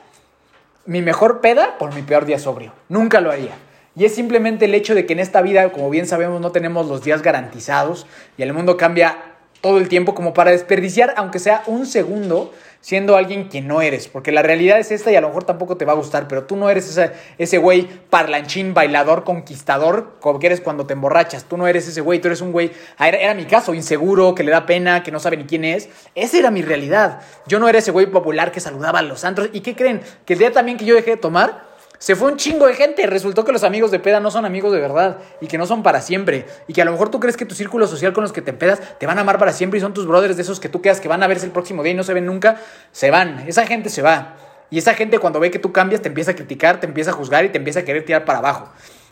mi 0.85 1.01
mejor 1.01 1.41
peda 1.41 1.77
por 1.77 1.93
mi 1.93 2.01
peor 2.01 2.25
día 2.25 2.39
sobrio. 2.39 2.71
Nunca 2.87 3.19
lo 3.19 3.29
haría. 3.29 3.51
Y 3.93 4.05
es 4.05 4.15
simplemente 4.15 4.63
el 4.65 4.73
hecho 4.73 4.95
de 4.95 5.05
que 5.05 5.11
en 5.11 5.19
esta 5.19 5.41
vida, 5.41 5.69
como 5.73 5.89
bien 5.89 6.07
sabemos, 6.07 6.39
no 6.39 6.53
tenemos 6.53 6.87
los 6.87 7.03
días 7.03 7.21
garantizados 7.21 8.07
y 8.37 8.43
el 8.43 8.53
mundo 8.53 8.77
cambia 8.77 9.17
todo 9.59 9.79
el 9.79 9.89
tiempo 9.89 10.15
como 10.15 10.33
para 10.33 10.51
desperdiciar, 10.51 11.13
aunque 11.17 11.39
sea 11.39 11.63
un 11.67 11.85
segundo, 11.85 12.53
siendo 12.83 13.15
alguien 13.15 13.47
que 13.47 13.61
no 13.61 13.81
eres. 13.81 14.09
Porque 14.09 14.33
la 14.33 14.41
realidad 14.41 14.77
es 14.77 14.91
esta 14.91 15.09
y 15.09 15.15
a 15.15 15.21
lo 15.21 15.29
mejor 15.29 15.45
tampoco 15.45 15.77
te 15.77 15.85
va 15.85 15.93
a 15.93 15.95
gustar, 15.95 16.27
pero 16.27 16.43
tú 16.43 16.57
no 16.57 16.69
eres 16.69 16.99
ese, 17.37 17.57
güey 17.57 17.87
parlanchín, 18.09 18.73
bailador, 18.73 19.23
conquistador, 19.23 20.17
como 20.19 20.37
que 20.37 20.47
eres 20.47 20.59
cuando 20.59 20.85
te 20.85 20.93
emborrachas. 20.93 21.45
Tú 21.45 21.55
no 21.57 21.65
eres 21.65 21.87
ese 21.87 22.01
güey, 22.01 22.19
tú 22.19 22.27
eres 22.27 22.41
un 22.41 22.51
güey, 22.51 22.71
era, 22.99 23.17
era, 23.17 23.33
mi 23.33 23.45
caso, 23.45 23.73
inseguro, 23.73 24.35
que 24.35 24.43
le 24.43 24.51
da 24.51 24.65
pena, 24.65 25.01
que 25.01 25.11
no 25.11 25.19
sabe 25.19 25.37
ni 25.37 25.45
quién 25.45 25.63
es. 25.63 25.87
Esa 26.13 26.37
era 26.37 26.51
mi 26.51 26.61
realidad. 26.61 27.21
Yo 27.47 27.57
no 27.57 27.69
era 27.69 27.79
ese 27.79 27.91
güey 27.91 28.05
popular 28.05 28.51
que 28.51 28.59
saludaba 28.59 28.99
a 28.99 29.03
los 29.03 29.23
antros. 29.23 29.49
¿Y 29.53 29.61
qué 29.61 29.75
creen? 29.75 30.01
Que 30.25 30.33
el 30.33 30.39
día 30.39 30.51
también 30.51 30.77
que 30.77 30.83
yo 30.83 30.93
dejé 30.93 31.11
de 31.11 31.17
tomar, 31.17 31.72
se 32.03 32.17
fue 32.17 32.29
un 32.29 32.35
chingo 32.35 32.67
de 32.67 32.73
gente. 32.73 33.07
Resultó 33.07 33.45
que 33.45 33.53
los 33.53 33.63
amigos 33.63 33.89
de 33.89 33.97
peda 33.97 34.19
no 34.19 34.29
son 34.29 34.43
amigos 34.43 34.73
de 34.73 34.81
verdad 34.81 35.19
y 35.39 35.47
que 35.47 35.57
no 35.57 35.65
son 35.65 35.83
para 35.83 36.01
siempre. 36.01 36.45
Y 36.67 36.73
que 36.73 36.81
a 36.81 36.85
lo 36.85 36.91
mejor 36.91 37.07
tú 37.07 37.21
crees 37.21 37.37
que 37.37 37.45
tu 37.45 37.55
círculo 37.55 37.87
social 37.87 38.11
con 38.11 38.23
los 38.23 38.33
que 38.33 38.41
te 38.41 38.51
pedas 38.51 38.81
te 38.99 39.05
van 39.05 39.19
a 39.19 39.21
amar 39.21 39.39
para 39.39 39.53
siempre 39.53 39.77
y 39.77 39.81
son 39.81 39.93
tus 39.93 40.05
brothers 40.05 40.35
de 40.35 40.41
esos 40.41 40.59
que 40.59 40.67
tú 40.67 40.81
quedas 40.81 40.99
que 40.99 41.07
van 41.07 41.23
a 41.23 41.27
verse 41.27 41.45
el 41.45 41.53
próximo 41.53 41.81
día 41.81 41.93
y 41.93 41.95
no 41.95 42.03
se 42.03 42.13
ven 42.13 42.25
nunca. 42.25 42.57
Se 42.91 43.09
van. 43.09 43.45
Esa 43.47 43.65
gente 43.65 43.89
se 43.89 44.01
va. 44.01 44.35
Y 44.69 44.79
esa 44.79 44.95
gente 44.95 45.17
cuando 45.17 45.39
ve 45.39 45.49
que 45.49 45.59
tú 45.59 45.71
cambias 45.71 46.01
te 46.01 46.09
empieza 46.09 46.31
a 46.31 46.35
criticar, 46.35 46.81
te 46.81 46.87
empieza 46.87 47.11
a 47.11 47.13
juzgar 47.13 47.45
y 47.45 47.49
te 47.53 47.57
empieza 47.57 47.79
a 47.79 47.83
querer 47.83 48.03
tirar 48.03 48.25
para 48.25 48.39
abajo. 48.39 48.69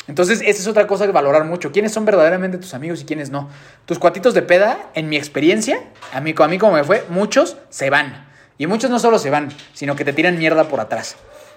Entonces, 0.09 0.41
esa 0.41 0.61
es 0.61 0.67
otra 0.67 0.85
cosa 0.85 1.05
que 1.05 1.13
valorar 1.13 1.45
mucho. 1.45 1.71
¿Quiénes 1.71 1.93
son 1.93 2.03
verdaderamente 2.03 2.57
tus 2.57 2.73
amigos 2.73 2.99
y 3.03 3.05
quiénes 3.05 3.29
no? 3.29 3.47
Tus 3.85 3.99
cuatitos 3.99 4.33
de 4.33 4.41
peda, 4.41 4.89
en 4.95 5.07
mi 5.07 5.15
experiencia, 5.15 5.81
a 6.11 6.19
mí, 6.19 6.35
a 6.37 6.47
mí 6.49 6.57
como 6.57 6.73
me 6.73 6.83
fue, 6.83 7.05
muchos 7.07 7.55
se 7.69 7.89
van. 7.89 8.27
Y 8.57 8.67
muchos 8.67 8.89
no 8.89 8.99
solo 8.99 9.17
se 9.17 9.29
van, 9.29 9.47
sino 9.71 9.95
que 9.95 10.03
te 10.03 10.11
tiran 10.11 10.37
mierda 10.37 10.65
por 10.65 10.81
atrás. 10.81 11.15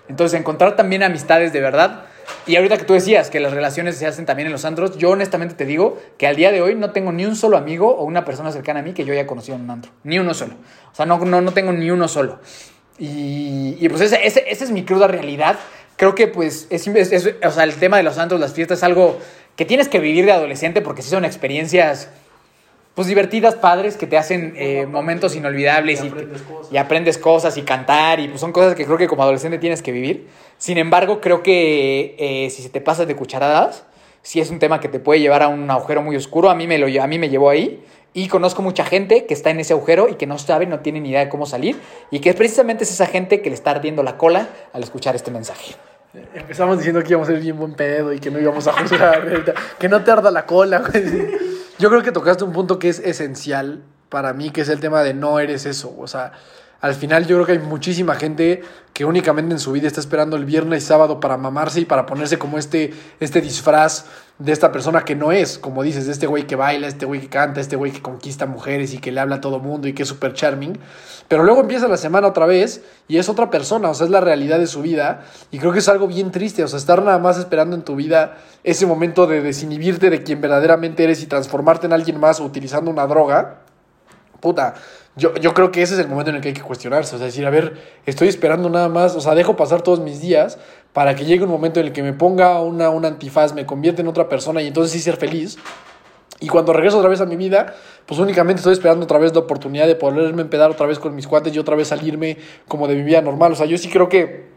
Entonces, 0.08 0.38
encontrar 0.38 0.76
también 0.76 1.02
amistades 1.02 1.52
de 1.52 1.60
verdad. 1.60 2.04
Y 2.46 2.56
ahorita 2.56 2.76
que 2.76 2.84
tú 2.84 2.92
decías 2.94 3.30
que 3.30 3.40
las 3.40 3.52
relaciones 3.52 3.96
se 3.96 4.06
hacen 4.06 4.26
también 4.26 4.46
en 4.46 4.52
los 4.52 4.64
antros, 4.64 4.96
yo 4.96 5.10
honestamente 5.10 5.54
te 5.54 5.64
digo 5.64 6.00
que 6.18 6.26
al 6.26 6.36
día 6.36 6.52
de 6.52 6.62
hoy 6.62 6.74
no 6.74 6.90
tengo 6.90 7.12
ni 7.12 7.24
un 7.24 7.36
solo 7.36 7.56
amigo 7.56 7.94
o 7.94 8.04
una 8.04 8.24
persona 8.24 8.52
cercana 8.52 8.80
a 8.80 8.82
mí 8.82 8.92
que 8.92 9.04
yo 9.04 9.12
haya 9.12 9.26
conocido 9.26 9.56
en 9.56 9.62
un 9.62 9.70
antro. 9.70 9.92
Ni 10.04 10.18
uno 10.18 10.34
solo. 10.34 10.54
O 10.92 10.94
sea, 10.94 11.06
no, 11.06 11.18
no, 11.18 11.40
no 11.40 11.52
tengo 11.52 11.72
ni 11.72 11.90
uno 11.90 12.08
solo. 12.08 12.38
Y, 12.98 13.76
y 13.80 13.88
pues 13.88 14.02
ese, 14.02 14.26
ese, 14.26 14.44
esa 14.48 14.64
es 14.64 14.70
mi 14.70 14.84
cruda 14.84 15.06
realidad. 15.06 15.58
Creo 15.96 16.14
que 16.14 16.28
pues 16.28 16.66
es, 16.70 16.86
es, 16.86 17.34
o 17.44 17.50
sea, 17.50 17.64
el 17.64 17.74
tema 17.74 17.96
de 17.96 18.02
los 18.02 18.18
antros, 18.18 18.40
las 18.40 18.52
fiestas 18.52 18.78
es 18.78 18.84
algo 18.84 19.18
que 19.56 19.64
tienes 19.64 19.88
que 19.88 20.00
vivir 20.00 20.26
de 20.26 20.32
adolescente 20.32 20.80
porque 20.80 21.02
sí 21.02 21.10
son 21.10 21.24
experiencias 21.24 22.08
pues 22.94 23.08
divertidas, 23.08 23.56
padres, 23.56 23.96
que 23.96 24.06
te 24.06 24.16
hacen 24.16 24.54
eh, 24.56 24.86
momentos 24.86 25.34
inolvidables 25.34 26.02
y, 26.04 26.12
y, 26.70 26.76
aprendes 26.76 27.18
cosas 27.18 27.56
y 27.56 27.62
cantar 27.62 28.20
y 28.20 28.28
pues 28.28 28.40
son 28.40 28.52
cosas 28.52 28.76
que 28.76 28.84
creo 28.84 28.96
que 28.96 29.08
como 29.08 29.22
adolescente 29.22 29.58
tienes 29.58 29.82
que 29.82 29.90
vivir. 29.90 30.28
Sin 30.58 30.78
embargo, 30.78 31.20
creo 31.20 31.42
que 31.42 32.14
eh, 32.18 32.50
si 32.50 32.62
se 32.62 32.68
te 32.68 32.80
pasas 32.80 33.08
de 33.08 33.16
cucharadas, 33.16 33.84
sí 34.22 34.40
es 34.40 34.50
un 34.50 34.60
tema 34.60 34.78
que 34.78 34.88
te 34.88 35.00
puede 35.00 35.20
llevar 35.20 35.42
a 35.42 35.48
un 35.48 35.68
agujero 35.70 36.02
muy 36.02 36.14
oscuro. 36.14 36.50
A 36.50 36.54
mí 36.54 36.68
me, 36.68 36.78
lo, 36.78 36.86
a 37.02 37.06
mí 37.08 37.18
me 37.18 37.28
llevó 37.28 37.50
ahí 37.50 37.82
y 38.12 38.28
conozco 38.28 38.62
mucha 38.62 38.84
gente 38.84 39.26
que 39.26 39.34
está 39.34 39.50
en 39.50 39.58
ese 39.58 39.72
agujero 39.72 40.08
y 40.08 40.14
que 40.14 40.26
no 40.26 40.38
sabe, 40.38 40.66
no 40.66 40.78
tiene 40.78 41.00
ni 41.00 41.10
idea 41.10 41.20
de 41.20 41.28
cómo 41.28 41.46
salir 41.46 41.80
y 42.12 42.20
que 42.20 42.32
precisamente 42.32 42.84
es 42.84 42.92
esa 42.92 43.06
gente 43.06 43.42
que 43.42 43.50
le 43.50 43.56
está 43.56 43.72
ardiendo 43.72 44.04
la 44.04 44.16
cola 44.16 44.48
al 44.72 44.84
escuchar 44.84 45.16
este 45.16 45.32
mensaje. 45.32 45.74
Empezamos 46.32 46.78
diciendo 46.78 47.02
que 47.02 47.08
íbamos 47.08 47.28
a 47.28 47.32
ser 47.32 47.40
bien 47.40 47.58
buen 47.58 47.74
pedo 47.74 48.12
y 48.12 48.20
que 48.20 48.30
no 48.30 48.38
íbamos 48.38 48.68
a 48.68 48.72
juzgar, 48.72 49.54
que 49.80 49.88
no 49.88 50.04
te 50.04 50.10
arda 50.12 50.30
la 50.30 50.46
cola. 50.46 50.84
Yo 51.78 51.88
creo 51.90 52.02
que 52.02 52.12
tocaste 52.12 52.44
un 52.44 52.52
punto 52.52 52.78
que 52.78 52.88
es 52.88 53.00
esencial 53.00 53.82
para 54.08 54.32
mí, 54.32 54.50
que 54.50 54.60
es 54.60 54.68
el 54.68 54.80
tema 54.80 55.02
de 55.02 55.12
no 55.12 55.40
eres 55.40 55.66
eso. 55.66 55.94
O 55.98 56.06
sea, 56.06 56.32
al 56.84 56.94
final 56.94 57.26
yo 57.26 57.36
creo 57.36 57.46
que 57.46 57.52
hay 57.52 57.66
muchísima 57.66 58.14
gente 58.14 58.62
que 58.92 59.06
únicamente 59.06 59.54
en 59.54 59.58
su 59.58 59.72
vida 59.72 59.86
está 59.86 60.00
esperando 60.00 60.36
el 60.36 60.44
viernes 60.44 60.84
y 60.84 60.86
sábado 60.86 61.18
para 61.18 61.38
mamarse 61.38 61.80
y 61.80 61.86
para 61.86 62.04
ponerse 62.04 62.38
como 62.38 62.58
este, 62.58 62.92
este 63.20 63.40
disfraz 63.40 64.04
de 64.38 64.52
esta 64.52 64.70
persona 64.70 65.02
que 65.02 65.16
no 65.16 65.32
es, 65.32 65.58
como 65.58 65.82
dices, 65.82 66.04
de 66.04 66.12
este 66.12 66.26
güey 66.26 66.46
que 66.46 66.56
baila, 66.56 66.86
este 66.86 67.06
güey 67.06 67.22
que 67.22 67.30
canta, 67.30 67.62
este 67.62 67.76
güey 67.76 67.90
que 67.90 68.02
conquista 68.02 68.44
mujeres 68.44 68.92
y 68.92 68.98
que 68.98 69.12
le 69.12 69.20
habla 69.20 69.36
a 69.36 69.40
todo 69.40 69.60
mundo 69.60 69.88
y 69.88 69.94
que 69.94 70.02
es 70.02 70.08
súper 70.10 70.34
charming. 70.34 70.78
Pero 71.26 71.42
luego 71.42 71.62
empieza 71.62 71.88
la 71.88 71.96
semana 71.96 72.26
otra 72.26 72.44
vez 72.44 72.82
y 73.08 73.16
es 73.16 73.30
otra 73.30 73.48
persona, 73.48 73.88
o 73.88 73.94
sea, 73.94 74.04
es 74.04 74.10
la 74.10 74.20
realidad 74.20 74.58
de 74.58 74.66
su 74.66 74.82
vida. 74.82 75.24
Y 75.50 75.60
creo 75.60 75.72
que 75.72 75.78
es 75.78 75.88
algo 75.88 76.06
bien 76.06 76.32
triste, 76.32 76.62
o 76.64 76.68
sea, 76.68 76.78
estar 76.78 77.02
nada 77.02 77.18
más 77.18 77.38
esperando 77.38 77.76
en 77.76 77.82
tu 77.82 77.96
vida 77.96 78.36
ese 78.62 78.84
momento 78.84 79.26
de 79.26 79.40
desinhibirte 79.40 80.10
de 80.10 80.22
quien 80.22 80.42
verdaderamente 80.42 81.02
eres 81.02 81.22
y 81.22 81.26
transformarte 81.28 81.86
en 81.86 81.94
alguien 81.94 82.20
más 82.20 82.40
utilizando 82.40 82.90
una 82.90 83.06
droga. 83.06 83.60
Puta, 84.40 84.74
yo, 85.16 85.34
yo 85.36 85.54
creo 85.54 85.70
que 85.70 85.82
ese 85.82 85.94
es 85.94 86.00
el 86.00 86.08
momento 86.08 86.30
en 86.30 86.36
el 86.36 86.42
que 86.42 86.48
hay 86.48 86.54
que 86.54 86.62
cuestionarse, 86.62 87.14
o 87.14 87.18
sea, 87.18 87.26
decir, 87.26 87.46
a 87.46 87.50
ver, 87.50 87.80
estoy 88.04 88.28
esperando 88.28 88.68
nada 88.68 88.88
más, 88.88 89.14
o 89.14 89.20
sea, 89.20 89.34
dejo 89.34 89.56
pasar 89.56 89.82
todos 89.82 90.00
mis 90.00 90.20
días 90.20 90.58
para 90.92 91.14
que 91.14 91.24
llegue 91.24 91.44
un 91.44 91.50
momento 91.50 91.80
en 91.80 91.86
el 91.86 91.92
que 91.92 92.02
me 92.02 92.12
ponga 92.12 92.60
una, 92.60 92.88
antifaz, 92.88 93.54
me 93.54 93.66
convierta 93.66 94.02
en 94.02 94.08
otra 94.08 94.28
persona 94.28 94.62
y 94.62 94.68
entonces 94.68 94.92
sí 94.92 95.00
ser 95.00 95.16
feliz. 95.16 95.58
Y 96.40 96.48
cuando 96.48 96.72
regreso 96.72 96.98
otra 96.98 97.08
vez 97.08 97.20
a 97.20 97.26
mi 97.26 97.36
vida, 97.36 97.74
pues 98.06 98.20
únicamente 98.20 98.60
estoy 98.60 98.72
esperando 98.72 99.04
otra 99.04 99.18
vez 99.18 99.32
la 99.32 99.40
oportunidad 99.40 99.86
de 99.86 99.94
poderme 99.94 100.42
empedar 100.42 100.70
otra 100.70 100.86
vez 100.86 100.98
con 100.98 101.14
mis 101.14 101.26
cuates 101.26 101.54
y 101.54 101.58
otra 101.58 101.76
vez 101.76 101.88
salirme 101.88 102.38
como 102.68 102.88
de 102.88 102.96
mi 102.96 103.02
vida 103.02 103.22
normal. 103.22 103.52
O 103.52 103.54
sea, 103.54 103.66
yo 103.66 103.78
sí 103.78 103.88
creo 103.88 104.08
que 104.08 104.53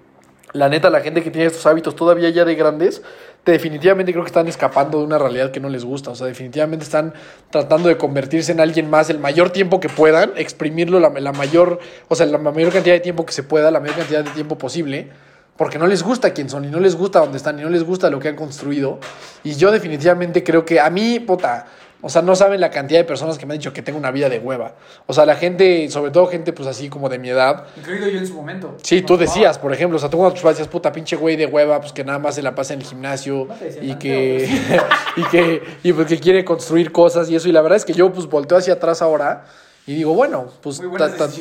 la 0.54 0.70
neta, 0.70 0.89
la 0.89 1.02
gente 1.02 1.24
que 1.24 1.32
tiene 1.32 1.48
estos 1.48 1.66
hábitos 1.66 1.95
todavía 1.95 2.30
ya 2.30 2.45
de 2.45 2.56
grandes, 2.56 3.02
definitivamente 3.45 4.12
creo 4.12 4.24
que 4.24 4.30
están 4.30 4.48
escapando 4.48 5.00
de 5.00 5.06
una 5.06 5.18
realidad 5.18 5.52
que 5.52 5.60
no 5.60 5.70
les 5.70 5.86
gusta. 5.86 6.12
O 6.12 6.16
sea, 6.16 6.28
definitivamente 6.28 6.84
están 6.84 7.14
tratando 7.50 7.89
de 7.89 7.98
convertirse 7.98 8.52
en 8.52 8.60
alguien 8.60 8.89
más 8.89 9.10
el 9.10 9.20
mayor 9.20 9.50
tiempo 9.50 9.80
que 9.80 9.89
puedan, 9.89 10.32
exprimirlo 10.36 11.00
la, 11.00 11.10
la 11.10 11.32
mayor, 11.32 11.80
o 12.08 12.16
sea, 12.16 12.26
la 12.26 12.38
mayor 12.38 12.72
cantidad 12.72 12.95
de 12.95 13.02
tiempo 13.02 13.26
que 13.26 13.34
se 13.34 13.43
pueda, 13.43 13.72
la 13.72 13.80
mayor 13.80 13.95
cantidad 13.98 14.24
de 14.24 14.32
tiempo 14.32 14.58
posible 14.58 15.10
porque 15.58 15.80
no 15.80 15.88
les 15.88 16.04
gusta 16.04 16.34
quién 16.34 16.50
son 16.50 16.66
y 16.66 16.68
no 16.68 16.80
les 16.80 16.95
gusta 16.95 17.20
dónde 17.20 17.38
están 17.38 17.60
y 17.60 17.64
no 17.64 17.70
les 17.70 17.84
gusta 17.84 18.10
lo 18.10 18.20
que 18.20 18.30
han 18.30 18.36
construido. 18.36 19.00
Y 19.43 19.56
yo 19.56 19.72
definitivamente 19.72 20.43
creo 20.43 20.64
que 20.64 20.80
a 20.80 20.89
mí, 20.89 21.20
puta, 21.20 21.66
o 22.02 22.10
sea, 22.10 22.22
no 22.22 22.36
saben 22.36 22.62
la 22.62 22.70
cantidad 22.70 23.00
de 23.00 23.06
personas 23.06 23.38
que 23.38 23.45
me 23.45 23.54
han 23.54 23.60
dicho 23.60 23.74
que 23.74 23.82
tengo 23.82 23.98
una 23.98 24.12
vida 24.12 24.30
de 24.30 24.38
hueva. 24.38 24.76
O 25.08 25.14
sea, 25.14 25.26
la 25.26 25.36
gente, 25.36 25.89
sobre 25.89 26.12
todo 26.12 26.28
gente 26.28 26.54
pues 26.54 26.68
así 26.68 26.89
como 26.89 27.10
de 27.10 27.18
mi 27.18 27.30
edad. 27.30 27.66
Incluido 27.76 28.08
yo 28.08 28.20
en 28.20 28.28
su 28.28 28.36
momento. 28.36 28.78
Sí, 28.84 29.02
tú 29.02 29.18
decías, 29.18 29.58
por 29.58 29.74
ejemplo, 29.74 29.98
o 29.98 30.00
sea, 30.00 30.10
tú 30.10 30.18
cuando 30.18 30.34
tus 30.34 30.43
padres 30.43 30.58
decías, 30.60 30.72
puta, 30.72 30.91
pinche 30.91 31.16
güey 31.16 31.36
de 31.36 31.48
hueva, 31.48 31.80
pues 31.82 31.93
que 31.93 32.04
nada 32.04 32.20
más 32.20 32.36
se 32.36 32.43
la 32.43 32.54
pasa 32.54 32.76
en 32.76 32.82
el 32.82 32.86
gimnasio 32.86 33.48
y, 33.82 33.95
que, 33.95 34.48
y 35.16 35.24
que 35.24 35.64
y 35.84 35.93
pues 35.93 36.08
que 36.08 36.20
quiere 36.20 36.45
construir 36.45 36.91
cosas 36.91 37.30
y 37.30 37.36
eso. 37.36 37.50
Y 37.50 37.52
la 37.52 37.62
verdad 37.62 37.78
es 37.78 37.86
que 37.86 37.93
yo 37.93 38.14
pues 38.14 38.28
volteo 38.28 38.60
hacia 38.60 38.74
atrás 38.74 39.02
ahora 39.02 39.45
y 39.88 39.95
digo, 39.95 40.13
bueno, 40.13 40.47
pues, 40.61 40.81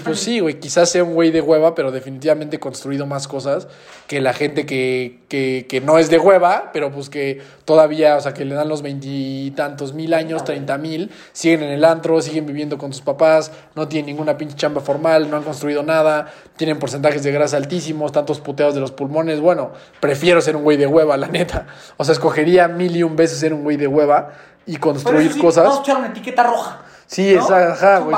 pues 0.04 0.20
sí, 0.20 0.38
güey, 0.38 0.60
quizás 0.60 0.88
sea 0.88 1.02
un 1.02 1.14
güey 1.14 1.32
de 1.32 1.40
hueva, 1.40 1.74
pero 1.74 1.90
definitivamente 1.90 2.56
he 2.56 2.60
construido 2.60 3.04
más 3.04 3.26
cosas 3.26 3.66
que 4.06 4.20
la 4.20 4.32
gente 4.32 4.66
que, 4.66 5.18
que, 5.28 5.66
que 5.68 5.80
no 5.80 5.98
es 5.98 6.10
de 6.10 6.20
hueva, 6.20 6.70
pero 6.72 6.92
pues 6.92 7.10
que 7.10 7.42
todavía, 7.64 8.14
o 8.14 8.20
sea, 8.20 8.34
que 8.34 8.44
le 8.44 8.54
dan 8.54 8.68
los 8.68 8.82
veintitantos 8.82 9.94
mil 9.94 10.14
años, 10.14 10.44
treinta 10.44 10.78
mil, 10.78 11.10
siguen 11.32 11.64
en 11.64 11.70
el 11.70 11.84
antro, 11.84 12.22
siguen 12.22 12.46
viviendo 12.46 12.78
con 12.78 12.92
sus 12.92 13.02
papás, 13.02 13.50
no 13.74 13.88
tienen 13.88 14.06
ninguna 14.06 14.38
pinche 14.38 14.54
chamba 14.54 14.80
formal, 14.80 15.28
no 15.28 15.36
han 15.36 15.42
construido 15.42 15.82
nada, 15.82 16.32
tienen 16.56 16.78
porcentajes 16.78 17.24
de 17.24 17.32
grasa 17.32 17.56
altísimos, 17.56 18.12
tantos 18.12 18.38
puteados 18.38 18.76
de 18.76 18.80
los 18.80 18.92
pulmones. 18.92 19.40
Bueno, 19.40 19.72
prefiero 19.98 20.40
ser 20.40 20.54
un 20.54 20.62
güey 20.62 20.76
de 20.76 20.86
hueva, 20.86 21.16
la 21.16 21.26
neta. 21.26 21.66
O 21.96 22.04
sea, 22.04 22.12
escogería 22.12 22.68
mil 22.68 22.96
y 22.96 23.02
un 23.02 23.16
veces 23.16 23.40
ser 23.40 23.52
un 23.52 23.64
güey 23.64 23.76
de 23.76 23.88
hueva 23.88 24.34
y 24.66 24.76
construir 24.76 25.38
cosas. 25.38 25.64
Vamos 25.64 25.78
a 25.78 25.82
echar 25.82 25.96
una 25.98 26.08
etiqueta 26.08 26.42
roja. 26.42 26.82
Sí, 27.06 27.34
esa, 27.34 27.72
ajá, 27.72 27.98
güey. 28.00 28.16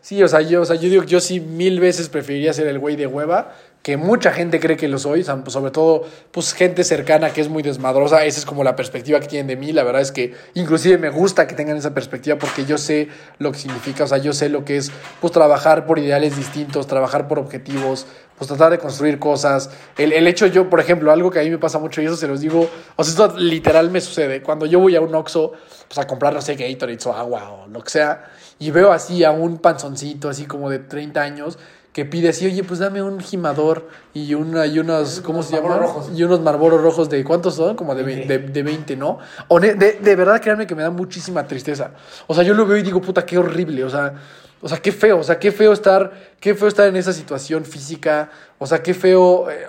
sí, 0.00 0.22
o 0.22 0.28
sea, 0.28 0.42
yo, 0.42 0.62
o 0.62 0.64
sea, 0.64 0.76
yo 0.76 0.88
digo 0.90 1.02
que 1.02 1.08
yo 1.08 1.20
sí 1.20 1.40
mil 1.40 1.80
veces 1.80 2.08
preferiría 2.08 2.52
ser 2.52 2.66
el 2.66 2.78
güey 2.78 2.94
de 2.94 3.06
hueva, 3.06 3.52
que 3.82 3.96
mucha 3.96 4.32
gente 4.32 4.60
cree 4.60 4.76
que 4.76 4.88
lo 4.88 4.98
soy, 4.98 5.24
pues, 5.24 5.52
sobre 5.52 5.70
todo, 5.70 6.06
pues 6.30 6.52
gente 6.52 6.84
cercana 6.84 7.30
que 7.30 7.40
es 7.40 7.48
muy 7.48 7.62
desmadrosa, 7.62 8.24
esa 8.24 8.40
es 8.40 8.44
como 8.44 8.64
la 8.64 8.76
perspectiva 8.76 9.20
que 9.20 9.28
tienen 9.28 9.46
de 9.46 9.56
mí, 9.56 9.72
la 9.72 9.82
verdad 9.82 10.02
es 10.02 10.12
que 10.12 10.34
inclusive 10.54 10.98
me 10.98 11.10
gusta 11.10 11.46
que 11.46 11.54
tengan 11.54 11.76
esa 11.76 11.94
perspectiva 11.94 12.38
porque 12.38 12.64
yo 12.64 12.76
sé 12.76 13.08
lo 13.38 13.52
que 13.52 13.58
significa, 13.58 14.04
o 14.04 14.06
sea, 14.06 14.18
yo 14.18 14.32
sé 14.32 14.48
lo 14.48 14.64
que 14.64 14.76
es, 14.76 14.90
pues, 15.20 15.32
trabajar 15.32 15.86
por 15.86 15.98
ideales 15.98 16.36
distintos, 16.36 16.86
trabajar 16.86 17.28
por 17.28 17.38
objetivos, 17.38 18.06
pues 18.36 18.46
tratar 18.46 18.70
de 18.70 18.78
construir 18.78 19.18
cosas. 19.18 19.70
El, 19.96 20.12
el, 20.12 20.26
hecho 20.28 20.46
yo, 20.46 20.70
por 20.70 20.78
ejemplo, 20.78 21.10
algo 21.10 21.30
que 21.30 21.40
a 21.40 21.42
mí 21.42 21.50
me 21.50 21.58
pasa 21.58 21.78
mucho 21.80 22.00
y 22.00 22.06
eso 22.06 22.16
se 22.16 22.28
los 22.28 22.40
digo, 22.40 22.70
o 22.94 23.04
sea, 23.04 23.10
esto 23.10 23.36
literal 23.36 23.90
me 23.90 24.00
sucede. 24.00 24.42
Cuando 24.42 24.64
yo 24.64 24.78
voy 24.78 24.94
a 24.94 25.00
un 25.00 25.12
Oxxo, 25.14 25.52
pues 25.88 25.98
a 25.98 26.06
comprar, 26.06 26.32
no 26.32 26.40
sé, 26.40 26.54
Gatorade 26.54 26.98
o 27.06 27.12
agua 27.12 27.50
o 27.50 27.66
lo 27.66 27.82
que 27.82 27.90
sea, 27.90 28.30
y 28.60 28.70
veo 28.70 28.92
así 28.92 29.24
a 29.24 29.32
un 29.32 29.58
panzoncito 29.58 30.28
así 30.28 30.46
como 30.46 30.70
de 30.70 30.78
30 30.78 31.20
años 31.20 31.58
que 31.98 32.04
pide 32.04 32.28
así, 32.28 32.46
oye, 32.46 32.62
pues 32.62 32.78
dame 32.78 33.02
un 33.02 33.18
gimador 33.18 33.88
y, 34.14 34.32
una, 34.34 34.64
y 34.66 34.78
unos, 34.78 35.20
¿cómo 35.20 35.42
se 35.42 35.56
llama? 35.56 35.84
Y 36.14 36.22
unos 36.22 36.40
marboros 36.40 36.80
rojos 36.80 37.10
de, 37.10 37.24
¿cuántos 37.24 37.56
son? 37.56 37.74
Como 37.74 37.92
de, 37.96 38.04
de, 38.04 38.38
de 38.38 38.62
20, 38.62 38.94
¿no? 38.94 39.18
O 39.48 39.58
de, 39.58 39.74
de 39.74 40.14
verdad, 40.14 40.40
créanme 40.40 40.64
que 40.64 40.76
me 40.76 40.84
da 40.84 40.90
muchísima 40.90 41.44
tristeza. 41.48 41.90
O 42.28 42.34
sea, 42.34 42.44
yo 42.44 42.54
lo 42.54 42.66
veo 42.66 42.76
y 42.76 42.82
digo, 42.82 43.00
puta, 43.00 43.26
qué 43.26 43.36
horrible, 43.36 43.82
o 43.82 43.90
sea... 43.90 44.14
O 44.60 44.68
sea, 44.68 44.78
qué 44.78 44.92
feo, 44.92 45.18
o 45.18 45.22
sea, 45.24 45.38
qué 45.40 45.52
feo 45.52 45.72
estar, 45.72 46.12
qué 46.40 46.52
feo 46.52 46.66
estar 46.66 46.88
en 46.88 46.96
esa 46.96 47.12
situación 47.12 47.64
física, 47.64 48.30
o 48.58 48.66
sea, 48.66 48.82
qué 48.82 48.92
feo 48.92 49.48
eh, 49.50 49.68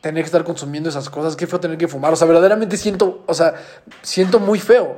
tener 0.00 0.22
que 0.22 0.26
estar 0.26 0.44
consumiendo 0.44 0.88
esas 0.88 1.10
cosas, 1.10 1.36
qué 1.36 1.46
feo 1.46 1.60
tener 1.60 1.76
que 1.76 1.88
fumar, 1.88 2.12
o 2.14 2.16
sea, 2.16 2.26
verdaderamente 2.26 2.78
siento, 2.78 3.22
o 3.26 3.34
sea, 3.34 3.54
siento 4.00 4.40
muy 4.40 4.58
feo. 4.58 4.96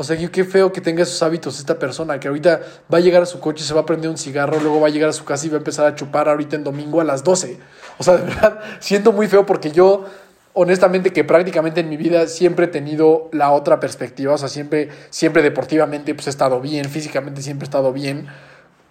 O 0.00 0.02
sea, 0.02 0.16
qué 0.16 0.44
feo 0.44 0.72
que 0.72 0.80
tenga 0.80 1.02
esos 1.02 1.22
hábitos 1.22 1.58
esta 1.58 1.78
persona, 1.78 2.18
que 2.18 2.26
ahorita 2.26 2.62
va 2.90 2.96
a 2.96 3.00
llegar 3.02 3.22
a 3.22 3.26
su 3.26 3.38
coche, 3.38 3.62
se 3.62 3.74
va 3.74 3.82
a 3.82 3.84
prender 3.84 4.08
un 4.08 4.16
cigarro, 4.16 4.58
luego 4.58 4.80
va 4.80 4.86
a 4.86 4.90
llegar 4.90 5.10
a 5.10 5.12
su 5.12 5.26
casa 5.26 5.44
y 5.44 5.50
va 5.50 5.56
a 5.56 5.58
empezar 5.58 5.84
a 5.84 5.94
chupar 5.94 6.26
ahorita 6.26 6.56
en 6.56 6.64
domingo 6.64 7.02
a 7.02 7.04
las 7.04 7.22
12. 7.22 7.58
O 7.98 8.02
sea, 8.02 8.16
de 8.16 8.24
verdad, 8.24 8.60
siento 8.80 9.12
muy 9.12 9.28
feo 9.28 9.44
porque 9.44 9.72
yo, 9.72 10.06
honestamente, 10.54 11.12
que 11.12 11.22
prácticamente 11.22 11.80
en 11.80 11.90
mi 11.90 11.98
vida 11.98 12.26
siempre 12.28 12.64
he 12.64 12.68
tenido 12.68 13.28
la 13.32 13.50
otra 13.50 13.78
perspectiva, 13.78 14.32
o 14.32 14.38
sea, 14.38 14.48
siempre, 14.48 14.88
siempre 15.10 15.42
deportivamente 15.42 16.14
pues 16.14 16.28
he 16.28 16.30
estado 16.30 16.62
bien, 16.62 16.86
físicamente 16.86 17.42
siempre 17.42 17.66
he 17.66 17.68
estado 17.68 17.92
bien 17.92 18.26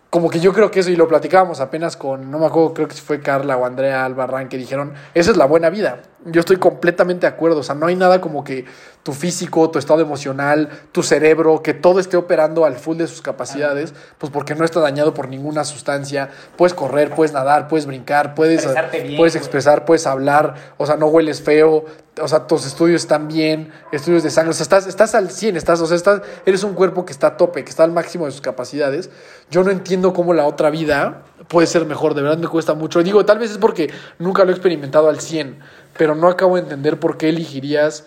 como 0.09 0.29
que 0.29 0.39
yo 0.39 0.53
creo 0.53 0.71
que 0.71 0.79
eso, 0.79 0.89
y 0.89 0.95
lo 0.95 1.07
platicábamos 1.07 1.59
apenas 1.59 1.95
con, 1.95 2.31
no 2.31 2.39
me 2.39 2.47
acuerdo, 2.47 2.73
creo 2.73 2.87
que 2.87 2.95
fue 2.95 3.19
Carla 3.19 3.57
o 3.57 3.65
Andrea 3.65 4.05
Albarrán, 4.05 4.49
que 4.49 4.57
dijeron, 4.57 4.93
esa 5.13 5.31
es 5.31 5.37
la 5.37 5.45
buena 5.45 5.69
vida. 5.69 6.01
Yo 6.25 6.41
estoy 6.41 6.57
completamente 6.57 7.21
de 7.21 7.33
acuerdo, 7.33 7.59
o 7.59 7.63
sea, 7.63 7.75
no 7.75 7.87
hay 7.87 7.95
nada 7.95 8.19
como 8.19 8.43
que 8.43 8.65
tu 9.03 9.13
físico, 9.13 9.69
tu 9.69 9.79
estado 9.79 10.01
emocional, 10.01 10.69
tu 10.91 11.01
cerebro, 11.01 11.63
que 11.63 11.73
todo 11.73 11.99
esté 11.99 12.17
operando 12.17 12.65
al 12.65 12.75
full 12.75 12.97
de 12.97 13.07
sus 13.07 13.21
capacidades, 13.21 13.93
pues 14.17 14.31
porque 14.31 14.53
no 14.53 14.65
está 14.65 14.81
dañado 14.81 15.13
por 15.13 15.29
ninguna 15.29 15.63
sustancia. 15.63 16.29
Puedes 16.57 16.73
correr, 16.73 17.11
puedes 17.15 17.31
nadar, 17.31 17.69
puedes 17.69 17.85
brincar, 17.85 18.35
puedes, 18.35 18.67
puedes 19.15 19.35
expresar, 19.37 19.85
puedes 19.85 20.05
hablar, 20.05 20.73
o 20.77 20.85
sea, 20.85 20.97
no 20.97 21.07
hueles 21.07 21.41
feo, 21.41 21.85
o 22.21 22.27
sea, 22.27 22.47
tus 22.47 22.65
estudios 22.65 23.01
están 23.01 23.27
bien, 23.27 23.71
estudios 23.91 24.23
de 24.23 24.29
sangre, 24.29 24.51
o 24.51 24.53
sea, 24.53 24.63
estás, 24.63 24.87
estás 24.87 25.15
al 25.15 25.31
100, 25.31 25.55
estás, 25.55 25.79
o 25.81 25.87
sea, 25.87 25.95
estás, 25.95 26.21
eres 26.45 26.63
un 26.63 26.73
cuerpo 26.73 27.05
que 27.05 27.13
está 27.13 27.27
a 27.27 27.37
tope, 27.37 27.63
que 27.63 27.69
está 27.69 27.83
al 27.83 27.91
máximo 27.91 28.25
de 28.25 28.31
sus 28.31 28.41
capacidades. 28.41 29.09
Yo 29.49 29.63
no 29.63 29.71
entiendo 29.71 30.13
cómo 30.13 30.33
la 30.33 30.45
otra 30.45 30.69
vida 30.69 31.23
puede 31.47 31.67
ser 31.67 31.85
mejor, 31.85 32.13
de 32.13 32.21
verdad 32.21 32.37
me 32.37 32.47
cuesta 32.47 32.73
mucho. 32.73 33.01
Digo, 33.03 33.25
tal 33.25 33.39
vez 33.39 33.51
es 33.51 33.57
porque 33.57 33.91
nunca 34.19 34.43
lo 34.43 34.51
he 34.51 34.53
experimentado 34.53 35.09
al 35.09 35.19
100, 35.19 35.59
pero 35.99 36.15
no 36.15 36.29
acabo 36.29 36.55
de 36.55 36.61
entender 36.61 36.97
por 36.97 37.17
qué 37.17 37.27
elegirías 37.27 38.05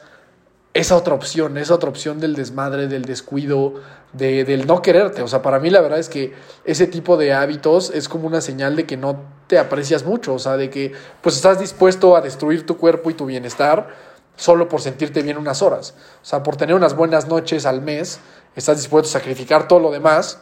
esa 0.73 0.97
otra 0.97 1.13
opción, 1.13 1.59
esa 1.59 1.75
otra 1.75 1.91
opción 1.91 2.21
del 2.21 2.35
desmadre, 2.35 2.87
del 2.89 3.05
descuido, 3.05 3.83
de, 4.15 4.47
del 4.47 4.67
no 4.67 4.81
quererte. 4.81 5.21
O 5.21 5.29
sea, 5.29 5.43
para 5.43 5.59
mí 5.59 5.69
la 5.69 5.83
verdad 5.83 5.99
es 5.99 6.09
que 6.09 6.33
ese 6.65 6.87
tipo 6.87 7.19
de 7.19 7.35
hábitos 7.35 7.91
es 7.91 8.09
como 8.09 8.27
una 8.27 8.41
señal 8.41 8.77
de 8.77 8.87
que 8.87 8.97
no 8.97 9.21
te 9.47 9.59
aprecias 9.59 10.07
mucho, 10.07 10.33
o 10.33 10.39
sea, 10.39 10.57
de 10.57 10.71
que 10.71 10.95
pues 11.21 11.37
estás 11.37 11.61
dispuesto 11.61 12.17
a 12.17 12.23
destruir 12.23 12.65
tu 12.65 12.79
cuerpo 12.79 13.11
y 13.11 13.15
tu 13.15 13.27
bienestar 13.27 13.89
solo 14.37 14.71
por 14.71 14.81
sentirte 14.81 15.21
bien 15.21 15.37
unas 15.37 15.61
horas. 15.61 15.95
O 16.23 16.25
sea, 16.25 16.43
por 16.43 16.57
tener 16.57 16.75
unas 16.75 16.97
buenas 16.97 17.29
noches 17.29 17.67
al 17.67 17.83
mes, 17.83 18.21
estás 18.57 18.79
dispuesto 18.79 19.11
a 19.11 19.21
sacrificar 19.21 19.69
todo 19.69 19.81
lo 19.81 19.91
demás. 19.91 20.39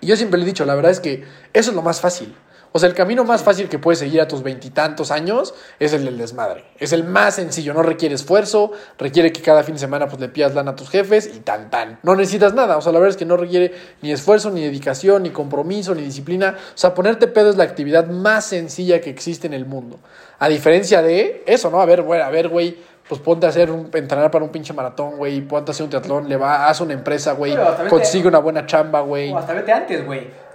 Y 0.00 0.06
yo 0.06 0.16
siempre 0.16 0.38
le 0.38 0.44
he 0.44 0.46
dicho, 0.46 0.64
la 0.64 0.76
verdad 0.76 0.92
es 0.92 1.00
que 1.00 1.24
eso 1.52 1.68
es 1.72 1.76
lo 1.76 1.82
más 1.82 2.00
fácil. 2.00 2.34
O 2.72 2.78
sea, 2.78 2.88
el 2.88 2.94
camino 2.94 3.24
más 3.24 3.42
fácil 3.42 3.68
que 3.68 3.80
puedes 3.80 3.98
seguir 3.98 4.20
a 4.20 4.28
tus 4.28 4.44
veintitantos 4.44 5.10
años 5.10 5.54
es 5.80 5.92
el 5.92 6.04
del 6.04 6.16
desmadre. 6.16 6.64
Es 6.78 6.92
el 6.92 7.02
más 7.02 7.34
sencillo, 7.34 7.74
no 7.74 7.82
requiere 7.82 8.14
esfuerzo, 8.14 8.70
requiere 8.96 9.32
que 9.32 9.42
cada 9.42 9.64
fin 9.64 9.74
de 9.74 9.80
semana 9.80 10.06
pues 10.06 10.20
le 10.20 10.28
pidas 10.28 10.54
lana 10.54 10.70
a 10.70 10.76
tus 10.76 10.88
jefes 10.88 11.28
y 11.34 11.40
tan 11.40 11.68
tan. 11.68 11.98
No 12.04 12.14
necesitas 12.14 12.54
nada, 12.54 12.76
o 12.76 12.80
sea, 12.80 12.92
la 12.92 13.00
verdad 13.00 13.10
es 13.10 13.16
que 13.16 13.24
no 13.24 13.36
requiere 13.36 13.74
ni 14.02 14.12
esfuerzo, 14.12 14.50
ni 14.50 14.62
dedicación, 14.62 15.24
ni 15.24 15.30
compromiso, 15.30 15.96
ni 15.96 16.02
disciplina. 16.02 16.56
O 16.58 16.78
sea, 16.78 16.94
ponerte 16.94 17.26
pedo 17.26 17.50
es 17.50 17.56
la 17.56 17.64
actividad 17.64 18.06
más 18.06 18.44
sencilla 18.44 19.00
que 19.00 19.10
existe 19.10 19.48
en 19.48 19.54
el 19.54 19.66
mundo. 19.66 19.98
A 20.38 20.48
diferencia 20.48 21.02
de 21.02 21.42
eso, 21.46 21.70
¿no? 21.70 21.80
A 21.80 21.86
ver, 21.86 22.02
güey, 22.02 22.20
a 22.20 22.30
ver, 22.30 22.48
güey, 22.48 22.78
pues 23.08 23.20
ponte 23.20 23.46
a 23.46 23.48
hacer 23.48 23.72
un, 23.72 23.90
entrenar 23.92 24.30
para 24.30 24.44
un 24.44 24.52
pinche 24.52 24.72
maratón, 24.72 25.16
güey, 25.16 25.40
ponte 25.40 25.70
a 25.70 25.72
hacer 25.72 25.82
un 25.82 25.90
teatlón, 25.90 26.28
le 26.28 26.36
va, 26.36 26.68
haz 26.68 26.80
una 26.80 26.94
empresa, 26.94 27.32
güey, 27.32 27.56
consigue 27.88 28.28
una 28.28 28.38
buena 28.38 28.64
chamba, 28.64 29.00
güey. 29.00 29.32
Hasta 29.32 29.54
vete 29.54 29.72
antes, 29.72 30.06
güey 30.06 30.49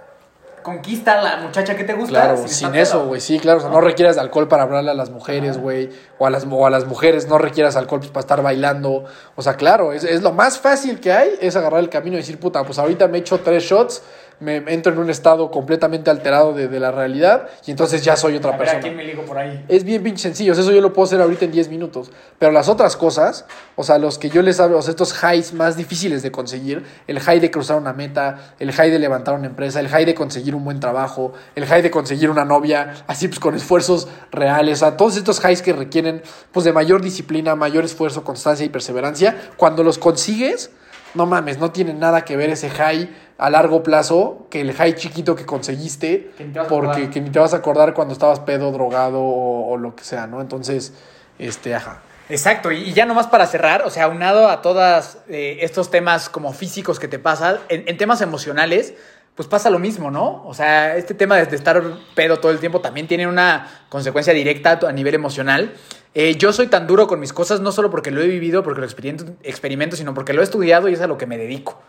conquista 0.66 1.20
a 1.20 1.22
la 1.22 1.36
muchacha 1.36 1.76
que 1.76 1.84
te 1.84 1.94
gusta. 1.94 2.22
Claro, 2.22 2.48
sin, 2.48 2.74
eso, 2.74 3.06
güey, 3.06 3.20
sí, 3.20 3.38
claro. 3.38 3.58
O 3.58 3.60
sea, 3.60 3.70
no 3.70 3.80
requieras 3.80 4.18
alcohol 4.18 4.48
para 4.48 4.64
hablarle 4.64 4.90
a 4.90 4.94
las 4.94 5.10
mujeres, 5.10 5.58
güey. 5.58 5.90
O, 6.18 6.26
a 6.26 6.30
las, 6.30 6.44
o 6.50 6.66
a 6.66 6.70
las 6.70 6.86
mujeres 6.86 7.28
no 7.28 7.38
requieras 7.38 7.76
alcohol 7.76 8.00
pues, 8.00 8.10
para 8.10 8.22
estar 8.22 8.42
bailando. 8.42 9.04
O 9.36 9.42
sea, 9.42 9.54
claro, 9.54 9.92
es, 9.92 10.02
es, 10.02 10.22
lo 10.22 10.32
más 10.32 10.58
fácil 10.58 10.98
que 10.98 11.12
hay, 11.12 11.30
es 11.40 11.54
agarrar 11.54 11.78
el 11.78 11.88
camino 11.88 12.16
y 12.16 12.18
decir, 12.18 12.40
puta, 12.40 12.64
pues 12.64 12.80
ahorita 12.80 13.06
me 13.06 13.18
he 13.18 13.20
hecho 13.20 13.38
tres 13.38 13.62
shots 13.62 14.02
me 14.40 14.56
entro 14.68 14.92
en 14.92 14.98
un 14.98 15.08
estado 15.08 15.50
completamente 15.50 16.10
alterado 16.10 16.52
de, 16.52 16.68
de 16.68 16.80
la 16.80 16.92
realidad 16.92 17.48
y 17.66 17.70
entonces 17.70 18.02
ya 18.02 18.16
soy 18.16 18.36
otra 18.36 18.56
persona. 18.58 18.78
¿A 18.78 18.82
quién 18.82 18.96
me 18.96 19.04
ligo 19.04 19.24
por 19.24 19.38
ahí? 19.38 19.64
Es 19.68 19.84
bien 19.84 20.02
pinche 20.02 20.22
sencillo, 20.22 20.52
eso 20.52 20.70
yo 20.70 20.80
lo 20.80 20.92
puedo 20.92 21.06
hacer 21.06 21.20
ahorita 21.20 21.46
en 21.46 21.52
10 21.52 21.68
minutos, 21.68 22.10
pero 22.38 22.52
las 22.52 22.68
otras 22.68 22.96
cosas, 22.96 23.46
o 23.76 23.84
sea, 23.84 23.98
los 23.98 24.18
que 24.18 24.28
yo 24.28 24.42
les 24.42 24.60
hablo, 24.60 24.78
o 24.78 24.82
sea, 24.82 24.90
estos 24.90 25.14
highs 25.22 25.52
más 25.54 25.76
difíciles 25.76 26.22
de 26.22 26.30
conseguir, 26.30 26.84
el 27.06 27.20
high 27.20 27.40
de 27.40 27.50
cruzar 27.50 27.78
una 27.78 27.92
meta, 27.92 28.54
el 28.58 28.72
high 28.72 28.90
de 28.90 28.98
levantar 28.98 29.34
una 29.34 29.46
empresa, 29.46 29.80
el 29.80 29.88
high 29.88 30.04
de 30.04 30.14
conseguir 30.14 30.54
un 30.54 30.64
buen 30.64 30.80
trabajo, 30.80 31.32
el 31.54 31.64
high 31.64 31.82
de 31.82 31.90
conseguir 31.90 32.30
una 32.30 32.44
novia, 32.44 32.94
así 33.06 33.28
pues 33.28 33.40
con 33.40 33.54
esfuerzos 33.54 34.08
reales, 34.30 34.82
o 34.82 34.86
sea, 34.86 34.96
todos 34.96 35.16
estos 35.16 35.42
highs 35.42 35.62
que 35.62 35.72
requieren 35.72 36.22
pues 36.52 36.64
de 36.64 36.72
mayor 36.72 37.00
disciplina, 37.00 37.56
mayor 37.56 37.84
esfuerzo, 37.84 38.24
constancia 38.24 38.66
y 38.66 38.68
perseverancia, 38.68 39.36
cuando 39.56 39.82
los 39.82 39.98
consigues, 39.98 40.70
no 41.16 41.26
mames, 41.26 41.58
no 41.58 41.72
tiene 41.72 41.94
nada 41.94 42.24
que 42.24 42.36
ver 42.36 42.50
ese 42.50 42.70
high 42.70 43.08
a 43.38 43.50
largo 43.50 43.82
plazo 43.82 44.46
que 44.50 44.60
el 44.60 44.72
high 44.72 44.94
chiquito 44.94 45.34
que 45.36 45.44
conseguiste, 45.44 46.30
porque 46.68 47.10
que 47.10 47.20
ni 47.20 47.30
te 47.30 47.38
vas 47.38 47.54
a 47.54 47.58
acordar 47.58 47.94
cuando 47.94 48.12
estabas 48.12 48.40
pedo, 48.40 48.72
drogado 48.72 49.22
o, 49.22 49.76
lo 49.76 49.94
que 49.94 50.04
sea, 50.04 50.26
¿no? 50.26 50.40
Entonces, 50.40 50.92
este, 51.38 51.74
ajá. 51.74 52.02
Exacto, 52.28 52.72
y 52.72 52.92
ya 52.92 53.06
nomás 53.06 53.28
para 53.28 53.46
cerrar, 53.46 53.82
o 53.82 53.90
sea, 53.90 54.04
aunado 54.04 54.48
a 54.48 54.60
todos 54.60 55.18
eh, 55.28 55.58
estos 55.60 55.90
temas 55.90 56.28
como 56.28 56.52
físicos 56.52 56.98
que 56.98 57.06
te 57.06 57.20
pasan, 57.20 57.58
en, 57.68 57.96
temas 57.96 58.20
emocionales, 58.20 58.94
pues 59.36 59.48
pasa 59.48 59.68
lo 59.68 59.78
mismo, 59.78 60.10
¿no? 60.10 60.42
O 60.46 60.54
sea, 60.54 60.96
este 60.96 61.12
tema 61.12 61.36
de, 61.36 61.54
estar 61.54 61.82
pedo 62.14 62.38
todo 62.38 62.50
el 62.50 62.58
tiempo 62.58 62.80
también 62.80 63.06
tiene 63.06 63.26
una 63.26 63.84
consecuencia 63.90 64.32
directa 64.32 64.80
a 64.88 64.92
nivel 64.92 65.14
emocional. 65.14 65.74
Eh, 66.14 66.36
yo 66.36 66.54
soy 66.54 66.68
tan 66.68 66.86
duro 66.86 67.06
con 67.06 67.20
mis 67.20 67.34
cosas 67.34 67.60
no 67.60 67.70
solo 67.70 67.90
porque 67.90 68.10
lo 68.10 68.22
he 68.22 68.26
vivido, 68.26 68.62
porque 68.62 68.80
lo 68.80 68.86
experimento, 68.86 69.26
experimento, 69.42 69.94
sino 69.94 70.14
porque 70.14 70.32
lo 70.32 70.40
he 70.40 70.44
estudiado 70.44 70.88
y 70.88 70.94
es 70.94 71.02
a 71.02 71.06
lo 71.06 71.18
que 71.18 71.26
me 71.26 71.36
dedico. 71.36 71.82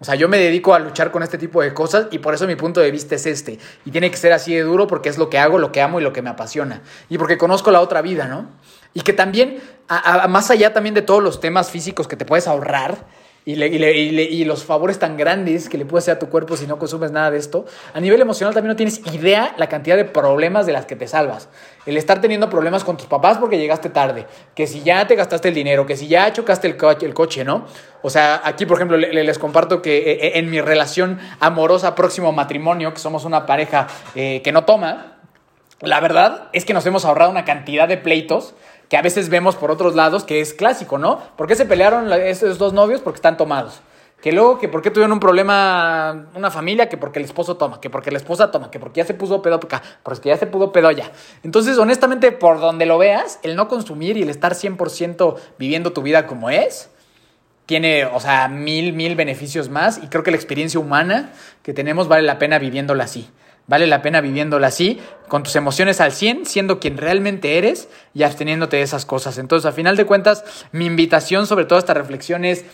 O 0.00 0.04
sea, 0.04 0.16
yo 0.16 0.28
me 0.28 0.38
dedico 0.38 0.74
a 0.74 0.80
luchar 0.80 1.12
con 1.12 1.22
este 1.22 1.38
tipo 1.38 1.62
de 1.62 1.72
cosas 1.72 2.08
y 2.10 2.18
por 2.18 2.34
eso 2.34 2.48
mi 2.48 2.56
punto 2.56 2.80
de 2.80 2.90
vista 2.90 3.14
es 3.14 3.26
este. 3.26 3.60
Y 3.84 3.92
tiene 3.92 4.10
que 4.10 4.16
ser 4.16 4.32
así 4.32 4.54
de 4.54 4.62
duro 4.62 4.88
porque 4.88 5.08
es 5.08 5.18
lo 5.18 5.30
que 5.30 5.38
hago, 5.38 5.58
lo 5.58 5.70
que 5.70 5.80
amo 5.80 6.00
y 6.00 6.02
lo 6.02 6.12
que 6.12 6.22
me 6.22 6.30
apasiona. 6.30 6.82
Y 7.08 7.18
porque 7.18 7.38
conozco 7.38 7.70
la 7.70 7.80
otra 7.80 8.02
vida, 8.02 8.26
¿no? 8.26 8.48
Y 8.92 9.02
que 9.02 9.12
también, 9.12 9.60
más 10.28 10.50
allá 10.50 10.72
también 10.72 10.94
de 10.94 11.02
todos 11.02 11.22
los 11.22 11.40
temas 11.40 11.70
físicos 11.70 12.08
que 12.08 12.16
te 12.16 12.24
puedes 12.24 12.48
ahorrar, 12.48 13.06
y, 13.50 14.44
los 14.44 14.64
favores 14.64 14.98
tan 14.98 15.16
grandes 15.16 15.70
que 15.70 15.78
le 15.78 15.86
puedes 15.86 16.04
hacer 16.04 16.16
a 16.16 16.18
tu 16.18 16.28
cuerpo 16.28 16.54
si 16.54 16.66
no 16.66 16.78
consumes 16.78 17.12
nada 17.12 17.30
de 17.30 17.38
esto, 17.38 17.64
a 17.94 18.00
nivel 18.00 18.20
emocional 18.20 18.52
también 18.52 18.72
no 18.72 18.76
tienes 18.76 19.00
idea 19.14 19.54
la 19.56 19.70
cantidad 19.70 19.96
de 19.96 20.04
problemas 20.04 20.66
de 20.66 20.72
las 20.72 20.84
que 20.84 20.96
te 20.96 21.08
salvas. 21.08 21.48
El 21.86 21.96
estar 21.96 22.20
teniendo 22.20 22.50
problemas 22.50 22.84
con 22.84 22.98
tus 22.98 23.06
papás 23.06 23.38
porque 23.38 23.56
llegaste 23.56 23.88
tarde, 23.88 24.26
que 24.54 24.66
si 24.66 24.82
ya 24.82 25.06
te 25.06 25.14
gastaste 25.14 25.48
el 25.48 25.54
dinero, 25.54 25.86
que 25.86 25.96
si 25.96 26.08
ya 26.08 26.30
chocaste 26.30 26.66
el, 26.66 26.76
coche, 26.76 27.06
el 27.06 27.14
coche 27.14 27.42
¿no? 27.42 27.64
O 28.02 28.10
sea, 28.10 28.42
aquí 28.44 28.66
por 28.66 28.76
ejemplo 28.76 28.98
les 28.98 29.38
comparto 29.38 29.80
que 29.80 29.96
eh, 29.96 30.18
eh, 30.26 30.32
en 30.34 30.50
mi 30.50 30.60
relación 30.60 31.18
amorosa 31.40 31.94
próximo 31.94 32.32
matrimonio, 32.32 32.92
que 32.92 33.00
somos 33.00 33.24
una 33.24 33.46
pareja 33.46 33.86
eh, 34.14 34.42
que 34.44 34.52
no 34.52 34.64
toma, 34.64 35.14
la 35.80 36.00
verdad 36.00 36.48
es 36.52 36.66
que 36.66 36.74
nos 36.74 36.84
hemos 36.84 37.06
ahorrado 37.06 37.30
una 37.30 37.46
cantidad 37.46 37.88
de 37.88 37.96
pleitos 37.96 38.54
que 38.88 38.96
a 38.96 39.02
veces 39.02 39.28
vemos 39.28 39.56
por 39.56 39.70
otros 39.70 39.94
lados 39.94 40.24
que 40.24 40.40
es 40.40 40.54
clásico, 40.54 40.98
¿no? 40.98 41.20
¿Por 41.36 41.46
qué 41.46 41.54
se 41.54 41.66
pelearon 41.66 42.12
esos 42.12 42.58
dos 42.58 42.72
novios? 42.72 43.00
Porque 43.00 43.16
están 43.16 43.36
tomados. 43.36 43.80
Que 44.20 44.32
luego, 44.32 44.58
que 44.58 44.68
por 44.68 44.82
qué 44.82 44.90
tuvieron 44.90 45.12
un 45.12 45.20
problema 45.20 46.26
una 46.34 46.50
familia, 46.50 46.88
que 46.88 46.96
porque 46.96 47.20
el 47.20 47.24
esposo 47.24 47.56
toma, 47.56 47.80
que 47.80 47.88
porque 47.88 48.10
la 48.10 48.18
esposa 48.18 48.50
toma, 48.50 48.68
que 48.68 48.80
porque 48.80 48.98
ya 48.98 49.06
se 49.06 49.14
puso 49.14 49.40
pedo 49.42 49.56
acá, 49.56 49.80
porque 50.02 50.30
ya 50.30 50.36
se 50.36 50.46
pudo 50.46 50.72
pedo 50.72 50.88
allá. 50.88 51.12
Entonces, 51.44 51.78
honestamente, 51.78 52.32
por 52.32 52.58
donde 52.58 52.84
lo 52.84 52.98
veas, 52.98 53.38
el 53.44 53.54
no 53.54 53.68
consumir 53.68 54.16
y 54.16 54.22
el 54.22 54.30
estar 54.30 54.54
100% 54.54 55.36
viviendo 55.56 55.92
tu 55.92 56.02
vida 56.02 56.26
como 56.26 56.50
es, 56.50 56.90
tiene, 57.66 58.06
o 58.06 58.18
sea, 58.18 58.48
mil, 58.48 58.92
mil 58.92 59.14
beneficios 59.14 59.68
más 59.68 59.98
y 60.02 60.08
creo 60.08 60.24
que 60.24 60.30
la 60.32 60.36
experiencia 60.36 60.80
humana 60.80 61.30
que 61.62 61.72
tenemos 61.72 62.08
vale 62.08 62.22
la 62.22 62.38
pena 62.38 62.58
viviéndola 62.58 63.04
así. 63.04 63.30
Vale 63.68 63.86
la 63.86 64.00
pena 64.00 64.22
viviéndola 64.22 64.68
así, 64.68 64.98
con 65.28 65.42
tus 65.42 65.54
emociones 65.54 66.00
al 66.00 66.12
100, 66.12 66.46
siendo 66.46 66.80
quien 66.80 66.96
realmente 66.96 67.58
eres 67.58 67.90
y 68.14 68.22
absteniéndote 68.22 68.78
de 68.78 68.82
esas 68.82 69.04
cosas. 69.04 69.36
Entonces, 69.36 69.66
a 69.66 69.72
final 69.72 69.94
de 69.94 70.06
cuentas, 70.06 70.42
mi 70.72 70.86
invitación 70.86 71.46
sobre 71.46 71.66
toda 71.66 71.78
esta 71.78 71.92
reflexión 71.92 72.46
es, 72.46 72.64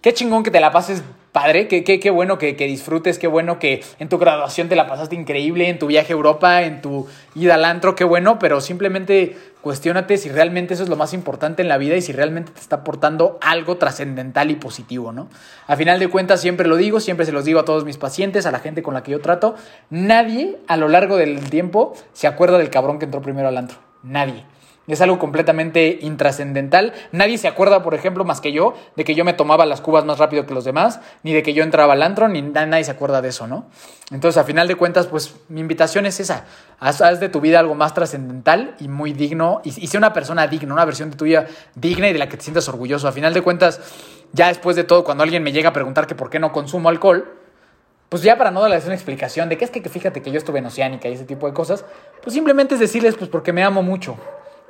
qué 0.00 0.14
chingón 0.14 0.42
que 0.42 0.50
te 0.50 0.60
la 0.60 0.72
pases 0.72 1.02
padre, 1.32 1.68
qué, 1.68 1.84
qué, 1.84 2.00
qué 2.00 2.10
bueno 2.10 2.38
que, 2.38 2.56
que, 2.56 2.66
disfrutes, 2.66 3.18
qué 3.18 3.26
bueno 3.26 3.58
que 3.58 3.84
en 3.98 4.08
tu 4.08 4.16
graduación 4.16 4.70
te 4.70 4.74
la 4.74 4.86
pasaste 4.86 5.14
increíble, 5.14 5.68
en 5.68 5.78
tu 5.78 5.86
viaje 5.86 6.14
a 6.14 6.16
Europa, 6.16 6.62
en 6.62 6.80
tu 6.80 7.06
ida 7.34 7.54
al 7.54 7.64
antro, 7.66 7.94
qué 7.94 8.04
bueno, 8.04 8.38
pero 8.38 8.62
simplemente 8.62 9.36
cuestiónate 9.68 10.16
si 10.16 10.30
realmente 10.30 10.72
eso 10.72 10.82
es 10.82 10.88
lo 10.88 10.96
más 10.96 11.12
importante 11.12 11.60
en 11.60 11.68
la 11.68 11.76
vida 11.76 11.94
y 11.94 12.00
si 12.00 12.14
realmente 12.14 12.52
te 12.52 12.58
está 12.58 12.76
aportando 12.76 13.36
algo 13.42 13.76
trascendental 13.76 14.50
y 14.50 14.54
positivo, 14.54 15.12
¿no? 15.12 15.28
A 15.66 15.76
final 15.76 15.98
de 15.98 16.08
cuentas, 16.08 16.40
siempre 16.40 16.66
lo 16.66 16.76
digo, 16.76 17.00
siempre 17.00 17.26
se 17.26 17.32
los 17.32 17.44
digo 17.44 17.60
a 17.60 17.66
todos 17.66 17.84
mis 17.84 17.98
pacientes, 17.98 18.46
a 18.46 18.50
la 18.50 18.60
gente 18.60 18.82
con 18.82 18.94
la 18.94 19.02
que 19.02 19.12
yo 19.12 19.20
trato, 19.20 19.56
nadie 19.90 20.56
a 20.68 20.78
lo 20.78 20.88
largo 20.88 21.18
del 21.18 21.50
tiempo 21.50 21.92
se 22.14 22.26
acuerda 22.26 22.56
del 22.56 22.70
cabrón 22.70 22.98
que 22.98 23.04
entró 23.04 23.20
primero 23.20 23.46
al 23.46 23.58
antro, 23.58 23.76
nadie. 24.02 24.46
Es 24.88 25.02
algo 25.02 25.18
completamente 25.18 25.98
intrascendental. 26.00 26.94
Nadie 27.12 27.36
se 27.36 27.46
acuerda, 27.46 27.82
por 27.82 27.94
ejemplo, 27.94 28.24
más 28.24 28.40
que 28.40 28.52
yo, 28.52 28.74
de 28.96 29.04
que 29.04 29.14
yo 29.14 29.24
me 29.24 29.34
tomaba 29.34 29.66
las 29.66 29.82
cubas 29.82 30.04
más 30.06 30.18
rápido 30.18 30.46
que 30.46 30.54
los 30.54 30.64
demás, 30.64 31.00
ni 31.22 31.34
de 31.34 31.42
que 31.42 31.52
yo 31.52 31.62
entraba 31.62 31.92
al 31.92 32.02
antro, 32.02 32.26
ni 32.28 32.40
nadie 32.40 32.84
se 32.84 32.90
acuerda 32.90 33.20
de 33.20 33.28
eso, 33.28 33.46
¿no? 33.46 33.66
Entonces, 34.10 34.38
a 34.38 34.44
final 34.44 34.66
de 34.66 34.76
cuentas, 34.76 35.06
pues 35.06 35.34
mi 35.50 35.60
invitación 35.60 36.06
es 36.06 36.18
esa. 36.20 36.46
Haz, 36.80 37.20
de 37.20 37.28
tu 37.28 37.40
vida 37.40 37.60
algo 37.60 37.74
más 37.74 37.92
trascendental 37.92 38.74
y 38.80 38.88
muy 38.88 39.12
digno, 39.12 39.60
y, 39.62 39.68
y 39.68 39.86
sé 39.86 39.98
una 39.98 40.14
persona 40.14 40.46
digna, 40.46 40.72
una 40.72 40.86
versión 40.86 41.10
de 41.10 41.16
tuya 41.16 41.46
digna 41.74 42.08
y 42.08 42.14
de 42.14 42.18
la 42.18 42.28
que 42.28 42.38
te 42.38 42.44
sientas 42.44 42.68
orgulloso. 42.68 43.06
A 43.06 43.12
final 43.12 43.34
de 43.34 43.42
cuentas, 43.42 43.80
ya 44.32 44.48
después 44.48 44.74
de 44.74 44.84
todo, 44.84 45.04
cuando 45.04 45.22
alguien 45.22 45.42
me 45.42 45.52
llega 45.52 45.68
a 45.68 45.72
preguntar 45.74 46.06
que 46.06 46.14
por 46.14 46.30
qué 46.30 46.38
no 46.38 46.50
consumo 46.50 46.88
alcohol, 46.88 47.38
pues 48.08 48.22
ya 48.22 48.38
para 48.38 48.50
no 48.50 48.62
darles 48.62 48.86
una 48.86 48.94
explicación 48.94 49.50
de 49.50 49.58
que 49.58 49.66
es 49.66 49.70
que, 49.70 49.82
que 49.82 49.90
fíjate 49.90 50.22
que 50.22 50.30
yo 50.30 50.38
estuve 50.38 50.60
en 50.60 50.66
Oceánica 50.66 51.08
y 51.08 51.12
ese 51.12 51.24
tipo 51.24 51.46
de 51.46 51.52
cosas, 51.52 51.84
pues 52.22 52.32
simplemente 52.32 52.74
es 52.74 52.80
decirles, 52.80 53.16
pues 53.16 53.28
porque 53.28 53.52
me 53.52 53.62
amo 53.62 53.82
mucho. 53.82 54.16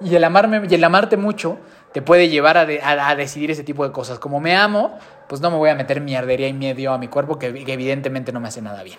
Y 0.00 0.14
el, 0.14 0.22
amarme, 0.22 0.62
y 0.68 0.74
el 0.74 0.84
amarte 0.84 1.16
mucho 1.16 1.58
te 1.92 2.02
puede 2.02 2.28
llevar 2.28 2.56
a, 2.56 3.14
decidir 3.16 3.50
ese 3.50 3.64
tipo 3.64 3.84
de 3.84 3.92
cosas. 3.92 4.18
Como 4.18 4.40
me 4.40 4.54
amo, 4.54 4.98
pues 5.28 5.40
no 5.40 5.50
me 5.50 5.56
voy 5.56 5.70
a 5.70 5.74
meter 5.74 6.00
mierdería 6.00 6.46
y 6.48 6.52
miedo 6.52 6.92
a 6.92 6.98
mi 6.98 7.08
cuerpo 7.08 7.38
que, 7.38 7.46
evidentemente 7.48 8.32
no 8.32 8.40
me 8.40 8.48
hace 8.48 8.62
nada 8.62 8.82
bien. 8.82 8.98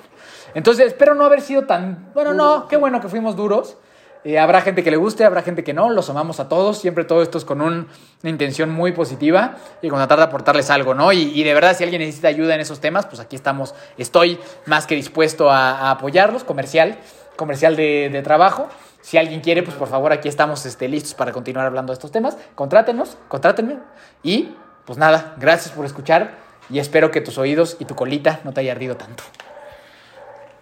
Entonces, 0.54 0.88
espero 0.88 1.16
no 1.16 1.26
haber 1.26 1.41
sido 1.41 1.64
tan... 1.66 2.12
Bueno, 2.14 2.34
no, 2.34 2.68
qué 2.68 2.76
bueno 2.76 3.00
que 3.00 3.08
fuimos 3.08 3.36
duros. 3.36 3.78
Eh, 4.26 4.38
habrá 4.38 4.60
gente 4.60 4.84
que 4.84 4.91
le 4.91 4.97
guste, 4.97 5.24
habrá 5.24 5.41
gente 5.41 5.64
que 5.64 5.74
no, 5.74 5.89
los 5.91 6.10
amamos 6.10 6.41
a 6.41 6.50
todos, 6.50 6.78
siempre 6.78 7.06
todo 7.06 7.22
esto 7.22 7.38
es 7.38 7.45
con 7.45 7.62
una 7.62 7.88
intención 8.24 8.70
muy 8.70 8.91
positiva 8.91 9.56
y 9.82 9.88
con 9.88 9.97
tratar 9.97 10.18
de 10.18 10.26
aportarles 10.26 10.70
algo, 10.70 10.93
¿no? 10.93 11.14
Y, 11.14 11.41
de 11.41 11.54
verdad, 11.54 11.74
si 11.78 11.86
alguien 11.86 12.02
necesita 12.02 12.28
ayuda 12.28 12.56
en 12.56 12.60
esos 12.60 12.82
temas, 12.82 13.06
pues 13.06 13.22
aquí 13.22 13.38
estamos, 13.38 13.74
estoy 13.97 14.38
más 14.66 14.88
que 14.88 14.95
dispuesto 14.95 15.50
a, 15.50 15.91
apoyarlos, 15.91 16.43
comercial, 16.43 16.97
comercial 17.38 17.78
de 17.78 18.22
trabajo. 18.22 18.68
Si 19.02 19.18
alguien 19.18 19.41
quiere, 19.41 19.64
pues 19.64 19.76
por 19.76 19.88
favor, 19.88 20.12
aquí 20.12 20.28
estamos 20.28 20.66
este, 20.66 20.88
listos 20.88 21.14
para 21.14 21.32
continuar 21.32 21.66
hablando 21.66 21.91
de 21.91 21.95
estos 21.95 22.12
temas. 22.12 22.38
Contrátenos, 22.56 23.18
contrátenme. 23.28 23.78
Y 24.24 24.56
pues 24.86 24.97
nada, 24.97 25.36
gracias 25.38 25.74
por 25.74 25.86
escuchar 25.86 26.38
y 26.70 26.80
espero 26.80 27.12
que 27.12 27.22
tus 27.22 27.38
oídos 27.38 27.78
y 27.80 27.86
tu 27.86 27.95
colita 27.95 28.41
no 28.43 28.54
te 28.54 28.62
haya 28.62 28.72
ardido 28.72 28.97
tanto. 28.97 29.24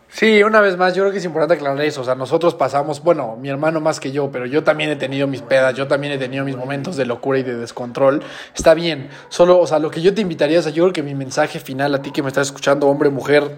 Sí, 0.10 0.42
una 0.42 0.62
vez 0.62 0.78
más, 0.78 0.96
yo 0.96 1.04
creo 1.04 1.12
que 1.12 1.20
es 1.20 1.26
importante 1.26 1.56
aclarar 1.56 1.80
eso. 1.82 2.02
O 2.02 2.04
sea, 2.04 2.16
nosotros 2.16 2.56
pasamos, 2.56 3.04
bueno, 3.04 3.36
mi 3.36 3.50
hermano 3.50 3.82
más 3.82 4.00
que 4.00 4.12
yo, 4.12 4.32
pero 4.32 4.46
yo 4.46 4.64
también 4.64 4.90
he 4.90 4.96
tenido 4.96 5.28
mis 5.28 5.42
pedas, 5.42 5.76
yo 5.76 5.88
también 5.88 6.14
he 6.14 6.18
tenido 6.18 6.44
mis 6.44 6.56
momentos 6.56 6.96
de 6.96 7.06
locura 7.06 7.40
y 7.40 7.44
de 7.44 7.56
descontrol. 7.56 8.24
Está 8.56 8.74
bien. 8.74 9.10
Solo, 9.30 9.60
o 9.60 9.68
sea, 9.68 9.80
lo 9.80 9.92
que 9.92 10.02
yo 10.02 10.14
te 10.14 10.22
invitaría, 10.22 10.60
o 10.60 10.62
sea, 10.62 10.72
yo 10.72 10.86
creo 10.86 10.94
que 10.94 11.04
mi 11.04 11.14
mensaje 11.14 11.60
final 11.60 11.94
a 11.94 12.02
ti 12.02 12.12
que 12.12 12.24
me 12.24 12.30
estás 12.30 12.48
escuchando, 12.48 12.88
hombre, 12.88 13.10
mujer, 13.10 13.58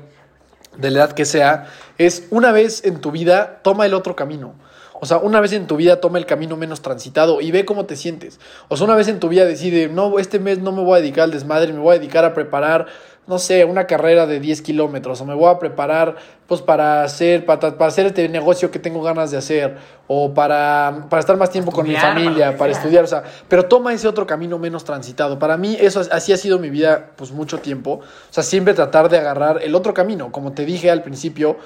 de 0.75 0.91
la 0.91 0.99
edad 0.99 1.11
que 1.11 1.25
sea, 1.25 1.67
es 1.97 2.27
una 2.30 2.51
vez 2.51 2.84
en 2.84 2.99
tu 2.99 3.11
vida, 3.11 3.59
toma 3.63 3.86
el 3.86 3.93
otro 3.93 4.15
camino. 4.15 4.55
O 5.00 5.06
sea, 5.06 5.18
una 5.18 5.39
vez 5.39 5.54
en 5.54 5.68
tu 5.68 5.78
vida 5.78 6.02
toma 6.02 6.18
el 6.18 6.26
camino 6.26 6.58
menos 6.58 6.82
transitado 6.82 7.41
y 7.41 7.52
ve 7.52 7.66
cómo 7.66 7.86
te 7.86 7.95
sientes. 7.95 8.39
O 8.68 8.78
sea, 8.78 8.86
una 8.86 8.95
vez 8.95 9.08
en 9.08 9.20
tu 9.20 9.30
vida 9.30 9.45
decide, 9.45 9.88
no, 9.88 10.20
este 10.20 10.39
mes 10.39 10.60
no 10.60 10.72
me 10.72 10.84
voy 10.84 10.97
a 10.97 11.02
dedicar 11.02 11.26
al 11.26 11.32
desmadre, 11.32 11.72
me 11.74 11.80
voy 11.80 11.95
a 11.95 12.00
dedicar 12.00 12.26
a 12.26 12.34
preparar 12.34 12.88
no 13.30 13.38
sé, 13.38 13.64
una 13.64 13.86
carrera 13.86 14.26
de 14.26 14.39
10 14.39 14.64
kilómetros, 14.64 15.22
o 15.22 15.26
me 15.26 15.36
voy 15.36 15.54
a 15.54 15.60
preparar 15.60 16.16
pues 16.47 16.64
para 16.64 17.04
hacer, 17.04 17.45
para, 17.45 17.78
para 17.78 17.86
hacer 17.86 18.08
este 18.08 18.28
negocio 18.28 18.72
que 18.72 18.80
tengo 18.80 19.04
ganas 19.04 19.30
de 19.30 19.38
hacer, 19.38 19.78
o 20.08 20.34
para, 20.34 21.06
para 21.12 21.20
estar 21.20 21.38
más 21.38 21.52
tiempo 21.52 21.72
con 21.72 21.88
mi 21.88 21.95
familia, 21.95 22.58
para, 22.58 22.72
estudiar, 22.72 23.04
o 23.04 23.08
sea, 23.08 23.22
pero 23.47 23.66
toma 23.66 23.93
ese 23.93 24.08
otro 24.08 24.26
camino 24.26 24.58
menos 24.58 24.84
transitado. 24.84 25.38
Para 25.38 25.58
mí 25.58 25.78
eso 25.80 26.02
así 26.12 26.34
ha 26.34 26.38
sido 26.38 26.58
mi 26.58 26.72
vida 26.72 27.12
pues 27.18 27.32
mucho 27.32 27.60
tiempo, 27.60 28.00
o 28.02 28.34
sea, 28.34 28.41
siempre 28.41 28.74
tratar 28.74 29.10
de 29.10 29.20
agarrar 29.20 29.62
el 29.62 29.76
otro 29.76 29.93
camino, 29.93 30.32
como 30.32 30.54
te 30.54 30.66
dije 30.66 30.89
al 30.89 31.04
principio, 31.04 31.58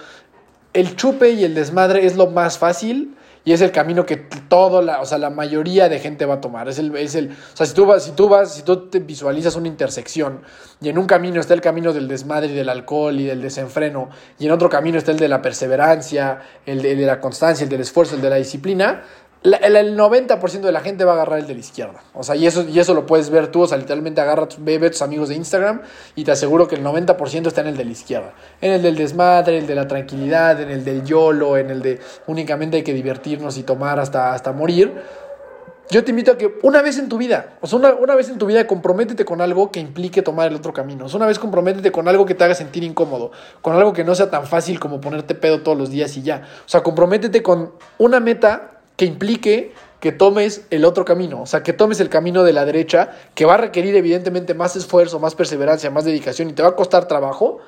el 0.74 0.98
chupe 0.98 1.30
y 1.30 1.46
el 1.46 1.56
desmadre 1.56 2.06
es 2.06 2.18
lo 2.18 2.28
más 2.28 2.58
fácil, 2.58 3.16
y 3.46 3.52
es 3.52 3.62
el 3.62 3.72
camino 3.72 4.06
que 4.06 4.16
todo 4.16 4.82
la, 4.82 5.02
o 5.02 5.06
sea, 5.06 5.18
la 5.18 5.30
mayoría 5.30 5.90
de 5.90 6.00
gente 6.00 6.26
va 6.26 6.36
a 6.36 6.42
tomar. 6.42 6.70
Es 6.70 6.80
el, 6.80 6.96
es 6.96 7.16
el, 7.16 7.32
o 7.32 7.58
sea, 7.58 7.66
si 7.66 7.74
tú 7.74 7.86
vas, 7.86 8.04
si 8.04 8.12
tú 8.12 8.30
vas, 8.30 8.56
si 8.56 8.62
tú 8.62 8.88
te 8.88 9.00
visualizas 9.00 9.56
una 9.56 9.68
intersección 9.68 10.42
y 10.82 10.90
en 10.90 10.98
un 10.98 11.06
camino 11.06 11.42
está 11.42 11.54
el 11.54 11.62
camino 11.62 11.92
del 11.92 12.08
desmadre 12.08 12.48
y 12.52 12.56
del 12.56 12.70
alcohol 12.70 13.20
y 13.20 13.26
del 13.26 13.42
desenfreno 13.42 14.10
y 14.40 14.46
en 14.46 14.52
otro 14.52 14.70
camino 14.70 14.98
está 14.98 15.12
el 15.12 15.20
de 15.20 15.28
la 15.28 15.42
perseverancia, 15.42 16.40
el 16.66 16.82
de, 16.82 16.94
el 16.94 17.00
de 17.00 17.06
la 17.06 17.20
constancia, 17.20 17.66
el 17.66 17.70
del 17.70 17.82
esfuerzo, 17.82 18.16
el 18.16 18.22
de 18.22 18.30
la 18.30 18.38
disciplina, 18.38 19.04
el, 19.44 19.98
90% 19.98 20.62
de 20.62 20.72
la 20.72 20.80
gente 20.80 21.04
va 21.04 21.12
a 21.12 21.16
agarrar 21.16 21.40
el 21.40 21.48
de 21.48 21.54
la 21.54 21.60
izquierda. 21.60 22.02
O 22.14 22.24
sea, 22.24 22.36
y 22.36 22.48
eso, 22.48 22.64
y 22.68 22.80
eso 22.80 22.94
lo 22.94 23.06
puedes 23.06 23.30
ver 23.30 23.48
tú. 23.48 23.62
O 23.62 23.68
sea, 23.68 23.78
literalmente 23.78 24.22
agarra, 24.22 24.48
ve, 24.60 24.78
ve 24.78 24.90
tus 24.90 25.02
amigos 25.02 25.30
de 25.30 25.36
Instagram 25.36 25.82
y 26.16 26.24
te 26.24 26.32
aseguro 26.32 26.68
que 26.68 26.76
el 26.76 26.84
90% 26.84 27.48
está 27.48 27.62
en 27.62 27.68
el 27.68 27.78
de 27.78 27.86
la 27.86 27.92
izquierda. 27.92 28.34
En 28.62 28.72
el 28.72 28.82
del 28.82 28.96
desmadre, 28.96 29.58
el 29.58 29.68
de 29.68 29.76
la 29.76 29.88
tranquilidad, 29.88 30.62
en 30.62 30.70
el 30.70 30.86
del 30.86 31.04
YOLO, 31.04 31.58
en 31.58 31.70
el 31.70 31.82
de 31.82 32.00
únicamente 32.28 32.78
hay 32.78 32.84
que 32.84 32.94
divertirnos 32.94 33.58
y 33.58 33.64
tomar 33.64 34.00
hasta, 34.00 34.34
hasta 34.34 34.54
morir. 34.54 34.94
Yo 35.90 36.04
te 36.04 36.12
invito 36.12 36.32
a 36.32 36.38
que 36.38 36.58
una 36.64 36.82
vez 36.82 36.98
en 36.98 37.10
tu 37.10 37.18
vida, 37.18 37.58
o 37.60 37.68
sea, 37.68 37.78
una, 37.78 37.94
una, 37.94 38.16
vez 38.16 38.30
en 38.30 38.38
tu 38.38 38.46
vida 38.46 38.66
comprométete 38.66 39.26
con 39.26 39.42
algo 39.42 39.70
que 39.70 39.82
implique 39.82 40.22
tomar 40.22 40.48
el 40.48 40.56
otro 40.56 40.72
camino. 40.72 41.06
O 41.06 41.10
sea, 41.10 41.18
una 41.18 41.26
vez 41.28 41.38
comprométete 41.38 41.92
con 41.92 42.08
algo 42.08 42.26
que 42.26 42.34
te 42.34 42.46
haga 42.46 42.56
sentir 42.56 42.84
incómodo, 42.84 43.32
con 43.62 43.76
algo 43.76 43.92
que 43.92 44.06
no 44.06 44.16
sea 44.16 44.30
tan 44.30 44.48
fácil 44.48 44.80
como 44.80 45.02
ponerte 45.02 45.36
pedo 45.36 45.62
todos 45.62 45.78
los 45.78 45.90
días 45.90 46.16
y 46.16 46.24
ya. 46.24 46.44
O 46.66 46.70
sea, 46.70 46.82
comprométete 46.82 47.44
con 47.44 47.74
una 47.98 48.22
meta 48.22 48.73
que 48.96 49.06
implique 49.06 49.74
que 50.00 50.12
tomes 50.12 50.66
el 50.70 50.84
otro 50.84 51.06
camino, 51.06 51.42
o 51.42 51.46
sea, 51.46 51.64
que 51.64 51.72
tomes 51.72 52.02
el 52.02 52.10
camino 52.10 52.44
de 52.44 52.52
la 52.52 52.66
derecha, 52.66 53.12
que 53.36 53.46
va 53.46 53.54
a 53.54 53.58
requerir 53.58 53.96
evidentemente 53.96 54.54
más 54.54 54.76
esfuerzo, 54.76 55.18
más 55.20 55.34
perseverancia, 55.34 55.90
más 55.92 56.04
dedicación 56.04 56.50
y 56.50 56.54
te 56.54 56.62
va 56.62 56.70
a 56.70 56.76
costar 56.76 57.08
trabajo, 57.08 57.60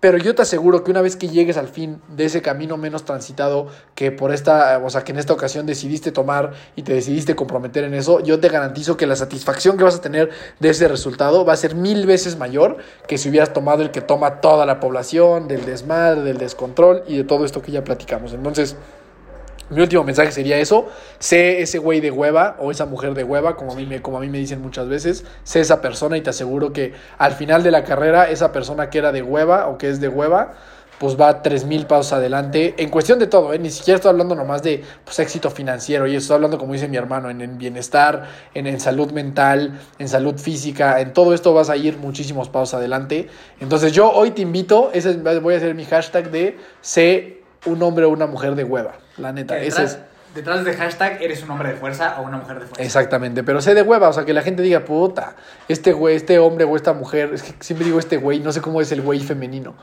pero 0.00 0.18
yo 0.18 0.34
te 0.34 0.42
aseguro 0.42 0.84
que 0.84 0.90
una 0.90 1.00
vez 1.00 1.16
que 1.16 1.28
llegues 1.28 1.56
al 1.56 1.68
fin 1.68 2.00
de 2.08 2.26
ese 2.26 2.42
camino 2.42 2.76
menos 2.76 3.04
transitado 3.04 3.68
que 3.94 4.12
por 4.12 4.32
esta, 4.32 4.78
o 4.84 4.90
sea, 4.90 5.02
que 5.02 5.12
en 5.12 5.18
esta 5.18 5.32
ocasión 5.32 5.64
decidiste 5.64 6.12
tomar 6.12 6.52
y 6.76 6.82
te 6.82 6.92
decidiste 6.92 7.34
comprometer 7.34 7.84
en 7.84 7.94
eso, 7.94 8.20
yo 8.20 8.40
te 8.40 8.48
garantizo 8.48 8.96
que 8.96 9.06
la 9.06 9.16
satisfacción 9.16 9.76
que 9.76 9.84
vas 9.84 9.96
a 9.96 10.00
tener 10.00 10.30
de 10.60 10.68
ese 10.70 10.88
resultado 10.88 11.44
va 11.44 11.54
a 11.54 11.56
ser 11.56 11.74
mil 11.74 12.06
veces 12.06 12.36
mayor 12.36 12.78
que 13.06 13.18
si 13.18 13.30
hubieras 13.30 13.52
tomado 13.52 13.82
el 13.82 13.90
que 13.90 14.00
toma 14.00 14.42
toda 14.42 14.66
la 14.66 14.80
población, 14.80 15.48
del 15.48 15.64
desmadre, 15.64 16.22
del 16.22 16.38
descontrol 16.38 17.02
y 17.06 17.16
de 17.16 17.24
todo 17.24 17.44
esto 17.46 17.62
que 17.62 17.72
ya 17.72 17.84
platicamos. 17.84 18.34
Entonces, 18.34 18.76
mi 19.70 19.80
último 19.80 20.04
mensaje 20.04 20.32
sería 20.32 20.58
eso. 20.58 20.88
Sé 21.18 21.62
ese 21.62 21.78
güey 21.78 22.00
de 22.00 22.10
hueva 22.10 22.56
o 22.58 22.70
esa 22.70 22.86
mujer 22.86 23.14
de 23.14 23.24
hueva, 23.24 23.56
como 23.56 23.72
a, 23.72 23.74
mí 23.74 23.86
me, 23.86 24.02
como 24.02 24.18
a 24.18 24.20
mí 24.20 24.28
me 24.28 24.38
dicen 24.38 24.60
muchas 24.60 24.88
veces. 24.88 25.24
Sé 25.42 25.60
esa 25.60 25.80
persona 25.80 26.16
y 26.16 26.20
te 26.20 26.30
aseguro 26.30 26.72
que 26.72 26.92
al 27.18 27.32
final 27.32 27.62
de 27.62 27.70
la 27.70 27.84
carrera, 27.84 28.30
esa 28.30 28.52
persona 28.52 28.90
que 28.90 28.98
era 28.98 29.12
de 29.12 29.22
hueva 29.22 29.68
o 29.68 29.78
que 29.78 29.88
es 29.88 30.00
de 30.00 30.08
hueva, 30.08 30.54
pues 30.98 31.20
va 31.20 31.42
tres 31.42 31.64
mil 31.64 31.86
pasos 31.86 32.12
adelante. 32.12 32.74
En 32.78 32.88
cuestión 32.88 33.18
de 33.18 33.26
todo, 33.26 33.52
¿eh? 33.52 33.58
ni 33.58 33.70
siquiera 33.70 33.96
estoy 33.96 34.10
hablando 34.10 34.34
nomás 34.34 34.62
de 34.62 34.82
pues, 35.04 35.18
éxito 35.18 35.50
financiero. 35.50 36.06
Y 36.06 36.16
estoy 36.16 36.36
hablando, 36.36 36.58
como 36.58 36.72
dice 36.72 36.88
mi 36.88 36.96
hermano, 36.96 37.30
en, 37.30 37.58
bienestar, 37.58 38.24
en, 38.54 38.66
en, 38.66 38.80
salud 38.80 39.10
mental, 39.12 39.80
en 39.98 40.08
salud 40.08 40.38
física. 40.38 41.00
En 41.00 41.12
todo 41.12 41.34
esto 41.34 41.52
vas 41.52 41.70
a 41.70 41.76
ir 41.76 41.98
muchísimos 41.98 42.48
pasos 42.48 42.74
adelante. 42.74 43.28
Entonces 43.60 43.92
yo 43.92 44.10
hoy 44.10 44.30
te 44.30 44.42
invito, 44.42 44.90
ese 44.92 45.14
voy 45.14 45.54
a 45.54 45.56
hacer 45.56 45.74
mi 45.74 45.84
hashtag 45.84 46.30
de 46.30 46.58
sé 46.80 47.43
un 47.66 47.82
hombre 47.82 48.04
o 48.04 48.10
una 48.10 48.26
mujer 48.26 48.54
de 48.54 48.64
hueva. 48.64 48.94
La 49.16 49.32
neta, 49.32 49.58
ese 49.58 49.84
es 49.84 49.98
detrás 50.34 50.64
de 50.64 50.74
hashtag 50.74 51.22
eres 51.22 51.42
un 51.42 51.50
hombre 51.50 51.70
de 51.70 51.76
fuerza 51.76 52.16
o 52.18 52.22
una 52.22 52.38
mujer 52.38 52.60
de 52.60 52.66
fuerza. 52.66 52.82
Exactamente, 52.82 53.42
pero 53.42 53.60
sé 53.60 53.74
de 53.74 53.82
hueva, 53.82 54.08
o 54.08 54.12
sea, 54.12 54.24
que 54.24 54.32
la 54.32 54.42
gente 54.42 54.62
diga, 54.62 54.80
puta, 54.80 55.36
este 55.68 55.92
güey, 55.92 56.16
este 56.16 56.38
hombre 56.38 56.64
o 56.64 56.76
esta 56.76 56.92
mujer, 56.92 57.30
es 57.34 57.42
que 57.42 57.54
siempre 57.60 57.86
digo 57.86 57.98
este 57.98 58.16
güey, 58.16 58.40
no 58.40 58.52
sé 58.52 58.60
cómo 58.60 58.80
es 58.80 58.90
el 58.92 59.02
güey 59.02 59.20
femenino. 59.20 59.74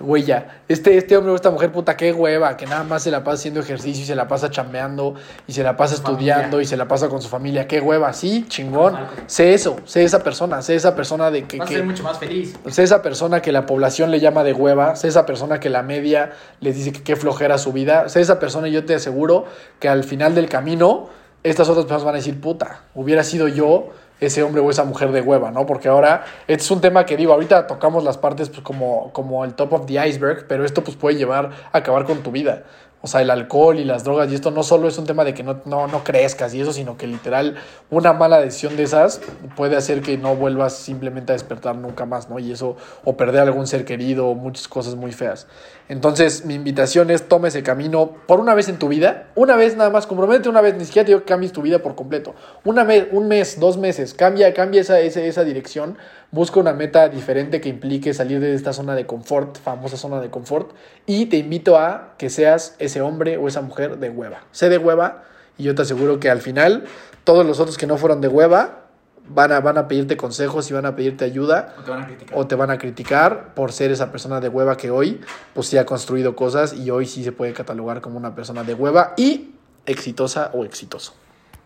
Güey 0.00 0.24
ya. 0.24 0.62
Este, 0.68 0.96
este 0.96 1.16
hombre 1.16 1.32
o 1.32 1.36
esta 1.36 1.50
mujer, 1.50 1.70
puta, 1.72 1.96
qué 1.96 2.12
hueva, 2.12 2.56
que 2.56 2.66
nada 2.66 2.84
más 2.84 3.02
se 3.02 3.10
la 3.10 3.22
pasa 3.24 3.36
haciendo 3.36 3.60
ejercicio 3.60 4.02
y 4.02 4.06
se 4.06 4.14
la 4.14 4.28
pasa 4.28 4.50
chambeando 4.50 5.14
y 5.46 5.52
se 5.52 5.62
la 5.62 5.76
pasa 5.76 5.94
estudiando 5.94 6.60
y 6.60 6.64
se 6.64 6.76
la 6.76 6.88
pasa 6.88 7.08
con 7.08 7.22
su 7.22 7.28
familia, 7.28 7.68
qué 7.68 7.80
hueva, 7.80 8.12
sí, 8.12 8.46
chingón. 8.48 8.96
Sé 9.26 9.54
eso, 9.54 9.76
sé 9.84 10.04
esa 10.04 10.22
persona, 10.22 10.62
sé 10.62 10.74
esa 10.74 10.94
persona 10.94 11.30
de 11.30 11.44
que... 11.44 11.58
Va 11.58 11.64
a 11.64 11.68
ser 11.68 11.84
mucho 11.84 12.02
más 12.02 12.18
feliz. 12.18 12.56
Sé 12.68 12.82
esa 12.82 13.02
persona 13.02 13.42
que 13.42 13.52
la 13.52 13.66
población 13.66 14.10
le 14.10 14.20
llama 14.20 14.44
de 14.44 14.52
hueva, 14.52 14.96
sé 14.96 15.08
esa 15.08 15.26
persona 15.26 15.60
que 15.60 15.70
la 15.70 15.82
media 15.82 16.32
les 16.60 16.76
dice 16.76 16.92
que 16.92 17.02
qué 17.02 17.16
flojera 17.16 17.58
su 17.58 17.72
vida, 17.72 18.08
sé 18.08 18.20
esa 18.20 18.38
persona 18.38 18.68
y 18.68 18.72
yo 18.72 18.84
te 18.84 18.94
aseguro 18.94 19.46
que 19.78 19.88
al 19.88 19.97
al 19.98 20.04
final 20.04 20.34
del 20.34 20.48
camino, 20.48 21.08
estas 21.42 21.68
otras 21.68 21.84
personas 21.84 22.04
van 22.04 22.14
a 22.14 22.18
decir, 22.18 22.40
puta, 22.40 22.82
hubiera 22.94 23.22
sido 23.22 23.48
yo 23.48 23.90
ese 24.20 24.42
hombre 24.42 24.60
o 24.60 24.70
esa 24.70 24.84
mujer 24.84 25.12
de 25.12 25.20
hueva, 25.20 25.50
¿no? 25.50 25.66
Porque 25.66 25.88
ahora, 25.88 26.24
este 26.48 26.64
es 26.64 26.70
un 26.70 26.80
tema 26.80 27.06
que 27.06 27.16
digo, 27.16 27.32
ahorita 27.32 27.66
tocamos 27.66 28.02
las 28.02 28.18
partes 28.18 28.48
pues, 28.48 28.62
como, 28.62 29.12
como 29.12 29.44
el 29.44 29.54
top 29.54 29.72
of 29.74 29.86
the 29.86 30.04
iceberg, 30.06 30.46
pero 30.48 30.64
esto 30.64 30.82
pues 30.82 30.96
puede 30.96 31.16
llevar 31.16 31.50
a 31.72 31.78
acabar 31.78 32.04
con 32.04 32.22
tu 32.22 32.30
vida. 32.30 32.64
O 33.00 33.06
sea, 33.06 33.22
el 33.22 33.30
alcohol 33.30 33.78
y 33.78 33.84
las 33.84 34.02
drogas, 34.02 34.30
y 34.32 34.34
esto 34.34 34.50
no 34.50 34.64
solo 34.64 34.88
es 34.88 34.98
un 34.98 35.06
tema 35.06 35.24
de 35.24 35.32
que 35.32 35.44
no, 35.44 35.60
no, 35.66 35.86
no 35.86 36.02
crezcas 36.02 36.52
y 36.54 36.60
eso, 36.60 36.72
sino 36.72 36.96
que 36.96 37.06
literal 37.06 37.56
una 37.90 38.12
mala 38.12 38.40
decisión 38.40 38.76
de 38.76 38.82
esas 38.82 39.20
puede 39.54 39.76
hacer 39.76 40.02
que 40.02 40.18
no 40.18 40.34
vuelvas 40.34 40.74
simplemente 40.74 41.32
a 41.32 41.34
despertar 41.34 41.76
nunca 41.76 42.06
más, 42.06 42.28
¿no? 42.28 42.40
Y 42.40 42.50
eso, 42.50 42.76
o 43.04 43.16
perder 43.16 43.42
algún 43.42 43.68
ser 43.68 43.84
querido, 43.84 44.26
o 44.26 44.34
muchas 44.34 44.66
cosas 44.66 44.96
muy 44.96 45.12
feas. 45.12 45.46
Entonces, 45.88 46.44
mi 46.44 46.54
invitación 46.54 47.10
es 47.10 47.28
tome 47.28 47.48
ese 47.48 47.62
camino 47.62 48.16
por 48.26 48.40
una 48.40 48.54
vez 48.54 48.68
en 48.68 48.78
tu 48.78 48.88
vida, 48.88 49.28
una 49.36 49.54
vez 49.54 49.76
nada 49.76 49.90
más, 49.90 50.06
compromete 50.06 50.48
una 50.48 50.60
vez, 50.60 50.74
ni 50.74 50.84
siquiera 50.84 51.06
te 51.06 51.22
cambies 51.22 51.52
tu 51.52 51.62
vida 51.62 51.78
por 51.78 51.94
completo. 51.94 52.34
Una 52.64 52.86
un 53.12 53.28
mes, 53.28 53.60
dos 53.60 53.76
meses, 53.76 54.12
cambia, 54.12 54.52
cambia 54.54 54.80
esa, 54.80 54.98
esa, 55.00 55.20
esa 55.20 55.44
dirección 55.44 55.98
Busca 56.30 56.60
una 56.60 56.74
meta 56.74 57.08
diferente 57.08 57.60
que 57.60 57.70
implique 57.70 58.12
salir 58.12 58.40
de 58.40 58.52
esta 58.52 58.74
zona 58.74 58.94
de 58.94 59.06
confort, 59.06 59.58
famosa 59.58 59.96
zona 59.96 60.20
de 60.20 60.28
confort, 60.28 60.72
y 61.06 61.26
te 61.26 61.38
invito 61.38 61.78
a 61.78 62.14
que 62.18 62.28
seas 62.28 62.76
ese 62.78 63.00
hombre 63.00 63.38
o 63.38 63.48
esa 63.48 63.62
mujer 63.62 63.98
de 63.98 64.10
hueva. 64.10 64.40
Sé 64.52 64.68
de 64.68 64.76
hueva 64.76 65.24
y 65.56 65.64
yo 65.64 65.74
te 65.74 65.82
aseguro 65.82 66.20
que 66.20 66.28
al 66.28 66.42
final 66.42 66.84
todos 67.24 67.46
los 67.46 67.60
otros 67.60 67.78
que 67.78 67.86
no 67.86 67.96
fueron 67.96 68.20
de 68.20 68.28
hueva 68.28 68.88
van 69.28 69.52
a, 69.52 69.60
van 69.60 69.78
a 69.78 69.88
pedirte 69.88 70.16
consejos 70.16 70.70
y 70.70 70.74
van 70.74 70.86
a 70.86 70.96
pedirte 70.96 71.24
ayuda 71.24 71.74
o 71.78 71.82
te, 71.82 71.90
van 71.90 72.02
a 72.02 72.06
criticar. 72.06 72.38
o 72.38 72.46
te 72.46 72.54
van 72.54 72.70
a 72.70 72.78
criticar 72.78 73.54
por 73.54 73.72
ser 73.72 73.90
esa 73.90 74.10
persona 74.10 74.40
de 74.40 74.48
hueva 74.48 74.76
que 74.76 74.90
hoy 74.90 75.20
pues 75.54 75.66
sí 75.68 75.78
ha 75.78 75.86
construido 75.86 76.36
cosas 76.36 76.74
y 76.74 76.90
hoy 76.90 77.06
sí 77.06 77.24
se 77.24 77.32
puede 77.32 77.52
catalogar 77.52 78.00
como 78.00 78.16
una 78.18 78.34
persona 78.34 78.64
de 78.64 78.74
hueva 78.74 79.14
y 79.16 79.54
exitosa 79.86 80.50
o 80.52 80.64
exitoso. 80.64 81.14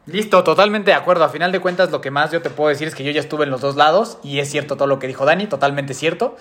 Listo, 0.07 0.42
totalmente 0.42 0.90
de 0.90 0.96
acuerdo. 0.96 1.22
A 1.24 1.28
final 1.28 1.53
de 1.53 1.61
cuentas, 1.61 1.92
lo 1.92 2.00
que 2.00 2.11
más 2.11 2.32
yo 2.32 2.42
te 2.42 2.50
puedo 2.50 2.68
decir 2.68 2.88
es 2.88 2.94
que 2.94 3.05
yo 3.05 3.12
ya 3.12 3.20
estuve 3.20 3.44
en 3.44 3.50
los 3.50 3.61
dos 3.61 3.76
lados 3.76 4.18
y 4.24 4.40
es 4.40 4.50
cierto 4.50 4.76
todo 4.76 4.88
lo 4.88 4.98
que 4.98 5.07
dijo 5.07 5.24
Dani, 5.24 5.46
totalmente 5.46 5.94
cierto. 5.94 6.36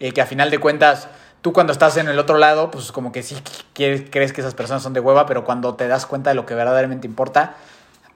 Eh, 0.00 0.12
que 0.12 0.20
a 0.20 0.26
final 0.26 0.50
de 0.50 0.58
cuentas, 0.58 1.08
tú 1.40 1.54
cuando 1.54 1.72
estás 1.72 1.96
en 1.96 2.08
el 2.08 2.18
otro 2.18 2.36
lado, 2.36 2.70
pues 2.70 2.92
como 2.92 3.12
que 3.12 3.22
sí 3.22 3.34
crees 3.72 4.32
que 4.32 4.40
esas 4.42 4.54
personas 4.54 4.82
son 4.82 4.92
de 4.92 5.00
hueva, 5.00 5.24
pero 5.24 5.44
cuando 5.44 5.76
te 5.76 5.88
das 5.88 6.04
cuenta 6.04 6.28
de 6.28 6.36
lo 6.36 6.44
que 6.44 6.54
verdaderamente 6.54 7.06
importa, 7.06 7.56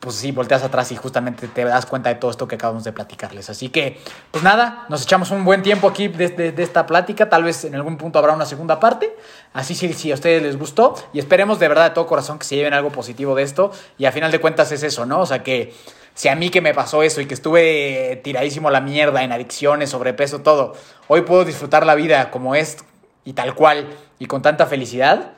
pues 0.00 0.16
sí, 0.16 0.32
volteas 0.32 0.62
atrás 0.62 0.90
y 0.92 0.96
justamente 0.96 1.46
te 1.46 1.62
das 1.62 1.84
cuenta 1.84 2.08
de 2.08 2.14
todo 2.14 2.30
esto 2.30 2.48
que 2.48 2.54
acabamos 2.54 2.84
de 2.84 2.92
platicarles. 2.92 3.50
Así 3.50 3.68
que, 3.68 4.00
pues 4.30 4.42
nada, 4.42 4.86
nos 4.88 5.02
echamos 5.02 5.30
un 5.30 5.44
buen 5.44 5.62
tiempo 5.62 5.86
aquí 5.86 6.08
de, 6.08 6.54
esta 6.56 6.86
plática. 6.86 7.28
Tal 7.28 7.44
vez 7.44 7.66
en 7.66 7.74
algún 7.74 7.98
punto 7.98 8.18
habrá 8.18 8.32
una 8.32 8.46
segunda 8.46 8.80
parte. 8.80 9.14
Así 9.52 9.74
si, 9.74 9.92
si 9.92 10.10
a 10.10 10.14
ustedes 10.14 10.42
les 10.42 10.58
gustó. 10.58 10.94
Y 11.12 11.18
esperemos 11.18 11.58
de 11.58 11.68
verdad 11.68 11.90
de 11.90 11.94
todo 11.94 12.06
corazón 12.06 12.38
que 12.38 12.46
se 12.46 12.56
lleven 12.56 12.72
algo 12.72 12.90
positivo 12.90 13.34
de 13.34 13.42
esto. 13.42 13.72
Y 13.98 14.06
a 14.06 14.12
final 14.12 14.32
de 14.32 14.40
cuentas 14.40 14.72
es 14.72 14.82
eso, 14.82 15.04
¿no? 15.04 15.20
O 15.20 15.26
sea 15.26 15.42
que 15.42 15.74
si 16.14 16.28
a 16.28 16.34
mí 16.34 16.48
que 16.48 16.62
me 16.62 16.72
pasó 16.72 17.02
eso 17.02 17.20
y 17.20 17.26
que 17.26 17.34
estuve 17.34 18.22
tiradísimo 18.24 18.68
a 18.68 18.70
la 18.70 18.80
mierda 18.80 19.22
en 19.22 19.32
adicciones, 19.32 19.90
sobrepeso, 19.90 20.40
todo, 20.40 20.74
hoy 21.08 21.22
puedo 21.22 21.44
disfrutar 21.44 21.84
la 21.84 21.94
vida 21.94 22.30
como 22.30 22.54
es 22.54 22.78
y 23.24 23.34
tal 23.34 23.54
cual 23.54 23.86
y 24.18 24.24
con 24.24 24.40
tanta 24.40 24.64
felicidad 24.64 25.32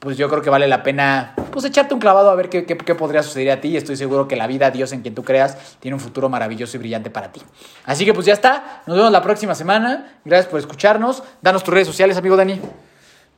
pues 0.00 0.16
yo 0.16 0.28
creo 0.30 0.40
que 0.42 0.50
vale 0.50 0.66
la 0.66 0.82
pena 0.82 1.34
pues 1.52 1.64
echarte 1.66 1.92
un 1.92 2.00
clavado 2.00 2.30
a 2.30 2.34
ver 2.34 2.48
qué, 2.48 2.64
qué, 2.64 2.94
podría 2.94 3.22
suceder 3.22 3.50
a 3.50 3.60
ti 3.60 3.68
y 3.68 3.76
estoy 3.76 3.96
seguro 3.96 4.26
que 4.26 4.34
la 4.34 4.46
vida, 4.46 4.70
Dios 4.70 4.92
en 4.92 5.02
quien 5.02 5.14
tú 5.14 5.22
creas, 5.22 5.76
tiene 5.78 5.94
un 5.94 6.00
futuro 6.00 6.28
maravilloso 6.28 6.76
y 6.76 6.80
brillante 6.80 7.10
para 7.10 7.30
ti. 7.30 7.42
Así 7.84 8.04
que 8.04 8.14
pues 8.14 8.26
ya 8.26 8.32
está, 8.32 8.82
nos 8.86 8.96
vemos 8.96 9.12
la 9.12 9.22
próxima 9.22 9.54
semana, 9.54 10.20
gracias 10.24 10.50
por 10.50 10.58
escucharnos, 10.58 11.22
danos 11.42 11.62
tus 11.62 11.74
redes 11.74 11.86
sociales, 11.86 12.16
amigo 12.16 12.36
Dani. 12.36 12.60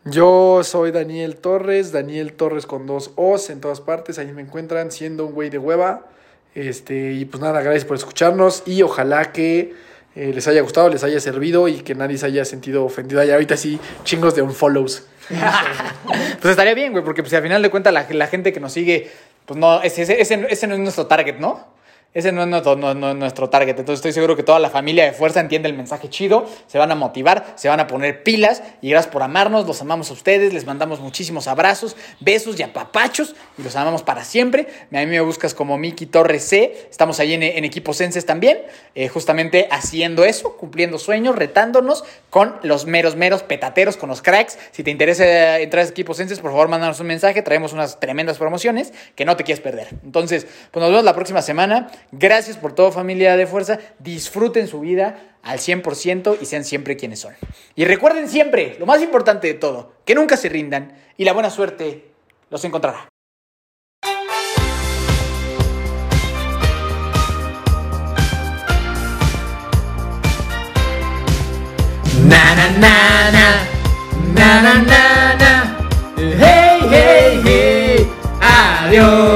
Yo 0.04 0.62
soy 0.62 0.92
Daniel 0.92 1.36
Torres, 1.36 1.92
Daniel 1.92 2.34
Torres 2.34 2.66
con 2.66 2.86
dos 2.86 3.12
O's 3.16 3.50
en 3.50 3.60
todas 3.60 3.80
partes, 3.80 4.18
ahí 4.18 4.32
me 4.32 4.42
encuentran 4.42 4.92
siendo 4.92 5.26
un 5.26 5.32
güey 5.32 5.50
de 5.50 5.58
hueva. 5.58 6.06
Este, 6.54 7.12
y 7.12 7.24
pues 7.24 7.42
nada, 7.42 7.62
gracias 7.62 7.84
por 7.84 7.96
escucharnos 7.96 8.62
y 8.66 8.82
ojalá 8.82 9.32
que 9.32 9.74
eh, 10.14 10.32
les 10.34 10.46
haya 10.46 10.60
gustado, 10.60 10.90
les 10.90 11.02
haya 11.02 11.18
servido 11.18 11.66
y 11.66 11.80
que 11.80 11.94
nadie 11.94 12.18
se 12.18 12.26
haya 12.26 12.44
sentido 12.44 12.84
ofendido. 12.84 13.24
Y 13.24 13.30
ahorita 13.30 13.56
sí, 13.56 13.80
chingos 14.04 14.34
de 14.34 14.42
unfollows. 14.42 15.06
pues 16.40 16.50
estaría 16.50 16.74
bien, 16.74 16.92
güey, 16.92 17.04
porque 17.04 17.22
pues, 17.22 17.32
al 17.34 17.42
final 17.42 17.62
de 17.62 17.70
cuentas 17.70 17.92
la, 17.92 18.06
la 18.10 18.26
gente 18.26 18.52
que 18.52 18.60
nos 18.60 18.72
sigue, 18.72 19.10
pues 19.46 19.58
no, 19.58 19.82
ese, 19.82 20.02
ese, 20.02 20.46
ese 20.48 20.66
no 20.66 20.74
es 20.74 20.80
nuestro 20.80 21.06
target, 21.06 21.38
¿no? 21.38 21.71
Ese 22.14 22.30
no 22.30 22.42
es 22.42 22.48
nuestro, 22.48 23.48
target. 23.48 23.70
Entonces 23.70 24.00
estoy 24.00 24.12
seguro 24.12 24.36
que 24.36 24.42
toda 24.42 24.58
la 24.58 24.68
familia 24.68 25.04
de 25.04 25.12
Fuerza 25.12 25.40
entiende 25.40 25.70
el 25.70 25.74
mensaje 25.74 26.10
chido, 26.10 26.46
se 26.66 26.76
van 26.76 26.90
a 26.90 26.94
motivar, 26.94 27.54
se 27.56 27.68
van 27.68 27.80
a 27.80 27.86
poner 27.86 28.22
pilas 28.22 28.62
y 28.82 28.90
gracias 28.90 29.10
por 29.10 29.22
amarnos, 29.22 29.66
los 29.66 29.80
amamos 29.80 30.10
a 30.10 30.12
ustedes, 30.12 30.52
les 30.52 30.66
mandamos 30.66 31.00
muchísimos 31.00 31.48
abrazos, 31.48 31.96
besos 32.20 32.60
y 32.60 32.62
apapachos 32.62 33.34
y 33.56 33.62
los 33.62 33.76
amamos 33.76 34.02
para 34.02 34.24
siempre. 34.24 34.66
A 34.92 34.98
mí 34.98 35.06
me 35.06 35.22
buscas 35.22 35.54
como 35.54 35.78
Miki 35.78 36.04
Torres 36.04 36.44
C, 36.44 36.86
estamos 36.90 37.18
ahí 37.18 37.32
en, 37.32 37.42
en 37.42 37.64
Equipo 37.64 37.94
Senses 37.94 38.26
también, 38.26 38.60
eh, 38.94 39.08
justamente 39.08 39.68
haciendo 39.70 40.26
eso, 40.26 40.58
cumpliendo 40.58 40.98
sueños, 40.98 41.34
retándonos 41.34 42.04
con 42.28 42.56
los 42.62 42.84
meros, 42.84 43.16
meros 43.16 43.42
petateros, 43.42 43.96
con 43.96 44.10
los 44.10 44.20
cracks. 44.20 44.58
Si 44.72 44.82
te 44.82 44.90
interesa 44.90 45.58
entrar 45.60 45.86
a 45.86 45.88
Equipo 45.88 46.12
Senses, 46.12 46.40
por 46.40 46.50
favor, 46.50 46.68
mándanos 46.68 47.00
un 47.00 47.06
mensaje, 47.06 47.40
traemos 47.40 47.72
unas 47.72 48.00
tremendas 48.00 48.36
promociones 48.36 48.92
que 49.14 49.24
no 49.24 49.34
te 49.36 49.44
quieres 49.44 49.62
perder. 49.62 49.88
Entonces, 50.04 50.46
pues 50.70 50.82
nos 50.82 50.90
vemos 50.90 51.04
la 51.04 51.14
próxima 51.14 51.40
semana. 51.40 51.90
Gracias 52.10 52.56
por 52.56 52.74
todo 52.74 52.92
familia 52.92 53.36
de 53.36 53.46
fuerza. 53.46 53.78
Disfruten 53.98 54.66
su 54.66 54.80
vida 54.80 55.36
al 55.42 55.58
100% 55.58 56.38
y 56.40 56.46
sean 56.46 56.64
siempre 56.64 56.96
quienes 56.96 57.20
son. 57.20 57.34
Y 57.74 57.84
recuerden 57.84 58.28
siempre, 58.28 58.76
lo 58.78 58.86
más 58.86 59.02
importante 59.02 59.46
de 59.46 59.54
todo, 59.54 59.92
que 60.04 60.14
nunca 60.14 60.36
se 60.36 60.48
rindan 60.48 60.92
y 61.16 61.24
la 61.24 61.32
buena 61.32 61.50
suerte 61.50 62.04
los 62.50 62.64
encontrará. 62.64 63.08
Na 72.28 72.54
na 72.54 72.68
na 72.78 73.30
na 73.32 73.46
na 74.36 74.62
na 74.62 74.74
na 74.82 75.34
na 75.40 75.52
hey 76.38 76.80
hey 76.92 77.42
hey 77.44 78.06
adiós 78.40 79.31